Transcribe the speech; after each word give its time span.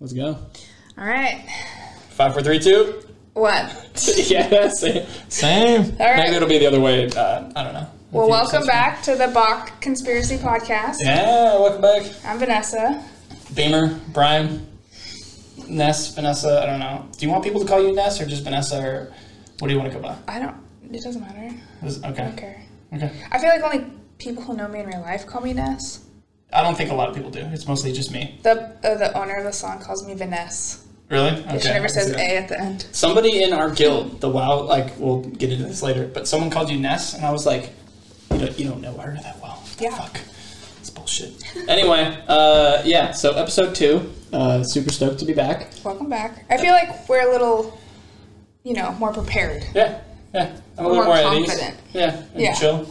Let's 0.00 0.12
go. 0.14 0.28
All 0.98 1.04
right. 1.04 1.44
Five, 2.10 2.32
four, 2.32 2.42
three, 2.42 2.58
two. 2.58 3.02
What? 3.34 3.70
yeah, 4.30 4.68
same. 4.70 5.06
Same. 5.28 5.82
right. 5.98 6.16
Maybe 6.16 6.36
it'll 6.36 6.48
be 6.48 6.58
the 6.58 6.66
other 6.66 6.80
way. 6.80 7.06
Uh, 7.10 7.50
I 7.54 7.62
don't 7.62 7.74
know. 7.74 7.86
Well, 8.10 8.28
welcome 8.28 8.66
back 8.66 9.02
to 9.02 9.14
the 9.14 9.28
Bach 9.28 9.80
Conspiracy 9.80 10.36
Podcast. 10.36 10.96
Yeah, 11.00 11.58
welcome 11.58 11.80
back. 11.82 12.10
I'm 12.24 12.38
Vanessa. 12.38 13.04
Beamer, 13.54 14.00
Brian, 14.12 14.66
Ness, 15.68 16.12
Vanessa. 16.14 16.62
I 16.62 16.66
don't 16.66 16.80
know. 16.80 17.06
Do 17.18 17.26
you 17.26 17.30
want 17.30 17.44
people 17.44 17.60
to 17.60 17.66
call 17.66 17.80
you 17.80 17.94
Ness 17.94 18.20
or 18.20 18.26
just 18.26 18.42
Vanessa, 18.42 18.80
or 18.82 19.12
what 19.58 19.68
do 19.68 19.74
you 19.74 19.78
want 19.78 19.92
to 19.92 19.98
go 19.98 20.02
by? 20.02 20.16
I 20.26 20.38
don't. 20.40 20.56
It 20.92 21.02
doesn't 21.02 21.20
matter. 21.20 21.54
Is- 21.84 22.02
I 22.02 22.08
Okay. 22.10 22.24
don't 22.24 22.36
care. 22.36 22.62
Okay. 22.94 23.12
I 23.30 23.38
feel 23.38 23.50
like 23.50 23.62
only 23.62 23.86
people 24.18 24.42
who 24.42 24.56
know 24.56 24.66
me 24.66 24.80
in 24.80 24.86
real 24.86 25.00
life 25.02 25.26
call 25.26 25.42
me 25.42 25.52
Ness. 25.52 26.04
I 26.52 26.62
don't 26.62 26.76
think 26.76 26.90
a 26.90 26.94
lot 26.94 27.08
of 27.08 27.14
people 27.14 27.30
do. 27.30 27.40
It's 27.52 27.66
mostly 27.68 27.92
just 27.92 28.10
me. 28.12 28.38
The 28.42 28.52
uh, 28.84 28.94
the 28.96 29.16
owner 29.18 29.36
of 29.36 29.44
the 29.44 29.52
song 29.52 29.80
calls 29.80 30.06
me 30.06 30.14
Vanessa. 30.14 30.78
Really? 31.08 31.30
Okay. 31.30 31.58
She 31.60 31.68
never 31.68 31.88
says. 31.88 32.10
A 32.12 32.36
at 32.38 32.48
the 32.48 32.60
end. 32.60 32.86
Somebody 32.92 33.42
in 33.42 33.52
our 33.52 33.70
guild, 33.70 34.20
the 34.20 34.28
WoW, 34.28 34.62
like 34.62 34.96
we'll 34.98 35.20
get 35.22 35.50
into 35.50 35.64
this 35.64 35.82
later, 35.82 36.06
but 36.06 36.28
someone 36.28 36.50
called 36.50 36.70
you 36.70 36.78
Ness, 36.78 37.14
and 37.14 37.24
I 37.26 37.32
was 37.32 37.46
like, 37.46 37.70
you 38.32 38.38
don't, 38.38 38.58
you 38.58 38.68
don't 38.68 38.80
know 38.80 38.96
her 38.98 39.14
that 39.22 39.40
well. 39.42 39.56
What 39.56 39.76
the 39.78 39.84
Yeah. 39.84 39.96
Fuck. 39.96 40.20
It's 40.78 40.88
bullshit. 40.90 41.32
anyway, 41.68 42.16
uh, 42.28 42.82
yeah. 42.84 43.10
So 43.12 43.32
episode 43.32 43.74
two. 43.74 44.10
Uh, 44.32 44.62
super 44.62 44.92
stoked 44.92 45.18
to 45.18 45.24
be 45.24 45.32
back. 45.34 45.68
Welcome 45.84 46.08
back. 46.08 46.44
I 46.48 46.56
feel 46.56 46.72
like 46.72 47.08
we're 47.08 47.28
a 47.28 47.32
little, 47.32 47.78
you 48.62 48.74
know, 48.74 48.92
more 48.92 49.12
prepared. 49.12 49.64
Yeah. 49.74 50.00
Yeah. 50.32 50.56
I'm 50.78 50.84
a 50.84 50.88
little 50.88 51.04
more, 51.04 51.16
at 51.16 51.24
confident. 51.24 51.74
ease. 51.88 51.94
Yeah. 51.94 52.22
Yeah. 52.36 52.54
Chill. 52.54 52.86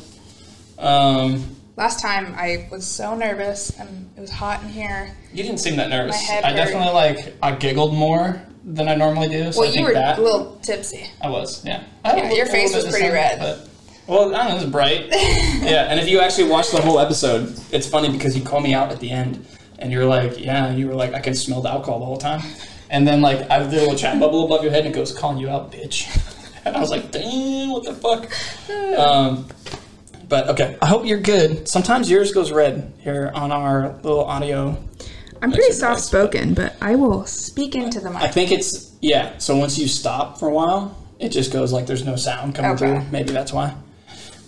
Um, 0.77 1.55
Last 1.79 2.01
time 2.01 2.35
I 2.35 2.67
was 2.69 2.85
so 2.85 3.15
nervous 3.15 3.70
and 3.79 4.12
it 4.17 4.20
was 4.20 4.29
hot 4.29 4.62
in 4.62 4.67
here. 4.67 5.15
you 5.31 5.43
didn't 5.43 5.59
seem 5.59 5.77
that 5.77 5.90
nervous. 5.90 6.13
My 6.13 6.34
head 6.34 6.43
I 6.43 6.49
hurt. 6.49 6.57
definitely 6.57 6.91
like 6.91 7.35
I 7.41 7.55
giggled 7.55 7.93
more 7.93 8.41
than 8.65 8.90
I 8.90 8.95
normally 8.95 9.29
do. 9.29 9.49
So 9.54 9.62
Well, 9.62 9.70
I 9.70 9.71
you 9.71 9.85
were 9.85 9.93
that 9.93 10.20
a 10.20 10.21
little 10.21 10.57
tipsy. 10.57 11.09
I 11.21 11.29
was, 11.29 11.63
yeah. 11.63 11.85
I 12.04 12.17
Yeah, 12.17 12.34
your 12.34 12.48
face 12.48 12.76
was 12.76 12.84
pretty 12.84 13.07
red. 13.07 13.39
But, 13.39 13.70
well, 14.07 14.35
I 14.35 14.39
don't 14.39 14.49
know, 14.49 14.51
it 14.57 14.63
was 14.63 14.65
bright. 14.65 15.05
yeah, 15.12 15.87
and 15.89 16.01
if 16.01 16.09
you 16.09 16.20
actually 16.20 16.49
watch 16.49 16.70
the 16.70 16.81
whole 16.81 16.99
episode, 16.99 17.57
it's 17.71 17.87
funny 17.87 18.11
because 18.11 18.37
you 18.37 18.43
call 18.43 18.59
me 18.59 18.73
out 18.73 18.91
at 18.91 18.99
the 18.99 19.09
end, 19.09 19.48
and 19.77 19.89
you're 19.89 20.05
like, 20.05 20.37
yeah, 20.37 20.73
you 20.73 20.85
were 20.85 20.95
like, 20.95 21.13
I 21.13 21.21
can 21.21 21.34
smell 21.34 21.61
the 21.61 21.70
alcohol 21.70 21.99
the 21.99 22.05
whole 22.05 22.17
time. 22.17 22.41
And 22.89 23.07
then, 23.07 23.21
like, 23.21 23.49
I 23.49 23.59
have 23.59 23.71
the 23.71 23.77
little 23.77 23.95
chat 23.95 24.20
bubble 24.20 24.43
above 24.43 24.63
your 24.63 24.73
head, 24.73 24.85
and 24.85 24.93
it 24.93 24.98
goes, 24.98 25.17
calling 25.17 25.37
you 25.37 25.48
out, 25.48 25.71
bitch. 25.71 26.09
and 26.65 26.76
I 26.76 26.79
was 26.82 26.89
like, 26.89 27.09
damn, 27.11 27.70
what 27.70 27.85
the 27.85 27.93
fuck? 27.93 28.29
Um, 28.99 29.48
but 30.30 30.48
okay, 30.49 30.77
I 30.82 30.85
hope 30.85 31.05
you're 31.05 31.20
good. 31.20 31.68
Sometimes 31.68 32.10
yours 32.10 32.32
goes 32.32 32.52
red 32.52 32.94
here 32.99 33.32
on 33.34 33.52
our 33.52 33.94
little 34.04 34.24
audio. 34.26 34.77
I'm 35.41 35.52
pretty 35.52 35.72
soft 35.74 36.02
spoken, 36.02 36.54
but 36.54 36.76
I 36.82 36.96
will 36.96 37.26
speak 37.26 37.76
into 37.76 37.99
the 37.99 38.10
mic. 38.10 38.22
I 38.22 38.27
think 38.27 38.52
it's 38.52 38.91
yeah. 39.02 39.38
So 39.38 39.55
once 39.55 39.77
you 39.77 39.88
stop 39.88 40.38
for 40.40 40.50
a 40.50 40.54
while, 40.54 40.98
it 41.20 41.30
just 41.30 41.52
goes 41.54 41.72
like 41.74 41.88
there's 41.88 42.05
no 42.05 42.16
sound 42.16 42.55
coming 42.55 42.72
Okay. 42.72 43.00
through. 43.00 43.12
Maybe 43.12 43.32
that's 43.34 43.52
why. 43.54 43.74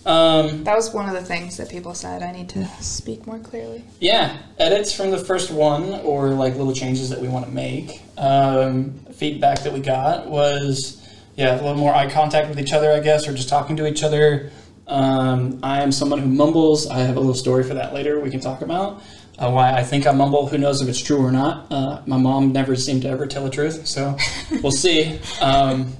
Um, 0.04 0.64
That 0.64 0.74
was 0.74 0.92
one 0.92 1.06
of 1.08 1.14
the 1.14 1.22
things 1.24 1.56
that 1.58 1.68
people 1.70 1.94
said. 1.94 2.22
I 2.24 2.32
need 2.32 2.48
to 2.50 2.66
speak 2.80 3.24
more 3.26 3.38
clearly. 3.38 3.84
yeah, 4.00 4.36
edits 4.58 4.92
from 4.92 5.12
the 5.12 5.18
first 5.18 5.50
one 5.52 5.92
or 6.00 6.30
like 6.30 6.56
little 6.56 6.74
changes 6.74 7.08
that 7.10 7.20
we 7.20 7.28
want 7.28 7.46
to 7.46 7.52
make. 7.52 8.02
Um, 8.18 8.94
feedback 9.14 9.60
that 9.60 9.72
we 9.72 9.78
got 9.80 10.26
was 10.28 10.98
yeah, 11.36 11.54
a 11.54 11.62
little 11.62 11.76
more 11.76 11.94
eye 11.94 12.10
contact 12.10 12.48
with 12.48 12.58
each 12.58 12.72
other, 12.72 12.92
I 12.92 12.98
guess, 13.00 13.26
or 13.28 13.32
just 13.32 13.48
talking 13.48 13.76
to 13.76 13.86
each 13.86 14.02
other. 14.02 14.50
Um, 14.86 15.60
I 15.62 15.82
am 15.82 15.92
someone 15.92 16.18
who 16.18 16.28
mumbles. 16.28 16.86
I 16.88 16.98
have 16.98 17.16
a 17.16 17.20
little 17.20 17.34
story 17.34 17.62
for 17.62 17.74
that 17.74 17.94
later. 17.94 18.20
We 18.20 18.30
can 18.30 18.40
talk 18.40 18.62
about 18.62 19.02
uh, 19.38 19.50
why 19.50 19.72
I 19.72 19.82
think 19.82 20.06
I 20.06 20.12
mumble. 20.12 20.46
Who 20.46 20.58
knows 20.58 20.80
if 20.82 20.88
it's 20.88 21.00
true 21.00 21.18
or 21.18 21.32
not? 21.32 21.70
Uh, 21.70 22.02
my 22.06 22.16
mom 22.16 22.52
never 22.52 22.76
seemed 22.76 23.02
to 23.02 23.08
ever 23.08 23.26
tell 23.26 23.44
the 23.44 23.50
truth, 23.50 23.86
so 23.86 24.16
we'll 24.62 24.72
see. 24.72 25.18
Um, 25.40 25.92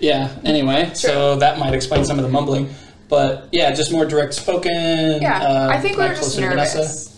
yeah. 0.00 0.34
Anyway, 0.44 0.90
so 0.94 1.36
that 1.36 1.58
might 1.58 1.74
explain 1.74 2.04
some 2.04 2.18
of 2.18 2.24
the 2.24 2.30
mumbling. 2.30 2.70
But 3.08 3.48
yeah, 3.52 3.72
just 3.72 3.92
more 3.92 4.06
direct 4.06 4.34
spoken. 4.34 5.20
Yeah, 5.20 5.42
uh, 5.42 5.68
I 5.70 5.78
think 5.80 5.98
we're 5.98 6.08
just 6.08 6.20
closer 6.20 6.40
to 6.40 6.48
Vanessa. 6.48 6.78
nervous. 6.78 7.11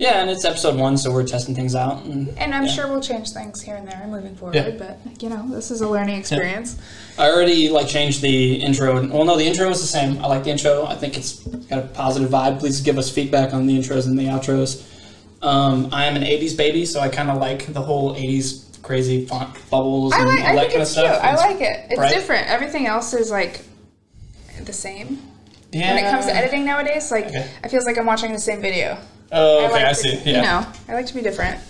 Yeah, 0.00 0.22
and 0.22 0.30
it's 0.30 0.46
episode 0.46 0.76
one, 0.76 0.96
so 0.96 1.12
we're 1.12 1.26
testing 1.26 1.54
things 1.54 1.74
out. 1.74 2.02
And, 2.06 2.28
And 2.38 2.54
I'm 2.54 2.64
yeah. 2.64 2.72
sure 2.72 2.88
we'll 2.88 3.02
change 3.02 3.32
things 3.32 3.60
here 3.60 3.76
and 3.76 3.86
there 3.86 4.02
moving 4.08 4.34
forward, 4.34 4.54
Yeah. 4.54 4.70
but 4.70 4.98
you 5.22 5.28
know, 5.28 5.46
this 5.50 5.70
is 5.70 5.82
a 5.82 5.88
learning 5.88 6.16
experience. 6.18 6.78
I 7.18 7.28
already 7.30 7.68
like 7.68 7.86
changed 7.86 8.22
the 8.22 8.54
intro. 8.54 8.94
Well, 9.08 9.26
no, 9.26 9.36
the 9.36 9.44
intro 9.44 9.68
is 9.68 9.82
the 9.82 9.86
same. 9.86 10.16
I 10.24 10.26
like 10.28 10.44
the 10.44 10.50
intro. 10.50 10.86
I 10.86 10.94
think 10.94 11.18
it's 11.18 11.40
got 11.68 11.80
a 11.80 11.82
positive 11.88 12.30
vibe. 12.30 12.60
Please 12.60 12.80
give 12.80 12.96
us 12.96 13.10
feedback 13.10 13.52
on 13.52 13.66
the 13.66 13.76
intros 13.78 14.06
and 14.06 14.18
the 14.18 14.24
outros. 14.24 14.82
Um, 15.42 15.90
I 15.92 16.06
am 16.06 16.16
an 16.16 16.22
'80s 16.22 16.56
baby, 16.56 16.86
so 16.86 17.00
I 17.00 17.10
kind 17.10 17.28
of 17.30 17.36
like 17.38 17.66
the 17.72 17.82
whole 17.82 18.14
'80s 18.16 18.80
crazy 18.82 19.26
font 19.26 19.50
bubbles 19.70 20.14
I 20.14 20.20
and 20.20 20.28
like 20.28 20.40
all 20.40 20.46
I 20.46 20.52
that 20.54 20.60
think 20.60 20.70
kind 20.72 20.82
it's 20.82 20.96
of 20.96 21.02
cute. 21.04 21.12
stuff. 21.14 21.24
I 21.24 21.32
It's- 21.34 21.46
like 21.52 21.60
it. 21.60 21.86
It's 21.90 21.98
right? 22.00 22.14
different. 22.14 22.48
Everything 22.48 22.86
else 22.86 23.12
is 23.12 23.30
like 23.30 23.60
the 24.64 24.72
same. 24.72 25.18
Yeah. 25.72 25.94
When 25.94 26.04
it 26.06 26.10
comes 26.10 26.24
to 26.24 26.34
editing 26.34 26.64
nowadays, 26.64 27.10
like 27.10 27.26
Okay. 27.26 27.46
I 27.62 27.68
feels 27.68 27.84
like 27.84 27.98
I'm 27.98 28.06
watching 28.06 28.32
the 28.32 28.38
same 28.38 28.62
video. 28.62 28.96
Oh, 29.32 29.60
I 29.60 29.64
okay, 29.64 29.72
like 29.72 29.84
I 29.84 29.88
to, 29.88 29.94
see. 29.94 30.12
Yeah. 30.24 30.24
You 30.24 30.42
know, 30.42 30.72
I 30.88 30.94
like 30.94 31.06
to 31.06 31.14
be 31.14 31.22
different. 31.22 31.60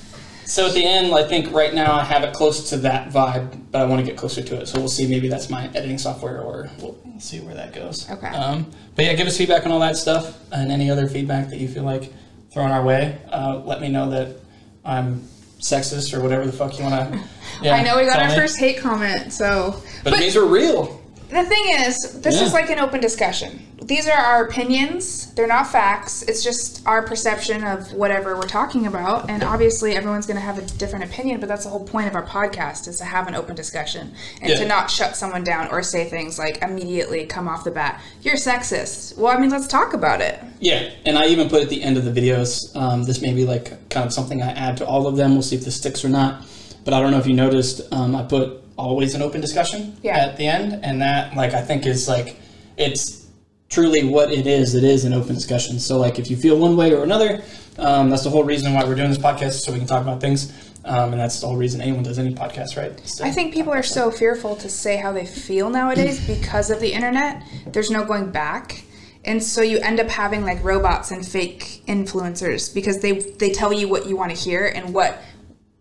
So 0.46 0.66
at 0.66 0.74
the 0.74 0.84
end, 0.84 1.14
I 1.14 1.22
think 1.22 1.52
right 1.52 1.72
now 1.72 1.92
I 1.94 2.02
have 2.02 2.24
it 2.24 2.34
close 2.34 2.70
to 2.70 2.76
that 2.78 3.10
vibe, 3.10 3.70
but 3.70 3.82
I 3.82 3.84
want 3.84 4.00
to 4.00 4.06
get 4.06 4.18
closer 4.18 4.42
to 4.42 4.60
it. 4.60 4.66
So 4.66 4.80
we'll 4.80 4.88
see. 4.88 5.06
Maybe 5.08 5.28
that's 5.28 5.48
my 5.48 5.66
editing 5.68 5.98
software, 5.98 6.40
or 6.40 6.68
we'll 6.80 6.98
see 7.18 7.40
where 7.40 7.54
that 7.54 7.72
goes. 7.72 8.10
Okay. 8.10 8.26
Um, 8.26 8.70
but 8.96 9.04
yeah, 9.04 9.14
give 9.14 9.28
us 9.28 9.38
feedback 9.38 9.64
on 9.64 9.70
all 9.72 9.78
that 9.80 9.96
stuff 9.96 10.38
and 10.50 10.72
any 10.72 10.90
other 10.90 11.06
feedback 11.08 11.50
that 11.50 11.58
you 11.58 11.68
feel 11.68 11.84
like 11.84 12.12
throwing 12.52 12.72
our 12.72 12.82
way. 12.82 13.20
Uh, 13.30 13.62
let 13.64 13.80
me 13.80 13.88
know 13.88 14.10
that 14.10 14.36
I'm 14.84 15.20
sexist 15.60 16.14
or 16.14 16.20
whatever 16.22 16.46
the 16.46 16.52
fuck 16.52 16.78
you 16.78 16.84
want 16.84 17.12
to. 17.12 17.20
Yeah, 17.62 17.74
I 17.74 17.82
know 17.82 17.98
we 17.98 18.06
got 18.06 18.18
our 18.20 18.28
me. 18.28 18.36
first 18.36 18.58
hate 18.58 18.78
comment, 18.78 19.34
so 19.34 19.82
but, 20.02 20.14
it 20.14 20.20
means 20.20 20.34
we're 20.34 20.46
real. 20.46 20.98
The 21.30 21.44
thing 21.44 21.64
is, 21.86 22.20
this 22.20 22.36
Yeah. 22.40 22.46
is 22.46 22.52
like 22.52 22.70
an 22.70 22.78
open 22.78 23.00
discussion. 23.00 23.66
These 23.82 24.06
are 24.06 24.12
our 24.16 24.44
opinions. 24.44 25.32
They're 25.34 25.46
not 25.46 25.66
facts. 25.72 26.22
It's 26.22 26.44
just 26.44 26.82
our 26.86 27.02
perception 27.02 27.64
of 27.64 27.92
whatever 27.92 28.36
we're 28.36 28.42
talking 28.46 28.86
about. 28.86 29.28
And 29.30 29.42
obviously, 29.42 29.96
everyone's 29.96 30.26
going 30.26 30.36
to 30.36 30.42
have 30.44 30.58
a 30.58 30.62
different 30.78 31.04
opinion, 31.06 31.40
but 31.40 31.48
that's 31.48 31.64
the 31.64 31.70
whole 31.70 31.84
point 31.84 32.06
of 32.06 32.14
our 32.14 32.24
podcast 32.24 32.86
is 32.88 32.98
to 32.98 33.04
have 33.04 33.26
an 33.26 33.34
open 33.34 33.56
discussion 33.56 34.12
and 34.42 34.50
Yeah. 34.50 34.56
to 34.58 34.66
not 34.66 34.90
shut 34.90 35.16
someone 35.16 35.42
down 35.42 35.68
or 35.68 35.82
say 35.82 36.04
things 36.04 36.38
like 36.38 36.62
immediately 36.62 37.24
come 37.24 37.48
off 37.48 37.64
the 37.64 37.70
bat, 37.70 38.00
you're 38.22 38.36
sexist. 38.36 39.16
Well, 39.16 39.34
I 39.36 39.40
mean, 39.40 39.50
let's 39.50 39.66
talk 39.66 39.94
about 39.94 40.20
it. 40.20 40.38
Yeah, 40.60 40.90
and 41.06 41.18
I 41.18 41.26
even 41.26 41.48
put 41.48 41.62
at 41.62 41.68
the 41.70 41.82
end 41.82 41.96
of 41.96 42.04
the 42.04 42.12
videos. 42.12 42.74
Um, 42.76 43.04
this 43.06 43.20
may 43.22 43.32
be 43.32 43.44
like 43.44 43.88
kind 43.88 44.06
of 44.06 44.12
something 44.12 44.42
I 44.42 44.50
add 44.52 44.76
to 44.78 44.86
all 44.86 45.06
of 45.06 45.16
them. 45.16 45.32
We'll 45.32 45.42
see 45.42 45.56
if 45.56 45.64
this 45.64 45.76
sticks 45.76 46.04
or 46.04 46.08
not. 46.10 46.44
But 46.84 46.94
I 46.94 47.00
don't 47.00 47.10
know 47.10 47.18
if 47.18 47.26
you 47.26 47.34
noticed. 47.34 47.82
Um, 47.92 48.14
I 48.16 48.22
put 48.22 48.59
always 48.80 49.14
an 49.14 49.22
open 49.22 49.40
discussion 49.40 49.96
Yeah. 50.02 50.16
at 50.18 50.36
the 50.36 50.46
end, 50.46 50.80
and 50.82 51.00
that 51.02 51.36
like 51.36 51.54
I 51.54 51.60
think 51.62 51.86
is 51.86 52.08
like 52.08 52.36
it's 52.76 53.26
truly 53.68 54.02
what 54.04 54.32
it 54.32 54.46
is. 54.46 54.74
It 54.74 54.84
is 54.84 55.04
an 55.04 55.12
open 55.12 55.34
discussion. 55.34 55.78
So 55.78 55.98
like 55.98 56.18
if 56.18 56.30
you 56.30 56.36
feel 56.36 56.58
one 56.58 56.76
way 56.76 56.92
or 56.92 57.02
another, 57.04 57.42
um, 57.78 58.10
that's 58.10 58.24
the 58.24 58.30
whole 58.30 58.42
reason 58.44 58.74
why 58.74 58.84
we're 58.84 58.94
doing 58.96 59.10
this 59.10 59.18
podcast, 59.18 59.60
so 59.60 59.72
we 59.72 59.78
can 59.78 59.86
talk 59.86 60.02
about 60.02 60.20
things. 60.20 60.52
Um, 60.84 61.12
and 61.12 61.20
that's 61.20 61.40
the 61.40 61.46
whole 61.46 61.56
reason 61.56 61.80
anyone 61.82 62.02
does 62.02 62.18
any 62.18 62.34
podcast, 62.34 62.76
right? 62.76 62.98
Is 63.04 63.16
to 63.16 63.24
I 63.26 63.30
think 63.30 63.52
people 63.52 63.72
are 63.72 63.82
so 63.82 64.10
fearful 64.10 64.56
to 64.56 64.68
say 64.68 64.96
how 64.96 65.12
they 65.12 65.26
feel 65.26 65.68
nowadays 65.68 66.26
because 66.34 66.70
of 66.70 66.80
the 66.80 66.92
internet. 66.92 67.42
There's 67.66 67.90
no 67.90 68.04
going 68.04 68.30
back. 68.30 68.84
And 69.22 69.42
so 69.42 69.60
you 69.60 69.78
end 69.80 70.00
up 70.00 70.08
having 70.08 70.42
like 70.42 70.64
robots 70.64 71.10
and 71.10 71.26
fake 71.26 71.82
influencers 71.86 72.74
because 72.74 73.00
they 73.00 73.12
they 73.12 73.50
tell 73.52 73.72
you 73.72 73.86
what 73.88 74.06
you 74.06 74.16
want 74.16 74.34
to 74.34 74.36
hear 74.42 74.66
and 74.74 74.94
what 74.94 75.18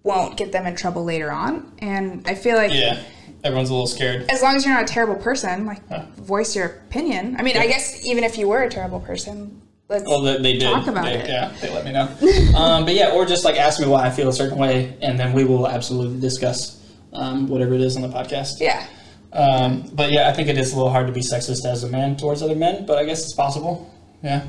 won't 0.03 0.37
get 0.37 0.51
them 0.51 0.65
in 0.65 0.75
trouble 0.75 1.03
later 1.03 1.31
on. 1.31 1.71
And 1.79 2.23
I 2.27 2.35
feel 2.35 2.55
like 2.55 2.71
Yeah, 2.73 3.01
everyone's 3.43 3.69
a 3.69 3.73
little 3.73 3.87
scared. 3.87 4.29
as 4.29 4.41
long 4.41 4.55
as 4.55 4.65
you're 4.65 4.73
not 4.73 4.83
a 4.83 4.87
terrible 4.93 5.15
person, 5.15 5.65
like 5.65 5.81
voice 6.17 6.55
your 6.55 6.65
opinion. 6.65 7.35
I 7.37 7.43
mean, 7.43 7.57
I 7.57 7.67
guess 7.67 8.05
even 8.05 8.23
if 8.23 8.37
you 8.37 8.47
were 8.47 8.61
a 8.63 8.69
terrible 8.69 8.99
person, 8.99 9.61
let's 9.89 10.05
Well, 10.05 10.21
they, 10.21 10.37
they 10.41 10.53
did. 10.53 10.63
Talk 10.71 10.87
about 10.87 11.05
They- 11.05 11.15
it. 11.19 11.27
Yeah, 11.27 11.51
they 11.61 11.69
let 11.73 11.85
me 11.85 11.91
know. 11.91 12.07
um, 12.57 12.85
but 12.85 12.93
yeah, 12.95 13.11
or 13.11 13.25
just 13.25 13.43
like 13.45 13.55
ask 13.57 13.79
me 13.81 13.87
why 13.87 14.05
I 14.05 14.09
feel 14.09 14.29
a 14.29 14.33
certain 14.33 14.57
way, 14.57 14.97
and 15.01 15.19
then 15.19 15.33
we 15.33 15.43
will 15.43 15.67
absolutely 15.67 16.19
discuss 16.19 16.77
um, 17.13 17.47
whatever 17.47 17.73
it 17.73 17.81
is 17.81 17.95
on 17.95 18.01
the 18.03 18.09
podcast. 18.09 18.59
yeah. 18.59 18.85
Um, 19.31 19.87
but 19.93 20.11
yeah, 20.11 20.27
I 20.27 20.33
think 20.33 20.47
it 20.49 20.57
is 20.57 20.73
a 20.73 20.75
little 20.75 20.91
hard 20.91 21.05
to 21.05 21.13
be 21.13 21.19
sexist 21.21 21.63
as 21.63 21.83
a 21.83 21.87
man 21.87 22.17
towards 22.17 22.41
other 22.41 22.55
men, 22.55 22.85
but 22.87 22.97
I 22.97 23.05
guess 23.05 23.21
it's 23.23 23.33
possible. 23.35 23.93
Yeah. 24.23 24.47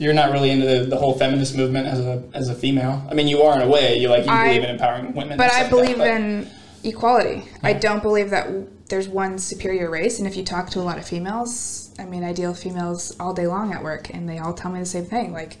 You're 0.00 0.14
not 0.14 0.32
really 0.32 0.50
into 0.50 0.66
the, 0.66 0.84
the 0.86 0.96
whole 0.96 1.16
feminist 1.18 1.54
movement 1.56 1.86
as 1.86 2.00
a 2.00 2.22
as 2.34 2.48
a 2.48 2.54
female. 2.54 3.06
I 3.10 3.14
mean, 3.14 3.28
you 3.28 3.42
are 3.42 3.54
in 3.60 3.62
a 3.62 3.70
way. 3.70 3.98
You 3.98 4.08
like 4.08 4.24
you 4.24 4.30
I- 4.32 4.48
believe 4.48 4.64
in 4.64 4.70
empowering 4.70 5.12
women. 5.14 5.36
But 5.36 5.52
I 5.52 5.60
like 5.62 5.70
believe 5.70 6.00
in 6.00 6.48
equality. 6.82 7.44
I 7.62 7.74
don't 7.74 8.02
believe 8.02 8.30
that 8.30 8.48
there's 8.88 9.08
one 9.08 9.38
superior 9.38 9.90
race. 9.90 10.18
And 10.18 10.26
if 10.26 10.36
you 10.36 10.42
talk 10.44 10.70
to 10.70 10.80
a 10.80 10.82
lot 10.82 10.96
of 10.98 11.06
females, 11.06 11.94
I 11.98 12.06
mean, 12.06 12.24
I 12.24 12.32
deal 12.32 12.50
with 12.50 12.62
females 12.62 13.14
all 13.20 13.34
day 13.34 13.46
long 13.46 13.72
at 13.74 13.84
work, 13.84 14.08
and 14.08 14.26
they 14.28 14.38
all 14.38 14.54
tell 14.54 14.70
me 14.72 14.80
the 14.80 14.86
same 14.86 15.04
thing. 15.04 15.32
Like, 15.34 15.58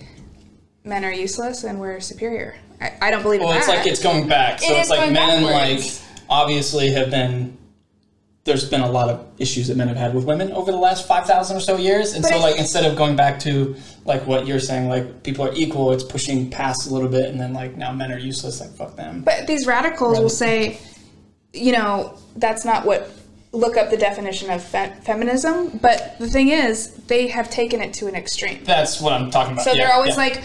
men 0.84 1.04
are 1.04 1.12
useless 1.12 1.62
and 1.64 1.78
we're 1.78 2.00
superior. 2.00 2.56
I, 2.80 2.92
I 3.02 3.10
don't 3.10 3.22
believe 3.22 3.40
Well, 3.40 3.52
it's 3.52 3.66
that. 3.66 3.76
like 3.76 3.86
it's 3.86 4.02
going 4.02 4.26
back. 4.26 4.60
So 4.60 4.72
It 4.72 4.78
it's 4.78 4.88
like 4.88 5.12
men 5.12 5.44
backwards. 5.44 6.00
like 6.00 6.24
obviously 6.30 6.92
have 6.92 7.10
been 7.10 7.58
there's 8.50 8.68
been 8.68 8.80
a 8.80 8.90
lot 8.90 9.08
of 9.08 9.24
issues 9.38 9.68
that 9.68 9.76
men 9.76 9.86
have 9.86 9.96
had 9.96 10.12
with 10.12 10.24
women 10.24 10.50
over 10.52 10.72
the 10.72 10.76
last 10.76 11.06
5,000 11.06 11.56
or 11.56 11.60
so 11.60 11.76
years. 11.76 12.14
And 12.14 12.22
But 12.22 12.30
so, 12.32 12.38
I- 12.38 12.40
like, 12.40 12.58
instead 12.58 12.84
of 12.84 12.96
going 12.96 13.14
back 13.14 13.38
to, 13.40 13.76
like, 14.04 14.26
what 14.26 14.44
you're 14.46 14.58
saying, 14.58 14.88
like, 14.88 15.22
people 15.22 15.44
are 15.46 15.54
equal, 15.54 15.92
it's 15.92 16.02
pushing 16.02 16.50
past 16.50 16.90
a 16.90 16.92
little 16.92 17.08
bit, 17.08 17.26
and 17.26 17.40
then, 17.40 17.52
like, 17.52 17.76
now 17.76 17.92
men 17.92 18.10
are 18.10 18.18
useless, 18.18 18.60
like, 18.60 18.70
fuck 18.74 18.96
them. 18.96 19.22
But 19.24 19.46
these 19.46 19.66
radicals 19.68 20.18
will 20.18 20.28
say, 20.28 20.78
you 21.52 21.72
know, 21.72 22.14
that's 22.36 22.64
not 22.64 22.84
what. 22.84 23.08
Look 23.52 23.76
up 23.76 23.90
the 23.90 23.96
definition 23.96 24.48
of 24.50 24.62
fe- 24.62 24.92
feminism. 25.02 25.80
But 25.82 26.16
the 26.20 26.28
thing 26.28 26.50
is, 26.50 26.92
they 27.08 27.26
have 27.26 27.50
taken 27.50 27.80
it 27.80 27.92
to 27.94 28.06
an 28.06 28.14
extreme. 28.14 28.60
That's 28.62 29.00
what 29.00 29.12
I'm 29.12 29.28
talking 29.28 29.54
about. 29.54 29.64
So 29.64 29.72
Yeah, 29.72 29.86
they're 29.86 29.92
always 29.94 30.10
yeah. 30.10 30.22
like, 30.22 30.42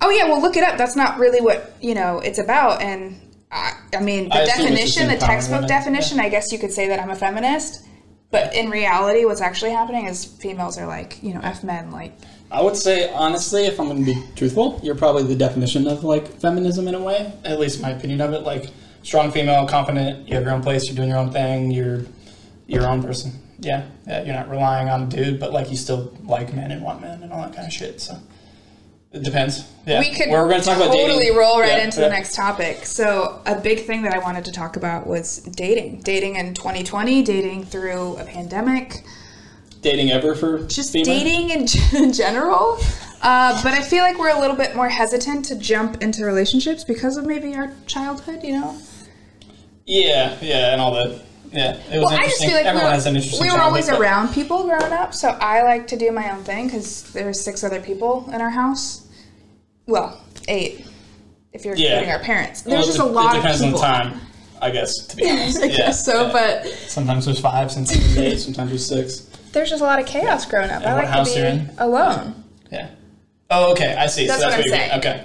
"Oh 0.00 0.08
yeah, 0.08 0.24
well 0.24 0.40
look 0.40 0.56
it 0.56 0.64
up. 0.64 0.78
That's 0.78 0.96
not 0.96 1.18
really 1.18 1.42
what 1.42 1.74
you 1.82 1.94
know 1.94 2.18
it's 2.20 2.38
about." 2.38 2.80
And 2.80 3.20
I, 3.50 3.72
I 3.94 4.00
mean, 4.00 4.28
the 4.28 4.34
I 4.34 4.40
assume 4.42 4.66
it's 4.72 4.94
just 4.94 4.96
definition, 4.96 5.08
the 5.08 5.16
textbook 5.16 5.66
definition, 5.68 6.20
I 6.20 6.28
guess 6.28 6.52
you 6.52 6.58
could 6.58 6.72
say 6.72 6.88
that 6.88 7.00
I'm 7.00 7.10
a 7.10 7.16
feminist. 7.16 7.84
But 8.30 8.54
in 8.54 8.70
reality, 8.70 9.24
what's 9.24 9.40
actually 9.40 9.70
happening 9.70 10.06
is 10.06 10.24
females 10.24 10.78
are 10.78 10.86
like, 10.86 11.22
you 11.22 11.32
know, 11.32 11.40
f 11.42 11.62
men. 11.62 11.92
Like, 11.92 12.12
I 12.50 12.60
would 12.60 12.76
say, 12.76 13.12
honestly, 13.12 13.66
if 13.66 13.78
I'm 13.78 13.86
going 13.86 14.04
to 14.04 14.14
be 14.14 14.20
truthful, 14.34 14.80
you're 14.82 14.96
probably 14.96 15.22
the 15.22 15.36
definition 15.36 15.86
of 15.86 16.02
like 16.02 16.26
feminism 16.40 16.88
in 16.88 16.94
a 16.94 17.00
way. 17.00 17.32
At 17.44 17.60
least 17.60 17.80
my 17.80 17.90
opinion 17.90 18.20
of 18.20 18.32
it. 18.32 18.40
Like 18.40 18.70
strong 19.02 19.30
female, 19.30 19.66
confident. 19.68 20.28
You 20.28 20.34
have 20.34 20.44
your 20.44 20.52
own 20.52 20.62
place. 20.62 20.86
You're 20.86 20.96
doing 20.96 21.08
your 21.08 21.18
own 21.18 21.30
thing. 21.30 21.70
You're 21.70 22.02
your 22.66 22.88
own 22.88 23.00
person. 23.00 23.32
Yeah, 23.60 23.86
yeah. 24.06 24.24
You're 24.24 24.34
not 24.34 24.50
relying 24.50 24.88
on 24.88 25.04
a 25.04 25.06
dude, 25.06 25.38
but 25.38 25.52
like 25.52 25.70
you 25.70 25.76
still 25.76 26.12
like 26.24 26.52
men 26.52 26.72
and 26.72 26.82
want 26.82 27.00
men 27.00 27.22
and 27.22 27.32
all 27.32 27.42
that 27.42 27.54
kind 27.54 27.66
of 27.66 27.72
shit. 27.72 28.00
So 28.00 28.18
it 29.12 29.22
depends. 29.22 29.64
Yeah, 29.86 30.00
we 30.00 30.12
could 30.14 30.28
We're 30.30 30.48
going 30.48 30.60
to 30.60 30.66
talk 30.66 30.76
about 30.76 30.92
totally 30.92 31.24
dating. 31.24 31.36
roll 31.36 31.60
right 31.60 31.68
Yeah, 31.78 31.84
into 31.84 32.00
yeah. 32.00 32.08
the 32.08 32.12
next 32.14 32.34
topic. 32.34 32.84
So, 32.84 33.40
a 33.46 33.54
big 33.58 33.86
thing 33.86 34.02
that 34.02 34.12
I 34.12 34.18
wanted 34.18 34.44
to 34.46 34.52
talk 34.52 34.76
about 34.76 35.06
was 35.06 35.38
dating. 35.38 36.00
Dating 36.02 36.36
in 36.36 36.54
2020, 36.54 37.22
dating 37.22 37.64
through 37.64 38.16
a 38.16 38.24
pandemic, 38.24 39.04
dating 39.82 40.10
ever 40.10 40.34
for 40.34 40.66
just 40.66 40.92
female? 40.92 41.04
dating 41.14 41.50
in, 41.50 41.66
in 42.04 42.12
general. 42.12 42.78
Uh, 43.22 43.60
but 43.62 43.72
I 43.72 43.82
feel 43.82 44.02
like 44.02 44.18
we're 44.18 44.36
a 44.36 44.40
little 44.40 44.56
bit 44.56 44.76
more 44.76 44.88
hesitant 44.88 45.44
to 45.46 45.56
jump 45.56 46.02
into 46.02 46.24
relationships 46.24 46.84
because 46.84 47.16
of 47.16 47.24
maybe 47.24 47.54
our 47.54 47.72
childhood, 47.86 48.42
you 48.42 48.52
know? 48.60 48.76
Yeah, 49.86 50.36
yeah, 50.42 50.72
and 50.72 50.80
all 50.80 50.92
that. 50.94 51.22
Yeah, 51.52 51.76
it 51.90 51.98
was 51.98 52.04
Well, 52.04 52.08
I 52.08 52.24
just 52.26 52.42
interesting. 52.42 52.48
feel 52.48 52.56
like 52.56 52.66
Everyone 52.66 52.90
we 52.90 52.94
has 52.94 53.06
an 53.06 53.12
were, 53.14 53.16
interesting. 53.18 53.46
we 53.46 53.50
were 53.52 53.60
always 53.60 53.88
but- 53.88 54.00
around 54.00 54.34
people 54.34 54.64
growing 54.64 54.92
up, 54.92 55.14
so 55.14 55.28
I 55.40 55.62
like 55.62 55.86
to 55.88 55.96
do 55.96 56.10
my 56.12 56.30
own 56.30 56.42
thing 56.44 56.66
because 56.66 57.02
there's 57.12 57.40
six 57.40 57.62
other 57.64 57.80
people 57.80 58.28
in 58.32 58.40
our 58.40 58.50
house. 58.50 59.02
Well, 59.86 60.20
eight, 60.48 60.86
if 61.52 61.64
you're 61.64 61.76
Yeah. 61.76 61.90
including 62.00 62.10
our 62.12 62.18
parents. 62.20 62.62
There's 62.62 62.78
Well, 62.78 62.86
just 62.86 62.98
a 62.98 63.04
lot 63.04 63.34
It 63.34 63.38
depends 63.38 63.60
of 63.60 63.66
people. 63.68 63.82
on 63.82 64.04
the 64.04 64.10
time, 64.10 64.20
I 64.60 64.70
guess. 64.70 64.92
To 65.08 65.16
be 65.16 65.28
honest, 65.30 65.58
I 65.62 65.66
yeah, 65.66 65.76
guess 65.76 66.04
so, 66.04 66.26
yeah. 66.26 66.32
but 66.32 66.66
sometimes 66.88 67.24
there's 67.26 67.40
five, 67.40 67.70
sometimes 67.70 68.14
there's 68.14 68.18
eight, 68.34 68.38
sometimes 68.40 68.70
there's 68.70 68.86
six. 68.86 69.26
there's 69.52 69.70
just 69.70 69.80
a 69.82 69.84
lot 69.84 69.98
of 70.00 70.06
chaos 70.06 70.44
growing 70.44 70.70
up. 70.70 70.84
I 70.84 70.94
like 70.94 71.08
house 71.08 71.32
to 71.32 71.38
you're 71.40 71.50
be 71.50 71.56
in? 71.58 71.70
alone. 71.78 72.44
Yeah. 72.72 72.88
Oh, 73.50 73.70
okay. 73.72 73.94
I 73.94 74.06
see. 74.08 74.26
That's 74.26 74.40
so 74.40 74.46
what 74.48 74.56
that's 74.56 74.64
I'm 74.64 74.68
you're 74.68 74.76
saying. 74.76 74.98
Okay. 74.98 75.24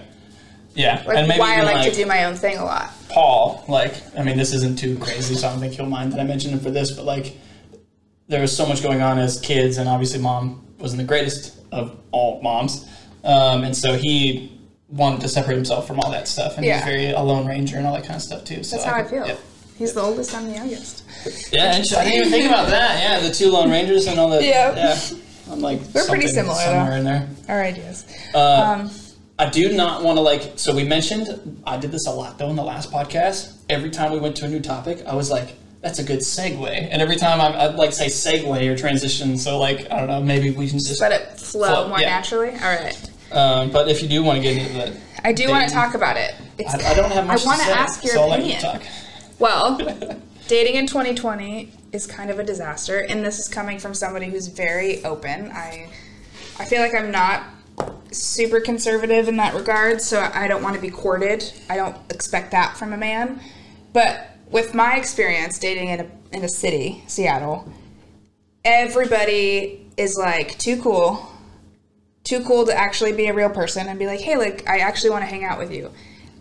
Yeah, 0.76 1.04
Like 1.06 1.18
and 1.18 1.28
maybe 1.28 1.40
why 1.40 1.58
I 1.60 1.64
like, 1.64 1.76
like 1.78 1.90
to 1.92 1.96
do 1.98 2.06
my 2.06 2.24
own 2.26 2.36
thing 2.36 2.58
a 2.58 2.64
lot. 2.64 2.92
Paul. 3.12 3.64
Like, 3.68 3.94
I 4.18 4.24
mean, 4.24 4.38
this 4.38 4.54
isn't 4.54 4.78
too 4.80 4.98
crazy, 4.98 5.36
so 5.36 5.48
I 5.48 5.52
don't 5.52 5.60
think 5.60 5.74
he'll 5.74 5.86
mind 5.86 6.14
that 6.14 6.20
I 6.20 6.24
mentioned 6.24 6.54
him 6.54 6.60
for 6.60 6.72
this. 6.72 6.92
But 6.92 7.06
like, 7.06 7.38
there 8.28 8.42
was 8.42 8.56
so 8.56 8.66
much 8.66 8.82
going 8.82 9.02
on 9.02 9.20
as 9.20 9.40
kids, 9.40 9.78
and 9.78 9.88
obviously, 9.90 10.20
mom 10.20 10.66
wasn't 10.80 11.02
the 11.02 11.08
greatest 11.08 11.60
of 11.72 11.98
all 12.12 12.42
moms, 12.42 12.86
um, 13.24 13.64
and 13.64 13.76
so 13.76 13.94
he 13.96 14.58
wanted 14.90 15.22
to 15.22 15.30
separate 15.30 15.56
himself 15.56 15.88
from 15.88 16.00
all 16.00 16.12
that 16.12 16.28
stuff, 16.28 16.58
and 16.58 16.66
Yeah. 16.66 16.78
he's 16.78 16.86
very 16.86 17.12
a 17.12 17.22
lone 17.22 17.46
ranger 17.46 17.78
and 17.78 17.86
all 17.88 17.94
that 17.94 18.04
kind 18.04 18.16
of 18.16 18.22
stuff 18.22 18.44
too. 18.44 18.64
So 18.64 18.76
That's 18.76 18.86
how 18.90 18.96
I 18.96 19.02
could- 19.04 19.10
feel. 19.12 19.28
Yeah. 19.28 19.36
He's 19.78 19.94
the 19.94 20.02
oldest, 20.02 20.36
I'm 20.36 20.48
the 20.48 20.54
youngest. 20.56 21.04
Yeah, 21.52 21.74
and 21.76 21.86
I 21.98 22.04
didn't 22.04 22.14
even 22.20 22.30
think 22.32 22.46
about 22.46 22.70
that. 22.70 23.02
Yeah, 23.02 23.28
the 23.28 23.34
two 23.34 23.50
Lone 23.50 23.72
Rangers 23.72 24.06
and 24.08 24.20
all 24.20 24.30
that. 24.30 24.44
Yeah. 24.44 24.76
yeah. 24.76 25.00
I'm 25.52 25.60
like 25.62 25.80
We're 25.94 26.06
pretty 26.06 26.28
similar, 26.28 26.56
somewhere 26.56 26.92
though. 26.92 26.96
in 26.98 27.04
there. 27.04 27.28
Our 27.50 27.64
ideas. 27.64 28.06
Uh, 28.34 28.78
Um, 28.82 28.92
I 29.42 29.50
do 29.50 29.74
not 29.74 30.04
want 30.04 30.18
to 30.18 30.22
like. 30.22 30.54
So 30.58 30.76
we 30.76 30.84
mentioned 30.84 31.64
I 31.66 31.76
did 31.78 31.92
this 31.92 32.06
a 32.06 32.12
lot 32.12 32.38
though 32.38 32.52
in 32.52 32.56
the 32.56 32.64
last 32.64 32.92
podcast. 32.92 33.58
Every 33.70 33.90
time 33.90 34.12
we 34.12 34.20
went 34.20 34.36
to 34.36 34.46
a 34.46 34.48
new 34.48 34.60
topic, 34.60 35.04
I 35.08 35.16
was 35.16 35.32
like, 35.32 35.56
"That's 35.82 35.98
a 35.98 36.04
good 36.04 36.20
segue." 36.20 36.70
And 36.70 37.02
every 37.02 37.16
time 37.16 37.42
I'm, 37.42 37.56
I'd 37.56 37.74
like 37.74 37.92
say 37.92 38.06
segue 38.06 38.72
or 38.72 38.78
transition. 38.78 39.40
So 39.40 39.58
like 39.58 39.92
I 39.92 39.98
don't 39.98 40.10
know, 40.10 40.22
maybe 40.22 40.52
we 40.52 40.70
can 40.70 40.78
just. 40.78 41.02
let 41.02 41.12
it 41.12 41.40
flow 41.40 41.68
Flow, 41.68 41.88
more 41.88 42.00
yeah. 42.00 42.10
naturally. 42.10 42.52
All 42.52 42.76
right. 42.76 43.10
Um, 43.32 43.72
but 43.72 43.88
if 43.88 44.04
you 44.04 44.08
do 44.08 44.22
want 44.22 44.38
to 44.38 44.44
get 44.44 44.58
into 44.58 44.74
that, 44.74 44.94
I 45.24 45.34
do 45.34 45.50
want 45.50 45.68
to 45.68 45.74
talk 45.74 45.96
about 45.96 46.18
it. 46.18 46.36
It's, 46.60 46.76
I, 46.76 46.92
I 46.92 46.94
don't 46.94 47.12
have 47.12 47.26
much. 47.26 47.42
I 47.42 47.46
want 47.46 47.62
to 47.62 47.68
ask 47.70 48.04
your 48.04 48.14
so 48.14 48.32
opinion. 48.32 48.62
talk. 48.62 48.84
Well, 49.40 49.78
dating 50.50 50.76
in 50.76 50.86
2020 50.86 51.72
is 51.94 52.06
kind 52.06 52.30
of 52.30 52.38
a 52.38 52.44
disaster, 52.44 53.00
and 53.00 53.26
this 53.26 53.40
is 53.40 53.48
coming 53.48 53.80
from 53.80 53.96
somebody 53.96 54.28
who's 54.28 54.50
very 54.50 55.04
open. 55.04 55.50
I, 55.52 55.90
I 56.60 56.66
feel 56.66 56.80
like 56.80 56.94
I'm 56.94 57.10
not 57.10 57.44
super 58.12 58.60
conservative 58.60 59.28
in 59.28 59.38
that 59.38 59.54
regard, 59.54 60.02
so 60.02 60.30
I 60.34 60.48
don't 60.48 60.64
want 60.64 60.76
to 60.76 60.82
be 60.82 60.90
courted. 60.90 61.52
I 61.70 61.78
don't 61.78 61.96
expect 62.12 62.52
that 62.52 62.78
from 62.78 62.94
a 62.94 62.98
man. 62.98 63.40
But 63.94 64.38
with 64.50 64.74
my 64.74 64.98
experience 64.98 65.60
dating 65.60 65.90
in 65.90 66.00
a 66.02 66.08
in 66.32 66.44
a 66.44 66.50
city, 66.50 67.04
Seattle, 67.08 67.72
everybody 68.64 69.86
is 69.98 70.18
like 70.18 70.58
too 70.58 70.82
cool, 70.82 71.30
too 72.24 72.44
cool 72.44 72.66
to 72.66 72.74
actually 72.74 73.14
be 73.14 73.28
a 73.28 73.34
real 73.34 73.50
person 73.50 73.88
and 73.88 73.98
be 74.00 74.08
like, 74.08 74.20
hey, 74.22 74.38
like 74.38 74.68
I 74.68 74.80
actually 74.80 75.12
want 75.12 75.24
to 75.24 75.28
hang 75.28 75.44
out 75.44 75.58
with 75.58 75.72
you. 75.74 75.92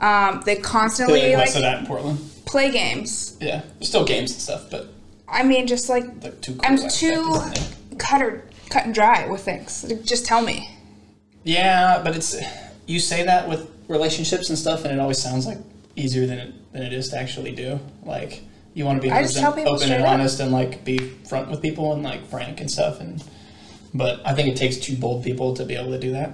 Um, 0.00 0.42
they 0.46 0.56
constantly 0.56 1.34
like 1.36 1.46
like 1.46 1.54
that 1.54 1.80
in 1.80 1.86
Portland. 1.86 2.18
play 2.46 2.70
games. 2.70 3.36
Yeah, 3.40 3.62
there's 3.78 3.88
still 3.88 4.04
games 4.04 4.32
and 4.32 4.40
stuff, 4.40 4.70
but 4.70 4.88
I 5.28 5.42
mean, 5.42 5.66
just 5.66 5.88
like 5.88 6.04
like 6.22 6.40
too. 6.40 6.54
Cool 6.54 6.60
I'm 6.64 6.76
too 6.88 7.32
of 7.34 7.54
the 7.54 7.60
thing. 7.60 7.98
cut 7.98 8.22
or 8.22 8.44
cut 8.70 8.86
and 8.86 8.94
dry 8.94 9.28
with 9.28 9.42
things. 9.44 9.84
Just 10.04 10.24
tell 10.24 10.40
me. 10.42 10.76
Yeah, 11.44 12.00
but 12.02 12.16
it's 12.16 12.36
you 12.86 13.00
say 13.00 13.24
that 13.24 13.48
with 13.48 13.70
relationships 13.88 14.48
and 14.48 14.58
stuff, 14.58 14.84
and 14.84 14.92
it 14.92 15.00
always 15.00 15.18
sounds 15.18 15.46
like 15.46 15.58
easier 15.96 16.26
than 16.26 16.38
it 16.38 16.72
than 16.72 16.82
it 16.82 16.92
is 16.92 17.08
to 17.10 17.18
actually 17.18 17.52
do. 17.52 17.80
Like 18.04 18.42
you 18.74 18.84
want 18.84 19.00
to 19.00 19.02
be 19.02 19.10
I 19.10 19.22
just 19.22 19.38
tell 19.38 19.52
people 19.52 19.74
open 19.74 19.90
and 19.92 20.02
up. 20.02 20.08
honest 20.10 20.40
and 20.40 20.52
like 20.52 20.84
be 20.84 20.98
front 20.98 21.50
with 21.50 21.60
people 21.62 21.92
and 21.92 22.02
like 22.02 22.26
frank 22.28 22.60
and 22.60 22.70
stuff. 22.70 23.00
And 23.00 23.22
but 23.94 24.20
I 24.24 24.34
think 24.34 24.48
it 24.48 24.56
takes 24.56 24.76
two 24.76 24.96
bold 24.96 25.24
people 25.24 25.54
to 25.56 25.64
be 25.64 25.74
able 25.74 25.90
to 25.90 25.98
do 25.98 26.12
that. 26.12 26.30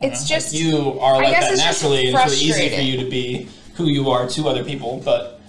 It's 0.00 0.22
know. 0.28 0.36
just- 0.36 0.52
Like, 0.52 0.62
you 0.62 1.00
are 1.00 1.22
like 1.22 1.40
that 1.40 1.56
naturally, 1.56 2.06
and 2.06 2.16
it's 2.16 2.24
really 2.24 2.44
easy 2.44 2.68
for 2.74 2.80
you 2.82 3.02
to 3.04 3.10
be 3.10 3.48
who 3.74 3.86
you 3.86 4.10
are 4.10 4.28
to 4.28 4.48
other 4.48 4.64
people, 4.64 5.00
but 5.04 5.40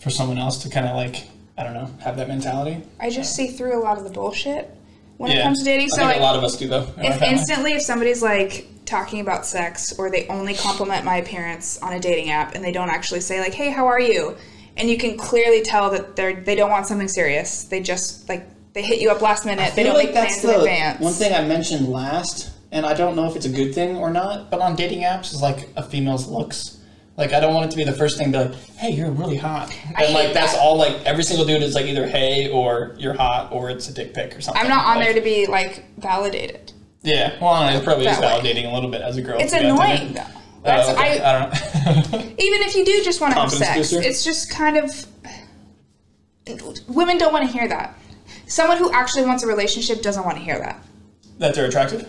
for 0.00 0.10
someone 0.10 0.38
else 0.38 0.62
to 0.62 0.68
kind 0.68 0.86
of 0.86 0.94
like 0.96 1.28
I 1.56 1.62
don't 1.62 1.74
know 1.74 1.90
have 2.00 2.16
that 2.16 2.28
mentality. 2.28 2.82
I 3.00 3.10
just 3.10 3.34
see 3.34 3.48
through 3.48 3.78
a 3.78 3.82
lot 3.82 3.96
of 3.98 4.04
the 4.04 4.10
bullshit 4.10 4.70
when 5.16 5.32
it 5.32 5.42
comes 5.42 5.60
to 5.60 5.64
dating. 5.64 5.88
So 5.90 6.02
like, 6.02 6.16
a 6.16 6.20
lot 6.20 6.36
of 6.36 6.44
us 6.44 6.56
do 6.56 6.68
though. 6.68 6.86
if 6.98 7.22
instantly 7.22 7.72
if 7.72 7.82
somebody's 7.82 8.22
like 8.22 8.68
talking 8.84 9.20
about 9.20 9.46
sex 9.46 9.98
or 9.98 10.10
they 10.10 10.26
only 10.28 10.54
compliment 10.54 11.04
my 11.04 11.16
appearance 11.16 11.80
on 11.80 11.92
a 11.92 12.00
dating 12.00 12.30
app 12.30 12.54
and 12.54 12.64
they 12.64 12.72
don't 12.72 12.90
actually 12.90 13.20
say 13.20 13.40
like, 13.40 13.54
"Hey, 13.54 13.70
how 13.70 13.86
are 13.86 14.00
you?" 14.00 14.36
and 14.76 14.88
you 14.88 14.98
can 14.98 15.16
clearly 15.16 15.62
tell 15.62 15.90
that 15.90 16.16
they're 16.16 16.40
they 16.40 16.54
don't 16.54 16.70
want 16.70 16.86
something 16.86 17.08
serious. 17.08 17.64
They 17.64 17.80
just 17.80 18.28
like 18.28 18.46
they 18.72 18.82
hit 18.82 19.00
you 19.00 19.10
up 19.10 19.20
last 19.20 19.46
minute. 19.46 19.74
They 19.74 19.84
don't 19.84 19.94
like 19.94 20.06
make 20.06 20.14
that's 20.14 20.40
plans 20.40 20.44
in 20.44 20.50
the 20.50 20.58
advance. 20.58 21.00
One 21.00 21.12
thing 21.12 21.32
I 21.32 21.46
mentioned 21.46 21.88
last, 21.88 22.50
and 22.72 22.84
I 22.84 22.94
don't 22.94 23.14
know 23.14 23.26
if 23.28 23.36
it's 23.36 23.46
a 23.46 23.50
good 23.50 23.74
thing 23.74 23.96
or 23.96 24.10
not, 24.10 24.50
but 24.50 24.60
on 24.60 24.74
dating 24.74 25.02
apps 25.02 25.32
is 25.32 25.40
like 25.40 25.68
a 25.76 25.82
female's 25.82 26.26
looks. 26.26 26.80
Like 27.16 27.32
I 27.32 27.38
don't 27.40 27.54
want 27.54 27.66
it 27.66 27.70
to 27.70 27.76
be 27.76 27.84
the 27.84 27.92
first 27.92 28.18
thing, 28.18 28.32
to 28.32 28.38
be 28.38 28.44
like, 28.46 28.54
"Hey, 28.76 28.90
you're 28.90 29.10
really 29.10 29.36
hot," 29.36 29.72
and 29.96 30.12
like 30.12 30.32
that's 30.32 30.54
that. 30.54 30.60
all. 30.60 30.76
Like 30.76 30.96
every 31.04 31.22
single 31.22 31.46
dude 31.46 31.62
is 31.62 31.74
like 31.74 31.86
either 31.86 32.06
"Hey" 32.08 32.50
or 32.50 32.96
"You're 32.98 33.14
hot" 33.14 33.52
or 33.52 33.70
it's 33.70 33.88
a 33.88 33.94
dick 33.94 34.14
pic 34.14 34.36
or 34.36 34.40
something. 34.40 34.60
I'm 34.60 34.68
not 34.68 34.84
on 34.86 34.96
Like, 34.96 35.04
there 35.06 35.14
to 35.14 35.20
be 35.20 35.46
like 35.46 35.84
validated. 35.98 36.72
Yeah, 37.02 37.38
well, 37.40 37.68
it 37.68 37.84
probably 37.84 38.06
is 38.06 38.18
That 38.18 38.42
way. 38.42 38.50
validating 38.52 38.68
a 38.70 38.74
little 38.74 38.90
bit 38.90 39.02
as 39.02 39.16
a 39.16 39.22
girl. 39.22 39.38
It's 39.38 39.52
to 39.52 39.60
be 39.60 39.66
on 39.66 39.80
annoying 39.80 40.14
though. 40.14 40.22
That's 40.64 40.88
oh, 40.88 40.92
okay. 40.94 41.20
I 41.20 41.30
I 41.30 41.38
don't 41.38 42.12
know. 42.12 42.18
even 42.38 42.62
if 42.62 42.74
you 42.74 42.84
do 42.84 43.04
just 43.04 43.20
want 43.20 43.34
to 43.34 43.40
have 43.40 43.50
sex, 43.52 43.76
booster? 43.76 44.00
it's 44.02 44.24
just 44.24 44.50
kind 44.50 44.76
of 44.76 45.06
women 46.88 47.18
don't 47.18 47.32
want 47.32 47.46
to 47.46 47.52
hear 47.52 47.68
that. 47.68 47.96
Someone 48.46 48.78
who 48.78 48.90
actually 48.92 49.24
wants 49.24 49.42
a 49.42 49.46
relationship 49.46 50.02
doesn't 50.02 50.24
want 50.24 50.36
to 50.38 50.42
hear 50.42 50.58
that. 50.58 50.82
that 51.38 51.54
they're 51.54 51.66
attractive, 51.66 52.08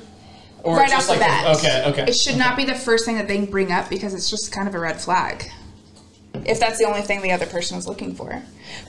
or 0.65 0.77
right 0.77 0.91
off 0.93 1.05
the 1.05 1.11
like 1.11 1.19
bat. 1.19 1.57
okay, 1.57 1.83
okay. 1.87 2.05
It 2.07 2.15
should 2.15 2.37
not 2.37 2.57
be 2.57 2.65
the 2.65 2.75
first 2.75 3.05
thing 3.05 3.15
that 3.17 3.27
they 3.27 3.45
bring 3.45 3.71
up 3.71 3.89
because 3.89 4.13
it's 4.13 4.29
just 4.29 4.51
kind 4.51 4.67
of 4.67 4.75
a 4.75 4.79
red 4.79 4.99
flag. 4.99 5.51
If 6.45 6.59
that's 6.59 6.77
the 6.79 6.85
only 6.85 7.01
thing 7.01 7.21
the 7.21 7.31
other 7.31 7.45
person 7.45 7.77
is 7.77 7.87
looking 7.87 8.13
for. 8.13 8.41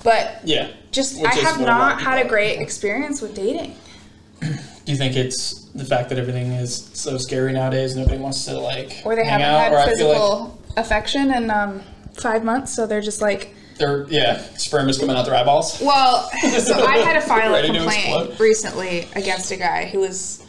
But 0.02 0.40
yeah. 0.44 0.72
just 0.90 1.20
Which 1.20 1.30
I 1.30 1.34
have 1.34 1.60
what 1.60 1.68
a 1.68 1.72
lot 1.72 2.00
not 2.00 2.00
had 2.00 2.24
a 2.24 2.28
great 2.28 2.60
experience 2.60 3.20
with 3.20 3.34
dating. 3.34 3.76
Do 4.40 4.92
you 4.92 4.96
think 4.96 5.16
it's 5.16 5.64
the 5.74 5.84
fact 5.84 6.08
that 6.08 6.18
everything 6.18 6.52
is 6.52 6.90
so 6.94 7.18
scary 7.18 7.52
nowadays? 7.52 7.94
Nobody 7.94 8.18
wants 8.18 8.44
to 8.46 8.58
like 8.58 9.02
Or 9.04 9.14
they 9.14 9.24
hang 9.24 9.40
haven't 9.40 9.46
out, 9.46 9.60
had 9.60 9.72
or 9.72 9.76
like 9.76 9.88
physical 9.88 10.62
affection 10.76 11.32
in 11.32 11.50
um, 11.50 11.82
five 12.14 12.44
months, 12.44 12.74
so 12.74 12.86
they're 12.86 13.00
just 13.00 13.20
like 13.20 13.54
they're 13.78 14.06
yeah, 14.08 14.38
sperm 14.56 14.88
is 14.88 14.98
coming 14.98 15.16
out 15.16 15.26
their 15.26 15.34
eyeballs. 15.34 15.80
Well, 15.80 16.30
so 16.60 16.86
I 16.86 16.98
had 16.98 17.22
file 17.22 17.50
a 17.50 17.62
Ready 17.62 17.76
complaint 17.76 18.38
recently 18.38 19.08
against 19.14 19.50
a 19.50 19.56
guy 19.56 19.86
who 19.86 20.00
was 20.00 20.45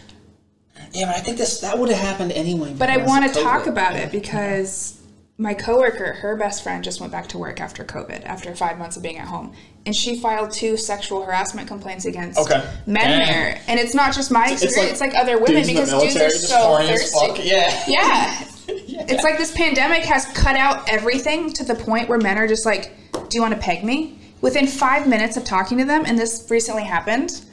Yeah, 0.97 1.07
but 1.07 1.15
I 1.15 1.19
think 1.19 1.37
this 1.37 1.59
that 1.61 1.77
would 1.77 1.89
have 1.89 1.99
happened 1.99 2.31
anyway. 2.31 2.73
But 2.77 2.89
I 2.89 2.97
want 2.97 3.31
to 3.31 3.41
talk 3.43 3.67
about 3.67 3.95
it 3.95 4.11
because 4.11 4.99
my 5.37 5.53
coworker, 5.53 6.13
her 6.13 6.35
best 6.35 6.63
friend 6.63 6.83
just 6.83 6.99
went 6.99 7.11
back 7.11 7.27
to 7.27 7.37
work 7.37 7.61
after 7.61 7.83
COVID, 7.85 8.25
after 8.25 8.55
five 8.55 8.79
months 8.79 8.97
of 8.97 9.03
being 9.03 9.17
at 9.19 9.27
home, 9.27 9.53
and 9.85 9.95
she 9.95 10.19
filed 10.19 10.51
two 10.51 10.75
sexual 10.75 11.21
harassment 11.23 11.67
complaints 11.67 12.05
against 12.05 12.39
Okay. 12.39 12.67
men 12.87 13.19
Dang. 13.19 13.27
there. 13.27 13.61
And 13.67 13.79
it's 13.79 13.93
not 13.93 14.15
just 14.15 14.31
my 14.31 14.49
experience; 14.51 14.93
it's 14.93 15.01
like, 15.01 15.13
other 15.13 15.37
women 15.37 15.63
dudes 15.63 15.69
in 15.69 15.75
because 15.75 16.13
dudes 16.13 16.17
are 16.17 16.29
so 16.29 16.77
thirsty. 16.87 17.27
fuck. 17.27 17.45
Yeah. 17.45 17.83
Yeah. 17.87 18.45
Yeah. 18.67 19.05
It's 19.09 19.23
like 19.23 19.37
this 19.37 19.53
pandemic 19.53 20.03
has 20.03 20.25
cut 20.33 20.57
out 20.57 20.89
everything 20.89 21.53
to 21.53 21.63
the 21.63 21.75
point 21.75 22.09
where 22.09 22.17
men 22.17 22.37
are 22.37 22.47
just 22.47 22.65
like, 22.65 22.91
"Do 23.13 23.37
you 23.37 23.41
want 23.41 23.53
to 23.53 23.59
peg 23.59 23.83
me?" 23.85 24.19
Within 24.41 24.67
five 24.67 25.07
minutes 25.07 25.37
of 25.37 25.45
talking 25.45 25.77
to 25.77 25.85
them, 25.85 26.03
and 26.05 26.17
this 26.19 26.45
recently 26.49 26.83
happened. 26.83 27.45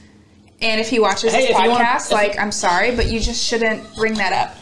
And 0.65 0.81
if 0.81 0.89
he 0.89 0.99
watches 0.99 1.33
Hey, 1.33 1.43
this 1.49 1.51
you 1.51 1.69
wanna- 1.71 1.85
podcast, 1.85 2.11
like, 2.11 2.39
I'm 2.39 2.51
sorry, 2.51 2.91
but 2.97 3.07
you 3.07 3.21
just 3.21 3.45
shouldn't 3.45 3.95
bring 3.97 4.15
that 4.15 4.33
up. 4.33 4.57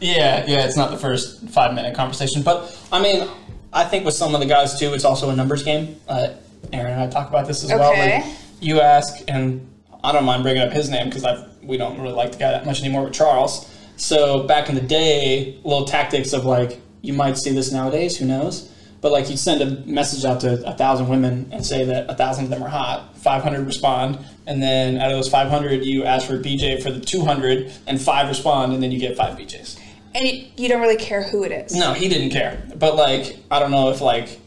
Yeah, 0.00 0.44
yeah, 0.46 0.64
it's 0.64 0.76
not 0.76 0.90
the 0.90 0.96
first 0.96 1.48
five 1.48 1.74
minute 1.74 1.94
conversation. 1.94 2.42
But 2.42 2.74
I 2.92 3.00
mean, 3.00 3.28
I 3.72 3.84
think 3.84 4.04
with 4.04 4.14
some 4.14 4.34
of 4.34 4.40
the 4.40 4.46
guys 4.46 4.78
too, 4.78 4.94
it's 4.94 5.04
also 5.04 5.30
a 5.30 5.36
numbers 5.36 5.62
game. 5.62 5.96
Uh, 6.08 6.28
Aaron 6.72 6.92
and 6.92 7.02
I 7.02 7.06
talk 7.08 7.28
about 7.28 7.46
this 7.46 7.62
as 7.64 7.70
well. 7.70 7.92
Like, 7.92 8.24
you 8.60 8.80
ask, 8.80 9.22
and 9.28 9.66
I 10.04 10.12
don't 10.12 10.24
mind 10.24 10.42
bringing 10.44 10.62
up 10.62 10.72
his 10.72 10.88
name 10.88 11.06
because 11.08 11.24
I 11.24 11.44
we 11.62 11.76
don't 11.76 11.98
really 12.00 12.14
like 12.14 12.32
the 12.32 12.38
guy 12.38 12.50
that 12.52 12.64
much 12.66 12.80
anymore 12.80 13.04
with 13.04 13.12
Charles. 13.12 13.68
So 13.96 14.44
back 14.44 14.68
in 14.68 14.74
the 14.74 14.80
day, 14.80 15.58
little 15.64 15.84
tactics 15.84 16.32
of 16.32 16.44
like 16.44 16.80
you 17.02 17.12
might 17.12 17.36
see 17.36 17.50
this 17.52 17.70
nowadays, 17.72 18.16
who 18.16 18.26
knows? 18.26 18.68
But 19.02 19.12
like 19.12 19.28
you 19.28 19.36
send 19.36 19.60
a 19.60 19.84
message 19.84 20.24
out 20.24 20.40
to 20.42 20.64
a 20.66 20.72
thousand 20.72 21.08
women 21.08 21.48
and 21.52 21.66
say 21.66 21.84
that 21.84 22.08
a 22.08 22.14
thousand 22.14 22.44
of 22.44 22.50
them 22.50 22.62
are 22.62 22.68
hot, 22.68 23.16
five 23.18 23.42
hundred 23.42 23.66
respond, 23.66 24.18
and 24.46 24.62
then 24.62 24.96
out 24.96 25.10
of 25.10 25.16
those 25.18 25.28
five 25.28 25.48
hundred, 25.50 25.84
you 25.84 26.04
ask 26.04 26.26
for 26.26 26.36
a 26.36 26.38
BJ 26.38 26.80
for 26.82 26.90
the 26.92 27.00
two 27.00 27.22
hundred, 27.24 27.72
and 27.88 28.00
five 28.00 28.28
respond, 28.28 28.72
and 28.72 28.82
then 28.82 28.92
you 28.92 28.98
get 29.00 29.16
five 29.16 29.36
BJs. 29.36 29.78
And 30.14 30.26
you, 30.56 30.68
don't 30.68 30.80
really 30.80 30.96
care 30.98 31.22
who 31.22 31.42
it 31.42 31.50
is. 31.52 31.74
No, 31.74 31.94
he 31.94 32.08
didn't 32.08 32.30
care. 32.30 32.62
But 32.76 32.96
like, 32.96 33.38
I 33.50 33.58
don't 33.58 33.70
know 33.70 33.90
if 33.90 34.00
like 34.00 34.38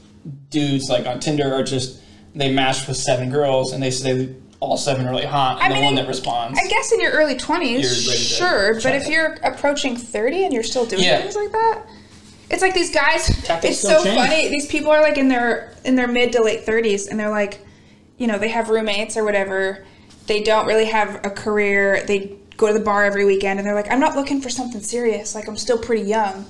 dudes 0.50 0.90
like 0.90 1.06
on 1.06 1.20
Tinder 1.20 1.54
are 1.54 1.64
just 1.64 2.02
they 2.34 2.52
matched 2.54 2.88
with 2.88 2.98
seven 2.98 3.30
girls 3.30 3.74
and 3.74 3.82
they 3.84 3.92
say 3.92 4.36
all 4.62 4.78
seven 4.78 5.06
are 5.06 5.10
really 5.12 5.26
hot, 5.26 5.56
and 5.62 5.66
I 5.66 5.70
the 5.70 5.76
mean, 5.76 5.84
one 5.86 5.96
that 5.96 6.08
responds. 6.08 6.58
I 6.58 6.68
guess 6.68 6.92
in 6.94 7.02
your 7.02 7.12
early 7.12 7.36
20s, 7.36 7.72
You're 7.72 7.82
ready 7.82 8.20
sure, 8.20 8.74
but 8.76 8.96
if 8.96 9.08
you're 9.08 9.34
approaching 9.44 9.98
30 9.98 10.46
and 10.46 10.54
you're 10.54 10.64
still 10.64 10.86
doing 10.86 11.04
Yeah. 11.04 11.20
things 11.22 11.36
like 11.36 11.52
that, 11.52 11.84
it's 12.50 12.62
like 12.62 12.74
these 12.74 12.92
guys. 12.94 13.28
Tactics 13.44 13.74
it's 13.74 13.82
so 13.82 14.04
change. 14.04 14.16
funny. 14.18 14.48
These 14.50 14.68
people 14.68 14.92
are 14.92 15.02
like 15.02 15.18
in 15.18 15.28
their 15.28 15.74
in 15.84 15.96
their 15.96 16.08
mid 16.08 16.32
to 16.34 16.42
late 16.44 16.66
30s, 16.66 17.10
and 17.10 17.20
they're 17.20 17.30
like, 17.30 17.60
you 18.18 18.28
know, 18.28 18.38
they 18.38 18.50
have 18.50 18.70
roommates 18.70 19.18
or 19.18 19.24
whatever. 19.24 19.86
They 20.28 20.42
don't 20.44 20.66
really 20.68 20.86
have 20.86 21.24
a 21.26 21.30
career. 21.30 22.04
They 22.08 22.36
go 22.58 22.68
to 22.68 22.74
the 22.74 22.80
bar 22.84 23.04
every 23.04 23.26
weekend, 23.26 23.60
and 23.60 23.68
they're 23.68 23.76
like, 23.76 23.92
I'm 23.92 24.00
not 24.00 24.16
looking 24.16 24.42
for 24.42 24.50
something 24.50 24.82
serious. 24.82 25.36
Like 25.36 25.48
I'm 25.48 25.58
still 25.58 25.78
pretty 25.78 26.04
young. 26.04 26.46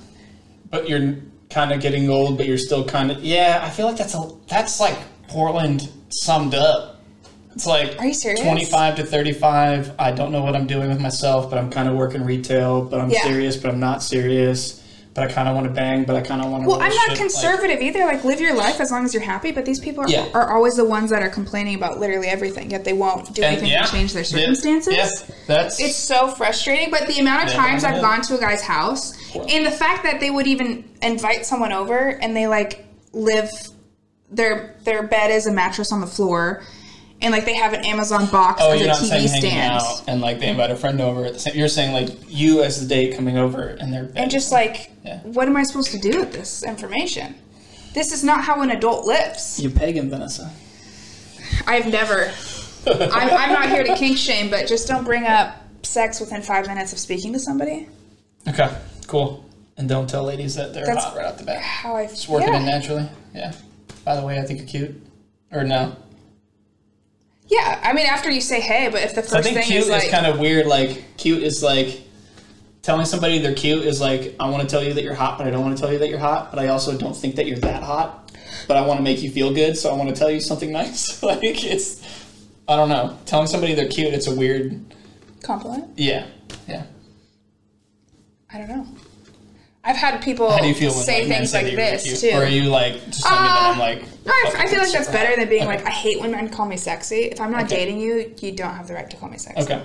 but 0.70 0.88
you're 0.88 1.16
kind 1.50 1.72
of 1.72 1.80
getting 1.80 2.10
old, 2.10 2.36
but 2.38 2.46
you're 2.46 2.58
still 2.58 2.84
kind 2.84 3.10
of 3.10 3.22
yeah. 3.22 3.60
I 3.62 3.70
feel 3.70 3.86
like 3.86 3.96
that's 3.96 4.14
a 4.14 4.30
that's 4.48 4.80
like 4.80 4.96
Portland 5.28 5.88
summed 6.10 6.54
up. 6.54 6.92
It's 7.54 7.64
like 7.66 7.98
Are 7.98 8.04
you 8.06 8.12
serious? 8.12 8.40
25 8.40 8.96
to 8.96 9.04
35. 9.04 9.92
I 9.98 10.12
don't 10.12 10.30
know 10.30 10.42
what 10.42 10.54
I'm 10.54 10.66
doing 10.66 10.88
with 10.90 11.00
myself, 11.00 11.48
but 11.48 11.58
I'm 11.58 11.70
kind 11.70 11.88
of 11.88 11.94
working 11.96 12.22
retail, 12.22 12.82
but 12.84 13.00
I'm 13.00 13.08
Yeah. 13.08 13.22
serious, 13.22 13.56
but 13.56 13.70
I'm 13.70 13.80
not 13.80 14.02
serious. 14.02 14.82
But 15.16 15.30
I 15.30 15.32
kind 15.32 15.48
of 15.48 15.54
want 15.54 15.66
to 15.66 15.72
bang, 15.72 16.04
but 16.04 16.14
I 16.14 16.20
kind 16.20 16.42
of 16.42 16.50
want 16.50 16.64
to. 16.64 16.68
Well, 16.68 16.78
I'm 16.82 16.94
not 16.94 17.16
conservative 17.16 17.80
either. 17.80 18.00
Like, 18.00 18.22
live 18.22 18.38
your 18.38 18.54
life 18.54 18.80
as 18.80 18.90
long 18.90 19.06
as 19.06 19.14
you're 19.14 19.22
happy. 19.22 19.50
But 19.50 19.64
these 19.64 19.80
people 19.80 20.04
are, 20.04 20.08
Yeah. 20.08 20.26
are 20.34 20.54
always 20.54 20.76
the 20.76 20.84
ones 20.84 21.08
that 21.08 21.22
are 21.22 21.30
complaining 21.30 21.74
about 21.74 21.98
literally 21.98 22.28
everything, 22.28 22.70
yet 22.70 22.84
they 22.84 22.92
won't 22.92 23.32
do 23.34 23.42
anything 23.42 23.70
to 23.70 23.90
change 23.90 24.12
their 24.12 24.24
circumstances. 24.24 24.94
Yeah, 24.94 25.08
that's 25.46 25.80
It's 25.80 25.96
so 25.96 26.28
frustrating. 26.28 26.90
But 26.90 27.06
the 27.06 27.18
amount 27.18 27.44
of 27.44 27.48
Yeah, 27.48 27.56
times 27.56 27.82
I've 27.82 28.02
gone 28.02 28.20
to 28.22 28.36
a 28.36 28.38
guy's 28.38 28.60
house, 28.60 29.14
and 29.34 29.64
the 29.64 29.70
fact 29.70 30.02
that 30.04 30.20
they 30.20 30.30
would 30.30 30.46
even 30.46 30.84
invite 31.00 31.46
someone 31.46 31.72
over 31.72 31.96
and 32.08 32.36
they 32.36 32.46
like 32.46 32.84
live 33.14 33.50
their 34.30 34.74
their 34.84 35.02
bed 35.02 35.30
is 35.30 35.46
a 35.46 35.52
mattress 35.52 35.92
on 35.92 36.02
the 36.02 36.06
floor, 36.06 36.62
and 37.22 37.32
like 37.32 37.44
they 37.44 37.54
have 37.54 37.72
an 37.72 37.84
Amazon 37.84 38.26
box 38.26 38.60
Oh, 38.62 38.72
as 38.72 39.10
a 39.10 39.14
TV 39.14 39.28
stand, 39.28 39.82
and 40.06 40.20
like 40.20 40.38
they 40.38 40.48
invite 40.48 40.70
a 40.70 40.76
friend 40.76 41.00
over 41.00 41.24
at 41.24 41.32
the 41.34 41.38
same. 41.40 41.54
You're 41.56 41.68
saying 41.68 41.92
like 41.92 42.16
you 42.28 42.62
as 42.62 42.80
the 42.80 42.86
date 42.86 43.14
coming 43.16 43.38
over 43.38 43.68
and 43.68 43.92
they're 43.92 44.10
and 44.16 44.30
just 44.30 44.52
like, 44.52 44.90
Yeah. 45.04 45.20
what 45.20 45.48
am 45.48 45.56
I 45.56 45.62
supposed 45.62 45.90
to 45.92 45.98
do 45.98 46.20
with 46.20 46.32
this 46.32 46.62
information? 46.62 47.34
This 47.94 48.12
is 48.12 48.22
not 48.22 48.44
how 48.44 48.60
an 48.60 48.70
adult 48.70 49.06
lives. 49.06 49.58
you 49.58 49.70
pagan 49.70 50.10
Vanessa. 50.10 50.50
I've 51.66 51.90
never. 51.90 52.30
I'm, 52.86 53.30
I'm 53.30 53.52
not 53.52 53.68
here 53.70 53.82
to 53.84 53.96
kink 53.96 54.18
shame, 54.18 54.50
but 54.50 54.66
just 54.68 54.86
don't 54.86 55.04
bring 55.04 55.24
up 55.24 55.56
sex 55.82 56.20
within 56.20 56.42
five 56.42 56.66
minutes 56.66 56.92
of 56.92 56.98
speaking 56.98 57.32
to 57.32 57.38
somebody. 57.38 57.88
Okay, 58.48 58.70
cool. 59.06 59.44
And 59.78 59.88
don't 59.88 60.08
tell 60.08 60.22
ladies 60.24 60.54
that 60.54 60.72
they're 60.72 60.86
That's- 60.86 61.04
hot 61.04 61.16
right 61.16 61.26
out 61.26 61.38
the 61.38 61.44
bat. 61.44 61.60
How 61.62 61.96
I 61.96 62.02
It's 62.02 62.28
working 62.28 62.48
yeah. 62.48 62.60
in 62.60 62.66
naturally. 62.66 63.08
Yeah. 63.34 63.52
By 64.04 64.14
the 64.16 64.24
way, 64.24 64.38
I 64.38 64.42
think 64.42 64.60
you're 64.60 64.68
cute. 64.68 65.02
Or 65.52 65.64
no? 65.64 65.96
Yeah, 67.48 67.80
I 67.82 67.92
mean, 67.92 68.06
after 68.06 68.30
you 68.30 68.40
say 68.40 68.60
hey, 68.60 68.88
but 68.90 69.02
if 69.02 69.14
the 69.14 69.22
So 69.22 69.36
I 69.36 69.38
first 69.38 69.48
think 69.48 69.58
thing 69.58 69.66
cute 69.66 69.84
is 69.84 69.88
like, 69.88 70.04
is 70.04 70.10
kind 70.10 70.26
of 70.26 70.38
weird. 70.38 70.66
Like 70.66 71.04
cute 71.16 71.42
is 71.42 71.62
like 71.62 72.02
telling 72.82 73.06
somebody 73.06 73.38
they're 73.38 73.54
cute 73.54 73.84
is 73.84 74.00
like 74.00 74.34
I 74.40 74.48
want 74.50 74.62
to 74.62 74.68
tell 74.68 74.82
you 74.82 74.94
that 74.94 75.02
you're 75.04 75.14
hot, 75.14 75.38
but 75.38 75.46
I 75.46 75.50
don't 75.50 75.62
want 75.62 75.76
to 75.76 75.80
tell 75.82 75.92
you 75.92 75.98
that 76.00 76.08
you're 76.08 76.18
hot. 76.18 76.50
But 76.50 76.58
I 76.58 76.68
also 76.68 76.96
don't 76.96 77.14
think 77.16 77.36
that 77.36 77.46
you're 77.46 77.58
that 77.58 77.82
hot. 77.82 78.32
But 78.68 78.76
I 78.76 78.86
want 78.86 78.98
to 78.98 79.02
make 79.04 79.22
you 79.22 79.30
feel 79.30 79.52
good, 79.54 79.76
so 79.76 79.92
I 79.92 79.96
want 79.96 80.08
to 80.08 80.14
tell 80.16 80.30
you 80.30 80.40
something 80.40 80.72
nice. 80.82 81.22
like 81.22 81.40
it's 81.64 82.02
I 82.68 82.74
don't 82.76 82.88
know. 82.88 83.16
Telling 83.26 83.46
somebody 83.46 83.74
they're 83.74 83.88
cute, 83.88 84.12
it's 84.12 84.26
a 84.26 84.34
weird. 84.34 84.80
compliment, 85.42 85.90
Yeah. 85.96 86.26
Yeah. 86.66 86.84
I 88.52 88.58
don't 88.58 88.68
know. 88.68 88.86
I've 89.86 89.96
had 89.96 90.20
people 90.20 90.50
How 90.50 90.60
do 90.60 90.66
you 90.66 90.74
feel 90.74 90.90
when 90.92 91.04
say 91.04 91.20
like, 91.20 91.28
things 91.28 91.50
say 91.52 91.62
like 91.64 91.76
this 91.76 92.20
too. 92.20 92.30
Or 92.30 92.42
are 92.42 92.48
you 92.48 92.64
like 92.64 92.94
just 93.06 93.24
me 93.24 93.30
that 93.30 93.70
I'm 93.72 93.78
like? 93.78 94.00
no, 94.26 94.32
I 94.44 94.66
feel 94.66 94.80
like 94.80 94.90
that's 94.92 95.08
better 95.08 95.36
than 95.36 95.48
being 95.48 95.62
Okay. 95.62 95.76
like, 95.76 95.86
I 95.86 95.90
hate 95.90 96.20
when 96.20 96.32
men 96.32 96.48
call 96.48 96.66
me 96.66 96.76
sexy. 96.76 97.26
If 97.26 97.40
I'm 97.40 97.52
not 97.52 97.64
Okay. 97.66 97.76
dating 97.76 98.00
you, 98.00 98.34
you 98.40 98.50
don't 98.52 98.74
have 98.74 98.88
the 98.88 98.94
right 98.94 99.08
to 99.08 99.16
call 99.16 99.28
me 99.28 99.38
sexy. 99.38 99.62
Okay. 99.62 99.80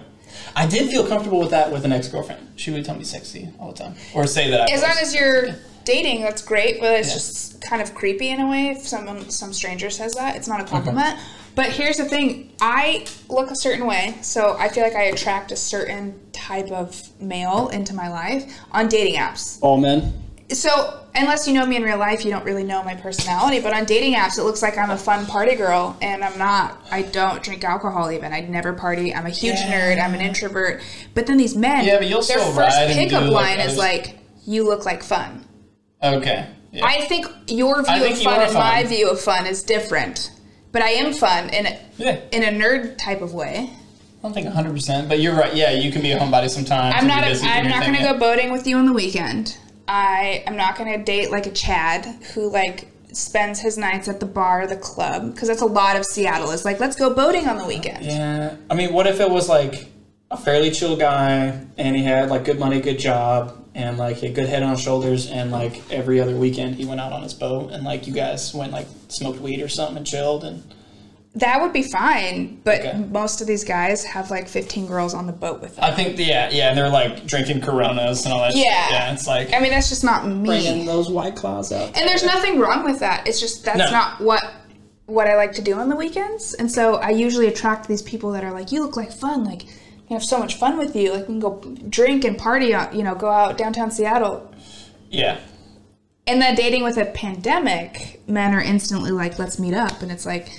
I 0.56 0.66
did 0.68 0.90
feel 0.90 1.08
comfortable 1.08 1.40
with 1.40 1.52
that 1.52 1.72
with 1.72 1.86
an 1.86 1.92
ex 1.92 2.08
girlfriend. 2.08 2.48
She 2.56 2.72
would 2.72 2.84
tell 2.86 2.96
me 2.96 3.04
sexy 3.04 3.50
all 3.60 3.72
the 3.72 3.78
time, 3.84 3.96
or 4.14 4.28
say 4.28 4.50
that. 4.52 4.62
I 4.70 4.74
As 4.74 4.82
was. 4.82 4.90
long 4.90 4.98
as 5.02 5.16
you're 5.16 5.56
dating, 5.86 6.22
that's 6.22 6.42
great, 6.42 6.80
but 6.80 6.92
it's 6.94 7.10
Yeah. 7.10 7.14
just 7.16 7.62
kind 7.62 7.82
of 7.82 7.96
creepy 7.96 8.30
in 8.30 8.40
a 8.40 8.50
way 8.50 8.68
if 8.70 8.88
someone 8.88 9.30
some 9.30 9.54
stranger 9.54 9.90
says 9.90 10.14
that. 10.14 10.36
It's 10.36 10.48
not 10.48 10.60
a 10.60 10.64
uh-huh. 10.64 10.72
compliment. 10.74 11.18
But 11.54 11.68
here's 11.68 11.98
the 11.98 12.06
thing, 12.06 12.54
I 12.62 13.06
look 13.28 13.52
a 13.52 13.56
certain 13.56 13.86
way, 13.86 14.16
so 14.22 14.56
I 14.58 14.70
feel 14.70 14.84
like 14.84 14.96
I 14.96 15.04
attract 15.04 15.52
a 15.52 15.58
certain 15.58 16.18
type 16.32 16.72
of 16.72 16.98
male 17.20 17.68
into 17.70 17.94
my 17.94 18.08
life 18.08 18.58
on 18.72 18.88
dating 18.88 19.16
apps. 19.16 19.58
all 19.62 19.78
men. 19.78 20.14
So 20.54 21.00
unless 21.16 21.48
you 21.48 21.54
know 21.54 21.66
me 21.66 21.76
in 21.76 21.84
real 21.84 21.98
life, 21.98 22.26
you 22.26 22.32
don't 22.32 22.44
really 22.46 22.64
know 22.64 22.84
my 22.84 22.96
personality. 22.96 23.60
But 23.60 23.74
on 23.74 23.86
dating 23.86 24.16
apps, 24.16 24.38
it 24.38 24.44
looks 24.44 24.62
like 24.62 24.78
I'm 24.78 24.92
a 24.92 24.98
fun 24.98 25.26
party 25.26 25.56
girl, 25.56 25.98
and 26.02 26.24
I'm 26.24 26.38
not. 26.38 26.78
I 26.92 27.04
don't 27.04 27.42
drink 27.42 27.64
alcohol 27.64 28.12
even. 28.12 28.34
I 28.34 28.42
never 28.42 28.74
party. 28.74 29.14
I'm 29.14 29.26
a 29.26 29.30
huge 29.30 29.56
Yeah. 29.60 29.96
nerd. 29.96 30.04
I'm 30.04 30.14
an 30.14 30.22
introvert. 30.22 30.82
But 31.14 31.28
then 31.28 31.38
these 31.38 31.56
men, 31.56 31.86
Yeah, 31.86 31.98
but 31.98 32.08
you'll 32.08 32.22
their 32.22 32.40
still 32.40 32.54
first 32.54 32.78
pickup 32.88 33.24
do, 33.24 33.30
like, 33.30 33.58
line 33.58 33.68
is 33.68 33.78
like, 33.78 34.18
"You 34.46 34.66
look 34.66 34.86
like 34.86 35.04
fun." 35.04 35.46
Okay. 36.04 36.48
Yeah. 36.72 36.86
I 36.86 37.02
think 37.02 37.28
your 37.48 37.84
view 37.84 38.00
think 38.00 38.18
of 38.18 38.24
fun 38.24 38.42
and 38.42 38.54
my 38.54 38.84
view 38.84 39.10
of 39.10 39.20
fun 39.20 39.46
is 39.46 39.62
different. 39.62 40.32
But 40.72 40.82
I 40.82 40.92
am 40.92 41.14
fun 41.14 41.50
in 41.50 41.66
a, 41.66 41.78
yeah. 41.98 42.20
in 42.32 42.44
a 42.44 42.48
nerd 42.48 42.98
type 42.98 43.22
of 43.22 43.34
way. 43.34 43.70
I 43.70 44.22
don't 44.24 44.34
think 44.34 44.46
100, 44.46 44.74
percent 44.74 45.10
but 45.10 45.20
you're 45.20 45.36
right. 45.36 45.54
Yeah, 45.54 45.72
you 45.72 45.92
can 45.92 46.02
be 46.02 46.12
a 46.12 46.20
homebody 46.20 46.50
sometimes. 46.50 46.96
I'm 46.98 47.08
not. 47.08 47.24
A, 47.24 47.40
I'm 47.44 47.68
not 47.68 47.82
going 47.82 47.96
to 47.96 48.04
go 48.04 48.18
boating 48.18 48.52
with 48.52 48.68
you 48.68 48.78
on 48.78 48.86
the 48.86 48.94
weekend. 48.94 49.58
I 49.92 50.42
am 50.48 50.56
not 50.56 50.78
going 50.78 50.98
to 50.98 51.04
date 51.04 51.32
like 51.32 51.48
a 51.48 51.52
Chad 51.52 52.06
who 52.34 52.50
like 52.50 52.88
spends 53.12 53.60
his 53.60 53.78
nights 53.78 54.08
at 54.08 54.22
the 54.22 54.26
bar, 54.26 54.62
or 54.62 54.68
the 54.68 54.78
club, 54.78 55.34
because 55.34 55.50
that's 55.50 55.62
a 55.62 55.66
lot 55.66 55.98
of 55.98 56.06
Seattle. 56.06 56.52
Is 56.52 56.64
like, 56.64 56.80
let's 56.80 56.96
go 56.96 57.14
boating 57.14 57.46
on 57.50 57.58
the 57.58 57.66
weekend. 57.66 58.06
Yeah, 58.06 58.56
I 58.70 58.76
mean, 58.76 58.94
what 58.94 59.06
if 59.06 59.20
it 59.20 59.30
was 59.30 59.50
like 59.50 59.88
a 60.32 60.38
fairly 60.38 60.72
chill 60.72 60.96
guy 60.96 61.60
and 61.78 61.94
he 61.94 62.04
had 62.04 62.30
like 62.30 62.46
good 62.46 62.58
money, 62.58 62.80
good 62.80 63.00
job, 63.00 63.68
and 63.76 63.98
like 63.98 64.16
he 64.16 64.28
had 64.28 64.36
good 64.36 64.48
head 64.48 64.64
on 64.64 64.78
shoulders, 64.78 65.30
and 65.30 65.52
like 65.52 65.82
every 65.92 66.22
other 66.22 66.38
weekend 66.38 66.76
he 66.76 66.86
went 66.86 67.02
out 67.02 67.12
on 67.12 67.22
his 67.22 67.34
boat 67.34 67.74
and 67.74 67.84
like 67.84 68.08
you 68.08 68.14
guys 68.14 68.54
went 68.54 68.72
like 68.72 68.88
smoked 69.10 69.42
weed 69.42 69.62
or 69.62 69.68
something 69.68 69.98
and 69.98 70.08
chilled 70.08 70.46
and 70.46 70.64
That 71.36 71.62
would 71.62 71.72
be 71.72 71.84
fine, 71.84 72.60
but 72.66 72.82
Okay. 72.82 72.98
most 73.10 73.40
of 73.40 73.48
these 73.48 73.64
guys 73.64 74.04
have 74.04 74.30
like 74.30 74.50
15 74.50 74.86
girls 74.86 75.14
on 75.14 75.28
the 75.28 75.32
boat 75.34 75.62
with 75.62 75.78
them. 75.78 75.86
I 75.86 75.92
think 75.96 76.18
yeah, 76.20 76.50
yeah, 76.52 76.68
and 76.70 76.78
they're 76.78 76.90
like 76.90 77.26
drinking 77.26 77.62
Coronas 77.62 78.26
and 78.26 78.34
all 78.34 78.42
that. 78.42 78.52
shit. 78.52 78.66
Yeah. 78.66 78.90
yeah, 78.90 79.14
it's 79.14 79.28
like 79.28 79.54
I 79.54 79.60
mean, 79.62 79.72
that's 79.72 79.88
just 79.88 80.04
not 80.04 80.28
me. 80.28 80.46
bringing 80.46 80.86
those 80.86 81.10
white 81.10 81.38
claws 81.38 81.72
out. 81.72 81.96
And 81.98 82.08
there's 82.10 82.26
nothing 82.26 82.60
wrong 82.60 82.84
with 82.84 83.00
that. 83.00 83.26
It's 83.28 83.40
just 83.40 83.64
that's 83.64 83.78
No. 83.78 83.92
not 83.92 84.20
what 84.20 84.44
what 85.06 85.28
I 85.28 85.36
like 85.38 85.54
to 85.54 85.62
do 85.62 85.76
on 85.76 85.88
the 85.90 85.96
weekends. 85.96 86.54
And 86.54 86.70
so 86.70 86.96
I 86.96 87.10
usually 87.12 87.48
attract 87.48 87.88
these 87.88 88.02
people 88.02 88.32
that 88.32 88.44
are 88.44 88.52
like, 88.52 88.72
"You 88.74 88.82
look 88.82 88.98
like 88.98 89.12
fun. 89.14 89.46
Like, 89.46 89.64
I 90.10 90.14
have 90.14 90.24
so 90.24 90.38
much 90.38 90.56
fun 90.56 90.78
with 90.78 90.96
you. 90.98 91.12
Like, 91.14 91.22
we 91.22 91.26
can 91.28 91.40
go 91.40 91.62
drink 91.90 92.26
and 92.26 92.38
party. 92.38 92.74
uh, 92.74 92.92
You 92.94 93.04
know, 93.04 93.16
go 93.16 93.30
out 93.30 93.58
downtown 93.58 93.90
Seattle." 93.92 94.54
Yeah, 95.10 95.38
And 96.28 96.42
then 96.42 96.56
dating 96.56 96.84
with 96.84 96.98
a 96.98 97.06
pandemic, 97.06 98.22
men 98.28 98.54
are 98.54 98.62
instantly 98.62 99.12
like, 99.12 99.40
"Let's 99.40 99.60
meet 99.60 99.74
up." 99.74 100.02
And 100.02 100.12
it's 100.12 100.26
like, 100.26 100.50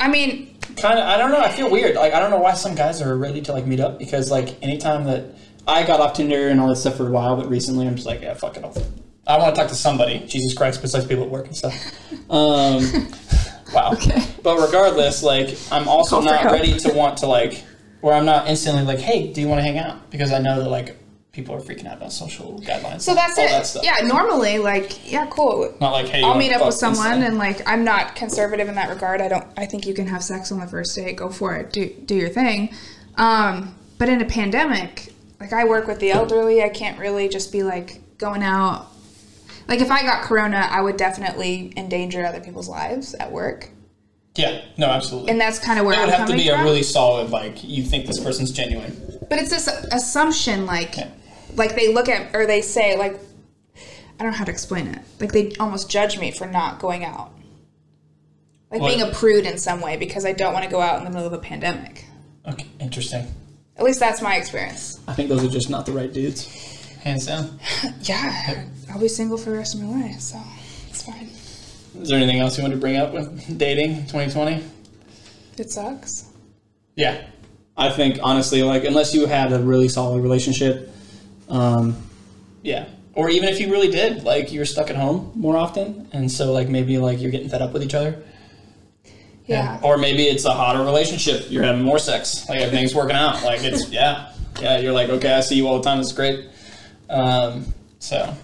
I 0.00 0.08
mean, 0.08 0.58
kind 0.76 0.98
of. 0.98 1.06
I 1.06 1.16
don't 1.16 1.30
know. 1.30 1.40
I 1.40 1.50
feel 1.50 1.70
weird. 1.70 1.96
Like 1.96 2.12
I 2.12 2.20
don't 2.20 2.30
know 2.30 2.38
why 2.38 2.54
some 2.54 2.74
guys 2.74 3.00
are 3.00 3.16
ready 3.16 3.40
to 3.42 3.52
like 3.52 3.66
meet 3.66 3.80
up 3.80 3.98
because 3.98 4.30
like 4.30 4.62
anytime 4.62 5.04
that 5.04 5.34
I 5.66 5.86
got 5.86 6.00
off 6.00 6.14
Tinder 6.14 6.48
and 6.48 6.60
all 6.60 6.68
that 6.68 6.76
stuff 6.76 6.96
for 6.96 7.06
a 7.06 7.10
while, 7.10 7.36
but 7.36 7.48
recently 7.48 7.86
I'm 7.86 7.94
just 7.94 8.06
like, 8.06 8.20
yeah, 8.20 8.34
fuck 8.34 8.56
it, 8.56 8.64
I'll 8.64 8.74
I 9.26 9.38
want 9.38 9.54
to 9.54 9.60
talk 9.60 9.70
to 9.70 9.74
somebody. 9.74 10.20
Jesus 10.26 10.54
Christ, 10.54 10.82
besides 10.82 11.06
people 11.06 11.24
at 11.24 11.30
work 11.30 11.46
and 11.46 11.56
stuff. 11.56 11.74
Um, 12.30 13.08
wow. 13.72 13.92
Okay. 13.92 14.22
But 14.42 14.58
regardless, 14.58 15.22
like 15.22 15.56
I'm 15.70 15.88
also 15.88 16.16
Call 16.16 16.24
not 16.24 16.44
ready 16.44 16.78
to 16.80 16.92
want 16.92 17.18
to 17.18 17.26
like 17.26 17.64
where 18.00 18.14
I'm 18.14 18.26
not 18.26 18.48
instantly 18.48 18.82
like, 18.82 18.98
hey, 18.98 19.32
do 19.32 19.40
you 19.40 19.48
want 19.48 19.60
to 19.60 19.62
hang 19.62 19.78
out? 19.78 20.10
Because 20.10 20.30
I 20.30 20.38
know 20.38 20.62
that 20.62 20.68
like 20.68 20.98
people 21.34 21.54
are 21.54 21.60
freaking 21.60 21.86
out 21.86 21.96
about 21.98 22.12
social 22.12 22.60
guidelines. 22.60 23.02
So 23.02 23.14
that's 23.14 23.36
all 23.38 23.44
it. 23.44 23.48
That 23.48 23.66
stuff. 23.66 23.84
Yeah, 23.84 24.06
normally, 24.06 24.58
like, 24.58 25.10
yeah, 25.10 25.26
cool. 25.26 25.74
Not 25.80 25.92
like 25.92 26.06
hey, 26.06 26.22
I'll 26.22 26.36
meet 26.36 26.52
up 26.52 26.64
with 26.64 26.74
someone 26.74 27.22
and 27.22 27.36
like 27.36 27.60
I'm 27.68 27.84
not 27.84 28.14
conservative 28.14 28.68
in 28.68 28.74
that 28.76 28.88
regard. 28.88 29.20
I 29.20 29.28
don't 29.28 29.46
I 29.56 29.66
think 29.66 29.86
you 29.86 29.94
can 29.94 30.06
have 30.06 30.22
sex 30.22 30.50
on 30.52 30.60
the 30.60 30.66
first 30.66 30.94
date, 30.94 31.16
go 31.16 31.28
for 31.28 31.56
it. 31.56 31.72
Do 31.72 31.88
do 31.88 32.14
your 32.14 32.30
thing. 32.30 32.72
Um, 33.16 33.74
but 33.98 34.08
in 34.08 34.22
a 34.22 34.26
pandemic, 34.26 35.12
like 35.40 35.52
I 35.52 35.64
work 35.64 35.86
with 35.86 36.00
the 36.00 36.10
elderly, 36.12 36.62
I 36.62 36.68
can't 36.68 36.98
really 36.98 37.28
just 37.28 37.52
be 37.52 37.62
like 37.62 38.00
going 38.18 38.42
out 38.42 38.86
like 39.68 39.80
if 39.80 39.90
I 39.90 40.02
got 40.02 40.22
corona, 40.22 40.68
I 40.70 40.80
would 40.82 40.96
definitely 40.96 41.72
endanger 41.76 42.24
other 42.24 42.40
people's 42.40 42.68
lives 42.68 43.14
at 43.14 43.32
work. 43.32 43.70
yeah, 44.36 44.62
no, 44.76 44.86
absolutely. 44.86 45.30
And 45.30 45.40
that's 45.40 45.58
kind 45.58 45.78
of 45.78 45.86
where 45.86 45.94
it 45.94 45.98
I'm 46.00 46.06
would 46.06 46.14
have 46.14 46.28
to 46.28 46.36
be 46.36 46.48
from. 46.48 46.60
a 46.60 46.64
really 46.64 46.82
solid 46.82 47.30
like 47.30 47.62
you 47.64 47.82
think 47.82 48.06
this 48.06 48.20
person's 48.20 48.50
genuine. 48.52 48.94
But 49.30 49.38
it's 49.38 49.50
this 49.50 49.68
assumption, 49.68 50.66
like, 50.66 50.96
Yeah. 50.96 51.08
Like 51.56 51.74
they 51.76 51.92
look 51.92 52.08
at 52.08 52.34
or 52.34 52.46
they 52.46 52.60
say, 52.60 52.96
like, 52.96 53.18
I 54.18 54.22
don't 54.22 54.32
know 54.32 54.38
how 54.38 54.44
to 54.44 54.50
explain 54.50 54.86
it. 54.88 55.00
Like 55.20 55.32
they 55.32 55.52
almost 55.60 55.90
judge 55.90 56.18
me 56.18 56.30
for 56.30 56.46
not 56.46 56.78
going 56.78 57.04
out, 57.04 57.32
like 58.70 58.80
What? 58.80 58.88
being 58.88 59.02
a 59.02 59.12
prude 59.12 59.44
in 59.44 59.58
some 59.58 59.80
way 59.80 59.96
because 59.96 60.24
I 60.24 60.32
don't 60.32 60.52
want 60.52 60.64
to 60.64 60.70
go 60.70 60.80
out 60.80 60.98
in 60.98 61.04
the 61.04 61.10
middle 61.10 61.26
of 61.26 61.32
a 61.32 61.38
pandemic. 61.38 62.04
Okay, 62.46 62.66
interesting. 62.78 63.26
At 63.76 63.84
least 63.84 63.98
that's 63.98 64.22
my 64.22 64.36
experience. 64.36 65.00
I 65.08 65.14
think 65.14 65.28
those 65.28 65.44
are 65.44 65.48
just 65.48 65.68
not 65.68 65.84
the 65.86 65.92
right 65.92 66.12
dudes. 66.12 66.46
Hands 67.02 67.24
down. 67.26 67.58
Yeah, 68.02 68.64
I'll 68.92 69.00
be 69.00 69.08
single 69.08 69.36
for 69.36 69.50
the 69.50 69.56
rest 69.58 69.74
of 69.74 69.80
my 69.80 70.02
life, 70.02 70.20
so 70.20 70.38
it's 70.88 71.02
fine. 71.02 71.28
Is 72.00 72.08
there 72.08 72.18
anything 72.18 72.40
else 72.40 72.56
you 72.56 72.62
want 72.62 72.74
to 72.74 72.80
bring 72.80 72.96
up 72.96 73.12
with 73.12 73.58
dating 73.58 74.06
2020? 74.06 74.62
It 75.58 75.70
sucks. 75.70 76.26
Yeah, 76.96 77.26
I 77.76 77.90
think 77.90 78.18
honestly, 78.22 78.62
like 78.62 78.84
unless 78.84 79.14
you 79.14 79.26
had 79.26 79.52
a 79.52 79.58
really 79.58 79.88
solid 79.88 80.22
relationship, 80.22 80.90
um, 81.48 81.96
yeah, 82.62 82.88
or 83.14 83.30
even 83.30 83.48
if 83.48 83.60
you 83.60 83.70
really 83.70 83.90
did, 83.90 84.24
like 84.24 84.52
you're 84.52 84.64
stuck 84.64 84.90
at 84.90 84.96
home 84.96 85.32
more 85.34 85.56
often, 85.56 86.08
and 86.12 86.30
so 86.30 86.52
like 86.52 86.68
maybe 86.68 86.98
like 86.98 87.20
you're 87.20 87.30
getting 87.30 87.48
fed 87.48 87.62
up 87.62 87.72
with 87.72 87.82
each 87.82 87.94
other. 87.94 88.22
Yeah. 89.46 89.78
Or 89.82 89.98
maybe 89.98 90.24
it's 90.24 90.44
a 90.46 90.52
hotter 90.52 90.82
relationship. 90.82 91.50
You're 91.50 91.64
having 91.64 91.82
more 91.82 91.98
sex. 91.98 92.48
Like 92.48 92.60
everything's 92.60 92.94
working 92.94 93.16
out. 93.16 93.42
Like 93.44 93.62
it's 93.62 93.88
yeah, 93.90 94.32
yeah. 94.60 94.78
You're 94.78 94.92
like 94.92 95.10
okay, 95.10 95.32
I 95.32 95.40
see 95.40 95.56
you 95.56 95.68
all 95.68 95.78
the 95.78 95.84
time. 95.84 96.00
It's 96.00 96.12
great. 96.12 96.48
Um, 97.10 97.66
so 97.98 98.34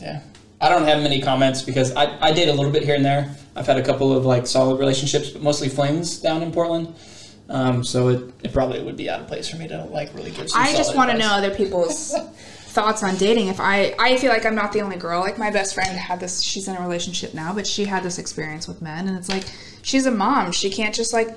yeah, 0.00 0.22
I 0.60 0.68
don't 0.68 0.84
have 0.84 1.02
many 1.02 1.20
comments 1.20 1.62
because 1.62 1.94
I 1.94 2.16
I 2.20 2.32
date 2.32 2.48
a 2.48 2.52
little 2.52 2.72
bit 2.72 2.84
here 2.84 2.94
and 2.94 3.04
there. 3.04 3.34
I've 3.56 3.66
had 3.66 3.76
a 3.76 3.82
couple 3.82 4.16
of 4.16 4.24
like 4.24 4.46
solid 4.46 4.78
relationships, 4.78 5.30
but 5.30 5.42
mostly 5.42 5.68
flings 5.68 6.20
down 6.20 6.42
in 6.42 6.52
Portland. 6.52 6.94
Um, 7.50 7.82
so 7.82 8.08
it, 8.08 8.30
it 8.42 8.52
probably 8.52 8.82
would 8.82 8.96
be 8.96 9.08
out 9.08 9.20
of 9.20 9.26
place 9.26 9.48
for 9.48 9.56
me 9.56 9.68
to 9.68 9.84
like 9.86 10.14
really 10.14 10.30
give. 10.30 10.50
Some 10.50 10.60
I 10.62 10.72
just 10.74 10.94
want 10.94 11.10
to 11.10 11.16
know 11.16 11.28
other 11.28 11.54
people's 11.54 12.14
thoughts 12.68 13.02
on 13.02 13.16
dating. 13.16 13.48
If 13.48 13.58
I, 13.60 13.94
I 13.98 14.16
feel 14.18 14.30
like 14.30 14.44
I'm 14.44 14.54
not 14.54 14.72
the 14.72 14.82
only 14.82 14.96
girl. 14.96 15.20
Like 15.20 15.38
my 15.38 15.50
best 15.50 15.74
friend 15.74 15.96
had 15.96 16.20
this. 16.20 16.42
She's 16.42 16.68
in 16.68 16.76
a 16.76 16.80
relationship 16.82 17.32
now, 17.34 17.54
but 17.54 17.66
she 17.66 17.84
had 17.86 18.02
this 18.02 18.18
experience 18.18 18.68
with 18.68 18.82
men, 18.82 19.08
and 19.08 19.16
it's 19.16 19.28
like 19.30 19.44
she's 19.82 20.04
a 20.06 20.10
mom. 20.10 20.52
She 20.52 20.68
can't 20.70 20.94
just 20.94 21.12
like 21.14 21.28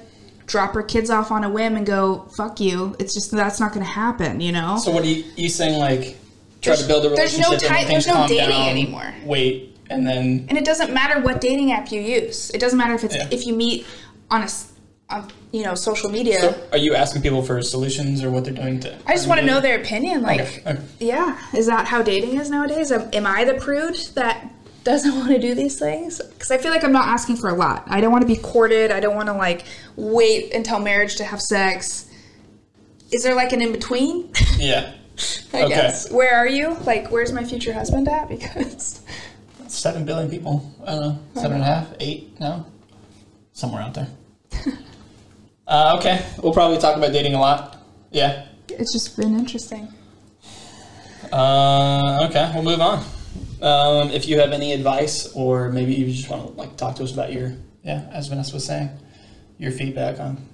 drop 0.47 0.73
her 0.73 0.83
kids 0.83 1.09
off 1.09 1.31
on 1.31 1.45
a 1.45 1.49
whim 1.49 1.77
and 1.77 1.85
go 1.85 2.23
fuck 2.35 2.59
you. 2.59 2.93
It's 2.99 3.13
just 3.13 3.31
that's 3.31 3.61
not 3.61 3.71
going 3.73 3.85
to 3.85 3.91
happen. 3.91 4.41
You 4.41 4.51
know. 4.51 4.77
So 4.77 4.91
what 4.91 5.03
are 5.03 5.07
you, 5.07 5.23
you 5.37 5.47
saying? 5.47 5.79
Like 5.79 6.17
try 6.61 6.75
to 6.75 6.87
build 6.87 7.05
a 7.05 7.09
There's 7.09 7.39
no 7.39 7.45
relationship. 7.51 7.71
and 7.71 7.79
ti- 7.79 7.85
things 7.87 8.05
there's 8.05 8.17
no 8.17 8.27
dating 8.27 8.49
down, 8.49 8.67
anymore. 8.69 9.13
Wait, 9.23 9.77
and 9.89 10.05
then 10.05 10.45
and 10.49 10.57
it 10.57 10.65
doesn't 10.65 10.93
matter 10.93 11.21
what 11.21 11.39
dating 11.39 11.71
app 11.71 11.89
you 11.89 12.01
use. 12.01 12.49
It 12.49 12.59
doesn't 12.59 12.77
matter 12.77 12.95
if 12.95 13.05
it's 13.05 13.15
Yeah. 13.15 13.29
if 13.31 13.47
you 13.47 13.53
meet 13.55 13.85
on 14.29 14.43
a 14.43 14.49
on, 15.11 15.29
you 15.51 15.63
know 15.63 15.75
social 15.75 16.09
media. 16.09 16.39
so 16.39 16.67
are 16.71 16.77
you 16.77 16.95
asking 16.95 17.21
people 17.21 17.41
for 17.43 17.61
solutions 17.61 18.23
or 18.23 18.31
what 18.31 18.45
they're 18.45 18.53
doing 18.53 18.79
to? 18.81 18.97
I 19.05 19.13
just 19.13 19.27
want 19.27 19.39
to 19.41 19.45
know 19.45 19.59
their 19.59 19.79
opinion. 19.81 20.21
Like, 20.21 20.41
Okay, 20.41 20.61
okay. 20.65 20.81
yeah, 20.99 21.37
is 21.55 21.65
that 21.67 21.87
how 21.87 22.01
dating 22.01 22.39
is 22.39 22.49
nowadays? 22.49 22.91
Am, 22.91 23.09
am 23.13 23.25
I 23.27 23.43
the 23.43 23.55
prude 23.55 23.95
that 24.15 24.51
doesn't 24.83 25.15
want 25.19 25.29
to 25.29 25.39
do 25.39 25.53
these 25.53 25.77
things? 25.77 26.21
Because 26.21 26.51
I 26.51 26.57
feel 26.57 26.71
like 26.71 26.83
I'm 26.83 26.91
not 26.93 27.07
asking 27.07 27.37
for 27.37 27.49
a 27.49 27.53
lot. 27.53 27.83
I 27.87 28.01
don't 28.01 28.11
want 28.11 28.21
to 28.23 28.27
be 28.27 28.37
courted. 28.37 28.91
I 28.91 28.99
don't 28.99 29.15
want 29.15 29.27
to 29.27 29.33
like 29.33 29.65
wait 29.95 30.53
until 30.53 30.79
marriage 30.79 31.15
to 31.17 31.23
have 31.23 31.41
sex. 31.41 32.07
Is 33.11 33.23
there 33.23 33.35
like 33.35 33.51
an 33.53 33.61
in 33.61 33.71
between? 33.71 34.31
Yeah. 34.57 34.93
I 35.53 35.63
Okay. 35.63 35.69
guess. 35.75 36.09
Where 36.11 36.35
are 36.35 36.47
you? 36.47 36.75
Like, 36.85 37.11
where's 37.11 37.31
my 37.33 37.43
future 37.43 37.73
husband 37.73 38.07
at? 38.07 38.29
Because 38.29 39.01
Seven 39.67 40.03
billion 40.05 40.29
people. 40.29 40.73
I 40.85 40.91
don't 40.91 41.01
know. 41.01 41.19
Seven 41.35 41.53
and 41.53 41.61
a 41.61 41.65
half, 41.65 41.87
eight, 41.99 42.39
no? 42.39 42.65
Somewhere 43.53 43.81
out 43.83 43.93
there. 43.93 44.07
Uh, 45.71 45.95
okay. 45.97 46.25
We'll 46.43 46.53
probably 46.53 46.77
talk 46.77 46.97
about 46.97 47.13
dating 47.13 47.33
a 47.33 47.39
lot. 47.39 47.77
Yeah. 48.11 48.45
it's 48.69 48.93
just 48.93 49.17
been 49.17 49.39
interesting. 49.39 49.87
Uh, 51.31 52.27
okay, 52.29 52.51
we'll 52.53 52.63
move 52.63 52.81
on. 52.81 53.05
Um, 53.61 54.09
if 54.09 54.27
you 54.27 54.39
have 54.39 54.51
any 54.51 54.73
advice, 54.73 55.31
or 55.33 55.71
maybe 55.71 55.93
you 55.93 56.11
just 56.11 56.29
want 56.29 56.45
to 56.45 56.51
like 56.53 56.75
talk 56.75 56.95
to 56.97 57.03
us 57.03 57.13
about 57.13 57.31
your 57.31 57.53
yeah, 57.83 58.07
as 58.11 58.27
Vanessa 58.27 58.53
was 58.53 58.65
saying, 58.65 58.89
your 59.57 59.71
feedback 59.71 60.19
on 60.19 60.45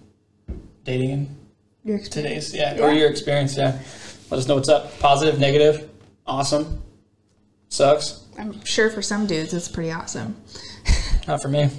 dating 0.83 1.09
in 1.09 1.37
Your 1.83 1.99
today's 1.99 2.53
yeah, 2.53 2.79
or 2.79 2.91
your 2.91 3.09
experience. 3.09 3.57
Yeah, 3.57 3.79
let 4.29 4.37
us 4.37 4.47
know 4.47 4.55
what's 4.55 4.69
up. 4.69 4.99
Positive, 4.99 5.39
negative, 5.39 5.89
awesome, 6.27 6.83
sucks. 7.69 8.25
I'm 8.37 8.63
sure 8.65 8.91
for 8.91 9.01
some 9.01 9.25
dudes 9.25 9.53
it's 9.53 9.67
pretty 9.67 9.91
awesome. 9.91 10.35
Not 11.27 11.41
for 11.41 11.47
me. 11.47 11.69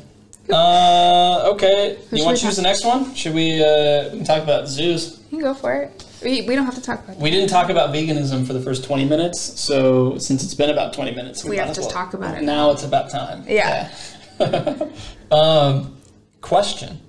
Uh, 0.50 1.50
okay. 1.52 1.98
Who 2.10 2.16
you 2.16 2.24
want 2.24 2.38
to 2.38 2.42
choose 2.42 2.56
the 2.56 2.62
next 2.62 2.84
one? 2.84 3.14
Should 3.14 3.34
we? 3.34 3.62
Uh, 3.62 4.04
we 4.10 4.18
can 4.18 4.24
talk 4.24 4.42
about 4.42 4.68
zoos. 4.68 5.22
You 5.30 5.38
can 5.38 5.40
go 5.40 5.54
for 5.54 5.74
it. 5.74 6.04
We, 6.22 6.42
we 6.42 6.56
don't 6.56 6.64
have 6.64 6.74
to 6.74 6.82
talk 6.82 7.04
about 7.04 7.16
We 7.18 7.30
didn't 7.30 7.48
talk 7.48 7.70
about 7.70 7.94
veganism 7.94 8.46
for 8.46 8.52
the 8.52 8.60
first 8.60 8.84
twenty 8.84 9.04
minutes, 9.04 9.40
so 9.40 10.18
since 10.18 10.42
it's 10.42 10.54
been 10.54 10.70
about 10.70 10.92
twenty 10.92 11.14
minutes, 11.14 11.44
We 11.44 11.56
might 11.56 11.66
have 11.66 11.74
to 11.74 11.82
well- 11.82 11.90
talk 11.90 12.14
about 12.14 12.38
it 12.38 12.42
Now 12.42 12.70
it's 12.70 12.84
about 12.84 13.10
time. 13.10 13.44
Yeah. 13.46 13.92
Yeah. 14.40 14.88
um, 15.30 15.96
question 16.40 17.00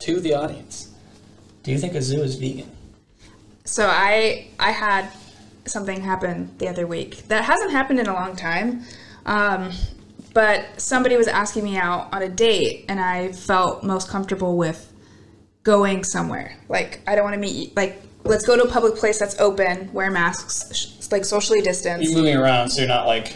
to 0.00 0.20
the 0.20 0.34
audience: 0.34 0.90
Do 1.62 1.70
you 1.70 1.78
think 1.78 1.94
a 1.94 2.02
zoo 2.02 2.22
is 2.22 2.34
vegan? 2.34 2.70
So 3.64 3.86
I 3.86 4.48
I 4.58 4.72
had 4.72 5.08
something 5.66 6.00
happen 6.00 6.50
the 6.58 6.68
other 6.68 6.86
week 6.86 7.28
that 7.28 7.44
hasn't 7.44 7.70
happened 7.70 8.00
in 8.00 8.06
a 8.08 8.14
long 8.14 8.34
time. 8.36 8.82
Um, 9.24 9.70
but 10.32 10.80
somebody 10.80 11.16
was 11.16 11.28
asking 11.28 11.64
me 11.64 11.76
out 11.76 12.12
on 12.12 12.22
a 12.22 12.28
date 12.28 12.84
and 12.88 13.00
I 13.00 13.32
felt 13.32 13.82
most 13.82 14.08
comfortable 14.08 14.56
with 14.56 14.92
going 15.62 16.04
somewhere. 16.04 16.56
Like 16.68 17.00
I 17.06 17.14
don't 17.14 17.24
want 17.24 17.34
to 17.34 17.40
meet 17.40 17.54
you. 17.54 17.72
like 17.76 18.00
let's 18.24 18.46
go 18.46 18.56
to 18.56 18.62
a 18.62 18.68
public 18.68 18.96
place 18.96 19.18
that's 19.18 19.38
open, 19.40 19.92
wear 19.92 20.10
masks, 20.10 20.74
sh- 20.76 21.10
like 21.10 21.24
socially 21.24 21.60
distanced. 21.60 22.08
You're 22.08 22.18
moving 22.18 22.36
around, 22.36 22.70
so 22.70 22.80
you're 22.80 22.88
not 22.88 23.06
like 23.06 23.34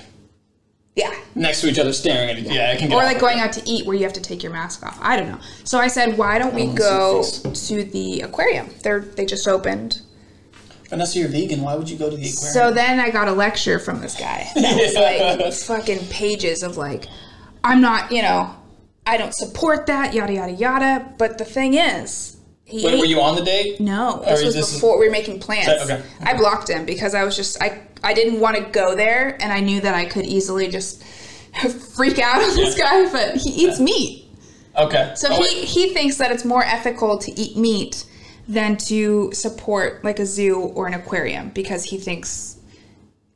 Yeah. 0.94 1.12
next 1.34 1.60
to 1.62 1.68
each 1.68 1.78
other 1.78 1.92
staring 1.92 2.30
at 2.30 2.38
each. 2.38 2.44
Yeah, 2.46 2.70
I 2.72 2.76
can 2.76 2.88
get 2.88 2.94
Or 2.94 3.02
like 3.02 3.18
going 3.18 3.40
out 3.40 3.52
to 3.54 3.62
eat 3.68 3.86
where 3.86 3.96
you 3.96 4.04
have 4.04 4.12
to 4.12 4.20
take 4.20 4.42
your 4.42 4.52
mask 4.52 4.84
off. 4.84 4.98
I 5.00 5.16
don't 5.16 5.28
know. 5.28 5.40
So 5.64 5.78
I 5.78 5.88
said, 5.88 6.16
why 6.16 6.38
don't 6.38 6.54
we 6.54 6.68
oh, 6.68 6.74
go 6.74 7.24
to 7.52 7.84
the 7.84 8.20
aquarium? 8.20 8.68
They're 8.82 9.00
they 9.00 9.26
just 9.26 9.48
opened. 9.48 10.02
Unless 10.90 11.16
you're 11.16 11.28
vegan, 11.28 11.62
why 11.62 11.74
would 11.74 11.88
you 11.88 11.96
go 11.96 12.10
to 12.10 12.16
the 12.16 12.28
aquarium? 12.28 12.52
So 12.52 12.70
then 12.72 13.00
I 13.00 13.10
got 13.10 13.26
a 13.28 13.32
lecture 13.32 13.78
from 13.78 14.00
this 14.00 14.14
guy. 14.18 14.48
That 14.54 14.76
was 14.76 15.66
like 15.66 15.78
fucking 15.78 16.06
pages 16.08 16.62
of 16.62 16.76
like, 16.76 17.06
I'm 17.64 17.80
not, 17.80 18.12
you 18.12 18.22
know, 18.22 18.54
I 19.06 19.16
don't 19.16 19.34
support 19.34 19.86
that, 19.86 20.14
yada 20.14 20.32
yada 20.34 20.52
yada. 20.52 21.12
But 21.18 21.38
the 21.38 21.44
thing 21.44 21.74
is, 21.74 22.36
he 22.64 22.84
Wait, 22.84 22.94
ate- 22.94 23.00
were 23.00 23.06
you 23.06 23.20
on 23.20 23.34
the 23.36 23.44
date? 23.44 23.80
no, 23.80 24.22
this 24.26 24.40
is 24.40 24.44
was 24.46 24.54
this- 24.54 24.74
before 24.74 24.98
we 24.98 25.06
were 25.06 25.12
making 25.12 25.40
plans. 25.40 25.68
Okay, 25.68 26.02
I 26.22 26.34
blocked 26.36 26.68
him 26.68 26.84
because 26.86 27.14
I 27.14 27.24
was 27.24 27.36
just 27.36 27.60
I 27.62 27.82
I 28.02 28.12
didn't 28.14 28.40
want 28.40 28.56
to 28.56 28.62
go 28.64 28.94
there, 28.94 29.36
and 29.42 29.52
I 29.52 29.60
knew 29.60 29.80
that 29.80 29.94
I 29.94 30.04
could 30.04 30.26
easily 30.26 30.68
just 30.68 31.02
freak 31.96 32.18
out 32.18 32.42
on 32.42 32.56
this 32.56 32.76
guy. 32.76 33.10
But 33.10 33.36
he 33.36 33.50
eats 33.66 33.80
meat, 33.80 34.26
Okay. 34.76 35.12
so 35.16 35.28
Oh, 35.30 35.36
he 35.36 35.40
wait. 35.42 35.64
he 35.64 35.92
thinks 35.94 36.16
that 36.18 36.30
it's 36.30 36.44
more 36.44 36.62
ethical 36.62 37.18
to 37.18 37.32
eat 37.40 37.56
meat 37.56 38.04
than 38.48 38.76
to 38.76 39.30
support 39.32 40.04
like 40.04 40.18
a 40.18 40.26
zoo 40.26 40.58
or 40.60 40.86
an 40.86 40.94
aquarium 40.94 41.48
because 41.50 41.84
he 41.84 41.98
thinks 41.98 42.56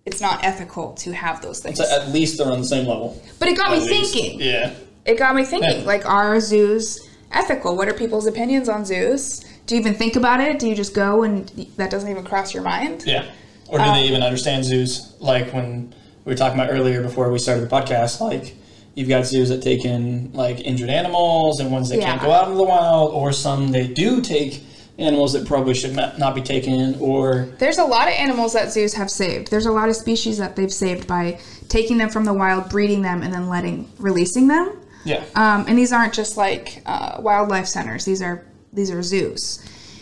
it's 0.04 0.20
not 0.20 0.42
ethical 0.44 0.92
to 0.94 1.12
have 1.12 1.40
those 1.42 1.60
things. 1.60 1.78
So 1.78 1.84
at 1.90 2.08
least 2.10 2.38
they're 2.38 2.50
on 2.50 2.58
the 2.60 2.66
same 2.66 2.86
level. 2.86 3.20
But 3.38 3.48
it 3.48 3.56
got 3.56 3.72
At 3.72 3.78
me 3.78 3.88
least. 3.90 4.12
thinking. 4.14 4.40
Yeah. 4.40 4.74
It 5.04 5.18
got 5.18 5.34
me 5.34 5.44
thinking. 5.44 5.80
Yeah. 5.80 5.86
Like, 5.86 6.06
are 6.06 6.38
zoos 6.40 7.08
ethical? 7.32 7.76
What 7.76 7.88
are 7.88 7.94
people's 7.94 8.26
opinions 8.26 8.68
on 8.68 8.84
zoos? 8.84 9.44
Do 9.66 9.74
you 9.74 9.80
even 9.80 9.94
think 9.94 10.16
about 10.16 10.40
it? 10.40 10.58
Do 10.58 10.66
you 10.68 10.74
just 10.74 10.94
go 10.94 11.22
and 11.24 11.48
that 11.76 11.90
doesn't 11.90 12.10
even 12.10 12.24
cross 12.24 12.54
your 12.54 12.62
mind? 12.62 13.04
Yeah. 13.06 13.30
Or 13.68 13.78
do 13.78 13.84
Um, 13.84 13.94
they 13.96 14.04
even 14.04 14.22
understand 14.22 14.64
zoos? 14.64 15.14
Like 15.20 15.52
when 15.52 15.94
we 16.24 16.32
were 16.32 16.36
talking 16.36 16.58
about 16.58 16.72
earlier 16.72 17.02
before 17.02 17.30
we 17.30 17.38
started 17.38 17.68
the 17.68 17.74
podcast, 17.74 18.20
like 18.20 18.54
you've 18.94 19.08
got 19.10 19.26
zoos 19.26 19.50
that 19.50 19.62
take 19.62 19.84
in 19.84 20.30
like 20.32 20.60
injured 20.60 20.88
animals 20.90 21.60
and 21.60 21.70
ones 21.70 21.90
that 21.90 22.00
can't 22.00 22.20
go 22.20 22.32
out 22.32 22.44
into 22.46 22.56
the 22.56 22.64
wild, 22.64 23.12
or 23.12 23.30
some 23.32 23.72
they 23.72 23.86
do 23.86 24.22
take 24.22 24.62
animals 24.98 25.32
that 25.32 25.46
probably 25.46 25.74
should 25.74 25.94
not 25.94 26.18
not 26.18 26.34
be 26.34 26.42
taken, 26.42 26.96
or 27.00 27.48
There's 27.58 27.78
a 27.78 27.84
lot 27.84 28.08
of 28.08 28.14
animals 28.14 28.52
that 28.54 28.72
zoos 28.72 28.94
have 28.94 29.10
saved. 29.10 29.50
There's 29.50 29.66
a 29.66 29.72
lot 29.72 29.88
of 29.88 29.96
species 29.96 30.38
that 30.38 30.56
they've 30.56 30.72
saved 30.72 31.06
by 31.06 31.38
taking 31.68 31.98
them 31.98 32.08
from 32.10 32.24
the 32.24 32.32
wild, 32.34 32.68
breeding 32.68 33.02
them, 33.02 33.22
and 33.22 33.32
then 33.32 33.48
letting 33.48 33.90
releasing 33.98 34.48
them. 34.48 34.76
yeah. 35.04 35.24
Um, 35.36 35.64
and 35.68 35.78
these 35.78 35.92
aren't 35.92 36.12
just 36.14 36.36
like 36.36 36.82
uh, 36.86 37.18
wildlife 37.20 37.66
centers. 37.66 38.04
These 38.04 38.22
are 38.22 38.44
these 38.72 38.90
are 38.90 39.02
zoos. 39.02 39.60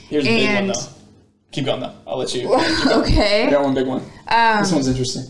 Here's 0.09 0.25
a 0.25 0.29
big 0.29 0.47
one 0.47 0.57
and- 0.57 0.71
though. 0.71 0.81
Keep 1.53 1.65
going 1.67 1.81
though. 1.81 1.95
I'll 2.07 2.19
let 2.19 2.35
you. 2.35 2.53
I 2.55 2.93
okay. 3.03 3.51
got 3.51 3.63
one 3.65 3.73
big 3.75 3.87
one. 3.87 4.03
Um, 4.29 4.59
this 4.61 4.73
one's 4.73 4.89
interesting. 4.89 5.23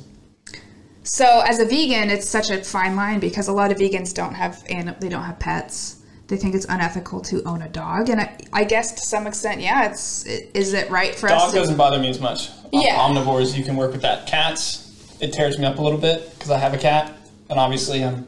So 1.05 1.41
as 1.47 1.61
a 1.61 1.65
vegan, 1.65 2.11
it's 2.11 2.29
such 2.29 2.51
a 2.51 2.65
fine 2.65 2.97
line 2.97 3.21
because 3.21 3.47
a 3.47 3.53
lot 3.53 3.71
of 3.71 3.79
vegans 3.79 4.13
don't 4.13 4.35
have 4.35 4.65
and 4.69 4.97
they 5.01 5.09
don't 5.09 5.23
have 5.23 5.39
pets. 5.39 6.03
They 6.29 6.37
think 6.37 6.55
it's 6.57 6.67
unethical 6.69 7.21
to 7.23 7.43
own 7.45 7.63
a 7.63 7.69
dog, 7.69 8.09
and 8.09 8.21
I, 8.21 8.37
I 8.53 8.65
guess 8.65 8.93
to 8.93 9.01
some 9.01 9.29
extent, 9.29 9.61
yeah, 9.61 9.89
it's 9.89 10.27
is 10.27 10.73
it 10.73 10.91
right 10.91 11.15
for 11.15 11.29
us? 11.31 11.45
Dog 11.45 11.55
doesn't 11.55 11.77
bother 11.77 12.01
me 12.01 12.09
as 12.09 12.21
much. 12.21 12.49
Om- 12.73 12.81
Yeah. 12.83 12.97
Omnivores, 12.97 13.57
you 13.57 13.63
can 13.65 13.77
work 13.77 13.93
with 13.93 14.03
that. 14.03 14.27
Cats, 14.27 15.17
it 15.21 15.33
tears 15.33 15.57
me 15.59 15.67
up 15.67 15.79
a 15.79 15.83
little 15.83 16.01
bit 16.01 16.33
because 16.35 16.51
I 16.51 16.59
have 16.59 16.75
a 16.75 16.79
cat, 16.79 17.17
and 17.49 17.61
obviously 17.61 18.03
I'm 18.05 18.27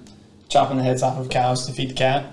chopping 0.49 0.77
the 0.77 0.85
heads 0.85 1.03
off 1.03 1.19
of 1.19 1.29
cows 1.29 1.67
to 1.67 1.73
feed 1.73 1.91
the 1.91 1.95
cat. 1.95 2.27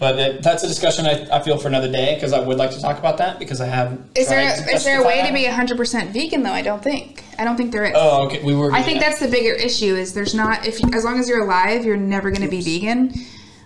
But 0.00 0.18
it, 0.18 0.42
that's 0.42 0.64
a 0.64 0.66
discussion 0.66 1.06
I, 1.06 1.28
I 1.30 1.40
feel 1.40 1.56
for 1.56 1.68
another 1.68 1.90
day 1.90 2.14
because 2.16 2.32
I 2.32 2.40
would 2.40 2.58
like 2.58 2.72
to 2.72 2.80
talk 2.80 2.98
about 2.98 3.16
that 3.18 3.38
because 3.38 3.60
I 3.60 3.66
have. 3.66 3.96
is 4.16 4.28
there 4.28 4.56
tried 4.56 4.74
is 4.74 4.84
there 4.84 5.00
a 5.00 5.06
way 5.06 5.24
to 5.24 5.32
be 5.32 5.44
hundred 5.44 5.76
percent 5.76 6.10
vegan 6.10 6.42
though? 6.42 6.50
I 6.52 6.62
don't 6.62 6.82
think. 6.82 7.22
I 7.38 7.44
don't 7.44 7.56
think 7.56 7.70
there 7.70 7.84
is. 7.84 7.92
Oh, 7.94 8.24
okay. 8.26 8.42
We 8.42 8.56
were. 8.56 8.72
I 8.72 8.82
think 8.82 8.98
that's 9.00 9.20
the 9.20 9.28
bigger 9.28 9.54
issue. 9.54 9.94
Is 9.94 10.12
there's 10.12 10.34
not 10.34 10.66
if 10.66 10.82
you, 10.82 10.90
as 10.92 11.04
long 11.04 11.20
as 11.20 11.28
you're 11.28 11.44
alive, 11.44 11.84
you're 11.84 11.96
never 11.96 12.30
going 12.32 12.42
to 12.42 12.48
be 12.48 12.60
vegan, 12.60 13.14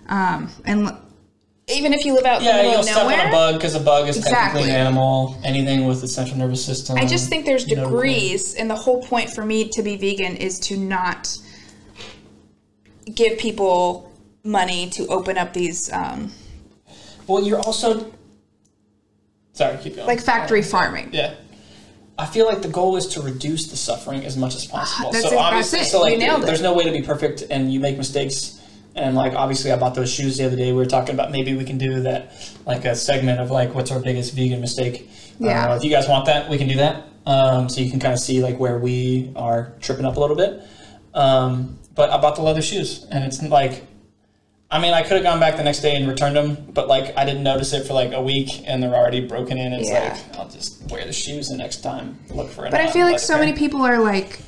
um, 0.09 0.49
and 0.65 0.87
l- 0.87 1.01
even 1.67 1.93
if 1.93 2.03
you 2.03 2.15
live 2.15 2.25
out 2.25 2.39
in 2.39 2.45
the 2.45 2.49
Yeah, 2.49 2.55
middle 2.57 2.71
you'll 2.71 2.79
of 2.79 2.85
step 2.85 3.05
on 3.05 3.27
a 3.27 3.31
bug 3.31 3.55
because 3.55 3.75
a 3.75 3.79
bug 3.79 4.09
is 4.09 4.19
technically 4.19 4.69
an 4.71 4.75
animal. 4.75 5.39
Anything 5.43 5.85
with 5.85 6.01
the 6.01 6.07
central 6.07 6.37
nervous 6.39 6.65
system. 6.65 6.97
I 6.97 7.05
just 7.05 7.29
think 7.29 7.45
there's 7.45 7.63
degrees, 7.63 8.55
and 8.55 8.69
the 8.69 8.75
whole 8.75 9.03
point 9.03 9.29
for 9.29 9.45
me 9.45 9.69
to 9.69 9.83
be 9.83 9.95
vegan 9.95 10.35
is 10.35 10.59
to 10.61 10.77
not 10.77 11.29
give 13.13 13.37
people 13.37 14.11
money 14.43 14.89
to 14.91 15.05
open 15.07 15.37
up 15.37 15.53
these 15.53 15.91
um, 15.93 16.31
Well, 17.27 17.43
you're 17.43 17.59
also. 17.59 18.11
Sorry, 19.53 19.77
keep 19.77 19.95
going. 19.95 20.07
like 20.07 20.21
factory 20.21 20.61
farming. 20.61 21.09
Yeah. 21.11 21.35
I 22.17 22.25
feel 22.25 22.45
like 22.47 22.61
the 22.61 22.67
goal 22.69 22.97
is 22.97 23.07
to 23.07 23.21
reduce 23.21 23.67
the 23.67 23.77
suffering 23.77 24.25
as 24.25 24.35
much 24.35 24.55
as 24.55 24.65
possible. 24.65 25.11
That's 25.11 25.29
so 25.29 25.37
obviously, 25.37 25.83
so 25.83 26.01
like, 26.01 26.13
You 26.13 26.17
nailed 26.19 26.43
it. 26.43 26.47
there's 26.47 26.61
no 26.61 26.73
way 26.73 26.83
to 26.83 26.91
be 26.91 27.01
perfect, 27.01 27.43
and 27.49 27.71
you 27.71 27.79
make 27.79 27.97
mistakes. 27.97 28.58
And 28.95 29.15
like, 29.15 29.33
obviously, 29.33 29.71
I 29.71 29.77
bought 29.77 29.95
those 29.95 30.11
shoes 30.11 30.37
the 30.37 30.45
other 30.45 30.55
day. 30.55 30.71
We 30.71 30.77
were 30.77 30.85
talking 30.85 31.13
about 31.13 31.31
maybe 31.31 31.55
we 31.55 31.63
can 31.63 31.77
do 31.77 32.01
that, 32.01 32.33
like 32.65 32.85
a 32.85 32.95
segment 32.95 33.39
of 33.39 33.51
like 33.51 33.73
what's 33.73 33.91
our 33.91 33.99
biggest 33.99 34.33
vegan 34.35 34.59
mistake. 34.61 35.09
Yeah. 35.39 35.71
Uh, 35.71 35.75
if 35.77 35.83
you 35.83 35.89
guys 35.89 36.07
want 36.07 36.25
that, 36.25 36.49
we 36.49 36.57
can 36.57 36.67
do 36.67 36.75
that. 36.77 37.05
Um, 37.25 37.69
so 37.69 37.81
you 37.81 37.91
can 37.91 37.99
kind 37.99 38.13
of 38.13 38.19
see 38.19 38.41
like 38.41 38.59
where 38.59 38.79
we 38.79 39.31
are 39.35 39.73
tripping 39.79 40.05
up 40.05 40.17
a 40.17 40.19
little 40.19 40.35
bit. 40.35 40.61
Um, 41.13 41.77
but 41.95 42.09
I 42.09 42.17
bought 42.17 42.35
the 42.35 42.41
leather 42.41 42.61
shoes, 42.61 43.05
and 43.11 43.23
it's 43.23 43.41
like 43.43 43.85
I 44.71 44.79
mean, 44.79 44.93
I 44.93 45.01
could 45.01 45.13
have 45.13 45.23
gone 45.23 45.39
back 45.39 45.57
the 45.57 45.63
next 45.63 45.79
day 45.79 45.95
and 45.95 46.07
returned 46.07 46.35
them, 46.35 46.55
but 46.73 46.87
like 46.87 47.17
I 47.17 47.25
didn't 47.25 47.41
notice 47.41 47.73
it 47.73 47.87
for 47.87 47.93
like 47.93 48.13
a 48.13 48.21
week, 48.21 48.49
and 48.67 48.83
they're 48.83 48.93
already 48.93 49.21
broken 49.25 49.57
in. 49.57 49.73
It's 49.73 49.89
Yeah. 49.89 50.15
like 50.29 50.37
I'll 50.37 50.49
just 50.49 50.83
wear 50.91 51.05
the 51.05 51.13
shoes 51.13 51.49
the 51.49 51.57
next 51.57 51.77
time. 51.77 52.19
Look 52.29 52.49
for 52.51 52.65
it. 52.65 52.71
But 52.71 52.81
I 52.81 52.91
feel 52.91 53.05
like 53.07 53.19
so 53.19 53.37
many 53.37 53.53
people 53.53 53.81
are 53.81 53.97
like 53.99 54.39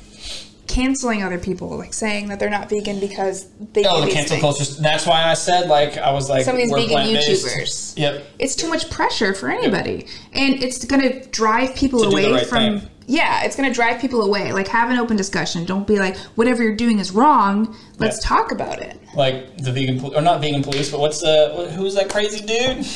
canceling 0.72 1.22
other 1.22 1.38
people, 1.38 1.68
like 1.76 1.92
saying 1.92 2.28
that 2.28 2.40
they're 2.40 2.50
not 2.50 2.68
vegan 2.70 2.98
because 3.00 3.46
they 3.72 3.84
Oh, 3.84 4.04
the 4.04 4.10
cancel 4.10 4.38
culture. 4.38 4.64
That's 4.80 5.06
why 5.06 5.24
I 5.24 5.34
said 5.34 5.68
like 5.68 5.98
I 5.98 6.12
was 6.12 6.30
like 6.30 6.44
Some 6.44 6.56
of 6.56 6.62
these 6.62 6.70
vegan 6.72 6.88
plant-based. 6.90 7.46
YouTubers. 7.46 7.98
Yep. 7.98 8.26
It's 8.38 8.56
too 8.56 8.68
much 8.68 8.90
pressure 8.90 9.34
for 9.34 9.50
anybody, 9.50 10.06
and 10.32 10.62
it's 10.62 10.84
going 10.84 11.02
to 11.02 11.28
drive 11.28 11.74
people 11.74 12.00
To 12.02 12.08
away 12.08 12.30
right 12.32 12.46
from. 12.46 12.80
thing. 12.80 12.88
Yeah, 13.08 13.44
it's 13.44 13.56
going 13.56 13.68
to 13.68 13.74
drive 13.74 14.00
people 14.00 14.22
away. 14.22 14.52
Like, 14.52 14.68
have 14.68 14.88
an 14.90 14.96
open 14.98 15.16
discussion. 15.16 15.64
Don't 15.66 15.86
be 15.86 15.98
like, 15.98 16.16
whatever 16.36 16.62
you're 16.62 16.76
doing 16.76 17.00
is 17.00 17.10
wrong. 17.10 17.76
Let's 17.98 18.20
talk 18.22 18.52
about 18.52 18.80
it. 18.80 18.96
Like 19.14 19.58
the 19.58 19.72
vegan 19.72 20.00
pol- 20.00 20.16
or 20.16 20.22
not 20.22 20.40
vegan 20.40 20.62
police, 20.62 20.90
but 20.90 21.00
what's 21.00 21.20
the 21.20 21.70
who's 21.76 21.94
that 21.96 22.08
crazy 22.08 22.46
dude? 22.46 22.86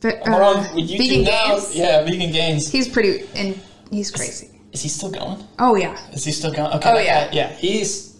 But, 0.00 0.26
on 0.26 0.56
uh, 0.56 0.68
YouTube 0.74 0.98
Vegan 0.98 1.24
Gains. 1.24 1.76
Yeah, 1.76 2.02
Vegan 2.04 2.32
Gains. 2.32 2.70
He's 2.72 2.88
pretty, 2.88 3.26
and 3.34 3.60
he's 3.90 4.10
crazy. 4.10 4.59
Is 4.72 4.82
he 4.82 4.88
still 4.88 5.10
going? 5.10 5.42
Oh 5.58 5.74
yeah, 5.74 5.96
Is 6.12 6.24
he 6.24 6.32
still 6.32 6.52
going? 6.52 6.72
Okay. 6.74 6.90
Oh, 6.90 6.98
yeah. 6.98 7.26
guy- 7.26 7.32
yeah. 7.32 7.48
He's 7.52 8.16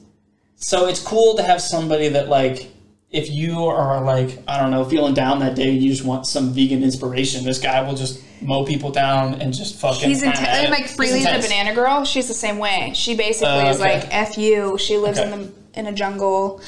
so 0.56 0.86
it's 0.86 1.00
cool 1.02 1.36
to 1.36 1.42
have 1.42 1.60
somebody 1.62 2.08
that 2.08 2.28
like 2.28 2.70
if 3.10 3.30
you 3.30 3.64
are 3.66 4.02
like 4.04 4.38
I 4.46 4.60
don't 4.60 4.70
know 4.70 4.84
feeling 4.84 5.14
down 5.14 5.38
that 5.40 5.54
day, 5.54 5.70
you 5.70 5.90
just 5.90 6.04
want 6.04 6.26
some 6.26 6.52
vegan 6.52 6.82
inspiration. 6.82 7.44
This 7.44 7.58
guy 7.58 7.80
will 7.82 7.94
just 7.94 8.20
mow 8.42 8.64
people 8.64 8.90
down 8.90 9.34
and 9.40 9.52
just 9.52 9.76
fucking. 9.80 10.08
he's 10.08 10.22
intense. 10.22 10.40
And 10.48 10.70
like 10.70 10.84
He's 10.86 10.96
Freelee 10.96 11.22
the 11.42 11.42
banana 11.48 11.74
girl, 11.74 12.04
she's 12.04 12.26
the 12.28 12.34
same 12.34 12.58
way. 12.58 12.92
She 12.94 13.14
basically 13.16 13.48
Uh, 13.66 13.70
is 13.70 13.80
like 13.80 14.06
f 14.10 14.36
you. 14.38 14.76
She 14.78 14.96
lives 14.96 15.18
Okay. 15.18 15.32
in 15.32 15.38
the 15.40 15.52
in 15.78 15.86
a 15.86 15.92
jungle. 15.92 16.60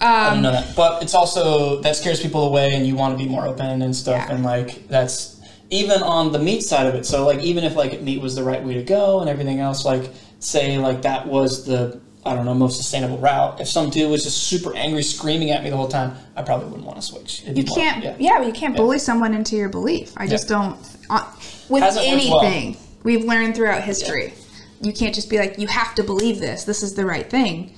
I 0.00 0.28
Um, 0.28 0.30
didn't 0.34 0.42
know 0.42 0.52
that, 0.52 0.74
but 0.76 1.02
it's 1.02 1.14
also 1.14 1.80
that 1.82 1.96
scares 1.96 2.20
people 2.20 2.46
away, 2.46 2.74
and 2.74 2.86
you 2.86 2.94
want 2.96 3.16
to 3.16 3.24
be 3.24 3.28
more 3.30 3.46
open 3.46 3.82
and 3.82 3.94
stuff, 3.94 4.16
Yeah. 4.28 4.34
and 4.34 4.44
like 4.44 4.88
that's 4.88 5.36
even 5.72 6.02
on 6.02 6.32
the 6.32 6.38
meat 6.38 6.62
side 6.62 6.86
of 6.86 6.94
it. 6.94 7.06
So 7.06 7.24
like 7.24 7.40
even 7.40 7.64
if 7.64 7.74
like 7.74 8.00
meat 8.02 8.20
was 8.20 8.34
the 8.36 8.44
right 8.44 8.62
way 8.62 8.74
to 8.74 8.82
go 8.82 9.20
and 9.20 9.30
everything 9.30 9.58
else, 9.58 9.84
like 9.84 10.10
say 10.38 10.78
like 10.78 11.02
that 11.02 11.26
was 11.26 11.64
the 11.64 11.98
I 12.24 12.36
don't 12.36 12.44
know 12.44 12.54
most 12.54 12.76
sustainable 12.76 13.18
route. 13.18 13.60
If 13.60 13.68
some 13.68 13.90
dude 13.90 14.10
was 14.10 14.22
just 14.22 14.44
super 14.44 14.76
angry, 14.76 15.02
screaming 15.02 15.50
at 15.50 15.64
me 15.64 15.70
the 15.70 15.76
whole 15.76 15.88
time, 15.88 16.14
I 16.36 16.42
probably 16.42 16.66
wouldn't 16.66 16.84
want 16.84 16.96
to 16.96 17.02
switch. 17.02 17.42
It'd 17.42 17.58
You 17.58 17.64
can't, 17.64 18.04
yeah. 18.04 18.14
yeah, 18.18 18.42
you 18.42 18.52
can't 18.52 18.76
bully 18.76 19.00
someone 19.00 19.34
into 19.34 19.56
your 19.56 19.68
belief. 19.68 20.12
I 20.16 20.28
just 20.28 20.46
don't. 20.46 20.78
Uh, 21.10 21.28
with 21.68 21.82
Hasn't 21.82 22.06
worked 22.06 22.28
well. 22.28 22.40
anything, 22.42 22.76
we've 23.02 23.24
learned 23.24 23.56
throughout 23.56 23.82
history, 23.82 24.34
you 24.82 24.92
can't 24.92 25.14
just 25.14 25.30
be 25.30 25.38
like, 25.38 25.58
you 25.58 25.66
have 25.66 25.96
to 25.96 26.04
believe 26.04 26.38
this. 26.38 26.62
This 26.62 26.84
is 26.84 26.94
the 26.94 27.04
right 27.04 27.28
thing. 27.28 27.74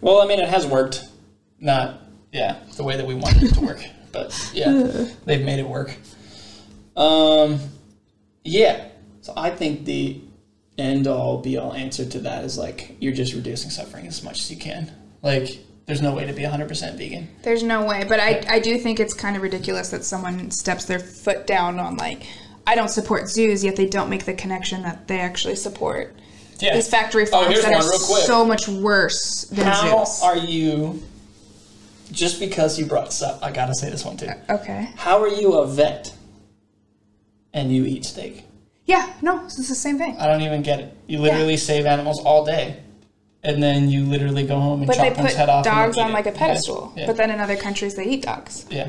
Well, 0.00 0.20
I 0.20 0.26
mean, 0.26 0.40
it 0.40 0.48
has 0.48 0.66
worked. 0.66 1.04
Not, 1.60 2.00
yeah, 2.32 2.56
the 2.76 2.82
way 2.82 2.96
that 2.96 3.06
we 3.06 3.14
wanted 3.14 3.44
it 3.44 3.54
to 3.54 3.60
work. 3.60 3.84
But 4.10 4.50
yeah, 4.52 5.06
they've 5.26 5.44
made 5.44 5.60
it 5.60 5.68
work. 5.68 5.94
Um, 6.96 7.60
yeah. 8.44 8.88
So 9.22 9.32
I 9.36 9.50
think 9.50 9.84
the 9.84 10.20
end 10.78 11.06
all 11.06 11.38
be 11.38 11.56
all 11.56 11.72
answer 11.72 12.04
to 12.04 12.18
that 12.20 12.44
is 12.44 12.58
like 12.58 12.96
you're 13.00 13.12
just 13.14 13.34
reducing 13.34 13.70
suffering 13.70 14.06
as 14.06 14.22
much 14.22 14.38
as 14.40 14.50
you 14.50 14.56
can. 14.56 14.92
Like, 15.22 15.58
there's 15.86 16.02
no 16.02 16.14
way 16.14 16.26
to 16.26 16.32
be 16.32 16.42
100% 16.42 16.96
vegan. 16.98 17.28
There's 17.42 17.62
no 17.62 17.84
way, 17.86 18.04
but 18.08 18.18
I, 18.20 18.44
I 18.48 18.58
do 18.58 18.76
think 18.78 18.98
it's 19.00 19.14
kind 19.14 19.36
of 19.36 19.42
ridiculous 19.42 19.90
that 19.90 20.04
someone 20.04 20.50
steps 20.50 20.84
their 20.84 20.98
foot 20.98 21.46
down 21.46 21.78
on 21.78 21.96
like, 21.96 22.24
I 22.66 22.74
don't 22.74 22.88
support 22.90 23.28
zoos, 23.28 23.62
yet 23.64 23.76
they 23.76 23.86
don't 23.86 24.10
make 24.10 24.24
the 24.24 24.34
connection 24.34 24.82
that 24.82 25.06
they 25.08 25.20
actually 25.20 25.54
support 25.56 26.14
Yeah. 26.58 26.74
these 26.74 26.88
factory 26.88 27.22
Oh, 27.24 27.26
farms 27.26 27.48
here's 27.48 27.62
that 27.64 27.70
one 27.72 27.82
are 27.84 28.22
so 28.26 28.44
much 28.44 28.66
worse 28.68 29.44
than 29.44 29.66
How 29.66 30.04
zoos. 30.04 30.22
are 30.24 30.36
you? 30.36 31.02
Just 32.12 32.40
because 32.40 32.78
you 32.78 32.86
brought 32.86 33.06
this 33.06 33.22
up, 33.22 33.38
I 33.42 33.50
gotta 33.52 33.74
say 33.74 33.88
this 33.90 34.04
one 34.04 34.16
too. 34.16 34.28
okay. 34.50 34.90
How 34.96 35.20
are 35.22 35.28
you 35.28 35.54
a 35.54 35.66
vet 35.66 36.12
and 37.56 37.72
you 37.74 37.84
eat 37.86 38.04
steak? 38.04 38.44
Yeah, 38.84 39.12
no, 39.22 39.44
it's 39.46 39.56
the 39.56 39.74
same 39.74 39.98
thing. 39.98 40.16
I 40.18 40.26
don't 40.28 40.42
even 40.42 40.62
get 40.62 40.78
it. 40.78 40.96
You 41.08 41.18
literally 41.18 41.56
save 41.56 41.86
animals 41.86 42.22
all 42.24 42.44
day, 42.44 42.76
and 43.42 43.60
then 43.60 43.90
you 43.90 44.04
literally 44.04 44.46
go 44.46 44.60
home 44.60 44.80
and 44.82 44.86
But 44.86 44.96
chop 44.96 45.16
one's 45.16 45.34
head 45.34 45.48
off. 45.48 45.64
dogs 45.64 45.98
on 45.98 46.10
it. 46.10 46.12
like 46.12 46.26
a 46.26 46.32
pedestal. 46.32 46.92
Yeah, 46.96 47.06
But 47.06 47.16
then 47.16 47.30
in 47.32 47.40
other 47.40 47.56
countries 47.56 47.96
they 47.96 48.04
eat 48.04 48.22
dogs. 48.22 48.66
yeah. 48.70 48.88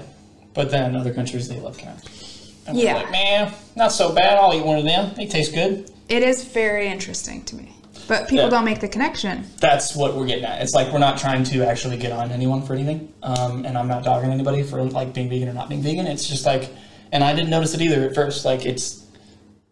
But 0.53 0.69
then 0.69 0.89
in 0.91 0.95
other 0.95 1.13
countries 1.13 1.47
they 1.47 1.59
love 1.59 1.77
cows. 1.77 2.53
And 2.67 2.77
Yeah. 2.77 2.95
Like, 2.95 3.11
man, 3.11 3.53
not 3.75 3.91
so 3.91 4.11
bad. 4.13 4.37
I'll 4.37 4.53
eat 4.53 4.65
one 4.65 4.77
of 4.77 4.83
them. 4.83 5.13
They 5.15 5.25
taste 5.25 5.53
good. 5.53 5.89
It 6.09 6.21
is 6.21 6.43
very 6.43 6.87
interesting 6.87 7.43
to 7.45 7.55
me. 7.55 7.73
But 8.07 8.27
people 8.27 8.45
Yeah. 8.45 8.49
don't 8.51 8.65
make 8.65 8.79
the 8.79 8.87
connection. 8.87 9.45
That's 9.59 9.95
what 9.95 10.15
we're 10.15 10.25
getting 10.27 10.45
at. 10.45 10.61
It's 10.61 10.73
like 10.73 10.91
we're 10.91 10.99
not 10.99 11.17
trying 11.17 11.43
to 11.45 11.63
actually 11.67 11.97
get 11.97 12.11
on 12.11 12.31
anyone 12.31 12.61
for 12.61 12.73
anything. 12.73 13.09
Um, 13.23 13.65
and 13.65 13.77
I'm 13.77 13.87
not 13.87 14.03
dogging 14.03 14.31
anybody 14.31 14.63
for 14.63 14.83
like 14.83 15.13
being 15.13 15.29
vegan 15.29 15.49
or 15.49 15.53
not 15.53 15.69
being 15.69 15.81
vegan. 15.81 16.07
It's 16.07 16.25
just 16.27 16.45
like, 16.45 16.69
and 17.11 17.23
I 17.23 17.33
didn't 17.33 17.49
notice 17.49 17.73
it 17.73 17.81
either 17.81 18.03
at 18.03 18.15
first. 18.15 18.45
Like 18.45 18.65
it's, 18.65 19.05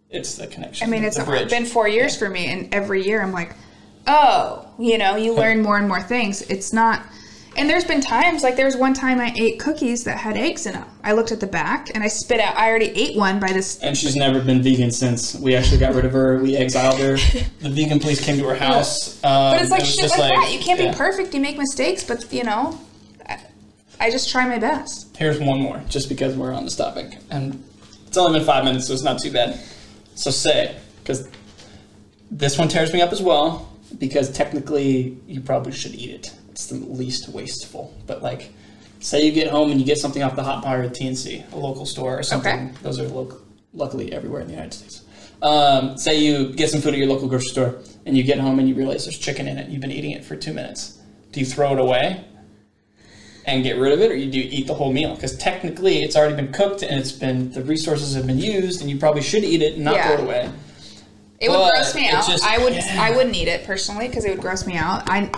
it's 0.10 0.36
the 0.36 0.48
connection. 0.48 0.88
I 0.88 0.91
mean, 0.91 1.04
it's 1.04 1.21
bridge. 1.24 1.50
been 1.50 1.65
four 1.65 1.88
years 1.88 2.17
for 2.17 2.30
me, 2.30 2.48
and 2.48 2.74
every 2.74 3.04
year 3.06 3.21
I'm 3.21 3.32
like, 3.32 3.56
oh, 4.08 4.67
you 4.80 4.98
know, 4.98 5.15
you 5.15 5.34
learn 5.34 5.62
more 5.62 5.78
and 5.78 5.88
more 5.88 6.02
things. 6.02 6.41
It's 6.43 6.74
not. 6.74 7.02
And 7.58 7.69
there's 7.69 7.86
been 7.86 8.02
times, 8.02 8.43
like 8.43 8.58
there 8.58 8.65
was 8.65 8.76
one 8.76 8.93
time 8.93 9.21
I 9.21 9.34
ate 9.38 9.60
cookies 9.60 10.04
that 10.04 10.17
had 10.17 10.36
eggs 10.36 10.65
in 10.65 10.74
them. 10.74 10.86
I 11.06 11.13
looked 11.13 11.32
at 11.32 11.39
the 11.39 11.48
back 11.48 11.89
and 11.93 12.04
I 12.04 12.08
spit 12.08 12.41
out. 12.41 12.56
I 12.58 12.67
already 12.69 12.88
ate 12.88 13.15
one 13.15 13.39
by 13.39 13.54
this. 13.54 13.80
And 13.80 13.98
she's 13.98 14.15
never 14.15 14.41
been 14.41 14.62
vegan 14.62 14.91
since 14.91 15.36
we 15.36 15.56
actually 15.56 15.78
got 15.78 15.95
rid 15.95 16.04
of 16.04 16.12
her. 16.12 16.38
We 16.39 16.58
exiled 16.58 17.00
her. 17.00 17.15
The 17.60 17.69
vegan 17.69 18.00
police 18.00 18.24
came 18.24 18.38
to 18.39 18.43
her 18.50 18.56
house. 18.67 19.24
Um, 19.24 19.54
But 19.54 19.62
it's 19.62 19.71
like 19.71 19.84
it 19.84 19.88
shit 19.88 20.02
just 20.02 20.19
like, 20.19 20.34
that. 20.34 20.52
You 20.52 20.60
can't 20.60 20.80
yeah. 20.82 20.91
be 20.91 20.98
perfect. 20.98 21.34
You 21.34 21.39
make 21.39 21.58
mistakes, 21.58 22.04
but 22.04 22.32
you 22.34 22.43
know, 22.43 22.78
I 23.99 24.10
just 24.10 24.29
try 24.29 24.47
my 24.47 24.60
best. 24.60 25.15
Here's 25.17 25.39
one 25.39 25.62
more, 25.62 25.81
just 25.88 26.10
because 26.10 26.36
we're 26.36 26.53
on 26.53 26.63
this 26.63 26.75
topic, 26.75 27.17
and 27.29 27.63
it's 28.08 28.17
only 28.17 28.39
been 28.39 28.45
five 28.45 28.63
minutes, 28.63 28.88
so 28.88 28.93
it's 28.93 29.03
not 29.03 29.19
too 29.19 29.31
bad. 29.31 29.60
So 30.15 30.31
say, 30.31 30.77
because 30.99 31.27
this 32.31 32.58
one 32.58 32.67
tears 32.67 32.93
me 32.93 33.01
up 33.01 33.12
as 33.12 33.21
well, 33.21 33.71
because 33.97 34.31
technically 34.31 35.17
you 35.27 35.41
probably 35.41 35.71
should 35.71 35.93
eat 35.95 36.10
it. 36.10 36.36
It's 36.51 36.67
the 36.67 36.75
least 36.75 37.29
wasteful. 37.29 37.93
But 38.08 38.21
like, 38.21 38.51
say 38.99 39.25
you 39.25 39.31
get 39.31 39.49
home 39.49 39.71
and 39.71 39.79
you 39.79 39.86
get 39.86 39.97
something 39.97 40.23
off 40.23 40.36
the 40.36 40.43
hot 40.43 40.63
bar 40.63 40.81
at 40.81 40.93
TNC, 40.93 41.51
a 41.51 41.55
local 41.58 41.86
store 41.86 42.17
or 42.17 42.23
something. 42.23 42.69
Okay. 42.69 42.77
Those 42.81 42.99
are 42.99 43.08
local, 43.08 43.41
luckily 43.73 44.13
everywhere 44.13 44.41
in 44.41 44.47
the 44.47 44.53
United 44.53 44.73
States. 44.73 45.03
Um, 45.41 45.97
say 45.97 46.17
you 46.19 46.53
get 46.53 46.69
some 46.69 46.81
food 46.81 46.93
at 46.93 46.99
your 46.99 47.10
local 47.10 47.27
grocery 47.27 47.49
store 47.49 47.75
and 48.05 48.15
you 48.15 48.23
get 48.23 48.39
home 48.39 48.58
and 48.60 48.69
you 48.69 48.75
realize 48.75 49.05
there's 49.05 49.17
chicken 49.17 49.47
in 49.47 49.58
it 49.58 49.69
you've 49.69 49.81
been 49.81 49.91
eating 49.91 50.12
it 50.12 50.23
for 50.23 50.36
two 50.36 50.53
minutes. 50.53 51.01
Do 51.31 51.41
you 51.41 51.45
throw 51.45 51.73
it 51.73 51.79
away 51.79 52.23
and 53.47 53.63
get 53.63 53.77
rid 53.77 53.93
of 53.93 54.01
it 54.01 54.12
or 54.12 54.15
you 54.15 54.31
do 54.31 54.39
eat 54.39 54.67
the 54.67 54.73
whole 54.73 54.91
meal? 54.91 55.15
Because 55.15 55.38
technically 55.38 55.99
it's 56.03 56.15
already 56.15 56.36
been 56.36 56.51
cooked 56.51 56.81
and 56.81 56.99
it's 56.99 57.12
been, 57.12 57.51
the 57.51 57.62
resources 57.63 58.15
have 58.15 58.25
been 58.27 58.39
used 58.39 58.81
and 58.81 58.89
you 58.89 58.97
probably 58.97 59.21
should 59.21 59.43
eat 59.43 59.62
it 59.62 59.75
and 59.75 59.84
not 59.84 59.95
Yeah. 59.95 60.08
throw 60.08 60.15
it 60.17 60.23
away. 60.23 60.51
It 61.39 61.49
would 61.49 61.71
gross 61.71 61.93
me 61.95 62.10
out. 62.10 62.25
just- 62.27 62.43
I 62.43 62.58
would 62.58 62.73
yeah. 62.73 62.97
I 62.99 63.12
wouldn't 63.12 63.36
eat 63.36 63.47
it 63.47 63.65
personally 63.65 64.08
because 64.08 64.25
it 64.25 64.31
would 64.31 64.41
gross 64.41 64.65
me 64.65 64.75
out. 64.75 65.03
I 65.10 65.29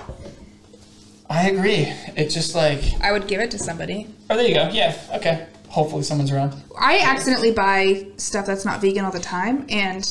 I 1.30 1.50
agree. 1.50 1.92
It's 2.16 2.34
just 2.34 2.56
like, 2.56 2.82
I 3.02 3.12
would 3.12 3.28
give 3.28 3.42
it 3.42 3.52
to 3.52 3.60
somebody. 3.60 4.08
oh, 4.30 4.38
there 4.38 4.48
you 4.48 4.54
go. 4.54 4.70
Yeah, 4.72 4.96
okay. 5.16 5.48
Hopefully 5.68 6.04
someone's 6.04 6.32
around. 6.32 6.54
I 6.80 7.00
accidentally 7.00 7.52
buy 7.52 8.08
stuff 8.16 8.46
that's 8.46 8.64
not 8.64 8.80
vegan 8.80 9.04
all 9.04 9.12
the 9.12 9.20
time, 9.20 9.66
and 9.70 10.08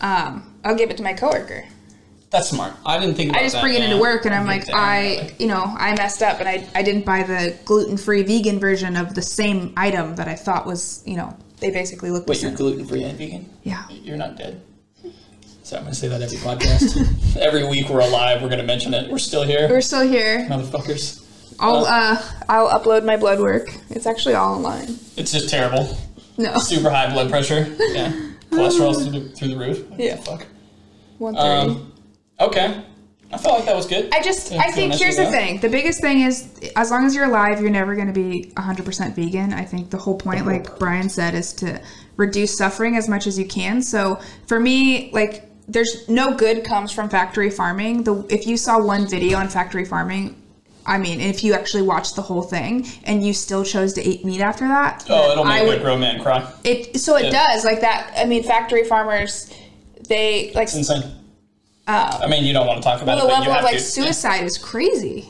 um, 0.00 0.54
I'll 0.64 0.76
give 0.76 0.90
it 0.90 0.96
to 0.98 1.02
my 1.02 1.12
coworker. 1.12 1.64
That's 2.34 2.48
smart. 2.48 2.74
I 2.84 2.98
didn't 2.98 3.14
think 3.14 3.30
about 3.30 3.42
I 3.42 3.44
just 3.44 3.54
that, 3.54 3.62
bring 3.62 3.74
it 3.74 3.82
into 3.84 3.96
work, 3.96 4.24
and 4.24 4.34
I'm 4.34 4.44
like, 4.44 4.64
I, 4.74 5.32
you 5.38 5.46
know, 5.46 5.62
I 5.78 5.94
messed 5.94 6.20
up, 6.20 6.40
and 6.40 6.48
I, 6.48 6.66
I 6.74 6.82
didn't 6.82 7.06
buy 7.06 7.22
the 7.22 7.56
gluten 7.64 7.96
free 7.96 8.24
vegan 8.24 8.58
version 8.58 8.96
of 8.96 9.14
the 9.14 9.22
same 9.22 9.72
item 9.76 10.16
that 10.16 10.26
I 10.26 10.34
thought 10.34 10.66
was, 10.66 11.04
you 11.06 11.16
know, 11.16 11.36
they 11.60 11.70
basically 11.70 12.10
look 12.10 12.26
the 12.26 12.30
Wait, 12.30 12.42
you're 12.42 12.50
gluten 12.50 12.86
free 12.86 13.04
and 13.04 13.16
vegan? 13.16 13.48
Yeah. 13.62 13.86
You're 13.88 14.16
not 14.16 14.36
dead. 14.36 14.60
So 15.62 15.76
I'm 15.76 15.84
gonna 15.84 15.94
say 15.94 16.08
that 16.08 16.22
every 16.22 16.38
podcast. 16.38 17.36
every 17.40 17.68
week 17.68 17.88
we're 17.88 18.00
alive, 18.00 18.42
we're 18.42 18.48
gonna 18.48 18.64
mention 18.64 18.94
it. 18.94 19.08
We're 19.08 19.18
still 19.18 19.44
here, 19.44 19.68
We're 19.68 19.80
still 19.80 20.02
here. 20.02 20.44
motherfuckers. 20.50 21.24
I'll 21.60 21.84
uh, 21.86 22.20
I'll 22.48 22.68
upload 22.68 23.04
my 23.04 23.16
blood 23.16 23.38
work. 23.38 23.68
It's 23.90 24.06
actually 24.06 24.34
all 24.34 24.56
online. 24.56 24.98
It's 25.16 25.30
just 25.30 25.48
terrible. 25.50 25.96
No, 26.36 26.52
Super 26.58 26.90
high 26.90 27.12
blood 27.12 27.30
pressure. 27.30 27.72
Yeah. 27.78 28.10
Cholesterol's 28.50 29.06
through 29.06 29.20
the, 29.20 29.28
through 29.28 29.48
the 29.48 29.56
roof. 29.56 29.86
Yeah. 29.96 30.16
fuck? 30.16 30.46
one 31.18 31.36
thirty. 31.36 31.70
Um, 31.70 31.92
okay. 32.40 32.82
I 33.32 33.38
felt 33.38 33.56
like 33.56 33.64
that 33.66 33.74
was 33.74 33.86
good. 33.86 34.14
I 34.14 34.22
just, 34.22 34.52
Yeah, 34.52 34.60
I 34.60 34.70
think 34.70 34.94
here's 34.94 35.16
the 35.16 35.26
thing. 35.26 35.58
The 35.58 35.68
biggest 35.68 36.00
thing 36.00 36.20
is, 36.20 36.48
as 36.76 36.92
long 36.92 37.04
as 37.04 37.16
you're 37.16 37.24
alive, 37.24 37.60
you're 37.60 37.70
never 37.70 37.96
going 37.96 38.06
to 38.06 38.12
be 38.12 38.52
100% 38.56 39.14
vegan. 39.16 39.52
I 39.52 39.64
think 39.64 39.90
the 39.90 39.96
whole 39.98 40.16
point, 40.16 40.46
like 40.46 40.78
Brian 40.78 41.08
said, 41.08 41.34
is 41.34 41.52
to 41.54 41.80
reduce 42.16 42.56
suffering 42.56 42.96
as 42.96 43.08
much 43.08 43.26
as 43.26 43.36
you 43.36 43.44
can. 43.44 43.82
So 43.82 44.20
for 44.46 44.60
me, 44.60 45.10
like, 45.12 45.50
there's 45.66 46.08
no 46.08 46.34
good 46.34 46.62
comes 46.64 46.92
from 46.92 47.08
factory 47.08 47.50
farming. 47.50 48.04
The 48.04 48.24
if 48.28 48.46
you 48.46 48.56
saw 48.56 48.78
one 48.80 49.08
video 49.08 49.38
on 49.38 49.48
factory 49.48 49.84
farming, 49.86 50.40
I 50.86 50.98
mean, 50.98 51.20
if 51.20 51.42
you 51.42 51.54
actually 51.54 51.82
watched 51.82 52.14
the 52.16 52.22
whole 52.22 52.42
thing 52.42 52.86
and 53.04 53.26
you 53.26 53.32
still 53.32 53.64
chose 53.64 53.94
to 53.94 54.02
eat 54.06 54.24
meat 54.24 54.42
after 54.42 54.68
that, 54.68 55.06
Oh, 55.08 55.32
it'll 55.32 55.44
I 55.44 55.60
make 55.60 55.68
would, 55.68 55.78
a 55.78 55.82
grown 55.82 56.00
man 56.00 56.22
cry. 56.22 56.46
it 56.64 57.00
so 57.00 57.16
it 57.16 57.32
Yeah. 57.32 57.46
does 57.46 57.64
like 57.64 57.80
that. 57.80 58.12
I 58.16 58.26
mean, 58.26 58.42
factory 58.44 58.84
farmers, 58.84 59.50
they 60.06 60.52
like 60.54 60.64
It's 60.64 60.74
insane. 60.76 61.02
Um, 61.86 62.10
I 62.22 62.26
mean, 62.28 62.44
you 62.44 62.52
don't 62.52 62.66
want 62.66 62.82
to 62.82 62.88
talk 62.88 63.02
about 63.02 63.16
the 63.16 63.24
it, 63.24 63.28
but 63.28 63.40
level 63.40 63.52
you 63.52 63.58
of 63.58 63.64
like 63.64 63.76
to. 63.76 63.80
suicide 63.80 64.44
is 64.44 64.56
crazy. 64.56 65.28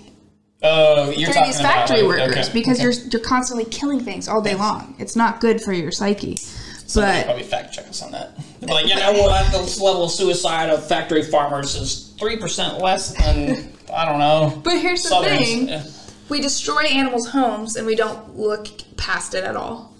Oh, 0.63 1.11
you're 1.11 1.27
through 1.27 1.35
talking 1.35 1.49
these 1.49 1.61
about 1.61 1.89
factory 1.89 2.03
like, 2.03 2.19
workers 2.21 2.49
okay, 2.49 2.53
because 2.53 2.79
okay. 2.79 2.85
you're 2.85 3.11
you're 3.11 3.23
constantly 3.23 3.65
killing 3.67 4.01
things 4.01 4.29
all 4.29 4.41
day 4.41 4.55
long. 4.55 4.95
It's 4.99 5.17
not 5.17 5.41
good 5.41 5.61
for 5.61 5.73
your 5.73 5.91
psyche. 5.91 6.37
Somebody 6.37 7.19
But 7.19 7.25
probably 7.25 7.43
fact 7.43 7.73
check 7.75 7.89
us 7.89 8.03
on 8.03 8.13
that. 8.13 8.37
Be 8.61 8.67
like, 8.67 8.87
you 8.87 8.95
know 8.95 9.13
what? 9.13 9.51
This 9.53 9.81
level 9.81 10.05
of 10.05 10.11
suicide 10.11 10.71
of 10.71 10.87
factory 10.87 11.23
farmers 11.23 11.75
is 11.75 12.15
three 12.19 12.37
percent 12.37 12.79
less 12.79 13.15
than 13.15 13.73
I 13.93 14.05
don't 14.05 14.19
know. 14.19 14.61
but 14.65 14.79
here's 14.79 15.03
the 15.03 15.23
thing: 15.23 15.69
Yeah. 15.69 15.85
we 16.29 16.41
destroy 16.41 16.83
animals' 16.85 17.29
homes 17.29 17.77
and 17.77 17.87
we 17.87 17.97
don't 17.97 18.37
look 18.37 18.69
past 18.97 19.35
it 19.35 19.45
at 19.45 19.57
all. 19.57 19.94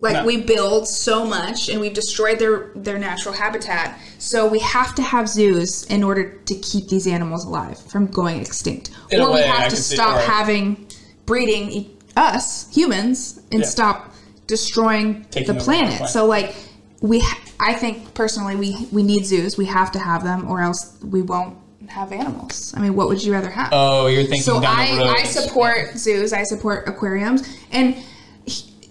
Like 0.00 0.12
No. 0.14 0.24
we 0.26 0.36
build 0.42 0.86
so 0.86 1.24
much 1.24 1.68
and 1.70 1.80
we've 1.80 1.94
destroyed 1.94 2.38
their 2.38 2.70
their 2.74 2.98
natural 2.98 3.34
habitat. 3.34 3.98
So 4.18 4.46
we 4.46 4.58
have 4.58 4.94
to 4.96 5.02
have 5.02 5.26
zoos 5.28 5.84
in 5.84 6.04
order 6.04 6.24
to 6.44 6.54
keep 6.56 6.88
these 6.88 7.06
animals 7.06 7.44
alive 7.46 7.78
from 7.78 8.06
going 8.06 8.40
extinct. 8.40 8.90
In 9.10 9.20
or 9.22 9.28
we 9.28 9.34
way, 9.36 9.44
I 9.44 9.46
have 9.46 9.60
can 9.62 9.70
to 9.70 9.76
see- 9.76 9.94
stop 9.94 10.16
right. 10.16 10.24
having 10.28 10.86
breeding 11.24 11.70
e- 11.70 11.90
us 12.16 12.66
humans 12.74 13.40
and 13.52 13.62
Yeah. 13.62 13.66
stop 13.68 14.14
destroying 14.46 15.24
Taking 15.30 15.54
the 15.56 15.60
planet. 15.62 15.94
planet. 15.96 16.12
So 16.12 16.26
like 16.26 16.54
we 17.00 17.20
ha- 17.20 17.38
I 17.58 17.72
think 17.72 18.12
personally 18.14 18.54
we 18.56 18.88
we 18.92 19.02
need 19.02 19.24
zoos. 19.24 19.56
We 19.56 19.64
have 19.66 19.90
to 19.92 19.98
have 19.98 20.22
them 20.24 20.46
or 20.48 20.60
else 20.60 20.92
we 21.02 21.22
won't 21.22 21.56
have 21.88 22.12
animals. 22.12 22.74
I 22.76 22.80
mean, 22.80 22.94
what 22.96 23.08
would 23.08 23.22
you 23.24 23.32
rather 23.32 23.50
have? 23.50 23.70
Oh, 23.72 24.08
you're 24.08 24.22
thinking 24.24 24.42
So 24.42 24.60
down 24.60 24.78
I, 24.78 24.92
the 24.94 24.98
road. 25.04 25.16
I 25.18 25.24
support 25.24 25.96
zoos, 25.96 26.32
I 26.34 26.42
support 26.42 26.86
aquariums, 26.86 27.42
and 27.72 27.94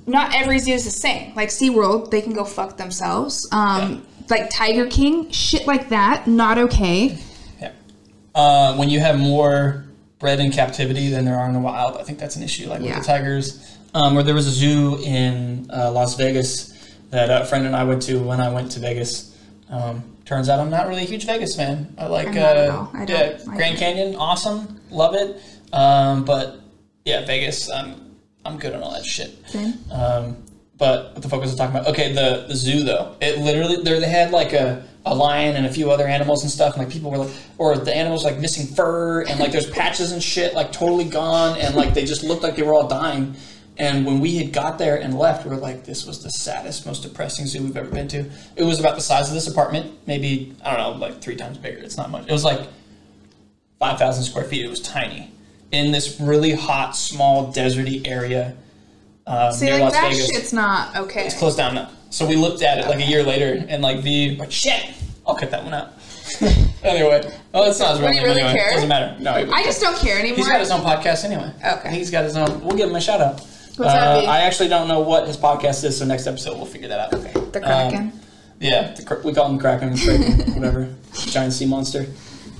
not 0.07 0.33
every 0.35 0.59
zoo 0.59 0.73
is 0.73 0.85
the 0.85 0.91
same. 0.91 1.33
Like 1.35 1.49
SeaWorld, 1.49 2.11
they 2.11 2.21
can 2.21 2.33
go 2.33 2.43
fuck 2.45 2.77
themselves. 2.77 3.47
Um, 3.51 4.05
Like 4.29 4.49
Tiger 4.49 4.87
King, 4.87 5.29
shit 5.31 5.67
like 5.67 5.89
that, 5.89 6.25
not 6.27 6.57
okay. 6.57 7.17
Yeah. 7.61 7.71
Uh, 8.33 8.75
when 8.75 8.89
you 8.89 8.99
have 8.99 9.19
more 9.19 9.85
bred 10.19 10.39
in 10.39 10.51
captivity 10.51 11.09
than 11.09 11.25
there 11.25 11.37
are 11.37 11.45
in 11.47 11.53
the 11.53 11.59
wild, 11.59 11.97
I 11.97 12.03
think 12.03 12.17
that's 12.19 12.35
an 12.35 12.41
issue. 12.43 12.67
Like 12.67 12.81
Yeah. 12.81 12.95
with 12.95 13.05
the 13.05 13.11
tigers, 13.13 13.77
um, 13.93 14.17
or 14.17 14.23
there 14.23 14.33
was 14.35 14.47
a 14.47 14.51
zoo 14.51 14.99
in 15.03 15.69
uh, 15.71 15.91
Las 15.91 16.15
Vegas 16.15 16.73
that 17.11 17.29
a 17.29 17.45
friend 17.45 17.65
and 17.67 17.75
I 17.75 17.83
went 17.83 18.01
to 18.03 18.19
when 18.19 18.41
I 18.41 18.49
went 18.51 18.71
to 18.71 18.79
Vegas. 18.79 19.37
Um, 19.69 20.03
turns 20.25 20.49
out 20.49 20.59
I'm 20.59 20.69
not 20.71 20.87
really 20.87 21.03
a 21.03 21.05
huge 21.05 21.25
Vegas 21.25 21.55
fan. 21.55 21.93
I 21.97 22.07
like 22.07 22.27
I'm 22.27 22.33
not 22.35 22.57
at 22.57 22.69
uh. 22.69 22.87
I 22.93 23.05
yeah, 23.07 23.37
like 23.45 23.57
Grand 23.57 23.75
it. 23.75 23.79
Canyon, 23.79 24.15
awesome, 24.15 24.79
love 24.89 25.13
it. 25.15 25.39
Um, 25.71 26.25
but 26.25 26.59
yeah, 27.05 27.25
Vegas, 27.25 27.69
I'm 27.69 28.04
I'm 28.45 28.57
good 28.57 28.73
on 28.73 28.83
all 28.83 28.93
that 28.93 29.05
shit. 29.05 29.35
Um, 29.91 30.37
but 30.77 31.13
what 31.13 31.21
the 31.21 31.29
fuck 31.29 31.41
was 31.41 31.53
I 31.53 31.57
talking 31.57 31.75
about? 31.75 31.87
Okay, 31.91 32.13
the 32.13 32.45
the 32.47 32.55
zoo 32.55 32.83
though. 32.83 33.15
It 33.21 33.39
literally 33.39 33.81
there 33.83 33.99
they 33.99 34.09
had 34.09 34.31
like 34.31 34.53
a, 34.53 34.85
a 35.05 35.15
lion 35.15 35.55
and 35.55 35.65
a 35.65 35.71
few 35.71 35.89
other 35.89 36.07
animals 36.07 36.43
and 36.43 36.51
stuff. 36.51 36.75
And 36.75 36.83
like 36.83 36.91
people 36.93 37.11
were 37.11 37.17
like, 37.17 37.31
or 37.57 37.77
the 37.77 37.95
animals 37.95 38.23
like 38.23 38.39
missing 38.39 38.67
fur 38.67 39.21
and 39.23 39.39
like 39.39 39.51
there's 39.51 39.69
patches 39.69 40.11
and 40.11 40.21
shit 40.21 40.53
like 40.53 40.71
totally 40.71 41.05
gone 41.05 41.57
and 41.59 41.75
like 41.75 41.93
they 41.93 42.05
just 42.05 42.23
looked 42.23 42.43
like 42.43 42.55
they 42.55 42.63
were 42.63 42.73
all 42.73 42.87
dying. 42.87 43.35
And 43.77 44.05
when 44.05 44.19
we 44.19 44.37
had 44.37 44.53
got 44.53 44.77
there 44.77 45.01
and 45.01 45.17
left, 45.17 45.43
we 45.43 45.49
were 45.51 45.57
like, 45.57 45.83
this 45.83 46.05
was 46.05 46.23
the 46.23 46.29
saddest, 46.29 46.85
most 46.85 47.03
depressing 47.03 47.45
zoo 47.45 47.61
we've 47.61 47.75
ever 47.75 47.89
been 47.89 48.07
to. 48.07 48.25
It 48.55 48.63
was 48.63 48.79
about 48.79 48.95
the 48.95 49.01
size 49.01 49.27
of 49.27 49.33
this 49.33 49.49
apartment, 49.49 49.93
maybe 50.07 50.55
I 50.63 50.77
don't 50.77 50.93
know, 50.93 51.05
like 51.05 51.21
three 51.21 51.35
times 51.35 51.57
bigger. 51.57 51.79
It's 51.79 51.97
not 51.97 52.09
much. 52.09 52.27
It 52.27 52.31
was 52.31 52.43
like 52.43 52.67
five 53.79 53.97
thousand 53.97 54.25
square 54.25 54.45
feet. 54.45 54.65
It 54.65 54.69
was 54.69 54.81
tiny 54.81 55.31
in 55.75 55.91
this 55.91 56.19
really 56.19 56.53
hot, 56.53 56.95
small, 56.95 57.51
deserty 57.51 58.07
area. 58.07 58.55
Um, 59.27 59.51
See, 59.51 59.65
near 59.65 59.75
like 59.75 59.83
Las 59.83 59.93
that 59.93 60.11
Vegas 60.11 60.27
shit's 60.27 60.53
not 60.53 60.95
okay. 60.95 61.25
it's 61.25 61.37
closed 61.37 61.57
down 61.57 61.75
now. 61.75 61.89
So 62.09 62.25
we 62.25 62.35
looked 62.35 62.61
at 62.61 62.77
it 62.77 62.87
like 62.87 62.99
a 62.99 63.05
year 63.05 63.23
later, 63.23 63.65
and 63.67 63.81
like 63.83 64.01
the 64.01 64.35
like 64.37 64.51
shit. 64.51 64.93
I'll 65.27 65.35
cut 65.35 65.51
that 65.51 65.63
one 65.63 65.73
out. 65.73 65.89
anyway, 66.83 67.31
well, 67.51 67.69
it's 67.69 67.79
not 67.79 67.91
his 67.91 67.99
real 67.99 68.09
Would 68.09 68.13
he 68.13 68.19
name 68.19 68.23
really 68.25 68.41
anyway. 68.41 68.59
care? 68.59 68.71
Doesn't 68.73 68.89
matter. 68.89 69.19
No, 69.19 69.33
I 69.33 69.63
just 69.63 69.81
don't 69.81 69.97
care 69.97 70.19
anymore. 70.19 70.37
he's 70.37 70.47
got 70.47 70.59
his 70.59 70.71
own 70.71 70.81
podcast 70.81 71.25
anyway. 71.25 71.51
Okay. 71.63 71.89
He's 71.95 72.11
got 72.11 72.23
his 72.23 72.37
own. 72.37 72.61
We'll 72.63 72.77
give 72.77 72.89
him 72.89 72.95
a 72.95 73.01
shout 73.01 73.21
out. 73.21 73.41
Uh? 73.79 73.83
I 73.83 74.41
actually 74.41 74.69
don't 74.69 74.87
know 74.87 75.01
what 75.01 75.27
his 75.27 75.35
podcast 75.35 75.83
is, 75.83 75.97
so 75.97 76.05
next 76.05 76.27
episode 76.27 76.55
we'll 76.55 76.65
figure 76.65 76.87
that 76.87 76.99
out. 76.99 77.13
Okay. 77.13 77.33
the 77.33 77.59
Kraken. 77.59 78.13
Yeah, 78.59 78.93
the, 78.93 79.21
we 79.23 79.33
call 79.33 79.49
him 79.49 79.59
Kraken, 79.59 79.97
Kraken 79.97 80.53
whatever, 80.55 80.93
giant 81.13 81.53
sea 81.53 81.65
monster. 81.65 82.05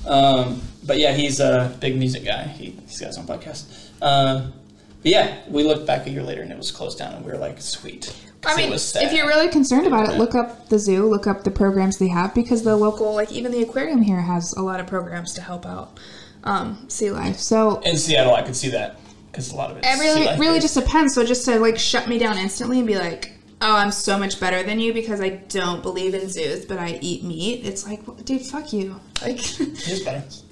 Um, 0.05 0.61
but 0.85 0.97
yeah, 0.97 1.13
he's 1.13 1.39
a 1.39 1.75
big 1.79 1.97
music 1.97 2.25
guy. 2.25 2.43
He, 2.43 2.71
he's 2.87 2.99
got 2.99 3.07
his 3.07 3.17
own 3.17 3.25
podcast. 3.25 3.65
Um, 4.01 4.53
but 5.01 5.11
yeah, 5.11 5.37
we 5.49 5.63
looked 5.63 5.85
back 5.85 6.07
a 6.07 6.09
year 6.09 6.23
later 6.23 6.41
and 6.41 6.51
it 6.51 6.57
was 6.57 6.71
closed 6.71 6.97
down, 6.97 7.13
and 7.13 7.25
we 7.25 7.31
were 7.31 7.37
like, 7.37 7.61
sweet. 7.61 8.15
I 8.47 8.55
mean, 8.57 8.73
if 8.73 9.11
you're 9.11 9.27
really 9.27 9.49
concerned 9.49 9.87
about 9.87 10.09
it, 10.09 10.17
look 10.17 10.35
up 10.35 10.69
the 10.69 10.77
zoo, 10.77 11.07
look 11.07 11.25
up 11.25 11.43
the 11.43 11.51
programs 11.51 11.97
they 11.97 12.07
have 12.09 12.35
because 12.35 12.63
the 12.63 12.75
local, 12.75 13.15
like 13.15 13.31
even 13.31 13.51
the 13.51 13.63
aquarium 13.63 14.01
here, 14.01 14.21
has 14.21 14.53
a 14.53 14.61
lot 14.61 14.79
of 14.79 14.87
programs 14.87 15.33
to 15.33 15.41
help 15.41 15.65
out 15.65 15.99
um, 16.43 16.85
sea 16.87 17.11
life. 17.11 17.37
So 17.37 17.79
in 17.79 17.97
Seattle, 17.97 18.35
I 18.35 18.43
could 18.43 18.55
see 18.55 18.69
that 18.69 18.99
because 19.31 19.51
a 19.51 19.55
lot 19.55 19.71
of 19.71 19.77
it. 19.77 19.85
it 19.85 19.99
really, 19.99 20.39
really 20.39 20.59
just 20.59 20.75
depends. 20.75 21.13
So 21.13 21.25
just 21.25 21.45
to 21.45 21.59
like 21.59 21.77
shut 21.79 22.07
me 22.07 22.19
down 22.19 22.37
instantly 22.37 22.77
and 22.77 22.87
be 22.87 22.97
like, 22.97 23.37
"Oh, 23.61 23.75
I'm 23.75 23.91
so 23.91 24.17
much 24.17 24.39
better 24.39 24.63
than 24.63 24.79
you 24.79 24.93
because 24.93 25.21
I 25.21 25.29
don't 25.29 25.81
believe 25.81 26.13
in 26.13 26.29
zoos, 26.29 26.65
but 26.65 26.77
I 26.77 26.99
eat 27.01 27.23
meat." 27.23 27.65
It's 27.65 27.85
like, 27.85 28.07
well, 28.07 28.17
dude, 28.17 28.41
fuck 28.43 28.71
you. 28.73 28.99
Like, 29.21 29.39
It's 29.39 30.01
better. 30.01 30.23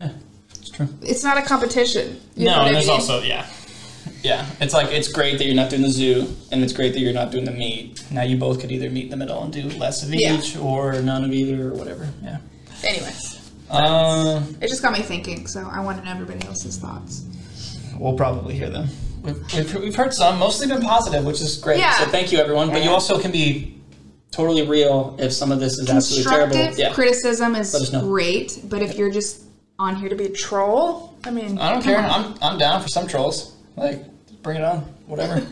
Yeah, 0.00 0.12
it's 0.50 0.70
true. 0.70 0.88
it's 1.02 1.24
not 1.24 1.38
a 1.38 1.42
competition. 1.42 2.20
No, 2.36 2.44
what 2.58 2.58
and 2.58 2.68
I 2.68 2.72
there's 2.72 2.86
mean? 2.86 2.94
also 2.94 3.22
yeah, 3.22 3.46
yeah. 4.22 4.46
It's 4.60 4.74
like 4.74 4.90
it's 4.92 5.08
great 5.12 5.38
that 5.38 5.44
you're 5.46 5.54
not 5.56 5.70
doing 5.70 5.82
the 5.82 5.90
zoo, 5.90 6.34
and 6.52 6.62
it's 6.62 6.72
great 6.72 6.92
that 6.92 7.00
you're 7.00 7.12
not 7.12 7.30
doing 7.32 7.44
the 7.44 7.50
meat. 7.52 8.04
Now 8.10 8.22
you 8.22 8.36
both 8.36 8.60
could 8.60 8.70
either 8.70 8.90
meet 8.90 9.04
in 9.04 9.10
the 9.10 9.16
middle 9.16 9.42
and 9.42 9.52
do 9.52 9.64
less 9.78 10.02
of 10.02 10.14
Yeah. 10.14 10.38
each, 10.38 10.56
or 10.56 11.00
none 11.02 11.24
of 11.24 11.32
either, 11.32 11.68
or 11.70 11.74
whatever. 11.74 12.08
Yeah. 12.22 12.38
Anyways, 12.84 13.50
Um, 13.70 14.56
it 14.60 14.68
just 14.68 14.82
got 14.82 14.92
me 14.92 15.00
thinking. 15.02 15.46
So 15.46 15.68
I 15.70 15.80
want 15.80 15.98
to 15.98 16.04
know 16.04 16.12
everybody 16.12 16.46
else's 16.46 16.76
thoughts. 16.78 17.24
we'll 17.98 18.14
probably 18.14 18.54
hear 18.54 18.70
them. 18.70 18.86
We've, 19.22 19.52
we've, 19.52 19.74
we've 19.74 19.96
heard 19.96 20.14
some, 20.14 20.38
mostly 20.38 20.68
been 20.68 20.80
positive, 20.80 21.24
which 21.24 21.40
is 21.40 21.56
great. 21.56 21.80
Yeah. 21.80 21.92
So 21.98 22.04
thank 22.06 22.30
you, 22.30 22.38
everyone. 22.38 22.70
But 22.70 22.84
you 22.84 22.90
also 22.90 23.18
can 23.20 23.32
be 23.32 23.74
totally 24.30 24.64
real 24.66 25.16
if 25.18 25.32
some 25.32 25.50
of 25.50 25.58
this 25.58 25.76
is 25.78 25.90
absolutely 25.90 26.30
terrible. 26.30 26.56
Yeah. 26.78 26.92
criticism 26.94 27.56
is 27.56 27.72
Let 27.74 27.82
us 27.82 27.92
know. 27.92 28.02
great, 28.02 28.60
but 28.68 28.80
if 28.80 28.96
you're 28.96 29.10
just 29.10 29.42
on 29.78 29.96
here 29.96 30.08
to 30.08 30.16
be 30.16 30.24
a 30.24 30.30
troll, 30.32 31.16
I 31.24 31.30
mean, 31.30 31.58
I 31.58 31.72
don't 31.72 31.82
care. 31.82 31.98
on. 31.98 32.04
I'm 32.10 32.34
I'm 32.42 32.58
down 32.58 32.82
for 32.82 32.88
some 32.88 33.06
trolls. 33.06 33.54
Like, 33.76 34.04
bring 34.42 34.56
it 34.56 34.64
on. 34.64 34.80
Whatever. 35.06 35.46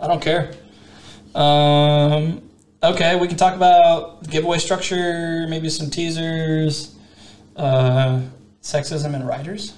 I 0.00 0.06
don't 0.06 0.20
care. 0.22 0.52
Um, 1.34 2.42
Okay, 2.82 3.14
we 3.16 3.28
can 3.28 3.36
talk 3.36 3.54
about 3.54 4.26
giveaway 4.26 4.56
structure, 4.56 5.46
maybe 5.50 5.68
some 5.68 5.90
teasers, 5.90 6.94
uh, 7.56 8.22
sexism 8.62 9.14
and 9.14 9.28
writers. 9.28 9.74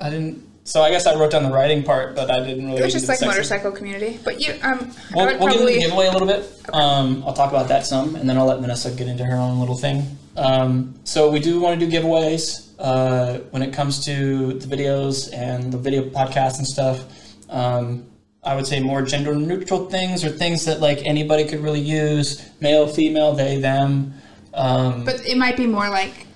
I 0.00 0.08
didn't. 0.08 0.46
So 0.62 0.82
I 0.82 0.90
guess 0.90 1.04
I 1.08 1.16
wrote 1.18 1.32
down 1.32 1.42
the 1.42 1.50
writing 1.50 1.82
part, 1.82 2.14
but 2.14 2.30
I 2.30 2.38
didn't 2.46 2.66
really. 2.66 2.78
It 2.78 2.84
was 2.84 2.92
just 2.92 3.08
like 3.08 3.18
sexism. 3.18 3.26
motorcycle 3.26 3.72
community. 3.72 4.20
But 4.24 4.40
you, 4.40 4.54
um, 4.62 4.92
We'll, 5.14 5.26
we'll 5.26 5.38
probably. 5.38 5.74
the 5.74 5.80
giveaway 5.80 6.06
a 6.06 6.12
little 6.12 6.28
bit. 6.28 6.48
Um, 6.72 7.24
I'll 7.26 7.32
talk 7.34 7.50
about 7.50 7.66
that 7.68 7.86
some, 7.86 8.14
and 8.14 8.28
then 8.30 8.38
I'll 8.38 8.46
let 8.46 8.60
Vanessa 8.60 8.92
get 8.92 9.08
into 9.08 9.24
her 9.24 9.34
own 9.36 9.58
little 9.58 9.76
thing. 9.76 10.16
Um, 10.36 10.94
so 11.02 11.28
we 11.28 11.40
do 11.40 11.58
want 11.58 11.80
to 11.80 11.84
do 11.86 11.90
giveaways 11.92 12.63
uh, 12.84 13.38
when 13.50 13.62
it 13.62 13.72
comes 13.72 14.04
to 14.04 14.52
the 14.52 14.66
videos 14.76 15.32
and 15.32 15.72
the 15.72 15.78
video 15.78 16.02
podcasts 16.10 16.58
and 16.58 16.66
stuff. 16.66 17.04
Um, 17.48 18.04
I 18.42 18.54
would 18.54 18.66
say 18.66 18.78
more 18.78 19.00
gender 19.00 19.34
neutral 19.34 19.88
things 19.88 20.22
or 20.22 20.28
things 20.28 20.66
that 20.66 20.80
like 20.80 20.98
anybody 21.06 21.46
could 21.46 21.60
really 21.60 21.80
use: 21.80 22.46
male, 22.60 22.86
female, 22.86 23.32
they, 23.32 23.58
them. 23.58 24.12
Um, 24.52 25.04
but 25.04 25.26
it 25.26 25.38
might 25.38 25.56
be 25.56 25.66
more 25.66 25.88
like 25.88 26.26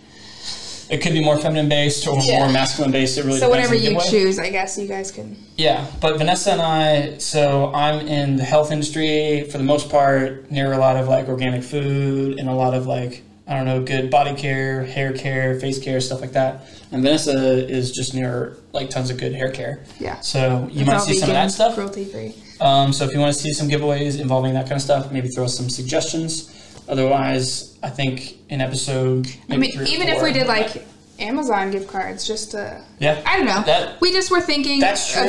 it 0.88 1.02
could 1.02 1.12
be 1.12 1.22
more 1.22 1.38
feminine 1.38 1.68
based 1.68 2.06
or 2.06 2.18
Yeah. 2.18 2.38
more 2.38 2.48
masculine 2.50 2.92
based. 2.92 3.18
It 3.18 3.24
really 3.26 3.40
so. 3.40 3.48
depends 3.48 3.68
Whatever 3.70 3.74
you 3.74 4.00
choose, 4.10 4.38
I 4.38 4.48
guess 4.48 4.78
you 4.78 4.88
guys 4.88 5.10
can. 5.10 5.36
Yeah, 5.58 5.86
but 6.00 6.16
Vanessa 6.16 6.52
and 6.52 6.62
I, 6.62 7.18
so 7.18 7.70
I'm 7.74 8.06
in 8.06 8.36
the 8.36 8.44
health 8.44 8.72
industry 8.72 9.46
for 9.50 9.58
the 9.58 9.64
most 9.64 9.90
part, 9.90 10.50
near 10.50 10.72
a 10.72 10.78
lot 10.78 10.96
of 10.96 11.08
like 11.08 11.28
organic 11.28 11.62
food 11.62 12.38
and 12.38 12.48
a 12.48 12.54
lot 12.54 12.72
of 12.72 12.86
like, 12.86 13.22
I 13.48 13.56
don't 13.56 13.64
know, 13.64 13.82
good 13.82 14.10
body 14.10 14.34
care, 14.34 14.84
hair 14.84 15.12
care, 15.14 15.58
face 15.58 15.82
care, 15.82 16.00
stuff 16.02 16.20
like 16.20 16.32
that. 16.32 16.66
And 16.92 17.02
Vanessa 17.02 17.32
is 17.66 17.92
just 17.92 18.14
near 18.14 18.58
like 18.72 18.90
tons 18.90 19.08
of 19.08 19.16
good 19.16 19.34
hair 19.34 19.50
care. 19.50 19.80
Yeah. 19.98 20.20
So 20.20 20.68
you 20.70 20.80
It's 20.82 20.86
might 20.86 21.00
see 21.00 21.14
some 21.14 21.30
of 21.30 21.34
that 21.34 21.50
stuff. 21.50 21.74
Cruelty 21.74 22.04
free. 22.04 22.34
Um, 22.60 22.92
so 22.92 23.04
if 23.06 23.12
you 23.14 23.20
want 23.20 23.32
to 23.34 23.40
see 23.40 23.52
some 23.52 23.68
giveaways 23.68 24.20
involving 24.20 24.52
that 24.54 24.64
kind 24.64 24.74
of 24.76 24.82
stuff, 24.82 25.10
maybe 25.10 25.28
throw 25.28 25.44
us 25.44 25.56
some 25.56 25.70
suggestions. 25.70 26.54
Otherwise, 26.88 27.78
I 27.82 27.88
think 27.90 28.36
in 28.50 28.60
episode. 28.60 29.28
I 29.48 29.56
mean, 29.56 29.70
even 29.86 30.08
if 30.08 30.22
we 30.22 30.32
did 30.32 30.46
like 30.46 30.84
Amazon 31.18 31.70
gift 31.70 31.88
cards, 31.88 32.26
just 32.26 32.50
to. 32.52 32.82
Yeah. 32.98 33.22
I 33.26 33.36
don't 33.38 33.46
know. 33.46 33.62
That- 33.64 34.00
we 34.00 34.12
just 34.12 34.30
were 34.30 34.40
thinking 34.40 34.82
of 34.82 34.88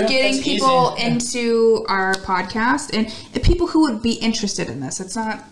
getting 0.10 0.34
That's 0.34 0.44
people 0.44 0.96
easy. 0.98 1.04
Yeah. 1.04 1.14
into 1.14 1.86
our 1.88 2.16
podcast 2.16 2.94
and 2.94 3.08
the 3.34 3.40
people 3.40 3.68
who 3.68 3.82
would 3.82 4.02
be 4.02 4.14
interested 4.14 4.68
in 4.70 4.82
this. 4.82 5.00
It's 5.00 5.16
not. 5.16 5.44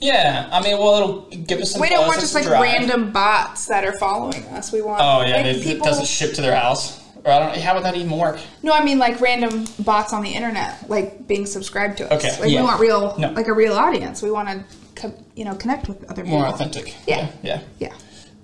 Yeah, 0.00 0.48
I 0.52 0.62
mean, 0.62 0.78
well, 0.78 0.94
it'll 0.96 1.44
give 1.44 1.60
us 1.60 1.72
some. 1.72 1.80
We 1.80 1.88
don't 1.88 2.06
want 2.06 2.20
just 2.20 2.34
like 2.34 2.44
drive. 2.44 2.62
random 2.62 3.10
bots 3.12 3.66
that 3.66 3.84
are 3.84 3.96
following 3.98 4.44
us. 4.46 4.72
We 4.72 4.82
want. 4.82 5.00
Oh 5.02 5.22
yeah, 5.26 5.36
like, 5.38 5.46
it, 5.46 5.56
it 5.56 5.62
people- 5.64 5.86
doesn't 5.86 6.06
ship 6.06 6.34
to 6.34 6.40
their 6.42 6.54
house. 6.54 7.04
Or 7.24 7.32
I 7.32 7.38
don't. 7.40 7.56
How 7.58 7.74
would 7.74 7.84
that 7.84 7.96
even 7.96 8.16
work? 8.16 8.38
No, 8.62 8.72
I 8.72 8.84
mean 8.84 8.98
like 8.98 9.20
random 9.20 9.66
bots 9.80 10.12
on 10.12 10.22
the 10.22 10.30
internet, 10.30 10.88
like 10.88 11.26
being 11.26 11.46
subscribed 11.46 11.98
to 11.98 12.12
us. 12.12 12.24
Okay, 12.24 12.40
Like 12.40 12.50
yeah. 12.50 12.60
we 12.60 12.66
want 12.66 12.80
real, 12.80 13.18
No. 13.18 13.30
like 13.32 13.48
a 13.48 13.52
real 13.52 13.72
audience. 13.72 14.22
We 14.22 14.30
want 14.30 14.48
to, 14.48 14.64
co- 14.94 15.24
you 15.34 15.44
know, 15.44 15.54
connect 15.56 15.88
with 15.88 16.04
other 16.04 16.22
people. 16.22 16.38
More 16.38 16.46
authentic. 16.48 16.94
Yeah. 17.08 17.30
Yeah. 17.42 17.62
Yeah. 17.80 17.92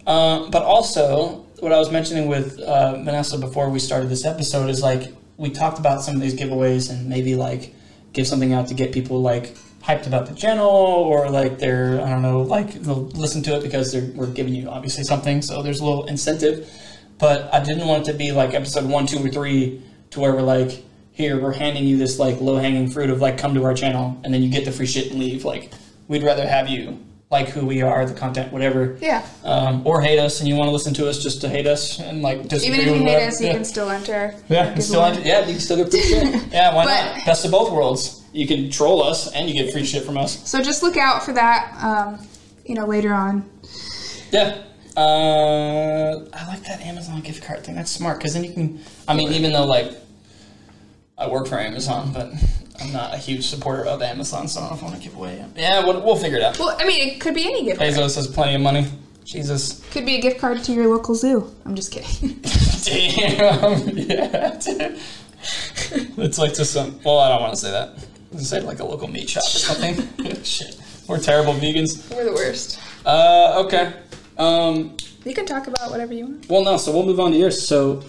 Uh, 0.06 0.50
but 0.50 0.62
also, 0.62 1.46
what 1.60 1.72
I 1.72 1.78
was 1.78 1.90
mentioning 1.92 2.26
with 2.26 2.58
uh, 2.60 2.96
Vanessa 3.04 3.38
before 3.38 3.70
we 3.70 3.78
started 3.78 4.08
this 4.10 4.24
episode 4.26 4.68
is 4.68 4.82
like 4.82 5.14
we 5.36 5.50
talked 5.50 5.78
about 5.78 6.02
some 6.02 6.16
of 6.16 6.20
these 6.20 6.34
giveaways 6.34 6.90
and 6.90 7.08
maybe 7.08 7.36
like 7.36 7.72
give 8.12 8.26
something 8.26 8.52
out 8.52 8.66
to 8.68 8.74
get 8.74 8.92
people 8.92 9.22
like 9.22 9.56
hyped 9.84 10.06
about 10.06 10.26
the 10.26 10.34
channel 10.34 10.66
or 10.68 11.28
like 11.30 11.58
they're 11.58 12.00
I 12.00 12.08
don't 12.08 12.22
know 12.22 12.40
like 12.42 12.72
they'll 12.74 13.04
listen 13.08 13.42
to 13.44 13.56
it 13.56 13.62
because 13.62 13.92
they're, 13.92 14.10
we're 14.14 14.26
giving 14.26 14.54
you 14.54 14.68
obviously 14.68 15.04
something 15.04 15.42
so 15.42 15.62
there's 15.62 15.80
a 15.80 15.84
little 15.84 16.06
incentive. 16.06 16.68
But 17.18 17.52
I 17.54 17.62
didn't 17.62 17.86
want 17.86 18.08
it 18.08 18.12
to 18.12 18.18
be 18.18 18.32
like 18.32 18.54
episode 18.54 18.86
one, 18.86 19.06
two, 19.06 19.24
or 19.24 19.28
three 19.28 19.82
to 20.10 20.20
where 20.20 20.32
we're 20.32 20.42
like 20.42 20.82
here 21.12 21.40
we're 21.40 21.52
handing 21.52 21.84
you 21.84 21.96
this 21.96 22.18
like 22.18 22.40
low 22.40 22.56
hanging 22.56 22.88
fruit 22.90 23.10
of 23.10 23.20
like 23.20 23.38
come 23.38 23.54
to 23.54 23.64
our 23.64 23.74
channel 23.74 24.20
and 24.24 24.32
then 24.34 24.42
you 24.42 24.50
get 24.50 24.64
the 24.64 24.72
free 24.72 24.86
shit 24.86 25.10
and 25.10 25.20
leave. 25.20 25.44
Like 25.44 25.70
we'd 26.08 26.22
rather 26.22 26.46
have 26.46 26.68
you 26.68 26.98
like 27.30 27.48
who 27.48 27.66
we 27.66 27.82
are, 27.82 28.04
the 28.06 28.14
content, 28.14 28.52
whatever 28.52 28.96
Yeah. 29.00 29.26
um, 29.44 29.86
or 29.86 30.00
hate 30.00 30.18
us 30.18 30.40
and 30.40 30.48
you 30.48 30.54
want 30.56 30.68
to 30.68 30.72
listen 30.72 30.94
to 30.94 31.08
us 31.08 31.22
just 31.22 31.40
to 31.42 31.48
hate 31.48 31.66
us 31.66 31.98
and 31.98 32.22
like 32.22 32.48
just 32.48 32.64
Even 32.64 32.80
if 32.80 32.86
you 32.86 32.94
hate 33.04 33.26
us, 33.26 33.40
you 33.40 33.48
yeah. 33.48 33.52
can 33.54 33.64
still 33.64 33.90
enter. 33.90 34.34
yeah, 34.48 34.74
you 34.74 34.80
still 34.82 35.02
giveaway. 35.10 35.28
yeah, 35.28 35.40
you 35.40 35.52
can 35.52 35.60
still 35.60 35.76
get 35.76 35.90
free 35.90 36.00
shit. 36.00 36.46
Yeah, 36.52 36.74
why 36.74 36.84
But- 36.84 37.16
not? 37.16 37.26
Best 37.26 37.44
of 37.44 37.50
both 37.50 37.70
worlds. 37.72 38.23
You 38.34 38.46
can 38.46 38.68
troll 38.68 39.02
us 39.02 39.32
and 39.32 39.48
you 39.48 39.54
get 39.54 39.72
free 39.72 39.84
shit 39.84 40.04
from 40.04 40.18
us. 40.18 40.48
So 40.48 40.60
just 40.60 40.82
look 40.82 40.96
out 40.96 41.22
for 41.22 41.32
that. 41.32 41.72
Um, 41.82 42.26
you 42.66 42.74
know, 42.74 42.84
later 42.86 43.14
on. 43.14 43.48
Yeah. 44.32 44.62
Uh, 44.96 46.24
I 46.32 46.46
like 46.48 46.64
that 46.64 46.80
Amazon 46.82 47.20
gift 47.20 47.44
card 47.44 47.64
thing. 47.64 47.74
That's 47.74 47.90
smart 47.90 48.18
because 48.18 48.34
then 48.34 48.44
you 48.44 48.52
can. 48.52 48.80
I 49.08 49.14
mean, 49.14 49.32
even 49.32 49.52
though 49.52 49.66
like 49.66 49.92
I 51.16 51.28
work 51.28 51.46
for 51.46 51.58
Amazon, 51.58 52.12
but 52.12 52.32
I'm 52.80 52.92
not 52.92 53.14
a 53.14 53.16
huge 53.16 53.46
supporter 53.46 53.86
of 53.86 54.02
Amazon, 54.02 54.48
so 54.48 54.60
I 54.60 54.68
don't 54.68 54.70
know 54.72 54.76
if 54.76 54.82
I 54.82 54.86
want 54.86 54.96
to 54.96 55.08
give 55.08 55.16
away. 55.16 55.44
Yeah, 55.56 55.84
we'll, 55.84 56.00
we'll 56.02 56.16
figure 56.16 56.38
it 56.38 56.44
out. 56.44 56.58
Well, 56.58 56.76
I 56.78 56.84
mean, 56.84 57.08
it 57.08 57.20
could 57.20 57.34
be 57.34 57.44
any 57.44 57.64
gift. 57.64 57.78
card. 57.78 57.92
Bezos 57.92 58.16
has 58.16 58.26
plenty 58.26 58.56
of 58.56 58.60
money. 58.60 58.86
Jesus. 59.24 59.84
Could 59.90 60.06
be 60.06 60.16
a 60.16 60.20
gift 60.20 60.38
card 60.38 60.62
to 60.64 60.72
your 60.72 60.88
local 60.88 61.14
zoo. 61.14 61.52
I'm 61.64 61.74
just 61.74 61.90
kidding. 61.90 62.40
Damn. 62.84 63.88
yeah. 63.96 64.58
dude. 64.58 65.00
It's 66.18 66.38
like 66.38 66.54
to 66.54 66.64
some. 66.64 67.00
Well, 67.04 67.18
I 67.18 67.28
don't 67.28 67.40
want 67.40 67.54
to 67.54 67.60
say 67.60 67.70
that. 67.70 67.96
Let's 68.34 68.48
say 68.48 68.60
like 68.60 68.80
a 68.80 68.84
local 68.84 69.08
meat 69.08 69.30
shop 69.30 69.44
or 69.44 69.58
something. 69.58 70.42
Shit. 70.42 70.76
We're 71.08 71.20
terrible 71.20 71.52
vegans. 71.54 72.12
We're 72.14 72.24
the 72.24 72.32
worst. 72.32 72.80
Uh, 73.06 73.62
okay. 73.64 73.92
Um, 74.38 74.96
You 75.24 75.34
can 75.34 75.46
talk 75.46 75.68
about 75.68 75.90
whatever 75.90 76.12
you 76.14 76.26
want. 76.26 76.48
well, 76.48 76.64
no. 76.64 76.76
So 76.76 76.92
we'll 76.92 77.06
move 77.06 77.20
on 77.20 77.30
to 77.32 77.36
yours. 77.38 77.66
So, 77.66 78.02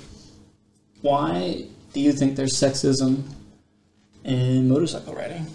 why 1.01 1.65
do 1.93 1.99
you 1.99 2.11
think 2.11 2.35
there's 2.35 2.53
sexism 2.53 3.23
in 4.23 4.67
motorcycle 4.67 5.13
riding? 5.13 5.45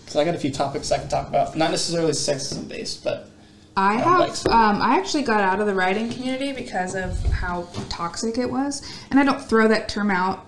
Because 0.00 0.16
I 0.16 0.24
got 0.24 0.34
a 0.34 0.38
few 0.38 0.50
topics 0.50 0.90
I 0.90 0.98
can 0.98 1.08
talk 1.08 1.28
about. 1.28 1.56
Not 1.56 1.70
necessarily 1.70 2.12
sexism 2.12 2.68
based, 2.68 3.04
but 3.04 3.30
I 3.76 3.94
have. 3.94 4.30
Um, 4.48 4.82
I 4.82 4.96
actually 4.98 5.22
got 5.22 5.40
out 5.40 5.60
of 5.60 5.66
the 5.66 5.74
riding 5.74 6.10
community 6.10 6.52
because 6.52 6.96
of 6.96 7.22
how 7.26 7.68
toxic 7.88 8.38
it 8.38 8.50
was, 8.50 8.82
and 9.10 9.20
I 9.20 9.24
don't 9.24 9.40
throw 9.40 9.68
that 9.68 9.88
term 9.88 10.10
out 10.10 10.46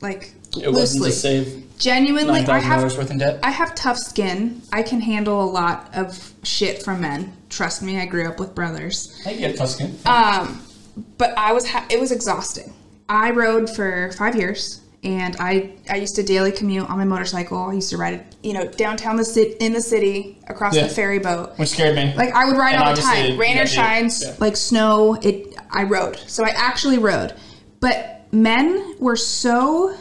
like 0.00 0.32
it 0.62 0.72
wasn't 0.72 1.02
loosely. 1.04 1.40
to 1.40 1.44
save 1.46 1.62
Genuinely, 1.78 2.40
I 2.46 2.58
have 2.58 2.78
dollars 2.78 2.96
worth 2.96 3.10
in 3.10 3.18
debt. 3.18 3.38
I 3.42 3.50
have 3.50 3.74
tough 3.74 3.98
skin. 3.98 4.62
I 4.72 4.82
can 4.82 4.98
handle 5.00 5.42
a 5.42 5.50
lot 5.50 5.90
of 5.94 6.32
shit 6.42 6.82
from 6.82 7.02
men. 7.02 7.36
Trust 7.50 7.82
me, 7.82 8.00
I 8.00 8.06
grew 8.06 8.26
up 8.26 8.40
with 8.40 8.54
brothers. 8.54 9.20
You 9.26 9.36
get 9.36 9.56
Tuscan. 9.58 9.94
Um, 10.06 10.62
but 11.18 11.36
I 11.36 11.52
was 11.52 11.68
ha- 11.68 11.86
it 11.90 12.00
was 12.00 12.12
exhausting. 12.12 12.72
I 13.10 13.30
rode 13.30 13.68
for 13.68 14.10
five 14.16 14.34
years, 14.36 14.80
and 15.04 15.36
I 15.38 15.72
I 15.90 15.96
used 15.96 16.16
to 16.16 16.22
daily 16.22 16.50
commute 16.50 16.88
on 16.88 16.96
my 16.96 17.04
motorcycle. 17.04 17.58
I 17.64 17.74
used 17.74 17.90
to 17.90 17.98
ride 17.98 18.14
it, 18.14 18.36
you 18.42 18.54
know, 18.54 18.66
downtown 18.66 19.16
the 19.16 19.24
city 19.24 19.54
in 19.60 19.74
the 19.74 19.82
city 19.82 20.38
across 20.48 20.74
Yeah. 20.74 20.84
the 20.84 20.88
ferry 20.88 21.18
boat. 21.18 21.58
Which 21.58 21.68
scared 21.68 21.94
me. 21.94 22.14
Like 22.16 22.32
I 22.34 22.46
would 22.46 22.56
ride 22.56 22.76
And 22.76 22.84
all 22.84 22.94
the 22.96 23.02
time, 23.02 23.36
rain 23.38 23.58
or 23.58 23.66
shine, 23.66 24.08
yeah. 24.22 24.34
like 24.38 24.56
snow. 24.56 25.14
It 25.20 25.54
I 25.70 25.82
rode, 25.82 26.16
so 26.26 26.42
I 26.42 26.48
actually 26.56 26.96
rode. 26.98 27.34
But 27.80 28.26
men 28.32 28.96
were 28.98 29.16
so 29.16 29.94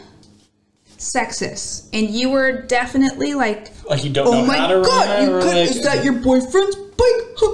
sexist, 1.14 1.88
and 1.94 2.10
you 2.10 2.30
were 2.30 2.62
definitely 2.64 3.34
like 3.34 3.72
like 3.90 4.04
you 4.04 4.10
don't 4.12 4.28
Oh 4.28 4.32
know 4.42 4.46
my 4.46 4.58
how 4.58 4.68
to 4.68 4.82
god, 4.82 5.22
you 5.24 5.28
could, 5.40 5.46
like- 5.46 5.70
is 5.70 5.84
that 5.84 6.04
your 6.04 6.14
boyfriend's 6.14 6.76
bike? 6.76 6.86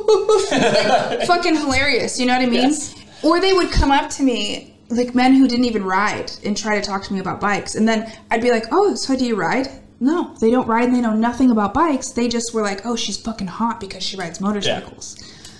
Like, 0.52 1.24
fucking 1.28 1.56
hilarious, 1.56 2.20
you 2.20 2.26
know 2.28 2.34
what 2.34 2.44
I 2.44 2.46
mean? 2.46 2.70
Yes. 2.70 2.96
Or 3.24 3.40
they 3.42 3.54
would 3.54 3.72
come 3.72 3.90
up 3.92 4.10
to 4.12 4.24
me, 4.24 4.76
like 4.90 5.16
men 5.16 5.34
who 5.34 5.48
didn't 5.48 5.66
even 5.66 5.84
ride, 5.84 6.32
and 6.46 6.56
try 6.56 6.80
to 6.80 6.86
talk 6.86 7.04
to 7.04 7.14
me 7.14 7.20
about 7.20 7.40
bikes. 7.42 7.76
And 7.76 7.88
then 7.88 8.12
I'd 8.30 8.42
be 8.42 8.52
like, 8.52 8.66
oh, 8.72 8.94
so 8.96 9.16
do 9.16 9.26
you 9.26 9.36
ride? 9.36 9.68
No, 10.00 10.36
they 10.40 10.50
don't 10.52 10.68
ride 10.68 10.86
and 10.86 10.96
they 10.96 11.02
know 11.02 11.16
nothing 11.16 11.50
about 11.52 11.74
bikes. 11.74 12.12
They 12.12 12.28
just 12.28 12.54
were 12.54 12.62
like, 12.62 12.86
oh, 12.86 12.96
she's 12.96 13.18
fucking 13.18 13.48
hot 13.48 13.80
because 13.80 14.04
she 14.04 14.18
rides 14.18 14.40
motorcycles. 14.42 15.18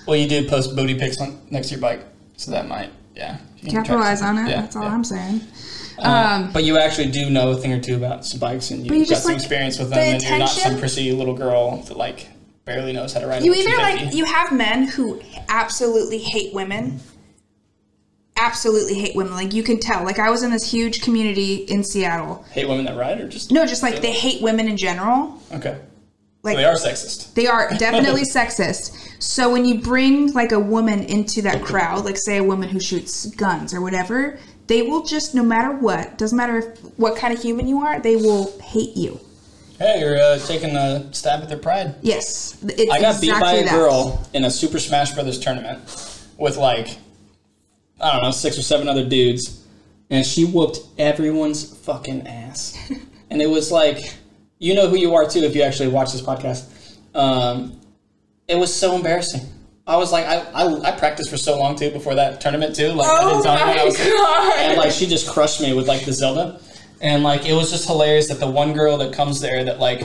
Well, 0.08 0.16
you 0.16 0.28
did 0.28 0.48
post 0.48 0.76
booty 0.76 0.96
pics 0.96 1.20
on 1.20 1.40
next 1.50 1.68
to 1.70 1.76
your 1.76 1.82
bike, 1.82 2.02
so 2.38 2.52
that 2.52 2.68
might, 2.68 2.92
yeah. 3.16 3.38
you 3.62 3.72
Capitalize 3.72 4.22
on 4.22 4.38
it. 4.38 4.50
yeah, 4.50 4.62
That's 4.62 4.76
all 4.76 4.84
yeah. 4.84 4.94
I'm 4.94 5.04
saying. 5.04 5.42
Uh, 6.00 6.52
but 6.52 6.64
you 6.64 6.78
actually 6.78 7.12
do 7.12 7.30
know 7.30 7.52
a 7.52 7.56
thing 7.58 7.74
or 7.74 7.80
two 7.80 7.96
about 7.96 8.26
some 8.26 8.40
bikes, 8.40 8.72
and 8.72 8.86
you 8.86 8.94
you've 8.94 9.08
got 9.08 9.10
just, 9.10 9.24
some 9.24 9.34
like, 9.34 9.42
experience 9.42 9.80
with 9.80 9.90
the 9.90 9.96
them, 9.96 10.16
and 10.16 10.24
you're 10.24 10.40
not 10.40 10.50
some 10.50 10.80
prissy 10.80 11.12
little 11.12 11.36
girl 11.36 11.78
that 11.84 11.98
like 11.98 12.28
barely 12.66 12.94
knows 12.94 13.14
how 13.14 13.20
to 13.20 13.28
ride. 13.28 13.44
You 13.44 13.54
either 13.54 13.78
like 13.78 14.14
you 14.14 14.26
have 14.26 14.52
men 14.52 14.88
who 14.88 15.22
absolutely 15.50 16.20
hate 16.20 16.54
women. 16.54 17.00
Absolutely 18.38 18.96
hate 18.96 19.16
women. 19.16 19.34
Like 19.34 19.54
you 19.54 19.62
can 19.62 19.80
tell. 19.80 20.04
Like 20.04 20.18
I 20.18 20.30
was 20.30 20.42
in 20.42 20.52
this 20.52 20.72
huge 20.72 21.02
community 21.02 21.56
in 21.56 21.84
Seattle. 21.84 22.44
hate 22.52 22.68
women 22.68 22.86
that 22.86 22.98
ride, 22.98 23.22
or 23.22 23.28
just 23.28 23.52
No, 23.52 23.66
just 23.66 23.84
like 23.84 24.02
they 24.02 24.12
hate 24.12 24.42
women 24.42 24.68
in 24.68 24.78
general. 24.78 25.40
okay. 25.54 25.80
Like 26.44 26.58
they 26.58 26.66
are 26.66 26.74
sexist. 26.74 27.36
They 27.36 27.46
are 27.46 27.70
definitely 27.78 28.22
sexist. 28.36 28.98
So 29.22 29.52
when 29.52 29.64
you 29.66 29.80
bring 29.80 30.34
like 30.34 30.52
a 30.52 30.60
woman 30.60 31.04
into 31.04 31.44
that 31.44 31.62
crowd, 31.66 32.04
like 32.06 32.18
say 32.18 32.38
a 32.38 32.44
woman 32.44 32.70
who 32.70 32.80
shoots 32.80 33.28
guns 33.28 33.74
or 33.74 33.82
whatever, 33.82 34.40
they 34.68 34.82
will 34.82 35.04
just 35.04 35.36
no 35.36 35.44
matter 35.44 35.72
what, 35.72 36.18
doesn't 36.18 36.38
matter 36.38 36.58
if, 36.58 36.80
what 36.98 37.16
kind 37.16 37.34
of 37.34 37.42
human 37.42 37.68
you 37.68 37.80
are, 37.80 38.00
they 38.00 38.16
will 38.16 38.58
hate 38.60 38.96
you. 38.96 39.20
Hey, 39.78 40.00
you're 40.00 40.18
uh, 40.18 40.38
taking 40.40 40.76
a 40.76 41.12
stab 41.12 41.42
at 41.42 41.50
their 41.50 41.58
pride. 41.58 41.96
Yes, 42.02 42.58
it's 42.64 42.92
I 42.92 43.02
got 43.02 43.20
beat 43.20 43.32
by 43.32 43.38
exactly 43.38 43.62
a 43.62 43.66
that. 43.66 43.72
girl 43.72 44.28
in 44.34 44.46
a 44.46 44.52
Super 44.52 44.78
Smash 44.78 45.14
Brothers 45.14 45.40
tournament 45.40 45.80
with 46.38 46.58
like 46.58 46.98
I 48.00 48.14
don't 48.14 48.24
know 48.24 48.32
six 48.32 48.58
or 48.58 48.62
seven 48.62 48.88
other 48.88 49.04
dudes, 49.08 49.66
and 50.10 50.26
she 50.26 50.46
whooped 50.46 50.80
everyone's 50.98 51.78
fucking 51.80 52.28
ass. 52.28 52.78
and 53.32 53.42
it 53.42 53.50
was 53.50 53.72
like 53.72 53.98
you 54.60 54.76
know 54.76 54.88
who 54.88 54.98
you 54.98 55.16
are 55.16 55.28
too 55.28 55.40
if 55.40 55.56
you 55.56 55.64
actually 55.64 55.90
watch 55.90 56.12
this 56.12 56.22
podcast. 56.22 56.98
Um, 57.16 57.80
it 58.48 58.56
was 58.56 58.74
so 58.74 58.96
embarrassing. 58.96 59.42
I 59.88 59.98
was 59.98 60.12
like, 60.12 60.26
I, 60.26 60.40
I, 60.54 60.90
I 60.90 60.92
practiced 60.92 61.30
for 61.30 61.38
so 61.38 61.58
long 61.60 61.76
too 61.76 61.90
before 61.92 62.16
that 62.16 62.40
tournament 62.40 62.76
too. 62.76 62.90
Like, 62.90 63.08
I 63.08 63.20
Oh 63.22 63.30
didn't 63.32 63.44
tell 63.44 63.54
anyone 63.58 63.74
I 63.74 63.78
my 63.78 63.86
was 63.86 63.98
God. 63.98 64.60
and 64.60 64.78
like 64.78 64.92
she 64.92 65.08
just 65.08 65.28
crushed 65.30 65.60
me 65.62 65.74
with 65.74 65.88
like 65.88 66.06
the 66.06 66.14
Zelda, 66.14 66.60
and 67.02 67.24
like 67.24 67.46
it 67.46 67.54
was 67.54 67.72
just 67.72 67.88
hilarious 67.88 68.28
that 68.30 68.40
the 68.40 68.50
one 68.50 68.74
girl 68.74 68.98
that 68.98 69.14
comes 69.14 69.42
there 69.42 69.64
that 69.64 69.80
like 69.80 70.04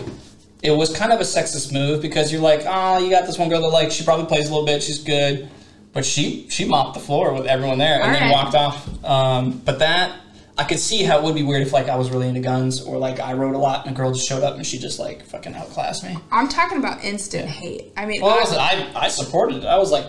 it 0.63 0.71
was 0.71 0.97
kind 0.97 1.13
of 1.13 1.21
a 1.21 1.25
sexist 1.25 1.73
move 1.73 2.01
because 2.01 2.33
you're 2.33 2.41
like, 2.41 2.63
oh, 2.67 2.99
you 2.99 3.11
got 3.11 3.27
this 3.27 3.39
one 3.39 3.49
girl 3.49 3.61
that 3.61 3.69
like 3.69 3.91
she 3.91 4.03
probably 4.05 4.27
plays 4.27 4.49
a 4.49 4.51
little 4.51 4.67
bit, 4.67 4.83
she's 4.83 4.99
good, 5.03 5.49
but 5.93 6.05
she 6.07 6.49
she 6.49 6.65
mopped 6.65 6.95
the 6.95 7.01
floor 7.01 7.35
with 7.35 7.47
everyone 7.47 7.77
there 7.79 8.03
and 8.03 8.15
then 8.15 8.23
Alright. 8.31 8.45
walked 8.45 8.55
off. 8.57 9.05
Um, 9.05 9.59
but 9.65 9.79
that 9.81 10.19
I 10.59 10.65
could 10.65 10.79
see 10.79 11.03
how 11.03 11.19
it 11.19 11.25
would 11.25 11.35
be 11.35 11.43
weird 11.43 11.63
if 11.63 11.73
like 11.73 11.89
I 11.89 11.97
was 11.97 12.11
really 12.11 12.29
into 12.29 12.41
guns 12.41 12.81
or 12.83 12.97
like 12.99 13.21
I 13.21 13.35
rode 13.35 13.55
a 13.55 13.59
lot 13.59 13.87
and 13.87 13.95
a 13.95 13.99
girl 13.99 14.13
just 14.13 14.27
showed 14.29 14.43
up 14.43 14.57
and 14.57 14.67
she 14.67 14.79
just 14.79 14.99
like 14.99 15.25
fucking 15.27 15.55
outclassed 15.55 16.03
me. 16.05 16.17
I'm 16.33 16.49
talking 16.49 16.79
about 16.79 17.05
instant 17.05 17.49
hate. 17.49 17.93
I 17.97 18.07
mean, 18.07 18.23
Well, 18.23 18.31
I, 18.33 18.37
I- 18.37 18.41
was, 18.41 18.53
I 18.55 18.93
I 19.05 19.09
supported 19.09 19.59
it. 19.59 19.67
I 19.67 19.77
was 19.79 19.91
like, 19.93 20.07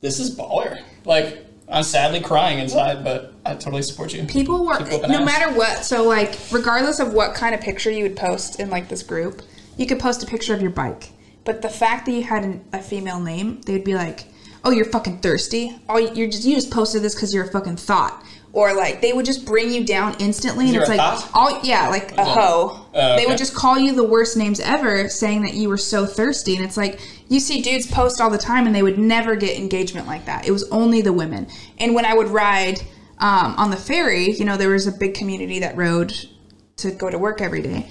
this 0.00 0.18
is 0.18 0.34
baller. 0.36 0.80
Like 1.04 1.44
I'm 1.68 1.82
sadly 1.82 2.20
crying 2.20 2.58
inside, 2.60 3.02
but 3.04 3.34
I 3.44 3.54
totally 3.54 3.82
support 3.82 4.14
you. 4.14 4.24
people 4.24 4.64
were 4.64 4.78
no 4.80 5.02
ass. 5.20 5.24
matter 5.24 5.52
what 5.56 5.84
so 5.84 6.04
like 6.04 6.36
regardless 6.52 6.98
of 7.00 7.12
what 7.12 7.34
kind 7.34 7.54
of 7.54 7.60
picture 7.60 7.90
you 7.90 8.04
would 8.04 8.16
post 8.16 8.60
in 8.60 8.70
like 8.70 8.88
this 8.88 9.02
group 9.02 9.42
you 9.76 9.86
could 9.86 9.98
post 10.00 10.22
a 10.22 10.26
picture 10.26 10.54
of 10.54 10.60
your 10.62 10.70
bike 10.70 11.10
but 11.44 11.62
the 11.62 11.68
fact 11.68 12.06
that 12.06 12.12
you 12.12 12.22
had 12.24 12.42
an, 12.44 12.64
a 12.72 12.80
female 12.82 13.20
name 13.20 13.60
they'd 13.62 13.84
be 13.84 13.94
like 13.94 14.24
oh 14.64 14.70
you're 14.70 14.84
fucking 14.84 15.18
thirsty 15.18 15.76
oh 15.88 15.96
you're 15.98 16.26
just 16.28 16.44
you 16.44 16.54
just 16.56 16.70
posted 16.72 17.02
this 17.02 17.14
because 17.14 17.32
you're 17.32 17.44
a 17.44 17.50
fucking 17.52 17.76
thought 17.76 18.20
or 18.56 18.72
like 18.72 19.02
they 19.02 19.12
would 19.12 19.26
just 19.26 19.44
bring 19.44 19.70
you 19.70 19.84
down 19.84 20.16
instantly 20.18 20.64
and 20.64 20.72
You're 20.72 20.84
it's 20.84 20.88
like 20.88 20.98
thought? 20.98 21.30
all 21.34 21.60
yeah 21.62 21.90
like 21.90 22.16
a 22.16 22.24
hoe. 22.24 22.86
Oh, 22.94 23.16
they 23.16 23.26
would 23.26 23.36
just 23.36 23.54
call 23.54 23.78
you 23.78 23.94
the 23.94 24.02
worst 24.02 24.34
names 24.34 24.60
ever 24.60 25.10
saying 25.10 25.42
that 25.42 25.52
you 25.52 25.68
were 25.68 25.76
so 25.76 26.06
thirsty 26.06 26.56
and 26.56 26.64
it's 26.64 26.78
like 26.78 26.98
you 27.28 27.38
see 27.38 27.60
dudes 27.60 27.86
post 27.86 28.18
all 28.18 28.30
the 28.30 28.38
time 28.38 28.66
and 28.66 28.74
they 28.74 28.82
would 28.82 28.98
never 28.98 29.36
get 29.36 29.58
engagement 29.58 30.06
like 30.06 30.24
that. 30.24 30.48
It 30.48 30.52
was 30.52 30.66
only 30.70 31.02
the 31.02 31.12
women. 31.12 31.48
And 31.76 31.94
when 31.94 32.06
i 32.06 32.14
would 32.14 32.28
ride 32.28 32.80
um, 33.18 33.54
on 33.58 33.70
the 33.70 33.76
ferry 33.76 34.30
you 34.32 34.46
know 34.46 34.56
there 34.56 34.70
was 34.70 34.86
a 34.86 34.92
big 34.92 35.12
community 35.14 35.58
that 35.60 35.76
rode 35.76 36.14
to 36.78 36.90
go 36.92 37.10
to 37.10 37.18
work 37.18 37.42
every 37.42 37.60
day. 37.60 37.90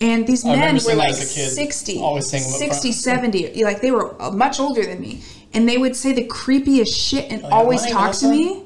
And 0.00 0.28
these 0.28 0.44
men 0.44 0.78
were 0.86 0.94
like 0.94 1.10
as 1.10 1.54
60 1.56 1.98
Always 1.98 2.28
seeing 2.28 2.44
them 2.44 2.52
up 2.52 2.58
60 2.58 2.92
70 2.92 3.64
like 3.64 3.80
they 3.80 3.90
were 3.90 4.20
uh, 4.22 4.30
much 4.30 4.60
older 4.60 4.86
than 4.86 5.00
me. 5.00 5.24
And 5.52 5.68
they 5.68 5.76
would 5.76 5.96
say 5.96 6.12
the 6.12 6.28
creepiest 6.28 6.94
shit 6.94 7.32
and 7.32 7.42
yeah, 7.42 7.48
always 7.48 7.84
talk 7.90 8.14
to 8.16 8.28
me 8.28 8.63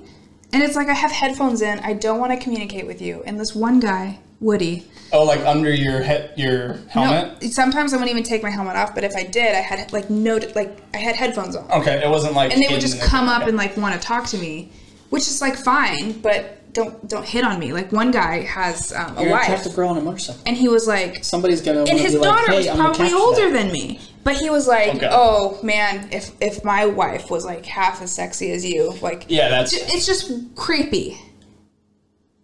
and 0.52 0.62
it's 0.62 0.76
like 0.76 0.88
i 0.88 0.94
have 0.94 1.10
headphones 1.10 1.60
in 1.62 1.78
i 1.80 1.92
don't 1.92 2.18
want 2.18 2.32
to 2.32 2.38
communicate 2.38 2.86
with 2.86 3.00
you 3.02 3.22
and 3.26 3.38
this 3.38 3.54
one 3.54 3.80
guy 3.80 4.18
woody 4.40 4.86
Oh, 5.10 5.24
like 5.24 5.40
under 5.46 5.72
your 5.72 6.02
head, 6.02 6.34
your 6.36 6.74
helmet. 6.90 7.40
no, 7.42 7.48
sometimes 7.48 7.94
I 7.94 7.96
wouldn't 7.96 8.10
even 8.10 8.24
take 8.24 8.42
my 8.42 8.50
helmet 8.50 8.76
off, 8.76 8.94
but 8.94 9.04
if 9.04 9.16
I 9.16 9.22
did, 9.24 9.54
I 9.54 9.60
had 9.60 9.90
like 9.90 10.10
no, 10.10 10.36
like 10.54 10.76
I 10.92 10.98
had 10.98 11.16
headphones 11.16 11.56
on, 11.56 11.64
Okay, 11.80 12.04
it 12.04 12.10
wasn't 12.10 12.34
like. 12.34 12.52
and 12.52 12.62
they 12.62 12.70
would 12.70 12.82
just 12.82 13.00
the- 13.00 13.06
come 13.06 13.26
up 13.26 13.48
and 13.48 13.56
like 13.56 13.74
want 13.78 13.94
to 13.98 14.06
talk 14.06 14.26
to 14.26 14.36
me, 14.36 14.70
which 15.08 15.22
is 15.22 15.40
like 15.40 15.56
fine, 15.56 16.12
but 16.20 16.57
don't 16.72 17.08
don't 17.08 17.24
hit 17.24 17.44
on 17.44 17.58
me. 17.58 17.72
Like 17.72 17.90
one 17.92 18.10
guy 18.10 18.42
has 18.42 18.92
um, 18.92 19.16
a 19.16 19.22
You're 19.22 19.30
wife, 19.32 19.44
attractive 19.44 19.74
girl 19.74 19.88
on 19.90 19.98
a 19.98 20.00
motorcycle. 20.02 20.42
and 20.46 20.56
he 20.56 20.68
was 20.68 20.86
like, 20.86 21.24
Somebody's 21.24 21.60
gonna. 21.62 21.80
and 21.84 21.98
his 21.98 22.12
be 22.12 22.18
like, 22.18 22.28
daughter 22.30 22.50
hey, 22.52 22.56
was 22.58 22.66
I'm 22.68 22.76
probably 22.76 23.12
older 23.12 23.50
that. 23.50 23.52
than 23.52 23.72
me, 23.72 24.00
but 24.24 24.36
he 24.36 24.50
was 24.50 24.66
like, 24.68 24.96
Okay. 24.96 25.08
oh 25.10 25.58
man, 25.62 26.08
if 26.12 26.30
if 26.40 26.64
my 26.64 26.86
wife 26.86 27.30
was 27.30 27.44
like 27.44 27.64
half 27.66 28.02
as 28.02 28.12
sexy 28.12 28.50
as 28.52 28.64
you, 28.64 28.92
like 29.02 29.24
Yeah, 29.28 29.48
that's. 29.48 29.70
ju- 29.72 29.78
it's 29.88 30.06
just 30.06 30.30
creepy. 30.56 31.18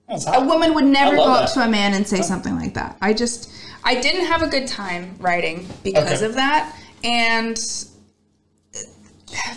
that's 0.08 0.26
A 0.26 0.40
woman 0.44 0.74
would 0.74 0.86
never 0.86 1.16
go 1.16 1.22
love 1.22 1.44
up 1.46 1.52
to 1.54 1.60
a 1.60 1.68
man 1.68 1.94
and 1.94 2.06
say 2.06 2.20
something 2.22 2.56
like 2.56 2.74
that. 2.74 2.96
I 3.02 3.12
just, 3.14 3.50
I 3.84 3.94
didn't 4.00 4.26
have 4.26 4.42
a 4.42 4.46
good 4.48 4.66
time 4.66 5.16
riding 5.18 5.66
because 5.82 6.22
Okay. 6.22 6.26
of 6.26 6.34
that, 6.34 6.74
and 7.02 7.58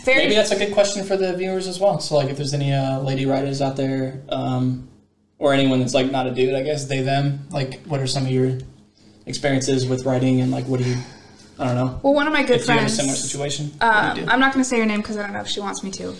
very. 0.03 0.23
Maybe 0.23 0.35
that's 0.35 0.51
a 0.51 0.57
good 0.57 0.73
question 0.73 1.03
for 1.05 1.17
the 1.17 1.33
viewers 1.35 1.67
as 1.67 1.79
well. 1.79 1.99
So, 1.99 2.15
like, 2.15 2.29
if 2.29 2.37
there's 2.37 2.53
any 2.53 2.73
uh, 2.73 2.99
lady 2.99 3.25
riders 3.25 3.61
out 3.61 3.75
there, 3.75 4.21
um, 4.29 4.87
or 5.39 5.53
anyone 5.53 5.79
that's 5.79 5.93
like 5.93 6.11
not 6.11 6.27
a 6.27 6.31
dude, 6.31 6.53
I 6.55 6.63
guess 6.63 6.85
they 6.85 7.01
them. 7.01 7.47
Like, 7.51 7.81
what 7.85 7.99
are 7.99 8.07
some 8.07 8.23
of 8.25 8.31
your 8.31 8.57
experiences 9.25 9.85
with 9.87 10.05
riding, 10.05 10.41
and 10.41 10.51
like, 10.51 10.65
what 10.65 10.79
do 10.81 10.89
you? 10.89 10.97
I 11.59 11.65
don't 11.65 11.75
know. 11.75 11.99
well, 12.03 12.13
one 12.13 12.27
of 12.27 12.33
my 12.33 12.43
good 12.43 12.59
If 12.61 12.67
you're 12.67 12.77
in 12.77 12.79
a 12.79 12.81
friends. 12.83 12.95
similar 12.97 13.15
situation, 13.15 13.71
Um? 13.81 14.29
I'm 14.29 14.39
not 14.39 14.53
going 14.53 14.63
to 14.63 14.69
say 14.69 14.77
her 14.79 14.85
name 14.85 15.01
because 15.01 15.17
I 15.17 15.23
don't 15.23 15.33
know 15.33 15.41
if 15.41 15.47
she 15.47 15.59
wants 15.59 15.81
me 15.83 15.89
to. 15.91 16.13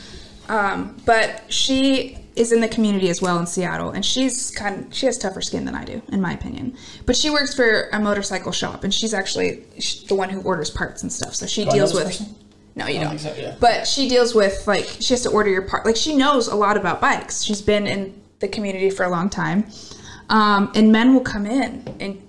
Um, 0.49 0.99
but 1.05 1.43
she 1.53 2.17
is 2.35 2.51
in 2.51 2.61
the 2.61 2.67
community 2.67 3.09
as 3.09 3.21
well 3.21 3.37
in 3.37 3.45
Seattle, 3.45 3.89
and 3.91 4.03
she's 4.05 4.49
kind. 4.51 4.85
Of, 4.87 4.93
she 4.95 5.05
has 5.07 5.17
tougher 5.17 5.41
skin 5.41 5.65
than 5.65 5.75
I 5.75 5.83
do, 5.83 6.01
in 6.11 6.21
my 6.21 6.33
opinion. 6.33 6.75
But 7.05 7.15
she 7.17 7.29
works 7.29 7.53
for 7.53 7.89
a 7.91 7.99
motorcycle 7.99 8.51
shop, 8.51 8.83
and 8.83 8.91
she's 8.93 9.13
actually 9.13 9.63
the 10.07 10.15
one 10.15 10.29
who 10.29 10.41
orders 10.41 10.69
parts 10.71 11.03
and 11.03 11.11
stuff. 11.11 11.35
So 11.35 11.45
she 11.45 11.65
Do 11.65 11.71
deals 11.71 11.93
with. 11.93 12.05
person? 12.05 12.35
No, 12.77 12.87
you 12.87 12.99
I 12.99 13.03
don't. 13.03 13.09
don't 13.11 13.19
so, 13.19 13.35
yeah. 13.37 13.55
But 13.59 13.87
she 13.87 14.07
deals 14.07 14.33
with 14.35 14.65
like 14.67 14.85
she 14.85 15.13
has 15.13 15.23
to 15.23 15.29
order 15.29 15.49
your 15.49 15.63
part. 15.63 15.85
Like 15.85 15.95
she 15.95 16.15
knows 16.15 16.47
a 16.47 16.55
lot 16.55 16.77
about 16.77 17.01
bikes. 17.01 17.43
She's 17.43 17.61
been 17.61 17.87
in 17.87 18.21
the 18.39 18.47
community 18.47 18.89
for 18.91 19.03
a 19.03 19.09
long 19.09 19.29
time, 19.29 19.65
um, 20.29 20.71
and 20.75 20.91
men 20.91 21.13
will 21.13 21.21
come 21.21 21.45
in 21.45 21.95
and 21.99 22.21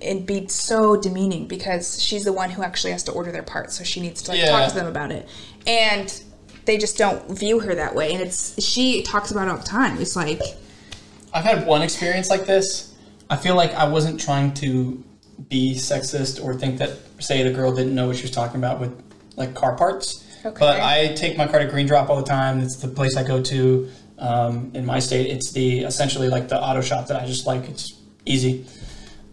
and 0.00 0.26
be 0.26 0.48
so 0.48 0.96
demeaning 0.96 1.46
because 1.46 2.02
she's 2.02 2.24
the 2.24 2.32
one 2.32 2.50
who 2.50 2.62
actually 2.62 2.90
has 2.92 3.04
to 3.04 3.12
order 3.12 3.30
their 3.30 3.42
parts, 3.44 3.76
so 3.76 3.84
she 3.84 4.00
needs 4.00 4.20
to 4.22 4.32
like 4.32 4.40
Yeah. 4.40 4.50
talk 4.50 4.68
to 4.70 4.74
them 4.74 4.86
about 4.86 5.12
it, 5.12 5.28
and 5.66 6.22
they 6.64 6.78
just 6.78 6.96
don't 6.96 7.28
view 7.30 7.60
her 7.60 7.74
that 7.74 7.94
way. 7.94 8.12
And 8.12 8.22
it's 8.22 8.60
she 8.64 9.02
talks 9.02 9.30
about 9.30 9.46
it 9.48 9.50
all 9.50 9.58
the 9.58 9.62
time. 9.64 9.98
It's 10.00 10.16
like 10.16 10.40
I've 11.34 11.44
had 11.44 11.66
one 11.66 11.82
experience 11.82 12.30
like 12.30 12.46
this. 12.46 12.94
I 13.30 13.36
feel 13.36 13.54
like 13.56 13.74
I 13.74 13.86
wasn't 13.88 14.20
trying 14.20 14.54
to 14.54 15.02
be 15.48 15.74
sexist 15.74 16.42
or 16.44 16.54
think 16.54 16.78
that, 16.78 16.90
say, 17.18 17.42
the 17.42 17.50
girl 17.50 17.74
didn't 17.74 17.94
know 17.94 18.06
what 18.06 18.16
she 18.16 18.22
was 18.22 18.30
talking 18.30 18.56
about 18.58 18.78
with 18.80 18.92
like 19.36 19.54
car 19.54 19.76
parts. 19.76 20.26
Okay. 20.44 20.56
But 20.58 20.80
I 20.80 21.14
take 21.14 21.36
my 21.36 21.46
car 21.46 21.60
to 21.60 21.66
Green 21.66 21.86
Drop 21.86 22.10
all 22.10 22.16
the 22.16 22.28
time. 22.28 22.60
It's 22.60 22.76
the 22.76 22.88
place 22.88 23.16
I 23.16 23.22
go 23.22 23.42
to 23.42 23.88
um, 24.18 24.70
in 24.74 24.84
my 24.84 24.98
state. 24.98 25.30
It's 25.30 25.52
the 25.52 25.80
essentially 25.80 26.28
like 26.28 26.48
the 26.48 26.60
auto 26.60 26.80
shop 26.80 27.06
that 27.08 27.20
I 27.20 27.26
just 27.26 27.46
like. 27.46 27.68
It's 27.68 28.00
easy. 28.26 28.66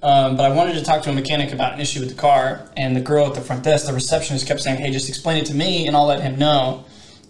Um, 0.01 0.37
but 0.37 0.49
I 0.49 0.55
wanted 0.55 0.73
to 0.75 0.83
talk 0.83 1.03
to 1.03 1.09
a 1.09 1.13
mechanic 1.13 1.51
about 1.51 1.73
an 1.73 1.81
issue 1.81 1.99
with 1.99 2.09
the 2.09 2.15
car, 2.15 2.69
and 2.77 2.95
the 2.95 3.01
girl 3.01 3.25
at 3.27 3.35
the 3.35 3.41
front 3.41 3.63
desk, 3.63 3.85
the 3.85 3.93
receptionist, 3.93 4.47
kept 4.47 4.61
saying, 4.61 4.77
"Hey, 4.77 4.91
just 4.91 5.09
explain 5.09 5.37
it 5.37 5.45
to 5.47 5.53
me, 5.53 5.87
and 5.87 5.95
I'll 5.95 6.05
let 6.05 6.21
him 6.21 6.37
know." 6.37 6.85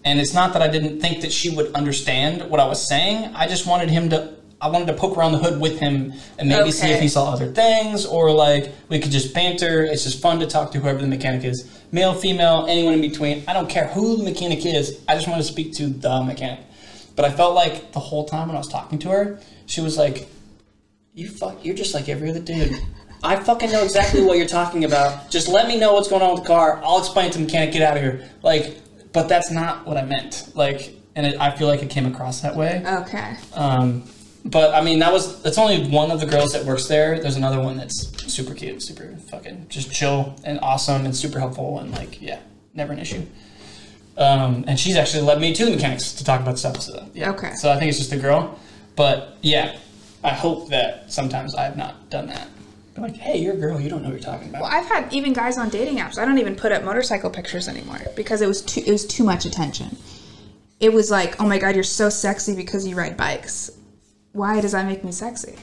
And 0.05 0.19
it's 0.19 0.33
not 0.33 0.53
that 0.53 0.61
I 0.61 0.67
didn't 0.67 0.99
think 1.01 1.21
that 1.21 1.31
she 1.31 1.49
would 1.49 1.73
understand 1.73 2.49
what 2.49 2.59
I 2.59 2.67
was 2.67 2.87
saying. 2.87 3.33
I 3.35 3.47
just 3.47 3.65
wanted 3.65 3.89
him 3.89 4.09
to. 4.09 4.35
I 4.61 4.67
wanted 4.69 4.87
to 4.87 4.93
poke 4.93 5.17
around 5.17 5.31
the 5.31 5.37
hood 5.37 5.59
with 5.61 5.79
him 5.79 6.13
and 6.37 6.49
maybe 6.49 6.71
see 6.71 6.87
if 6.91 6.99
he 7.01 7.07
saw 7.07 7.31
other 7.31 7.47
things, 7.51 8.05
or 8.05 8.31
like 8.31 8.73
we 8.89 8.99
could 8.99 9.11
just 9.11 9.33
banter. 9.33 9.83
It's 9.83 10.03
just 10.03 10.21
fun 10.21 10.39
to 10.39 10.47
talk 10.47 10.71
to 10.73 10.79
whoever 10.79 10.99
the 10.99 11.07
mechanic 11.07 11.43
is, 11.45 11.79
male, 11.91 12.13
female, 12.13 12.65
anyone 12.67 12.93
in 12.95 13.01
between. 13.01 13.43
I 13.47 13.53
don't 13.53 13.69
care 13.69 13.87
who 13.87 14.17
the 14.17 14.23
mechanic 14.23 14.65
is. 14.65 15.01
I 15.07 15.15
just 15.15 15.27
want 15.27 15.41
to 15.41 15.47
speak 15.47 15.73
to 15.75 15.87
the 15.87 16.21
mechanic. 16.23 16.59
But 17.15 17.25
I 17.25 17.31
felt 17.31 17.55
like 17.55 17.91
the 17.93 17.99
whole 17.99 18.25
time 18.25 18.47
when 18.47 18.55
I 18.55 18.59
was 18.59 18.67
talking 18.69 18.99
to 18.99 19.09
her, 19.09 19.39
she 19.65 19.81
was 19.81 19.97
like, 19.97 20.27
you 21.13 21.27
fuck, 21.27 21.63
you're 21.65 21.75
just 21.75 21.93
like 21.93 22.07
every 22.09 22.29
other 22.29 22.39
dude. 22.39 22.71
I 23.23 23.35
fucking 23.37 23.71
know 23.71 23.83
exactly 23.83 24.21
what 24.23 24.37
you're 24.37 24.47
talking 24.47 24.85
about. 24.85 25.29
Just 25.29 25.49
let 25.49 25.67
me 25.67 25.77
know 25.77 25.93
what's 25.93 26.07
going 26.07 26.21
on 26.21 26.33
with 26.35 26.43
the 26.43 26.47
car. 26.47 26.81
I'll 26.83 26.99
explain 26.99 27.25
it 27.27 27.33
to 27.33 27.39
the 27.39 27.45
mechanic. 27.45 27.73
Get 27.73 27.81
out 27.81 27.97
of 27.97 28.03
here. 28.03 28.29
Like, 28.41 28.77
but 29.11 29.27
that's 29.27 29.51
not 29.51 29.85
what 29.85 29.97
I 29.97 30.05
meant. 30.05 30.51
Like, 30.55 30.95
and 31.15 31.25
it, 31.25 31.39
I 31.39 31.51
feel 31.57 31.67
like 31.67 31.81
it 31.83 31.89
came 31.89 32.05
across 32.05 32.39
that 32.41 32.55
way. 32.55 32.81
okay, 33.01 33.35
Um, 33.53 34.03
but 34.45 34.73
I 34.73 34.81
mean, 34.81 34.99
that 34.99 35.11
was 35.11 35.41
that's 35.41 35.57
only 35.57 35.87
one 35.89 36.11
of 36.11 36.19
the 36.19 36.25
girls 36.25 36.53
that 36.53 36.65
works 36.65 36.87
there. 36.87 37.19
There's 37.19 37.35
another 37.35 37.59
one 37.59 37.77
that's 37.77 38.07
super 38.31 38.53
cute, 38.53 38.81
super 38.81 39.15
fucking 39.29 39.67
just 39.69 39.91
chill 39.91 40.35
and 40.43 40.59
awesome 40.61 41.05
and 41.05 41.15
super 41.15 41.39
helpful 41.39 41.79
and 41.79 41.91
like 41.91 42.21
yeah, 42.21 42.39
never 42.73 42.93
an 42.93 42.99
issue. 42.99 43.25
Um, 44.17 44.65
and 44.67 44.79
she's 44.79 44.97
actually 44.97 45.23
led 45.23 45.39
me 45.39 45.53
to 45.53 45.65
the 45.65 45.71
mechanics 45.71 46.13
to 46.13 46.23
talk 46.23 46.41
about 46.41 46.59
stuff. 46.59 46.81
So 46.81 47.07
yeah. 47.13 47.31
Okay. 47.31 47.53
So 47.55 47.71
I 47.71 47.77
think 47.77 47.89
it's 47.89 47.97
just 47.97 48.11
a 48.11 48.17
girl, 48.17 48.59
but 48.95 49.37
yeah, 49.41 49.77
I 50.23 50.29
hope 50.29 50.69
that 50.69 51.11
sometimes 51.11 51.55
I 51.55 51.63
have 51.63 51.77
not 51.77 52.09
done 52.09 52.27
that. 52.27 52.49
Be 52.95 53.01
like, 53.01 53.15
hey, 53.15 53.37
you're 53.37 53.53
a 53.53 53.57
girl. 53.57 53.79
You 53.79 53.89
don't 53.89 54.01
know 54.01 54.09
what 54.09 54.21
you're 54.21 54.31
talking 54.31 54.49
about. 54.49 54.63
well, 54.63 54.71
I've 54.71 54.87
had 54.87 55.13
even 55.13 55.31
guys 55.33 55.57
on 55.57 55.69
dating 55.69 55.97
apps. 55.97 56.17
I 56.17 56.25
don't 56.25 56.37
even 56.39 56.55
put 56.55 56.71
up 56.71 56.83
motorcycle 56.83 57.29
pictures 57.29 57.67
anymore 57.67 57.99
because 58.15 58.41
it 58.41 58.47
was 58.47 58.61
too 58.61 58.81
it 58.85 58.91
was 58.91 59.05
too 59.05 59.23
much 59.23 59.45
attention. 59.45 59.95
It 60.79 60.93
was 60.93 61.11
like, 61.11 61.41
oh 61.41 61.47
my 61.47 61.57
god, 61.57 61.75
you're 61.75 61.83
so 61.83 62.09
sexy 62.09 62.55
because 62.55 62.87
you 62.87 62.95
ride 62.95 63.17
bikes. 63.17 63.71
Why 64.33 64.61
does 64.61 64.71
that 64.73 64.85
make 64.85 65.03
me 65.03 65.11
sexy? 65.11 65.55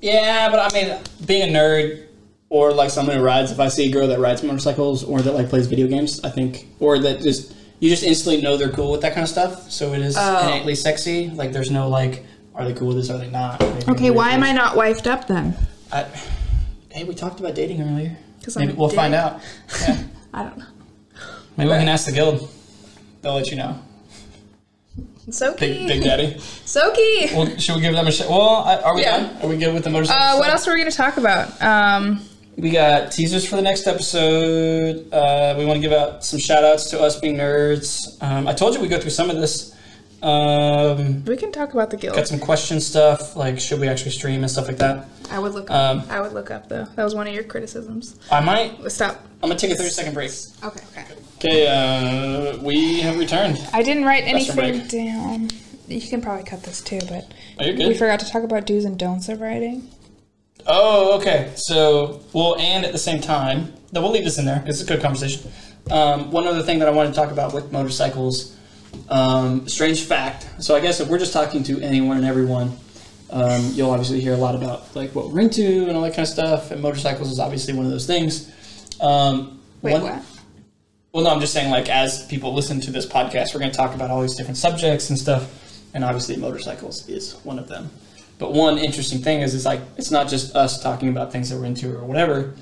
Yeah, 0.00 0.50
but 0.50 0.72
I 0.72 0.78
mean, 0.78 0.98
being 1.26 1.54
a 1.54 1.58
nerd 1.58 2.06
or 2.48 2.72
like 2.72 2.90
someone 2.90 3.16
who 3.16 3.22
rides, 3.22 3.50
if 3.50 3.58
I 3.60 3.68
see 3.68 3.88
a 3.88 3.92
girl 3.92 4.06
that 4.08 4.18
rides 4.20 4.42
motorcycles 4.42 5.02
or 5.04 5.20
that 5.22 5.32
like 5.32 5.48
plays 5.48 5.66
video 5.66 5.86
games, 5.88 6.22
I 6.22 6.30
think, 6.30 6.68
or 6.80 6.98
that 6.98 7.20
just 7.20 7.54
you 7.80 7.90
just 7.90 8.02
instantly 8.04 8.42
know 8.42 8.56
they're 8.56 8.70
cool 8.70 8.92
with 8.92 9.00
that 9.02 9.12
kind 9.14 9.22
of 9.24 9.28
stuff. 9.28 9.70
So 9.70 9.92
it 9.94 10.00
is 10.00 10.16
Oh. 10.18 10.46
innately 10.48 10.74
sexy. 10.74 11.30
Like 11.30 11.52
there's 11.52 11.70
no 11.70 11.88
like, 11.88 12.24
are 12.54 12.64
they 12.64 12.74
cool 12.74 12.88
with 12.88 12.98
this? 12.98 13.10
Are 13.10 13.18
they 13.18 13.30
not? 13.30 13.62
Are 13.62 13.70
they 13.72 13.92
Okay, 13.92 14.10
why 14.10 14.30
am 14.32 14.42
I 14.42 14.52
not 14.52 14.76
wifed 14.76 15.06
up 15.06 15.26
then? 15.26 15.56
I, 15.92 16.06
hey, 16.90 17.04
we 17.04 17.14
talked 17.14 17.40
about 17.40 17.54
dating 17.54 17.80
earlier. 17.82 18.16
'Cause 18.42 18.56
I'm 18.56 18.76
we'll 18.76 18.88
find 18.90 19.14
out. 19.14 19.40
Yeah. 19.80 20.02
I 20.32 20.42
don't 20.44 20.58
know. 20.58 20.66
Maybe 21.56 21.70
we 21.70 21.76
can 21.78 21.88
ask 21.88 22.06
the 22.06 22.12
guild. 22.12 22.48
They'll 23.22 23.34
let 23.34 23.50
you 23.50 23.56
know. 23.56 23.80
Soaky. 25.28 25.58
Big, 25.58 25.88
Big 25.88 26.02
Daddy. 26.04 26.34
Soaky. 26.64 27.34
Well, 27.34 27.56
should 27.58 27.74
we 27.76 27.80
give 27.82 27.94
them 27.94 28.06
a 28.06 28.12
shot? 28.12 28.28
Well, 28.30 28.40
I- 28.64 28.76
are 28.76 28.94
we 28.94 29.02
Yeah. 29.02 29.16
done? 29.18 29.36
Are 29.42 29.48
we 29.48 29.56
good 29.56 29.74
with 29.74 29.84
the 29.84 29.90
motorcycle? 29.90 30.22
Uh, 30.22 30.36
what 30.36 30.44
stuff? 30.44 30.54
else 30.54 30.66
were 30.66 30.72
we 30.74 30.78
gonna 30.80 30.90
talk 30.92 31.16
about? 31.16 31.60
Um, 31.62 32.22
We 32.58 32.70
got 32.70 33.12
teasers 33.12 33.44
for 33.46 33.56
the 33.56 33.62
next 33.62 33.86
episode. 33.86 35.12
Uh, 35.12 35.54
we 35.58 35.66
want 35.66 35.76
to 35.76 35.80
give 35.86 35.92
out 35.92 36.24
some 36.24 36.38
shout 36.38 36.64
outs 36.64 36.88
to 36.90 37.00
us 37.02 37.18
being 37.20 37.36
nerds. 37.36 38.16
Um, 38.22 38.48
I 38.48 38.54
told 38.54 38.74
you 38.74 38.80
we 38.80 38.88
go 38.88 38.98
through 38.98 39.10
some 39.10 39.28
of 39.28 39.36
this. 39.36 39.72
Um, 40.22 41.22
we 41.26 41.36
can 41.36 41.52
talk 41.52 41.74
about 41.74 41.90
the 41.90 41.98
guild. 41.98 42.16
got 42.16 42.26
some 42.26 42.38
question 42.38 42.80
stuff, 42.80 43.36
like 43.36 43.60
should 43.60 43.78
we 43.78 43.88
actually 43.88 44.12
stream 44.12 44.40
and 44.42 44.50
stuff 44.50 44.68
like 44.68 44.78
that. 44.78 45.04
I 45.30 45.38
would 45.38 45.52
look. 45.52 45.70
Um, 45.70 45.98
Up. 46.00 46.10
I 46.10 46.20
would 46.22 46.32
look 46.32 46.50
up 46.50 46.68
though. 46.70 46.86
That 46.96 47.04
was 47.04 47.14
one 47.14 47.26
of 47.26 47.34
your 47.34 47.44
criticisms. 47.44 48.14
I 48.30 48.40
might. 48.40 48.90
Stop. 48.90 49.20
I'm 49.42 49.50
gonna 49.50 49.58
take 49.60 49.72
a 49.72 49.74
30 49.74 49.90
second 49.90 50.14
break. 50.14 50.30
Okay. 50.64 50.80
Okay. 50.96 51.04
Okay, 51.46 51.66
uh, 51.68 52.56
we 52.58 53.00
have 53.02 53.16
returned. 53.18 53.64
I 53.72 53.84
didn't 53.84 54.04
write 54.04 54.24
anything 54.24 54.56
break. 54.56 54.88
down. 54.88 55.48
You 55.86 56.00
can 56.00 56.20
probably 56.20 56.42
cut 56.44 56.64
this 56.64 56.80
too, 56.80 56.98
but 57.08 57.32
you 57.64 57.72
we 57.72 57.76
good? 57.76 57.96
forgot 57.98 58.18
to 58.20 58.28
talk 58.28 58.42
about 58.42 58.66
do's 58.66 58.84
and 58.84 58.98
don'ts 58.98 59.28
of 59.28 59.40
riding. 59.40 59.88
Oh, 60.66 61.16
okay. 61.20 61.52
So, 61.54 62.20
well, 62.32 62.56
and 62.58 62.84
at 62.84 62.90
the 62.90 62.98
same 62.98 63.20
time, 63.20 63.72
no, 63.92 64.02
we'll 64.02 64.10
leave 64.10 64.24
this 64.24 64.38
in 64.38 64.44
there. 64.44 64.64
It's 64.66 64.82
a 64.82 64.84
good 64.84 65.00
conversation. 65.00 65.48
Um, 65.88 66.32
one 66.32 66.48
other 66.48 66.64
thing 66.64 66.80
that 66.80 66.88
I 66.88 66.90
wanted 66.90 67.10
to 67.10 67.14
talk 67.14 67.30
about 67.30 67.54
with 67.54 67.70
motorcycles, 67.70 68.56
um, 69.08 69.68
strange 69.68 70.02
fact. 70.02 70.48
So, 70.58 70.74
I 70.74 70.80
guess 70.80 70.98
if 70.98 71.08
we're 71.08 71.20
just 71.20 71.32
talking 71.32 71.62
to 71.64 71.80
anyone 71.80 72.16
and 72.16 72.26
everyone, 72.26 72.76
um, 73.30 73.70
you'll 73.74 73.90
obviously 73.92 74.20
hear 74.20 74.34
a 74.34 74.36
lot 74.36 74.56
about 74.56 74.96
like 74.96 75.14
what 75.14 75.30
we're 75.30 75.42
into 75.42 75.86
and 75.86 75.96
all 75.96 76.02
that 76.02 76.10
kind 76.16 76.26
of 76.26 76.28
stuff. 76.28 76.72
And 76.72 76.82
motorcycles 76.82 77.30
is 77.30 77.38
obviously 77.38 77.72
one 77.72 77.84
of 77.86 77.92
those 77.92 78.06
things. 78.06 78.50
Um, 79.00 79.60
Wait, 79.82 79.92
one- 79.92 80.02
what? 80.02 80.22
Well, 81.12 81.24
no, 81.24 81.30
I'm 81.30 81.40
just 81.40 81.52
saying, 81.52 81.70
like, 81.70 81.88
as 81.88 82.26
people 82.26 82.52
listen 82.52 82.80
to 82.82 82.90
this 82.90 83.06
podcast, 83.06 83.54
we're 83.54 83.60
going 83.60 83.70
to 83.70 83.76
talk 83.76 83.94
about 83.94 84.10
all 84.10 84.20
these 84.20 84.34
different 84.34 84.58
subjects 84.58 85.08
and 85.08 85.18
stuff, 85.18 85.50
and 85.94 86.04
obviously, 86.04 86.36
motorcycles 86.36 87.08
is 87.08 87.34
one 87.42 87.58
of 87.58 87.68
them. 87.68 87.90
But 88.38 88.52
one 88.52 88.76
interesting 88.76 89.20
thing 89.20 89.40
is, 89.40 89.54
it's 89.54 89.64
like 89.64 89.80
it's 89.96 90.10
not 90.10 90.28
just 90.28 90.54
us 90.54 90.82
talking 90.82 91.08
about 91.08 91.32
things 91.32 91.48
that 91.48 91.58
we're 91.58 91.64
into 91.64 91.96
or 91.96 92.04
whatever. 92.04 92.54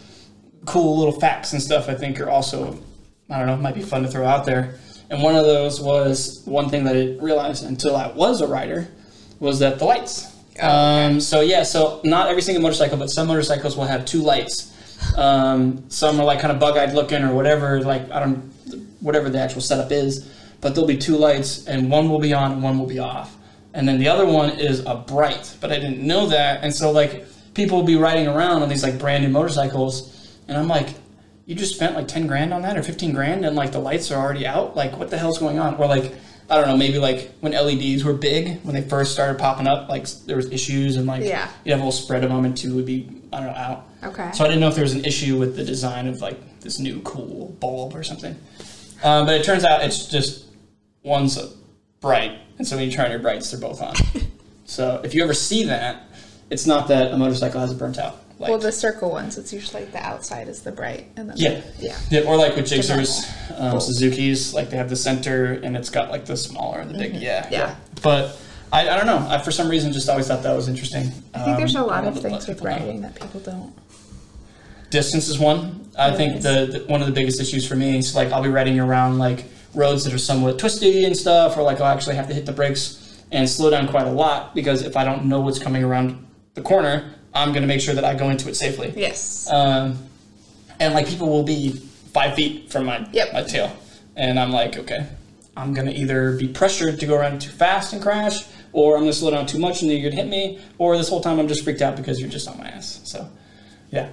Cool 0.67 0.99
little 0.99 1.19
facts 1.19 1.53
and 1.53 1.61
stuff, 1.61 1.89
I 1.89 1.95
think, 1.95 2.21
are 2.21 2.31
also, 2.31 2.79
I 3.29 3.39
don't 3.39 3.47
know, 3.47 3.57
might 3.57 3.75
be 3.75 3.83
fun 3.83 4.03
to 4.03 4.09
throw 4.09 4.27
out 4.27 4.47
there. 4.47 4.79
And 5.11 5.23
one 5.23 5.35
of 5.35 5.45
those 5.45 5.81
was 5.81 6.43
one 6.45 6.69
thing 6.69 6.85
that 6.85 6.97
I 6.97 7.23
realized 7.23 7.65
until 7.65 7.97
I 7.97 8.09
was 8.09 8.41
a 8.41 8.47
rider 8.47 8.89
was 9.41 9.59
that 9.59 9.79
the 9.79 9.85
lights. 9.85 10.33
Um, 10.61 11.21
so 11.21 11.41
yeah, 11.41 11.65
so 11.65 12.01
not 12.05 12.29
every 12.29 12.41
single 12.41 12.63
motorcycle, 12.63 12.97
but 12.97 13.11
some 13.11 13.27
motorcycles 13.27 13.77
will 13.77 13.85
have 13.85 14.05
two 14.05 14.23
lights. 14.23 14.74
Um, 15.17 15.85
some 15.89 16.21
are 16.21 16.25
like 16.25 16.41
kind 16.41 16.53
of 16.53 16.59
bug-eyed 16.59 16.93
looking 16.95 17.23
or 17.23 17.35
whatever, 17.35 17.81
like 17.83 18.11
I 18.11 18.21
don't, 18.21 18.37
whatever 19.01 19.29
the 19.31 19.39
actual 19.41 19.61
setup 19.61 19.93
is. 19.93 20.31
But 20.61 20.75
there'll 20.75 20.89
be 20.89 20.97
two 20.97 21.17
lights, 21.17 21.67
and 21.67 21.91
one 21.91 22.09
will 22.09 22.19
be 22.21 22.33
on 22.33 22.53
and 22.53 22.63
one 22.63 22.79
will 22.79 22.87
be 22.87 22.99
off. 22.99 23.37
And 23.75 23.87
then 23.89 23.99
the 23.99 24.09
other 24.09 24.25
one 24.25 24.51
is 24.51 24.81
a 24.87 24.95
bright, 24.95 25.57
but 25.61 25.71
I 25.73 25.77
didn't 25.77 26.01
know 26.01 26.27
that, 26.29 26.63
and 26.63 26.75
so 26.75 26.91
like 26.91 27.27
people 27.55 27.79
will 27.79 27.87
be 27.87 27.97
riding 27.97 28.27
around 28.29 28.63
on 28.63 28.69
these 28.69 28.83
like 28.83 28.99
brand 28.99 29.25
new 29.25 29.31
motorcycles, 29.31 30.37
and 30.49 30.57
I'm 30.57 30.69
like, 30.69 30.89
you 31.47 31.55
just 31.55 31.75
spent 31.75 31.95
like 31.95 32.09
ten 32.09 32.27
grand 32.27 32.55
on 32.55 32.63
that 32.63 32.77
or 32.79 32.83
fifteen 32.83 33.13
grand, 33.13 33.45
and 33.45 33.55
like 33.57 33.73
the 33.73 33.79
lights 33.81 34.11
are 34.11 34.19
already 34.19 34.47
out. 34.47 34.75
Like 34.77 34.97
what 34.99 35.11
the 35.11 35.19
hell's 35.19 35.39
going 35.39 35.59
on? 35.59 35.75
Or 35.75 35.87
like 35.87 36.15
I 36.49 36.57
don't 36.57 36.69
know, 36.69 36.77
maybe 36.77 36.99
like 36.99 37.33
when 37.41 37.53
LEDs 37.53 38.05
were 38.05 38.13
big 38.15 38.61
when 38.63 38.75
they 38.75 38.83
first 38.83 39.13
started 39.13 39.39
popping 39.39 39.67
up, 39.67 39.89
like 39.89 40.07
there 40.27 40.37
was 40.37 40.51
issues 40.51 40.97
and 40.97 41.07
like 41.07 41.23
Yeah. 41.25 41.49
you 41.65 41.73
have 41.73 41.81
a 41.81 41.83
whole 41.83 41.93
spread 41.93 42.23
of 42.25 42.31
them, 42.31 42.45
and 42.45 42.57
two 42.57 42.75
would 42.77 42.87
be 42.87 43.09
I 43.35 43.39
don't 43.39 43.47
know 43.47 43.53
out. 43.53 43.89
Okay. 44.05 44.31
So 44.33 44.45
I 44.45 44.49
didn't 44.49 44.61
know 44.61 44.69
if 44.69 44.75
there 44.75 44.85
was 44.85 44.95
an 44.95 45.05
issue 45.05 45.39
with 45.39 45.57
the 45.57 45.65
design 45.65 46.07
of 46.07 46.21
like 46.21 46.61
this 46.61 46.79
new 46.79 47.01
cool 47.01 47.57
bulb 47.61 47.95
or 47.95 48.03
something. 48.03 48.37
Um, 49.03 49.27
but 49.27 49.35
it 49.35 49.45
turns 49.45 49.65
out 49.65 49.83
it's 49.83 50.07
just 50.07 50.47
one's 51.03 51.39
bright, 52.01 52.39
and 52.59 52.67
so 52.67 52.77
when 52.77 52.87
you 52.87 52.93
turn 52.93 53.11
your 53.11 53.21
brights, 53.21 53.51
they're 53.51 53.61
both 53.61 53.83
on. 53.83 53.95
so 54.65 55.01
if 55.05 55.15
you 55.15 55.23
ever 55.23 55.35
see 55.35 55.65
that, 55.65 56.05
it's 56.51 56.67
not 56.67 56.89
that 56.89 57.13
a 57.13 57.17
motorcycle 57.17 57.61
has 57.61 57.73
a 57.73 57.75
burnt 57.75 57.99
out. 57.99 58.21
Like, 58.39 58.51
well, 58.51 58.59
the 58.59 58.73
circle 58.73 59.11
ones, 59.11 59.39
it's 59.39 59.53
usually 59.53 59.85
like 59.85 59.93
the 59.93 60.05
outside 60.05 60.49
is 60.49 60.63
the 60.63 60.73
bright, 60.73 61.07
and 61.17 61.31
then 61.31 61.37
yeah, 61.37 61.63
yeah. 61.79 61.97
yeah, 62.11 62.21
or 62.23 62.37
like 62.37 62.57
with 62.57 62.67
Gixxers, 62.67 63.31
um, 63.61 63.79
Suzuki's, 63.79 64.53
like 64.53 64.71
they 64.71 64.77
have 64.77 64.91
the 64.91 64.97
center 64.97 65.53
and 65.53 65.77
it's 65.77 65.89
got 65.89 66.11
like 66.11 66.25
the 66.27 66.37
smaller 66.37 66.81
and 66.81 66.91
the 66.91 66.99
big. 66.99 67.15
Yeah, 67.15 67.43
Mm-hmm. 67.45 67.53
Yeah. 67.53 67.77
But 68.03 68.41
I, 68.75 68.89
I 68.91 68.97
don't 68.97 69.07
know. 69.07 69.25
I 69.29 69.39
for 69.39 69.53
some 69.53 69.69
reason 69.69 69.93
just 69.93 70.09
always 70.09 70.27
thought 70.27 70.43
that 70.43 70.55
was 70.55 70.69
interesting. 70.69 71.13
I 71.33 71.39
think 71.45 71.57
there's 71.59 71.77
a 71.77 71.81
Um, 71.81 71.87
lot 71.87 72.05
of 72.05 72.21
things 72.21 72.47
with 72.49 72.59
people 72.59 72.93
know. 72.95 73.01
that 73.03 73.15
people 73.15 73.41
don't. 73.41 73.73
Distance 74.91 75.29
is 75.29 75.39
one. 75.39 75.89
I 75.99 76.11
It 76.11 76.17
think 76.17 76.43
the, 76.43 76.67
the 76.73 76.85
one 76.93 77.01
of 77.01 77.07
the 77.07 77.13
biggest 77.13 77.41
issues 77.41 77.67
for 77.67 77.77
me 77.77 77.99
is 77.99 78.15
like 78.15 78.33
I'll 78.33 78.43
be 78.43 78.49
riding 78.49 78.79
around 78.81 79.19
like 79.19 79.45
roads 79.75 80.05
that 80.05 80.13
are 80.15 80.19
somewhat 80.19 80.59
twisty 80.59 81.05
and 81.05 81.17
stuff, 81.17 81.57
or 81.57 81.63
like 81.63 81.81
I'll 81.81 81.93
actually 81.97 82.17
have 82.17 82.29
to 82.29 82.35
hit 82.35 82.47
the 82.47 82.53
brakes 82.53 83.23
and 83.33 83.49
slow 83.49 83.71
down 83.71 83.89
quite 83.89 84.07
a 84.07 84.13
lot 84.13 84.55
because 84.55 84.83
if 84.83 84.97
I 84.97 85.05
don't 85.05 85.25
know 85.27 85.41
what's 85.41 85.59
coming 85.59 85.83
around 85.85 86.25
the 86.55 86.63
corner, 86.63 87.13
I'm 87.33 87.53
gonna 87.53 87.67
make 87.67 87.81
sure 87.81 87.95
that 87.95 88.05
I 88.05 88.15
go 88.15 88.31
into 88.31 88.49
it 88.49 88.57
safely. 88.57 88.93
Yes. 88.97 89.49
Um, 89.51 89.99
and 90.81 90.95
like 90.95 91.07
people 91.09 91.29
will 91.29 91.43
be 91.45 91.73
five 92.13 92.35
feet 92.35 92.71
from 92.73 92.87
my 92.87 93.07
Yep. 93.13 93.33
my 93.33 93.43
tail, 93.43 93.77
and 94.17 94.39
I'm 94.39 94.51
like, 94.53 94.77
okay, 94.79 95.07
I'm 95.57 95.75
gonna 95.75 95.91
either 95.93 96.37
be 96.37 96.49
pressured 96.49 96.99
to 97.01 97.07
go 97.07 97.17
around 97.17 97.41
too 97.41 97.51
fast 97.51 97.93
and 97.93 98.01
crash, 98.03 98.45
or 98.75 98.97
I'm 98.97 99.03
gonna 99.03 99.13
slow 99.15 99.31
down 99.31 99.47
too 99.47 99.59
much 99.59 99.81
and 99.81 99.91
then 99.91 99.97
you're 99.99 100.11
gonna 100.11 100.21
hit 100.23 100.31
me, 100.31 100.59
or 100.79 100.97
this 100.99 101.09
whole 101.09 101.21
time 101.23 101.39
I'm 101.41 101.49
just 101.49 101.65
freaked 101.65 101.81
out 101.81 101.97
because 101.97 102.21
you're 102.21 102.29
just 102.29 102.47
on 102.49 102.59
my 102.59 102.69
ass. 102.69 103.01
So, 103.05 103.27
yeah. 103.91 104.09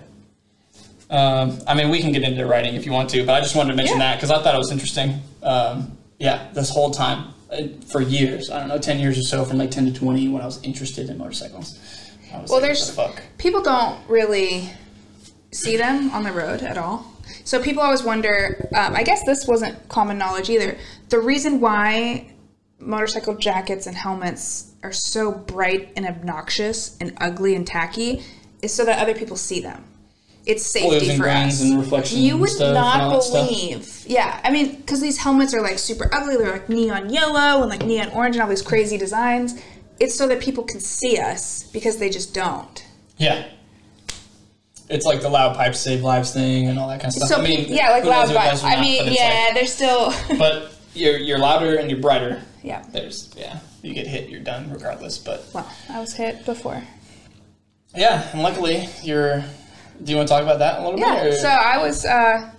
Um, 1.09 1.59
I 1.67 1.73
mean, 1.73 1.89
we 1.89 1.99
can 1.99 2.11
get 2.13 2.23
into 2.23 2.45
riding 2.45 2.75
if 2.75 2.85
you 2.85 2.93
want 2.93 3.09
to, 3.09 3.25
but 3.25 3.33
I 3.33 3.41
just 3.41 3.55
wanted 3.55 3.71
to 3.71 3.75
mention 3.75 3.97
Yeah. 3.97 4.11
that 4.11 4.15
because 4.17 4.31
I 4.31 4.41
thought 4.41 4.55
it 4.55 4.57
was 4.59 4.71
interesting. 4.71 5.19
Um, 5.43 5.97
yeah, 6.19 6.47
this 6.53 6.69
whole 6.69 6.91
time 6.91 7.33
uh, 7.51 7.63
for 7.91 8.01
years, 8.01 8.49
I 8.49 8.59
don't 8.59 8.69
know, 8.69 8.77
ten 8.77 8.97
years 8.99 9.17
or 9.19 9.23
so, 9.23 9.43
from 9.43 9.57
like 9.57 9.71
ten 9.71 9.85
to 9.85 9.91
twenty, 9.91 10.29
when 10.29 10.41
I 10.41 10.45
was 10.45 10.63
interested 10.63 11.09
in 11.09 11.17
motorcycles. 11.17 11.77
I 12.33 12.39
was 12.39 12.49
Well, 12.49 12.59
like, 12.59 12.67
there's- 12.67 12.87
the 12.87 12.93
fuck. 12.93 13.21
people 13.37 13.61
don't 13.61 13.97
really 14.07 14.69
see 15.51 15.75
them 15.75 16.11
on 16.11 16.23
the 16.23 16.31
road 16.31 16.61
at 16.61 16.77
all. 16.77 17.05
So 17.43 17.61
people 17.61 17.83
always 17.83 18.03
wonder. 18.03 18.69
Um, 18.73 18.95
I 18.95 19.03
guess 19.03 19.25
this 19.25 19.45
wasn't 19.47 19.89
common 19.89 20.17
knowledge 20.17 20.49
either. 20.49 20.77
The 21.09 21.19
reason 21.19 21.59
why 21.59 22.30
motorcycle 22.81 23.35
jackets 23.35 23.87
and 23.87 23.95
helmets 23.95 24.71
are 24.83 24.91
so 24.91 25.31
bright 25.31 25.91
and 25.95 26.05
obnoxious 26.05 26.97
and 26.99 27.13
ugly 27.21 27.55
and 27.55 27.65
tacky 27.65 28.23
is 28.61 28.73
so 28.73 28.83
that 28.85 28.99
other 28.99 29.13
people 29.13 29.37
see 29.37 29.61
them. 29.61 29.83
It's 30.45 30.65
safety 30.65 31.15
for 31.17 31.27
us. 31.29 31.61
and 31.61 31.77
reflection 31.79 32.17
You 32.19 32.35
would 32.37 32.49
not 32.59 33.11
that 33.13 33.23
stuff. 33.23 33.47
believe. 33.47 34.03
Yeah, 34.07 34.39
I 34.43 34.49
mean, 34.49 34.75
because 34.77 34.99
these 34.99 35.17
helmets 35.19 35.53
are 35.53 35.61
like 35.61 35.77
super 35.77 36.09
ugly. 36.13 36.35
They're 36.35 36.51
like 36.51 36.67
neon 36.67 37.11
yellow 37.11 37.61
and 37.61 37.69
like 37.69 37.85
neon 37.85 38.09
orange 38.09 38.35
and 38.35 38.43
all 38.43 38.49
these 38.49 38.63
crazy 38.63 38.97
designs. 38.97 39.61
It's 39.99 40.15
so 40.15 40.27
that 40.27 40.39
people 40.41 40.63
can 40.63 40.79
see 40.79 41.19
us 41.19 41.63
because 41.71 41.97
they 41.97 42.09
just 42.09 42.33
don't. 42.33 42.83
Yeah. 43.17 43.45
It's 44.89 45.05
like 45.05 45.21
the 45.21 45.29
loud 45.29 45.55
pipes 45.55 45.79
save 45.79 46.01
lives 46.01 46.33
thing 46.33 46.67
and 46.67 46.77
all 46.79 46.87
that 46.89 46.99
kind 47.01 47.09
of 47.09 47.13
stuff. 47.13 47.29
So 47.29 47.35
I 47.37 47.43
mean, 47.43 47.67
yeah, 47.69 47.91
like 47.91 48.03
loud 48.03 48.25
if 48.25 48.31
it 48.31 48.33
does 48.33 48.61
vibes. 48.61 48.65
or 48.65 48.67
I 48.77 48.81
mean, 48.81 49.13
yeah, 49.13 49.43
like- 49.45 49.53
they're 49.53 49.65
still. 49.67 50.11
but 50.39 50.70
you're 50.93 51.17
you're 51.17 51.39
louder 51.39 51.75
and 51.77 51.89
you're 51.89 51.99
brighter. 51.99 52.41
yeah. 52.63 52.83
There's 52.91 53.33
yeah, 53.35 53.59
you 53.81 53.93
get 53.93 54.07
hit, 54.07 54.29
you're 54.29 54.41
done 54.41 54.71
regardless. 54.71 55.17
But 55.17 55.45
Well, 55.53 55.69
I 55.89 55.99
was 55.99 56.13
hit 56.13 56.45
before. 56.45 56.81
yeah, 57.95 58.29
and 58.31 58.41
luckily 58.41 58.87
you're. 59.03 59.43
Do 60.03 60.11
you 60.11 60.17
want 60.17 60.27
to 60.29 60.33
talk 60.33 60.43
about 60.43 60.59
that 60.59 60.79
a 60.79 60.83
little 60.83 60.99
Yeah. 60.99 61.23
bit? 61.23 61.33
or- 61.33 61.37
So 61.37 61.47
I 61.47 61.77
was. 61.77 62.05
Uh, 62.05 62.49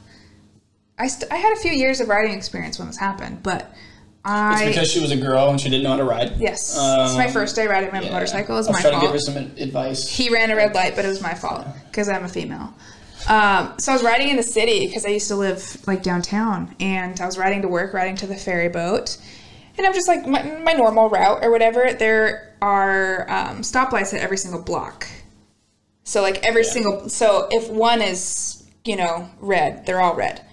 I 0.98 1.08
st- 1.08 1.32
I 1.32 1.36
had 1.36 1.52
a 1.54 1.60
few 1.60 1.72
years 1.72 2.00
of 2.00 2.08
riding 2.08 2.34
experience 2.36 2.78
when 2.78 2.86
this 2.86 2.96
happened, 2.98 3.42
but 3.42 3.74
I. 4.24 4.62
it's 4.64 4.76
because 4.76 4.92
she 4.92 5.00
was 5.00 5.10
a 5.10 5.16
girl 5.16 5.48
and 5.50 5.60
she 5.60 5.68
didn't 5.68 5.82
know 5.82 5.90
how 5.90 5.96
to 5.96 6.04
ride. 6.04 6.34
yes, 6.38 6.70
it's 6.76 7.14
my 7.16 7.26
Um, 7.26 7.32
first 7.32 7.56
day 7.56 7.66
riding 7.66 7.90
my 7.90 8.00
yeah. 8.02 8.12
motorcycle. 8.12 8.54
It 8.54 8.58
was 8.58 8.68
I 8.68 8.70
was 8.70 8.76
my 8.84 8.90
trying 8.90 9.00
to 9.00 9.06
give 9.06 9.12
her 9.14 9.18
some 9.18 9.36
advice. 9.58 10.08
He 10.08 10.28
ran 10.28 10.50
a 10.52 10.56
red 10.56 10.74
light, 10.74 10.94
but 10.94 11.04
it 11.04 11.08
was 11.08 11.20
my 11.20 11.34
fault 11.34 11.66
because 11.90 12.08
I'm 12.08 12.24
a 12.24 12.28
female. 12.28 12.72
Um, 13.28 13.74
so 13.78 13.92
I 13.92 13.94
was 13.94 14.02
riding 14.02 14.28
in 14.28 14.36
the 14.36 14.42
city 14.42 14.86
because 14.86 15.06
I 15.06 15.10
used 15.10 15.28
to 15.28 15.36
live 15.36 15.86
like 15.86 16.02
downtown, 16.02 16.74
and 16.80 17.20
I 17.20 17.26
was 17.26 17.38
riding 17.38 17.62
to 17.62 17.68
work, 17.68 17.94
riding 17.94 18.16
to 18.16 18.26
the 18.26 18.36
ferry 18.36 18.68
boat, 18.68 19.16
and 19.78 19.86
I'm 19.86 19.94
just 19.94 20.08
like 20.08 20.26
my, 20.26 20.42
my 20.42 20.72
normal 20.72 21.08
route 21.08 21.44
or 21.44 21.50
whatever. 21.50 21.92
There 21.92 22.54
are 22.60 23.30
um, 23.30 23.62
stoplights 23.62 24.12
at 24.14 24.20
every 24.20 24.36
single 24.36 24.62
block, 24.62 25.06
so 26.04 26.22
like 26.22 26.44
every 26.44 26.64
single. 26.64 27.08
So 27.08 27.48
if 27.50 27.70
one 27.70 28.02
is 28.02 28.64
you 28.84 28.96
know 28.96 29.30
red, 29.40 29.86
they're 29.86 30.00
all 30.00 30.14
red. 30.14 30.44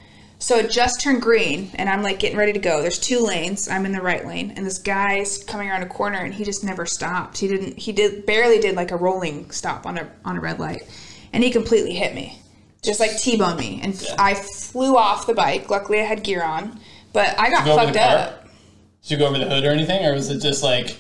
So 0.41 0.55
it 0.55 0.71
just 0.71 1.01
turned 1.01 1.21
green, 1.21 1.69
and 1.75 1.89
I'm 1.89 2.01
like 2.01 2.19
getting 2.19 2.37
ready 2.37 2.53
to 2.53 2.59
go. 2.59 2.81
There's 2.81 2.97
two 2.97 3.19
lanes. 3.19 3.67
I'm 3.67 3.85
in 3.85 3.91
the 3.91 4.01
right 4.01 4.25
lane, 4.25 4.53
and 4.55 4.65
this 4.65 4.77
guy's 4.77 5.43
coming 5.43 5.69
around 5.69 5.83
a 5.83 5.87
corner, 5.87 6.19
and 6.19 6.33
he 6.33 6.45
just 6.45 6.63
never 6.63 6.85
stopped. 6.85 7.39
He 7.39 7.47
didn't. 7.49 7.77
He 7.77 7.91
did 7.91 8.25
barely 8.25 8.59
did 8.59 8.75
like 8.75 8.91
a 8.91 8.95
rolling 8.95 9.51
stop 9.51 9.85
on 9.85 9.97
a 9.97 10.09
on 10.23 10.37
a 10.37 10.39
red 10.39 10.57
light, 10.57 10.87
and 11.33 11.43
he 11.43 11.51
completely 11.51 11.93
hit 11.93 12.15
me, 12.15 12.39
just 12.83 12.99
like 12.99 13.17
t-boned 13.17 13.59
me, 13.59 13.79
and 13.83 13.93
Yeah. 14.01 14.15
I 14.17 14.33
flew 14.33 14.95
off 14.97 15.27
the 15.27 15.33
bike. 15.33 15.69
Luckily, 15.69 15.99
I 15.99 16.03
had 16.03 16.23
gear 16.23 16.43
on, 16.43 16.79
but 17.13 17.37
I 17.39 17.49
got 17.49 17.65
Go 17.65 17.75
fucked 17.75 17.97
up. 17.97 18.45
Did 19.03 19.11
you 19.11 19.17
go 19.17 19.27
over 19.27 19.37
the 19.37 19.45
hood 19.45 19.65
or 19.65 19.71
anything, 19.71 20.05
or 20.05 20.13
was 20.13 20.29
it 20.29 20.39
just 20.41 20.63
like 20.63 20.95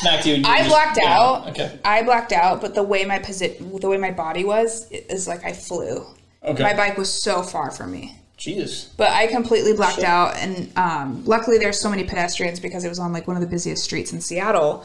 smacked 0.00 0.26
you? 0.26 0.34
And 0.34 0.46
you 0.46 0.52
I 0.52 0.58
just- 0.58 0.70
blacked 0.70 0.98
yeah, 1.00 1.18
out. 1.18 1.48
Okay. 1.50 1.78
I 1.84 2.02
blacked 2.02 2.32
out, 2.32 2.60
but 2.60 2.74
the 2.74 2.82
way 2.82 3.04
my 3.04 3.18
position, 3.18 3.72
the 3.80 3.88
way 3.88 3.96
my 3.96 4.10
body 4.10 4.44
was, 4.44 4.86
is 4.90 5.26
like 5.28 5.44
I 5.44 5.52
flew. 5.52 6.04
Okay. 6.44 6.62
My 6.62 6.74
bike 6.74 6.96
was 6.96 7.12
so 7.12 7.42
far 7.42 7.70
from 7.70 7.90
me. 7.92 8.16
Jesus. 8.36 8.90
But 8.96 9.10
I 9.10 9.26
completely 9.28 9.72
blacked 9.72 9.96
Shit. 9.96 10.04
out, 10.04 10.36
and 10.36 10.70
um, 10.76 11.24
luckily 11.24 11.58
there's 11.58 11.80
so 11.80 11.88
many 11.88 12.04
pedestrians 12.04 12.60
because 12.60 12.84
it 12.84 12.88
was 12.88 12.98
on 12.98 13.12
like 13.12 13.26
one 13.26 13.36
of 13.36 13.40
the 13.40 13.48
busiest 13.48 13.82
streets 13.82 14.12
in 14.12 14.20
Seattle. 14.20 14.84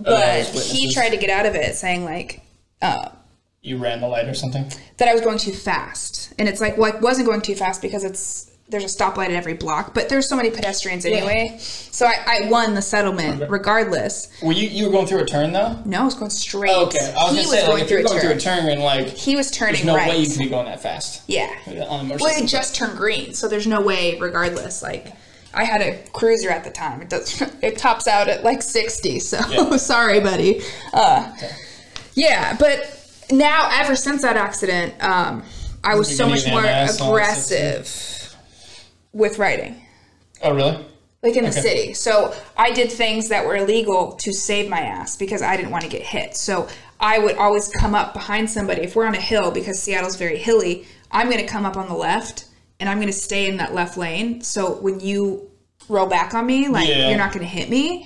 But 0.00 0.16
there's 0.20 0.70
he 0.72 0.92
tried 0.92 1.10
to 1.10 1.16
get 1.16 1.30
out 1.30 1.46
of 1.46 1.54
it, 1.54 1.74
saying 1.76 2.04
like 2.04 2.40
uh, 2.82 3.10
You 3.66 3.76
ran 3.78 4.00
the 4.00 4.08
light 4.08 4.26
or 4.28 4.34
something? 4.34 4.64
that 4.98 5.08
I 5.08 5.12
was 5.12 5.20
going 5.22 5.38
too 5.38 5.52
fast, 5.52 6.32
and 6.38 6.48
it's 6.48 6.60
like 6.60 6.78
well, 6.78 6.92
I 6.96 7.00
wasn't 7.00 7.26
going 7.28 7.40
too 7.42 7.54
fast 7.54 7.82
because 7.82 8.04
it's 8.04 8.50
there's 8.68 8.82
a 8.82 8.88
stoplight 8.88 9.26
at 9.26 9.30
every 9.32 9.54
block, 9.54 9.94
but 9.94 10.08
there's 10.08 10.28
so 10.28 10.34
many 10.34 10.50
pedestrians 10.50 11.04
anyway. 11.06 11.56
So 11.60 12.04
I, 12.04 12.16
I 12.26 12.48
won 12.50 12.74
the 12.74 12.82
settlement 12.82 13.48
regardless. 13.48 14.28
Were 14.42 14.52
you 14.52 14.68
you 14.68 14.86
were 14.86 14.92
going 14.92 15.06
through 15.06 15.20
a 15.20 15.26
turn 15.26 15.52
though? 15.52 15.78
No, 15.84 16.00
I 16.02 16.04
was 16.04 16.14
going 16.14 16.30
straight. 16.30 16.70
Okay, 16.74 17.14
I 17.16 17.24
was 17.24 17.32
he 17.32 17.36
gonna 17.36 17.36
was 17.36 17.50
say 17.50 17.60
going 17.66 17.72
like 17.74 17.82
if 17.82 17.88
through 17.88 17.96
you're 17.98 18.06
a 18.06 18.08
going 18.08 18.20
turn. 18.20 18.30
through 18.30 18.36
a 18.38 18.40
turn, 18.76 18.78
like 18.80 19.08
He 19.08 19.36
was 19.36 19.50
turning 19.50 19.74
there's 19.74 19.84
no 19.86 19.94
right. 19.96 20.08
way 20.10 20.18
you 20.18 20.26
can 20.28 20.38
be 20.38 20.48
going 20.48 20.66
that 20.66 20.80
fast 20.82 21.22
yeah. 21.28 21.54
on 21.66 21.76
Well, 21.76 22.04
motorcycle. 22.04 22.44
it 22.44 22.48
just 22.48 22.74
turned 22.74 22.96
green, 22.98 23.34
so 23.34 23.46
there's 23.48 23.66
no 23.68 23.80
way, 23.82 24.18
regardless. 24.18 24.82
Like, 24.82 25.12
I 25.54 25.64
had 25.64 25.80
a 25.80 26.02
cruiser 26.12 26.50
at 26.50 26.64
the 26.64 26.70
time. 26.70 27.02
It 27.02 27.08
does. 27.10 27.40
It 27.62 27.78
tops 27.78 28.06
out 28.08 28.28
at 28.28 28.42
like 28.42 28.62
60. 28.62 29.20
So 29.20 29.38
Yeah. 29.48 29.76
sorry, 29.76 30.18
buddy. 30.20 30.62
Uh, 30.92 31.32
yeah, 32.14 32.56
but 32.58 32.95
now 33.30 33.68
ever 33.72 33.96
since 33.96 34.22
that 34.22 34.36
accident, 34.36 34.94
um, 35.02 35.42
I 35.84 35.94
was 35.94 36.14
so 36.16 36.26
much 36.28 36.46
more 36.46 36.64
aggressive 36.64 38.34
with 39.12 39.38
riding. 39.38 39.80
oh 40.42 40.54
really? 40.54 40.84
Like 41.22 41.34
in 41.36 41.44
the 41.44 41.50
Okay. 41.50 41.60
city. 41.60 41.94
So 41.94 42.34
I 42.56 42.70
did 42.72 42.92
things 42.92 43.28
that 43.30 43.46
were 43.46 43.56
illegal 43.56 44.12
to 44.20 44.32
save 44.32 44.68
my 44.68 44.80
ass 44.80 45.16
because 45.16 45.42
I 45.42 45.56
didn't 45.56 45.70
want 45.72 45.82
to 45.84 45.90
get 45.90 46.02
hit. 46.02 46.36
So 46.36 46.68
I 47.00 47.18
would 47.18 47.36
always 47.36 47.68
come 47.68 47.94
up 47.94 48.12
behind 48.14 48.48
somebody. 48.50 48.82
If 48.82 48.94
we're 48.94 49.06
on 49.06 49.14
a 49.14 49.20
hill, 49.20 49.50
because 49.50 49.82
Seattle's 49.82 50.16
very 50.16 50.38
hilly, 50.38 50.86
I'm 51.10 51.28
going 51.30 51.40
to 51.40 51.46
come 51.46 51.64
up 51.64 51.76
on 51.76 51.88
the 51.88 51.94
left 51.94 52.44
and 52.78 52.88
I'm 52.88 52.98
going 52.98 53.08
to 53.08 53.12
stay 53.12 53.48
in 53.48 53.56
that 53.56 53.74
left 53.74 53.96
lane. 53.96 54.42
So 54.42 54.74
when 54.74 55.00
you 55.00 55.50
roll 55.88 56.06
back 56.06 56.34
on 56.34 56.46
me, 56.46 56.68
like 56.68 56.88
Yeah. 56.88 57.08
you're 57.08 57.18
not 57.18 57.32
going 57.32 57.44
to 57.44 57.50
hit 57.50 57.70
me. 57.70 58.04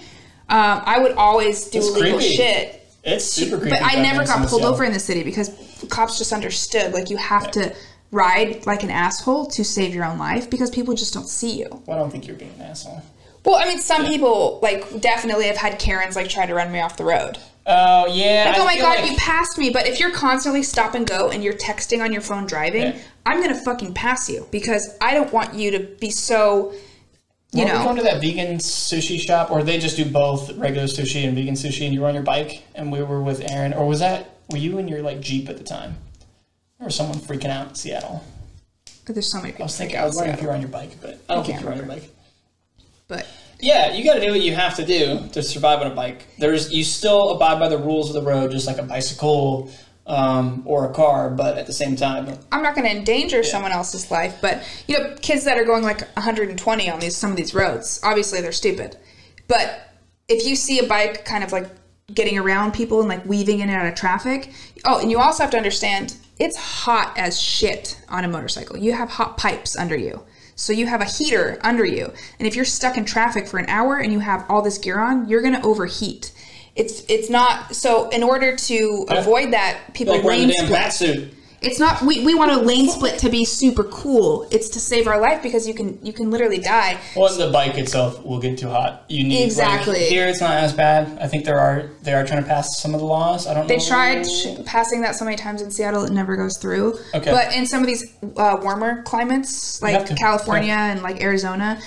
Um, 0.48 0.82
I 0.84 0.98
would 1.00 1.12
always 1.12 1.66
do 1.68 1.80
That's 1.80 1.90
illegal 1.90 2.18
creepy. 2.18 2.34
shit. 2.36 2.79
It's 3.04 3.24
super 3.24 3.56
creepy. 3.56 3.70
But 3.70 3.82
I 3.82 4.00
never 4.02 4.24
got 4.24 4.46
pulled 4.48 4.64
over 4.64 4.84
in 4.84 4.92
the 4.92 5.00
city 5.00 5.22
because 5.22 5.50
cops 5.88 6.18
just 6.18 6.32
understood 6.32 6.92
like 6.92 7.10
you 7.10 7.16
have 7.16 7.50
to 7.52 7.74
ride 8.10 8.66
like 8.66 8.82
an 8.82 8.90
asshole 8.90 9.46
to 9.46 9.64
save 9.64 9.94
your 9.94 10.04
own 10.04 10.18
life 10.18 10.50
because 10.50 10.70
people 10.70 10.94
just 10.94 11.14
don't 11.14 11.28
see 11.28 11.58
you. 11.58 11.68
Well, 11.86 11.96
I 11.96 12.00
don't 12.00 12.10
think 12.10 12.26
you're 12.26 12.36
being 12.36 12.52
an 12.58 12.62
asshole. 12.62 13.02
Well, 13.44 13.56
I 13.56 13.64
mean, 13.66 13.78
some 13.78 14.04
people 14.04 14.58
like 14.62 15.00
definitely 15.00 15.46
have 15.46 15.56
had 15.56 15.78
Karens 15.78 16.14
like 16.16 16.28
try 16.28 16.44
to 16.44 16.54
run 16.54 16.70
me 16.72 16.80
off 16.80 16.96
the 16.96 17.04
road. 17.04 17.38
Oh 17.66 18.06
yeah. 18.06 18.46
Like, 18.50 18.58
oh 18.58 18.60
I 18.60 18.62
oh 18.62 18.64
my 18.66 18.78
god, 18.78 19.00
like- 19.00 19.10
you 19.10 19.16
passed 19.16 19.56
me. 19.56 19.70
But 19.70 19.86
if 19.86 19.98
you're 19.98 20.10
constantly 20.10 20.62
stop 20.62 20.94
and 20.94 21.06
go 21.06 21.30
and 21.30 21.42
you're 21.42 21.54
texting 21.54 22.02
on 22.02 22.12
your 22.12 22.22
phone 22.22 22.46
driving, 22.46 22.82
Yeah. 22.82 22.98
I'm 23.24 23.40
gonna 23.40 23.54
fucking 23.54 23.94
pass 23.94 24.28
you 24.28 24.46
because 24.50 24.96
I 25.00 25.14
don't 25.14 25.32
want 25.32 25.54
you 25.54 25.70
to 25.70 25.78
be 26.00 26.10
so. 26.10 26.74
You 27.52 27.64
know, 27.64 27.82
going 27.82 27.96
to 27.96 28.02
that 28.04 28.20
vegan 28.20 28.58
sushi 28.58 29.18
shop, 29.18 29.50
or 29.50 29.62
they 29.62 29.78
just 29.78 29.96
do 29.96 30.04
both 30.04 30.56
regular 30.56 30.86
sushi 30.86 31.26
and 31.26 31.34
vegan 31.34 31.54
sushi, 31.54 31.84
and 31.84 31.92
you 31.92 32.02
were 32.02 32.06
on 32.06 32.14
your 32.14 32.22
bike, 32.22 32.62
and 32.76 32.92
we 32.92 33.02
were 33.02 33.20
with 33.22 33.50
Aaron, 33.50 33.72
or 33.72 33.86
was 33.86 33.98
that 34.00 34.36
were 34.50 34.58
you 34.58 34.78
in 34.78 34.86
your 34.86 35.02
like 35.02 35.20
Jeep 35.20 35.48
at 35.48 35.58
the 35.58 35.64
time, 35.64 35.96
or 36.78 36.90
someone 36.90 37.18
freaking 37.18 37.50
out 37.50 37.68
in 37.68 37.74
Seattle? 37.74 38.24
there's 39.06 39.30
so 39.30 39.40
many 39.40 39.54
I 39.58 39.62
was 39.62 39.76
thinking 39.76 39.98
I 39.98 40.04
was 40.04 40.14
wondering 40.14 40.36
if 40.36 40.42
you 40.42 40.48
were 40.48 40.54
on 40.54 40.60
your 40.60 40.70
bike, 40.70 40.90
but 41.00 41.20
I 41.28 41.34
don't 41.34 41.44
think 41.44 41.60
you 41.60 41.66
were 41.66 41.72
on 41.72 41.78
your 41.78 41.86
bike. 41.86 42.08
but 43.08 43.26
Yeah, 43.58 43.92
you 43.92 44.04
got 44.04 44.14
to 44.14 44.20
do 44.20 44.30
what 44.30 44.40
you 44.40 44.54
have 44.54 44.76
to 44.76 44.86
do 44.86 45.28
to 45.32 45.42
survive 45.42 45.80
on 45.80 45.90
a 45.90 45.94
bike. 45.94 46.26
There's 46.38 46.72
you 46.72 46.84
still 46.84 47.30
abide 47.30 47.58
by 47.58 47.68
the 47.68 47.78
rules 47.78 48.14
of 48.14 48.22
the 48.22 48.28
road, 48.28 48.52
just 48.52 48.66
like 48.66 48.78
a 48.78 48.82
bicycle 48.82 49.70
um, 50.06 50.62
or 50.64 50.90
a 50.90 50.92
car, 50.92 51.30
but 51.30 51.58
at 51.58 51.66
the 51.66 51.72
same 51.72 51.96
time, 51.96 52.38
I'm 52.50 52.62
not 52.62 52.74
going 52.74 52.86
to 52.86 52.96
endanger 52.96 53.42
someone 53.42 53.72
else's 53.72 54.10
life. 54.10 54.38
But 54.40 54.66
you 54.88 54.98
know, 54.98 55.16
kids 55.20 55.44
that 55.44 55.58
are 55.58 55.64
going 55.64 55.82
like 55.82 56.00
120 56.16 56.90
on 56.90 57.00
these 57.00 57.16
some 57.16 57.30
of 57.30 57.36
these 57.36 57.54
roads, 57.54 58.00
obviously 58.02 58.40
they're 58.40 58.52
stupid. 58.52 58.96
But 59.46 59.88
if 60.28 60.46
you 60.46 60.56
see 60.56 60.78
a 60.78 60.86
bike 60.86 61.24
kind 61.24 61.44
of 61.44 61.52
like 61.52 61.68
getting 62.12 62.38
around 62.38 62.72
people 62.72 63.00
and 63.00 63.08
like 63.08 63.24
weaving 63.26 63.60
in 63.60 63.68
and 63.68 63.80
out 63.80 63.86
of 63.86 63.94
traffic, 63.94 64.52
oh, 64.84 65.00
and 65.00 65.10
you 65.10 65.18
also 65.18 65.42
have 65.42 65.50
to 65.52 65.56
understand 65.56 66.16
it's 66.38 66.56
hot 66.56 67.12
as 67.16 67.38
shit 67.38 68.00
on 68.08 68.24
a 68.24 68.28
motorcycle. 68.28 68.76
You 68.76 68.92
have 68.92 69.10
hot 69.10 69.36
pipes 69.36 69.76
under 69.76 69.96
you. 69.96 70.24
So 70.56 70.72
you 70.72 70.86
have 70.86 71.00
a 71.00 71.06
heater 71.06 71.58
under 71.62 71.84
you. 71.84 72.12
And 72.38 72.46
if 72.46 72.54
you're 72.54 72.64
stuck 72.64 72.96
in 72.96 73.04
traffic 73.04 73.46
for 73.46 73.58
an 73.58 73.68
hour 73.68 73.98
and 73.98 74.12
you 74.12 74.18
have 74.18 74.44
all 74.48 74.62
this 74.62 74.78
gear 74.78 74.98
on, 74.98 75.28
you're 75.28 75.40
going 75.40 75.54
to 75.54 75.62
overheat. 75.62 76.32
It's 76.80 77.04
it's 77.08 77.28
not 77.28 77.74
so 77.74 78.08
in 78.08 78.22
order 78.22 78.56
to 78.56 79.06
avoid 79.10 79.52
that 79.52 79.92
people 79.92 80.14
like 80.14 80.24
lane 80.24 80.50
split. 80.50 80.92
suit. 80.92 81.34
It's 81.62 81.78
not 81.78 82.00
we, 82.00 82.24
we 82.24 82.34
want 82.34 82.52
a 82.52 82.56
lane 82.56 82.88
split 82.88 83.18
to 83.18 83.28
be 83.28 83.44
super 83.44 83.84
cool. 83.84 84.48
It's 84.50 84.70
to 84.70 84.80
save 84.80 85.06
our 85.06 85.20
life 85.20 85.42
because 85.42 85.68
you 85.68 85.74
can 85.74 85.98
you 86.02 86.14
can 86.14 86.30
literally 86.30 86.58
die. 86.58 86.98
Well, 87.14 87.36
the 87.36 87.50
bike 87.52 87.76
itself 87.76 88.24
will 88.24 88.38
get 88.40 88.58
too 88.58 88.70
hot. 88.70 89.04
You 89.08 89.24
need 89.24 89.34
like, 89.34 89.44
Exactly. 89.44 89.98
here. 90.04 90.26
It's 90.26 90.40
not 90.40 90.54
as 90.54 90.72
bad. 90.72 91.18
I 91.20 91.28
think 91.28 91.44
there 91.44 91.58
are 91.58 91.90
they 92.02 92.14
are 92.14 92.26
trying 92.26 92.42
to 92.42 92.48
pass 92.48 92.80
some 92.80 92.94
of 92.94 93.00
the 93.00 93.06
laws. 93.06 93.46
I 93.46 93.52
don't. 93.52 93.64
Know. 93.64 93.68
They 93.68 93.76
know. 93.76 93.86
tried 93.86 94.22
sh- 94.26 94.46
passing 94.64 95.02
that 95.02 95.16
so 95.16 95.26
many 95.26 95.36
times 95.36 95.60
in 95.60 95.70
Seattle, 95.70 96.04
it 96.04 96.12
never 96.12 96.34
goes 96.34 96.56
through. 96.56 96.98
Okay. 97.12 97.30
But 97.30 97.54
in 97.54 97.66
some 97.66 97.82
of 97.82 97.86
these 97.86 98.10
uh, 98.38 98.56
warmer 98.62 99.02
climates, 99.02 99.82
like. 99.82 100.16
California 100.16 100.72
and 100.72 101.02
like 101.02 101.22
Arizona, 101.22 101.78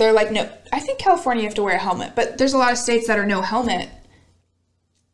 they're 0.00 0.12
like 0.12 0.32
no. 0.32 0.50
I 0.72 0.80
think 0.80 0.98
California 0.98 1.42
you 1.42 1.48
have 1.48 1.54
to 1.56 1.62
wear 1.62 1.76
a 1.76 1.78
helmet, 1.78 2.14
but 2.16 2.36
there's 2.38 2.54
a 2.54 2.58
lot 2.58 2.72
of 2.72 2.78
states 2.78 3.06
that 3.06 3.18
are 3.18 3.26
no 3.26 3.42
helmet. 3.42 3.88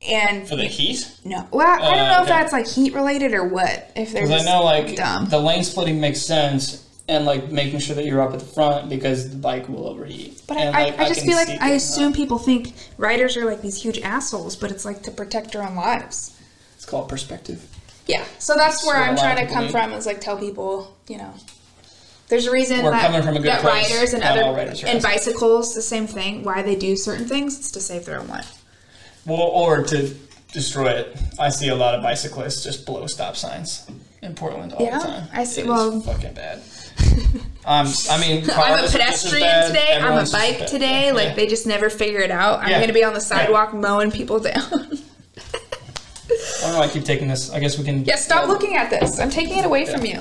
And 0.07 0.47
for 0.47 0.57
the 0.57 0.67
heat. 0.67 1.11
no, 1.25 1.49
well, 1.51 1.67
I 1.67 1.91
don't 1.97 2.07
Uh, 2.07 2.17
know 2.17 2.23
if 2.23 2.29
that's 2.29 2.53
like 2.53 2.67
heat 2.69 2.95
related 2.95 3.33
or 3.33 3.49
what. 3.49 3.91
If 3.97 4.13
Because 4.13 4.31
I 4.31 4.45
know 4.45 4.63
like 4.63 4.95
dumb. 4.95 5.27
the 5.29 5.39
lane 5.41 5.65
splitting 5.65 6.01
makes 6.01 6.21
sense, 6.21 6.85
and 7.09 7.25
like 7.25 7.51
making 7.51 7.81
sure 7.81 7.97
that 7.97 8.05
you're 8.05 8.21
up 8.21 8.33
at 8.35 8.39
the 8.41 8.45
front 8.47 8.89
because 8.89 9.31
the 9.31 9.37
bike 9.37 9.69
will 9.69 9.87
overheat. 9.89 10.43
But 10.47 10.59
and, 10.59 10.77
I, 10.77 10.85
like, 10.85 10.99
I, 11.01 11.05
I 11.05 11.09
just 11.09 11.23
feel 11.23 11.37
like 11.37 11.61
I 11.61 11.71
assume 11.71 12.13
people 12.13 12.39
think 12.39 12.75
riders 12.99 13.37
are 13.37 13.45
like 13.47 13.63
these 13.63 13.81
huge 13.83 13.99
assholes, 14.01 14.55
but 14.55 14.71
it's 14.71 14.85
like 14.85 15.03
to 15.05 15.11
protect 15.11 15.53
their 15.53 15.63
own 15.67 15.75
lives. 15.77 16.39
it's 16.77 16.85
called 16.85 17.09
perspective. 17.09 17.67
Yeah. 18.07 18.25
So 18.39 18.55
that's 18.55 18.87
where 18.87 18.97
I'm 18.97 19.17
trying 19.17 19.45
to 19.47 19.53
come 19.53 19.69
from 19.71 19.93
is 19.93 20.07
like 20.07 20.21
tell 20.21 20.37
people, 20.39 20.97
you 21.09 21.19
know, 21.19 21.33
there's 22.29 22.47
a 22.47 22.51
reason 22.51 22.83
We're 22.83 22.91
that, 22.91 23.03
coming 23.07 23.23
from 23.23 23.37
a 23.37 23.41
good 23.41 23.49
that 23.49 23.61
place. 23.61 23.93
riders 23.93 24.13
and 24.15 24.23
other 24.23 24.43
riders 24.53 24.83
and 24.85 25.03
bicycles 25.03 25.75
the 25.75 25.83
same 25.83 26.07
thing. 26.07 26.43
Why 26.45 26.63
they 26.63 26.77
do 26.77 26.97
certain 26.97 27.27
things? 27.27 27.59
It's 27.59 27.71
to 27.73 27.81
save 27.81 28.05
their 28.05 28.21
own 28.21 28.29
life. 28.29 28.63
Well, 29.25 29.39
or 29.41 29.83
to 29.85 30.15
destroy 30.53 30.89
it. 30.89 31.17
I 31.39 31.49
see 31.51 31.69
a 31.69 31.75
lot 31.75 31.95
of 31.95 32.03
bicyclists 32.03 32.63
just 32.65 32.87
blow 32.87 33.07
stop 33.07 33.37
signs 33.37 33.87
in 34.23 34.35
Portland 34.35 34.73
all 34.73 34.85
Yeah, 34.85 34.99
the 34.99 35.05
time. 35.05 35.29
I 35.33 35.45
see- 35.45 35.61
It 35.61 35.65
is 35.65 35.69
well- 35.69 36.01
fucking 36.01 36.35
bad. 36.35 36.63
um, 37.67 37.93
I 38.11 38.19
mean, 38.21 38.49
I'm 38.51 38.71
a 38.71 38.75
are 38.75 38.79
just 38.79 38.85
as 38.85 38.93
pedestrian 38.93 39.67
today. 39.67 39.99
I'm 40.01 40.27
a 40.27 40.31
bike 40.31 40.67
today. 40.67 41.07
Yeah. 41.07 41.13
Like 41.13 41.37
they 41.37 41.47
just 41.47 41.67
never 41.67 41.91
figure 41.91 42.21
it 42.21 42.31
out. 42.31 42.61
I'm 42.61 42.71
Yeah. 42.71 42.81
gonna 42.81 42.93
be 42.95 43.05
on 43.05 43.13
the 43.13 43.19
Yeah. 43.21 43.25
sidewalk 43.25 43.75
mowing 43.75 44.11
people 44.11 44.41
down. 44.41 44.55
I 44.63 44.69
don't 46.63 46.73
know. 46.73 46.79
why 46.79 46.85
I 46.85 46.89
keep 46.89 47.05
taking 47.05 47.29
this. 47.29 47.51
I 47.53 47.61
guess 47.61 47.79
we 47.79 47.85
can. 47.85 48.05
yeah, 48.05 48.17
stop 48.17 48.49
looking 48.49 48.77
at 48.77 48.91
this. 48.91 49.21
I'm 49.21 49.31
taking 49.31 49.59
it 49.59 49.65
away 49.67 49.85
from 49.87 50.05
you. 50.05 50.21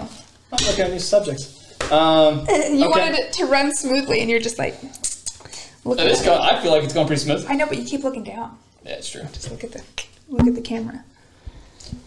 I'm 0.51 0.65
looking 0.67 0.83
at 0.85 0.91
these 0.91 1.05
subjects. 1.07 1.64
Um, 1.91 2.39
You 2.49 2.85
okay. 2.85 2.87
wanted 2.87 3.15
it 3.19 3.33
to 3.33 3.45
run 3.45 3.73
smoothly, 3.75 4.21
and 4.21 4.29
you're 4.29 4.39
just 4.39 4.57
like, 4.59 4.75
look 5.83 5.99
It 5.99 6.05
at 6.05 6.11
is 6.11 6.21
going. 6.21 6.39
I 6.41 6.61
feel 6.61 6.71
like 6.71 6.83
it's 6.83 6.93
going 6.93 7.07
pretty 7.07 7.21
smooth. 7.21 7.45
I 7.47 7.55
know, 7.55 7.65
but 7.67 7.77
you 7.77 7.85
keep 7.85 8.03
looking 8.03 8.23
down. 8.23 8.57
Yeah, 8.83 8.93
it's 8.93 9.09
true. 9.09 9.23
Just 9.33 9.49
look 9.51 9.63
at 9.63 9.71
the 9.71 9.81
look 10.27 10.47
at 10.47 10.55
the 10.55 10.61
camera. 10.61 11.03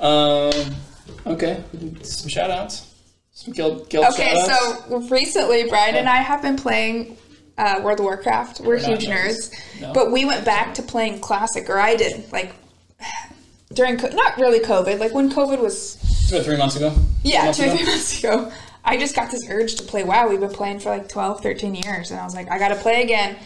Um, 0.01 0.74
okay, 1.26 1.62
some 2.03 2.29
shout 2.29 2.51
outs. 2.51 2.85
Some 3.33 3.55
guild, 3.55 3.89
guild 3.89 4.07
Okay, 4.12 4.35
shout 4.35 4.51
outs. 4.51 4.85
so 4.89 4.99
recently, 5.09 5.68
Brian 5.68 5.95
and 5.95 6.09
I 6.09 6.16
have 6.16 6.43
been 6.43 6.57
playing 6.57 7.16
uh, 7.57 7.81
World 7.83 8.01
of 8.01 8.05
Warcraft. 8.05 8.61
We're 8.61 8.76
We're 8.76 8.79
huge 8.79 9.07
nerds. 9.07 9.53
No. 9.81 9.93
but 9.93 10.11
we 10.11 10.24
went 10.24 10.45
back 10.45 10.74
to 10.74 10.83
playing 10.83 11.20
classic, 11.20 11.70
or 11.70 11.79
I 11.79 11.95
did, 11.97 12.31
like 12.33 12.53
during 13.72 13.97
co- 13.97 14.09
not 14.09 14.37
really 14.39 14.59
COVID, 14.61 14.99
like 14.99 15.14
when 15.14 15.31
COVID 15.31 15.61
was 15.61 15.97
Two 16.29 16.37
or 16.39 16.43
three 16.43 16.57
months 16.57 16.76
ago. 16.76 16.95
yeah, 17.22 17.51
two 17.53 17.64
or 17.64 17.76
three 17.76 17.87
months 17.87 18.18
ago. 18.18 18.53
I 18.89 18.97
just 18.97 19.14
got 19.14 19.30
this 19.30 19.49
urge 19.51 19.74
to 19.76 19.82
play 19.82 20.03
WoW. 20.03 20.28
We've 20.28 20.41
been 20.41 20.49
playing 20.51 20.80
for 20.80 20.89
like 20.89 21.09
12, 21.09 21.43
13 21.43 21.74
years, 21.74 22.11
and 22.11 22.18
I 22.18 22.24
was 22.24 22.34
like, 22.34 22.51
I 22.51 22.59
got 22.59 22.68
to 22.68 22.76
play 22.76 23.03
again. 23.03 23.36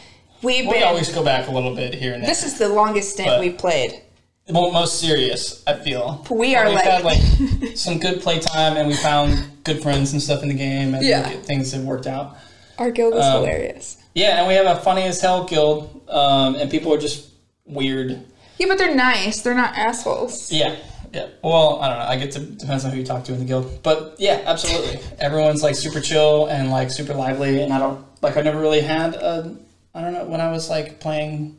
We've 0.42 0.66
We 0.66 0.74
been. 0.74 0.82
always 0.84 1.12
go 1.12 1.24
back 1.24 1.48
a 1.48 1.50
little 1.50 1.74
bit 1.74 1.94
here 1.94 2.14
and 2.14 2.22
there. 2.22 2.28
this 2.30 2.44
is 2.44 2.58
the 2.58 2.68
longest 2.68 3.10
stint 3.12 3.28
But- 3.28 3.40
we've 3.40 3.58
played. 3.58 4.00
Well, 4.48 4.72
most 4.72 4.98
serious, 5.00 5.62
I 5.68 5.74
feel. 5.74 6.26
We 6.28 6.56
are 6.56 6.66
We've 6.66 6.74
like- 6.74 6.84
had 6.84 7.04
like 7.04 7.76
some 7.76 7.98
good 8.00 8.20
playtime, 8.20 8.76
and 8.76 8.88
we 8.88 8.94
found 8.94 9.38
good 9.64 9.80
friends 9.82 10.12
and 10.12 10.20
stuff 10.22 10.42
in 10.42 10.48
the 10.48 10.54
game, 10.54 10.94
and 10.94 11.04
Yeah. 11.04 11.28
things 11.28 11.72
have 11.72 11.82
worked 11.84 12.06
out. 12.08 12.36
Our 12.78 12.90
guild 12.90 13.14
is 13.14 13.24
Um, 13.24 13.34
hilarious. 13.44 13.98
Yeah, 14.14 14.38
and 14.40 14.48
we 14.48 14.54
have 14.54 14.66
a 14.66 14.80
funny 14.80 15.02
as 15.04 15.20
hell 15.20 15.44
guild, 15.44 16.00
um, 16.08 16.56
and 16.56 16.68
people 16.70 16.92
are 16.92 16.98
just 16.98 17.26
weird. 17.66 18.20
Yeah, 18.58 18.66
but 18.68 18.78
they're 18.78 18.94
nice. 18.94 19.40
They're 19.42 19.54
not 19.54 19.76
assholes. 19.78 20.50
Yeah, 20.50 20.74
yeah. 21.12 21.26
Well, 21.42 21.80
I 21.80 21.88
don't 21.88 21.98
know. 21.98 22.04
I 22.06 22.16
get 22.16 22.32
to 22.32 22.40
depends 22.40 22.84
on 22.84 22.90
who 22.92 22.98
you 22.98 23.04
talk 23.04 23.24
to 23.24 23.32
in 23.32 23.38
the 23.38 23.44
guild, 23.44 23.82
but 23.82 24.16
yeah, 24.18 24.42
absolutely. 24.46 25.00
Everyone's 25.20 25.62
like 25.62 25.74
super 25.74 26.00
chill 26.00 26.46
and 26.46 26.70
like 26.70 26.90
super 26.90 27.14
lively, 27.14 27.62
and 27.62 27.72
I 27.72 27.78
don't 27.78 28.04
like. 28.22 28.36
I 28.36 28.42
never 28.42 28.60
really 28.60 28.80
had 28.80 29.14
a. 29.14 29.56
I 29.94 30.00
don't 30.00 30.12
know 30.14 30.24
when 30.24 30.40
I 30.40 30.50
was 30.50 30.70
like 30.70 31.00
playing 31.00 31.58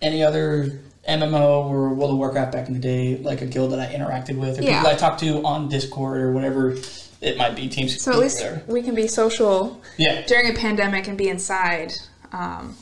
any 0.00 0.22
other 0.22 0.80
MMO 1.08 1.64
or 1.70 1.92
World 1.94 2.12
of 2.12 2.18
Warcraft 2.18 2.52
back 2.52 2.68
in 2.68 2.74
the 2.74 2.80
day, 2.80 3.16
like 3.18 3.40
a 3.42 3.46
guild 3.46 3.72
that 3.72 3.80
I 3.80 3.92
interacted 3.94 4.38
with 4.38 4.58
or 4.58 4.62
Yeah. 4.62 4.78
people 4.78 4.90
I 4.90 4.94
talked 4.94 5.20
to 5.20 5.42
on 5.44 5.68
Discord 5.68 6.18
or 6.20 6.32
whatever. 6.32 6.76
it 7.20 7.36
might 7.36 7.56
be 7.56 7.68
Team 7.68 7.88
So 7.88 8.12
at 8.12 8.18
least 8.18 8.38
there. 8.38 8.62
we 8.68 8.80
can 8.80 8.94
be 8.94 9.08
social 9.08 9.82
Yeah, 9.96 10.22
during 10.26 10.50
a 10.50 10.54
pandemic 10.54 11.08
and 11.08 11.18
be 11.18 11.28
inside. 11.28 11.92
Um, 12.32 12.76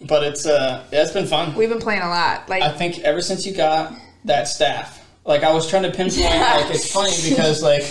but 0.00 0.22
it's 0.22 0.46
uh, 0.46 0.84
yeah, 0.90 1.02
it's 1.02 1.12
been 1.12 1.26
fun. 1.26 1.54
we've 1.54 1.68
been 1.68 1.80
playing 1.80 2.02
a 2.02 2.08
lot. 2.08 2.48
Like 2.48 2.62
I 2.62 2.70
think 2.72 3.00
ever 3.00 3.20
since 3.20 3.44
you 3.46 3.54
got 3.54 3.92
that 4.24 4.48
staff, 4.48 5.05
like 5.26 5.42
I 5.42 5.52
was 5.52 5.68
trying 5.68 5.82
to 5.82 5.90
pinpoint, 5.90 6.20
like 6.20 6.70
it's 6.74 6.90
funny 6.92 7.12
because 7.28 7.62
like 7.62 7.84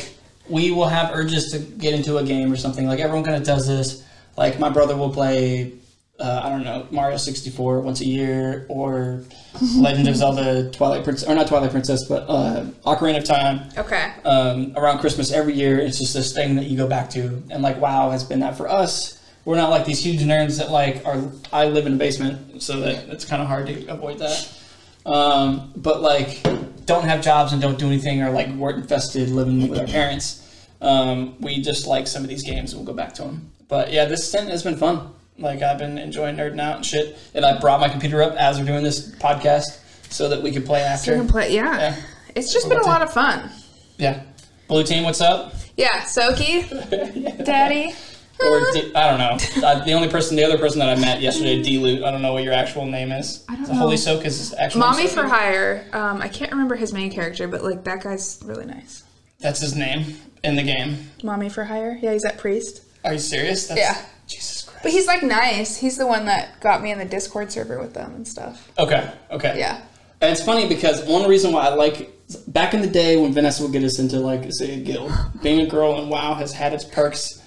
we 0.49 0.71
will 0.71 0.87
have 0.87 1.11
urges 1.13 1.51
to 1.51 1.59
get 1.59 1.93
into 1.93 2.17
a 2.17 2.23
game 2.23 2.51
or 2.51 2.57
something. 2.57 2.87
Like 2.87 2.99
everyone 2.99 3.23
kind 3.25 3.37
of 3.37 3.43
does 3.43 3.67
this. 3.67 4.03
Like 4.37 4.59
my 4.59 4.69
brother 4.69 4.95
will 4.95 5.09
play, 5.11 5.73
uh, 6.19 6.41
I 6.43 6.49
don't 6.49 6.63
know, 6.63 6.87
Mario 6.91 7.17
sixty 7.17 7.49
four 7.49 7.79
once 7.81 8.01
a 8.01 8.05
year 8.05 8.65
or 8.69 9.23
Legend 9.75 10.07
of 10.07 10.15
Zelda, 10.15 10.69
Twilight 10.71 11.03
Princess, 11.03 11.27
or 11.27 11.35
not 11.35 11.47
Twilight 11.47 11.71
Princess, 11.71 12.05
but 12.07 12.25
uh, 12.29 12.65
Ocarina 12.85 13.17
of 13.17 13.23
Time. 13.25 13.69
okay, 13.77 14.11
Um, 14.25 14.73
around 14.75 14.99
Christmas 14.99 15.31
every 15.31 15.53
year, 15.53 15.79
it's 15.79 15.97
just 15.99 16.13
this 16.13 16.33
thing 16.33 16.55
that 16.55 16.65
you 16.65 16.77
go 16.77 16.87
back 16.87 17.09
to, 17.11 17.41
and 17.49 17.61
like 17.63 17.79
WoW 17.81 18.11
has 18.11 18.23
been 18.23 18.39
that 18.41 18.55
for 18.57 18.67
us. 18.69 19.21
We're 19.45 19.57
not 19.57 19.69
like 19.69 19.85
these 19.85 20.03
huge 20.03 20.21
nerds 20.21 20.57
that 20.57 20.69
like 20.71 21.05
are. 21.05 21.21
I 21.53 21.65
live 21.67 21.85
in 21.85 21.93
a 21.93 21.97
basement, 21.97 22.61
so 22.63 22.79
that 22.81 23.09
it's 23.09 23.25
kind 23.25 23.41
of 23.41 23.47
hard 23.47 23.67
to 23.67 23.85
avoid 23.87 24.19
that. 24.19 24.51
Um, 25.05 25.71
but 25.75 26.01
like, 26.01 26.41
don't 26.85 27.03
have 27.05 27.21
jobs 27.21 27.53
and 27.53 27.61
don't 27.61 27.77
do 27.79 27.87
anything, 27.87 28.21
or 28.21 28.29
like 28.31 28.49
we're 28.49 28.71
infested 28.73 29.29
living 29.29 29.67
with 29.67 29.79
our 29.79 29.87
parents. 29.87 30.41
Um, 30.81 31.35
we 31.39 31.61
just 31.61 31.87
like 31.87 32.07
some 32.07 32.23
of 32.23 32.29
these 32.29 32.43
games, 32.43 32.73
and 32.73 32.79
we'll 32.79 32.93
go 32.93 32.95
back 32.97 33.13
to 33.15 33.23
them. 33.23 33.51
But 33.67 33.91
yeah, 33.91 34.05
this 34.05 34.27
stint 34.27 34.49
has 34.49 34.63
been 34.63 34.77
fun. 34.77 35.11
Like 35.37 35.61
I've 35.61 35.77
been 35.79 35.97
enjoying 35.97 36.35
nerding 36.37 36.61
out 36.61 36.77
and 36.77 36.85
shit, 36.85 37.17
and 37.33 37.45
I 37.45 37.59
brought 37.59 37.79
my 37.81 37.89
computer 37.89 38.21
up 38.21 38.33
as 38.35 38.59
we're 38.59 38.65
doing 38.65 38.83
this 38.83 39.11
podcast 39.15 39.79
so 40.09 40.29
that 40.29 40.41
we 40.41 40.51
could 40.51 40.65
play 40.65 40.79
you 40.79 40.85
after. 40.85 41.15
can 41.15 41.27
play. 41.27 41.53
Yeah, 41.53 41.77
Yeah. 41.77 41.95
it's 42.35 42.53
just 42.53 42.69
been 42.69 42.79
a 42.79 42.85
lot 42.85 43.01
of 43.01 43.11
fun. 43.11 43.49
Yeah, 43.97 44.21
blue 44.67 44.83
team, 44.83 45.03
what's 45.03 45.21
up? 45.21 45.53
Yeah, 45.77 46.01
Soki, 46.03 46.63
Daddy. 47.45 47.93
Or 48.43 48.59
D- 48.73 48.91
I 48.95 49.09
don't 49.09 49.19
know. 49.19 49.65
Uh, 49.67 49.83
the 49.85 49.93
only 49.93 50.07
person, 50.09 50.35
the 50.35 50.43
other 50.43 50.57
person 50.57 50.79
that 50.79 50.89
I 50.89 50.99
met 50.99 51.21
yesterday, 51.21 51.61
D 51.61 51.77
Loot. 51.79 52.03
I 52.03 52.11
don't 52.11 52.21
know 52.21 52.33
what 52.33 52.43
your 52.43 52.53
actual 52.53 52.85
name 52.85 53.11
is. 53.11 53.43
I 53.47 53.55
don't 53.55 53.65
The 53.65 53.75
Holy 53.75 53.91
know. 53.91 53.95
Soak 53.97 54.25
is 54.25 54.53
actually. 54.57 54.79
Mommy 54.81 55.07
for 55.07 55.23
hire. 55.27 55.85
Um, 55.93 56.21
I 56.21 56.27
can't 56.27 56.51
remember 56.51 56.75
his 56.75 56.93
main 56.93 57.11
character, 57.11 57.47
but 57.47 57.63
like 57.63 57.83
that 57.85 58.03
guy's 58.03 58.39
really 58.43 58.65
nice. 58.65 59.03
That's 59.39 59.59
his 59.59 59.75
name 59.75 60.15
in 60.43 60.55
the 60.55 60.63
game. 60.63 61.09
Mommy 61.23 61.49
for 61.49 61.63
hire. 61.65 61.97
Yeah, 62.01 62.13
he's 62.13 62.23
that 62.23 62.37
priest. 62.37 62.83
Are 63.03 63.13
you 63.13 63.19
serious? 63.19 63.67
That's, 63.67 63.79
Yeah. 63.79 63.97
Jesus 64.27 64.63
Christ. 64.63 64.81
But 64.83 64.91
he's 64.91 65.05
like 65.07 65.21
nice. 65.23 65.77
He's 65.77 65.97
the 65.97 66.07
one 66.07 66.25
that 66.25 66.59
got 66.59 66.81
me 66.81 66.91
in 66.91 66.97
the 66.97 67.05
Discord 67.05 67.51
server 67.51 67.79
with 67.79 67.93
them 67.93 68.13
and 68.15 68.27
stuff. 68.27 68.71
Okay. 68.79 69.11
Okay. 69.29 69.59
Yeah. 69.59 69.81
And 70.21 70.31
it's 70.31 70.43
funny 70.43 70.67
because 70.67 71.03
one 71.05 71.29
reason 71.29 71.51
why 71.51 71.65
I 71.67 71.75
like 71.75 72.11
back 72.47 72.73
in 72.73 72.81
the 72.81 72.87
day 72.87 73.17
when 73.17 73.33
Vanessa 73.33 73.61
would 73.61 73.71
get 73.71 73.83
us 73.83 73.99
into 73.99 74.17
like 74.19 74.45
say 74.51 74.73
a 74.75 74.77
guild, 74.81 75.11
being 75.43 75.59
a 75.61 75.67
girl 75.67 76.01
in 76.01 76.09
WoW 76.09 76.33
has 76.33 76.53
had 76.53 76.73
its 76.73 76.83
perks, 76.85 77.43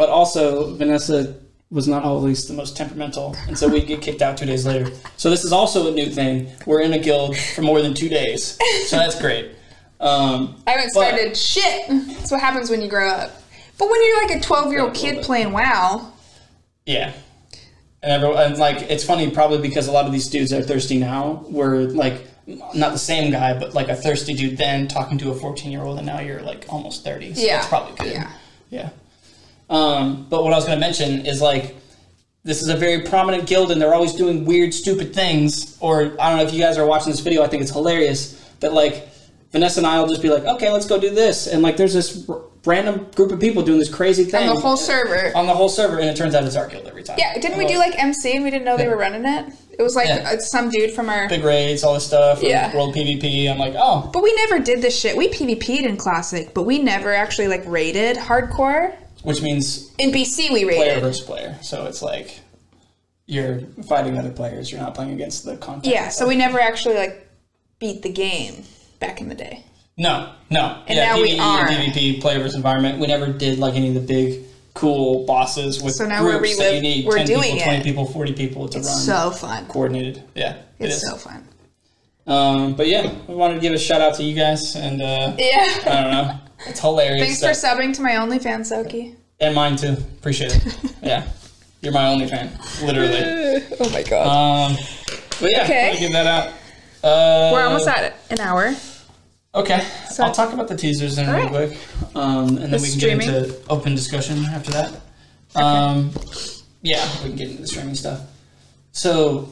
but 0.00 0.08
also 0.08 0.74
Vanessa 0.76 1.34
was 1.70 1.86
not 1.86 2.04
always 2.04 2.48
the 2.48 2.54
most 2.54 2.74
temperamental, 2.74 3.36
and 3.48 3.56
so 3.58 3.68
we'd 3.68 3.86
get 3.86 4.00
kicked 4.00 4.22
out 4.22 4.34
two 4.38 4.46
days 4.46 4.64
later. 4.64 4.90
So 5.18 5.28
this 5.28 5.44
is 5.44 5.52
also 5.52 5.88
a 5.88 5.90
new 5.90 6.06
thing. 6.06 6.48
We're 6.64 6.80
in 6.80 6.94
a 6.94 6.98
guild 6.98 7.36
for 7.54 7.60
more 7.60 7.82
than 7.82 7.92
two 7.92 8.08
days, 8.08 8.58
so 8.86 8.96
that's 8.96 9.20
great. 9.20 9.50
Um, 10.00 10.56
I 10.66 10.70
haven't 10.70 10.92
But- 10.94 11.06
started 11.08 11.36
shit. 11.36 11.82
That's 12.16 12.30
what 12.30 12.40
happens 12.40 12.70
when 12.70 12.80
you 12.80 12.88
grow 12.88 13.08
up. 13.10 13.42
But 13.76 13.90
when 13.90 14.00
you're 14.06 14.22
like 14.26 14.36
a 14.38 14.40
12 14.40 14.72
year 14.72 14.80
old 14.80 14.96
Yeah, 14.96 15.02
a 15.02 15.04
little 15.08 15.16
kid 15.20 15.24
playing 15.26 15.52
WoW, 15.52 16.12
Yeah. 16.86 17.12
And, 18.02 18.10
everyone, 18.12 18.38
and 18.42 18.56
like 18.56 18.78
it's 18.90 19.04
funny 19.04 19.30
probably 19.30 19.58
because 19.58 19.86
a 19.86 19.92
lot 19.92 20.06
of 20.06 20.12
these 20.12 20.28
dudes 20.30 20.50
that 20.52 20.60
are 20.62 20.66
thirsty 20.66 20.96
now 20.98 21.44
were 21.50 21.82
like 22.04 22.26
not 22.74 22.92
the 22.94 22.98
same 22.98 23.30
guy 23.30 23.52
but 23.60 23.74
like 23.74 23.88
a 23.90 23.94
thirsty 23.94 24.32
dude 24.32 24.56
then 24.56 24.88
talking 24.88 25.18
to 25.18 25.30
a 25.30 25.34
14 25.34 25.70
year 25.70 25.82
old 25.82 25.98
and 25.98 26.06
now 26.06 26.20
you're 26.20 26.40
like 26.40 26.64
almost 26.70 27.04
30 27.04 27.34
so 27.34 27.42
Yeah. 27.42 27.56
that's 27.56 27.68
probably 27.68 27.94
good 27.98 28.14
Yeah. 28.14 28.30
yeah 28.70 28.88
um, 29.70 30.26
but 30.28 30.42
what 30.44 30.52
i 30.52 30.56
was 30.56 30.64
going 30.66 30.76
to 30.76 30.80
mention 30.80 31.24
is 31.26 31.40
like 31.40 31.76
this 32.44 32.62
is 32.62 32.68
a 32.68 32.76
very 32.76 33.02
prominent 33.02 33.46
guild 33.46 33.70
and 33.70 33.80
they're 33.80 33.94
always 33.94 34.14
doing 34.14 34.44
weird 34.44 34.72
stupid 34.74 35.14
things 35.14 35.76
or 35.80 36.12
i 36.20 36.28
don't 36.28 36.38
know 36.38 36.42
if 36.44 36.52
you 36.52 36.60
guys 36.60 36.76
are 36.78 36.86
watching 36.86 37.10
this 37.10 37.20
video 37.20 37.42
i 37.42 37.46
think 37.48 37.62
it's 37.62 37.72
hilarious 37.72 38.32
that 38.60 38.72
like 38.72 39.08
vanessa 39.52 39.80
and 39.80 39.86
i 39.86 39.98
will 40.00 40.08
just 40.08 40.22
be 40.22 40.28
like 40.30 40.44
okay 40.44 40.70
let's 40.72 40.86
go 40.86 40.98
do 41.00 41.10
this 41.10 41.46
and 41.46 41.62
like 41.62 41.76
there's 41.76 41.94
this 41.94 42.28
r- 42.28 42.42
random 42.66 43.06
group 43.14 43.32
of 43.32 43.40
people 43.40 43.62
doing 43.62 43.78
this 43.78 43.88
crazy 43.92 44.24
thing 44.24 44.46
on 44.48 44.54
the 44.54 44.60
whole 44.60 44.76
server. 44.76 45.32
on 45.34 45.46
the 45.46 45.54
whole 45.54 45.68
server 45.68 45.98
and 45.98 46.08
it 46.10 46.16
turns 46.16 46.34
out 46.34 46.44
it's 46.44 46.56
our 46.56 46.68
guild 46.68 46.86
every 46.86 47.02
time 47.02 47.16
Yeah, 47.18 47.32
didn't 47.38 47.56
we 47.56 47.66
do 47.66 47.78
like 47.78 47.98
MC 47.98 48.34
and 48.34 48.44
we 48.44 48.50
didn't 48.50 48.64
know 48.66 48.76
they 48.76 48.86
were 48.86 48.98
running 48.98 49.24
it? 49.24 49.50
It 49.78 49.82
was 49.82 49.96
like 49.96 50.08
Yeah. 50.08 50.32
uh, 50.34 50.38
some 50.40 50.68
dude 50.68 50.90
from 50.90 51.08
our. 51.08 51.26
big 51.26 51.42
raids, 51.42 51.82
all 51.82 51.94
this 51.94 52.04
stuff, 52.06 52.42
Yeah. 52.42 52.74
world 52.76 52.94
PvP. 52.94 53.50
I'm 53.50 53.56
like, 53.56 53.72
oh, 53.78 54.10
But 54.12 54.22
we 54.22 54.34
never 54.34 54.58
did 54.58 54.82
this 54.82 54.94
shit. 54.98 55.16
We 55.16 55.28
PvP'd 55.30 55.86
in 55.86 55.96
Classic, 55.96 56.52
but 56.52 56.64
we 56.64 56.78
never 56.78 57.14
actually 57.14 57.48
like 57.48 57.62
raided 57.64 58.18
hardcore. 58.18 58.92
Which 59.22 59.42
means 59.42 59.92
In 59.98 60.10
BC, 60.10 60.50
we 60.52 60.64
player 60.64 60.80
raided. 60.80 61.00
versus 61.02 61.24
player. 61.24 61.56
So 61.62 61.86
it's 61.86 62.02
like 62.02 62.40
you're 63.26 63.60
fighting 63.88 64.18
other 64.18 64.30
players. 64.30 64.70
You're 64.72 64.80
not 64.80 64.94
playing 64.94 65.12
against 65.12 65.44
the 65.44 65.56
content. 65.56 65.92
Yeah, 65.94 66.08
so 66.08 66.26
we 66.26 66.36
never 66.36 66.60
actually 66.60 66.96
like 66.96 67.28
beat 67.78 68.02
the 68.02 68.10
game 68.12 68.64
back 68.98 69.20
in 69.20 69.28
the 69.28 69.34
day. 69.34 69.64
no, 69.96 70.32
no. 70.50 70.82
And 70.86 70.96
yeah, 70.96 71.14
now 71.14 71.20
we 71.20 71.32
PvE 71.36 71.40
are. 71.40 71.66
PvP, 71.68 72.20
player 72.20 72.38
versus 72.38 72.56
environment. 72.56 72.98
We 72.98 73.06
never 73.06 73.32
did 73.32 73.58
like 73.58 73.74
any 73.74 73.88
of 73.88 73.94
the 73.94 74.00
big 74.00 74.42
cool 74.74 75.26
bosses 75.26 75.82
with 75.82 75.94
So 75.94 76.06
now 76.06 76.22
we're 76.24 76.38
groups 76.38 76.56
that 76.58 76.74
you 76.74 76.80
need 76.80 77.04
we're 77.06 77.16
10 77.18 77.26
doing 77.26 77.42
people, 77.54 77.64
20 77.64 77.78
it. 77.78 77.82
people, 77.84 78.06
40 78.06 78.32
people 78.34 78.68
to 78.68 78.78
run 78.78 78.84
So 78.86 79.30
fun. 79.30 79.66
coordinated. 79.66 80.22
Yeah, 80.34 80.56
it 80.78 80.86
It's 80.86 81.02
so 81.02 81.16
fun. 81.16 81.46
Um, 82.30 82.74
but 82.74 82.86
yeah, 82.86 83.12
we 83.26 83.34
wanted 83.34 83.54
to 83.54 83.60
give 83.60 83.72
a 83.72 83.78
shout 83.78 84.00
out 84.00 84.14
to 84.14 84.22
you 84.22 84.34
guys, 84.34 84.76
and 84.76 85.02
uh, 85.02 85.34
Yeah. 85.38 85.66
I 85.86 86.02
don't 86.02 86.10
know, 86.12 86.38
it's 86.66 86.78
hilarious. 86.80 87.26
Thanks 87.26 87.40
that- 87.40 87.56
for 87.56 87.82
subbing 87.82 87.94
to 87.96 88.02
my 88.02 88.10
OnlyFans, 88.12 88.70
Soki. 88.72 89.16
and 89.40 89.54
mine 89.54 89.76
too. 89.76 89.96
Appreciate 90.18 90.54
it. 90.54 90.94
yeah, 91.02 91.26
you're 91.80 91.92
my 91.92 92.06
only 92.08 92.28
fan, 92.28 92.50
literally. 92.84 93.64
oh 93.80 93.90
my 93.90 94.02
god. 94.04 94.26
Um, 94.70 94.76
but 95.40 95.50
yeah, 95.50 95.64
Okay. 95.64 95.90
okay. 95.90 95.98
give 95.98 96.12
that 96.12 96.26
out. 96.26 96.48
Uh, 97.02 97.50
We're 97.52 97.64
almost 97.64 97.88
at 97.88 98.04
it. 98.04 98.14
An 98.30 98.40
hour. 98.40 98.74
Okay, 99.52 99.84
So- 100.10 100.22
I'll 100.22 100.32
talk 100.32 100.52
about 100.52 100.68
the 100.68 100.76
teasers 100.76 101.16
then 101.16 101.26
real 101.34 101.46
Alright. 101.46 101.70
quick, 101.70 101.78
um, 102.14 102.58
and 102.58 102.72
then 102.72 102.80
we 102.80 102.88
can 102.90 102.98
streaming? 103.00 103.26
get 103.26 103.42
into 103.44 103.56
open 103.68 103.96
discussion 103.96 104.44
after 104.44 104.70
that. 104.70 104.92
Um, 105.56 106.12
yeah, 106.82 107.04
we 107.24 107.30
can 107.30 107.36
get 107.36 107.48
into 107.48 107.62
the 107.62 107.66
streaming 107.66 107.96
stuff. 107.96 108.20
So, 108.92 109.48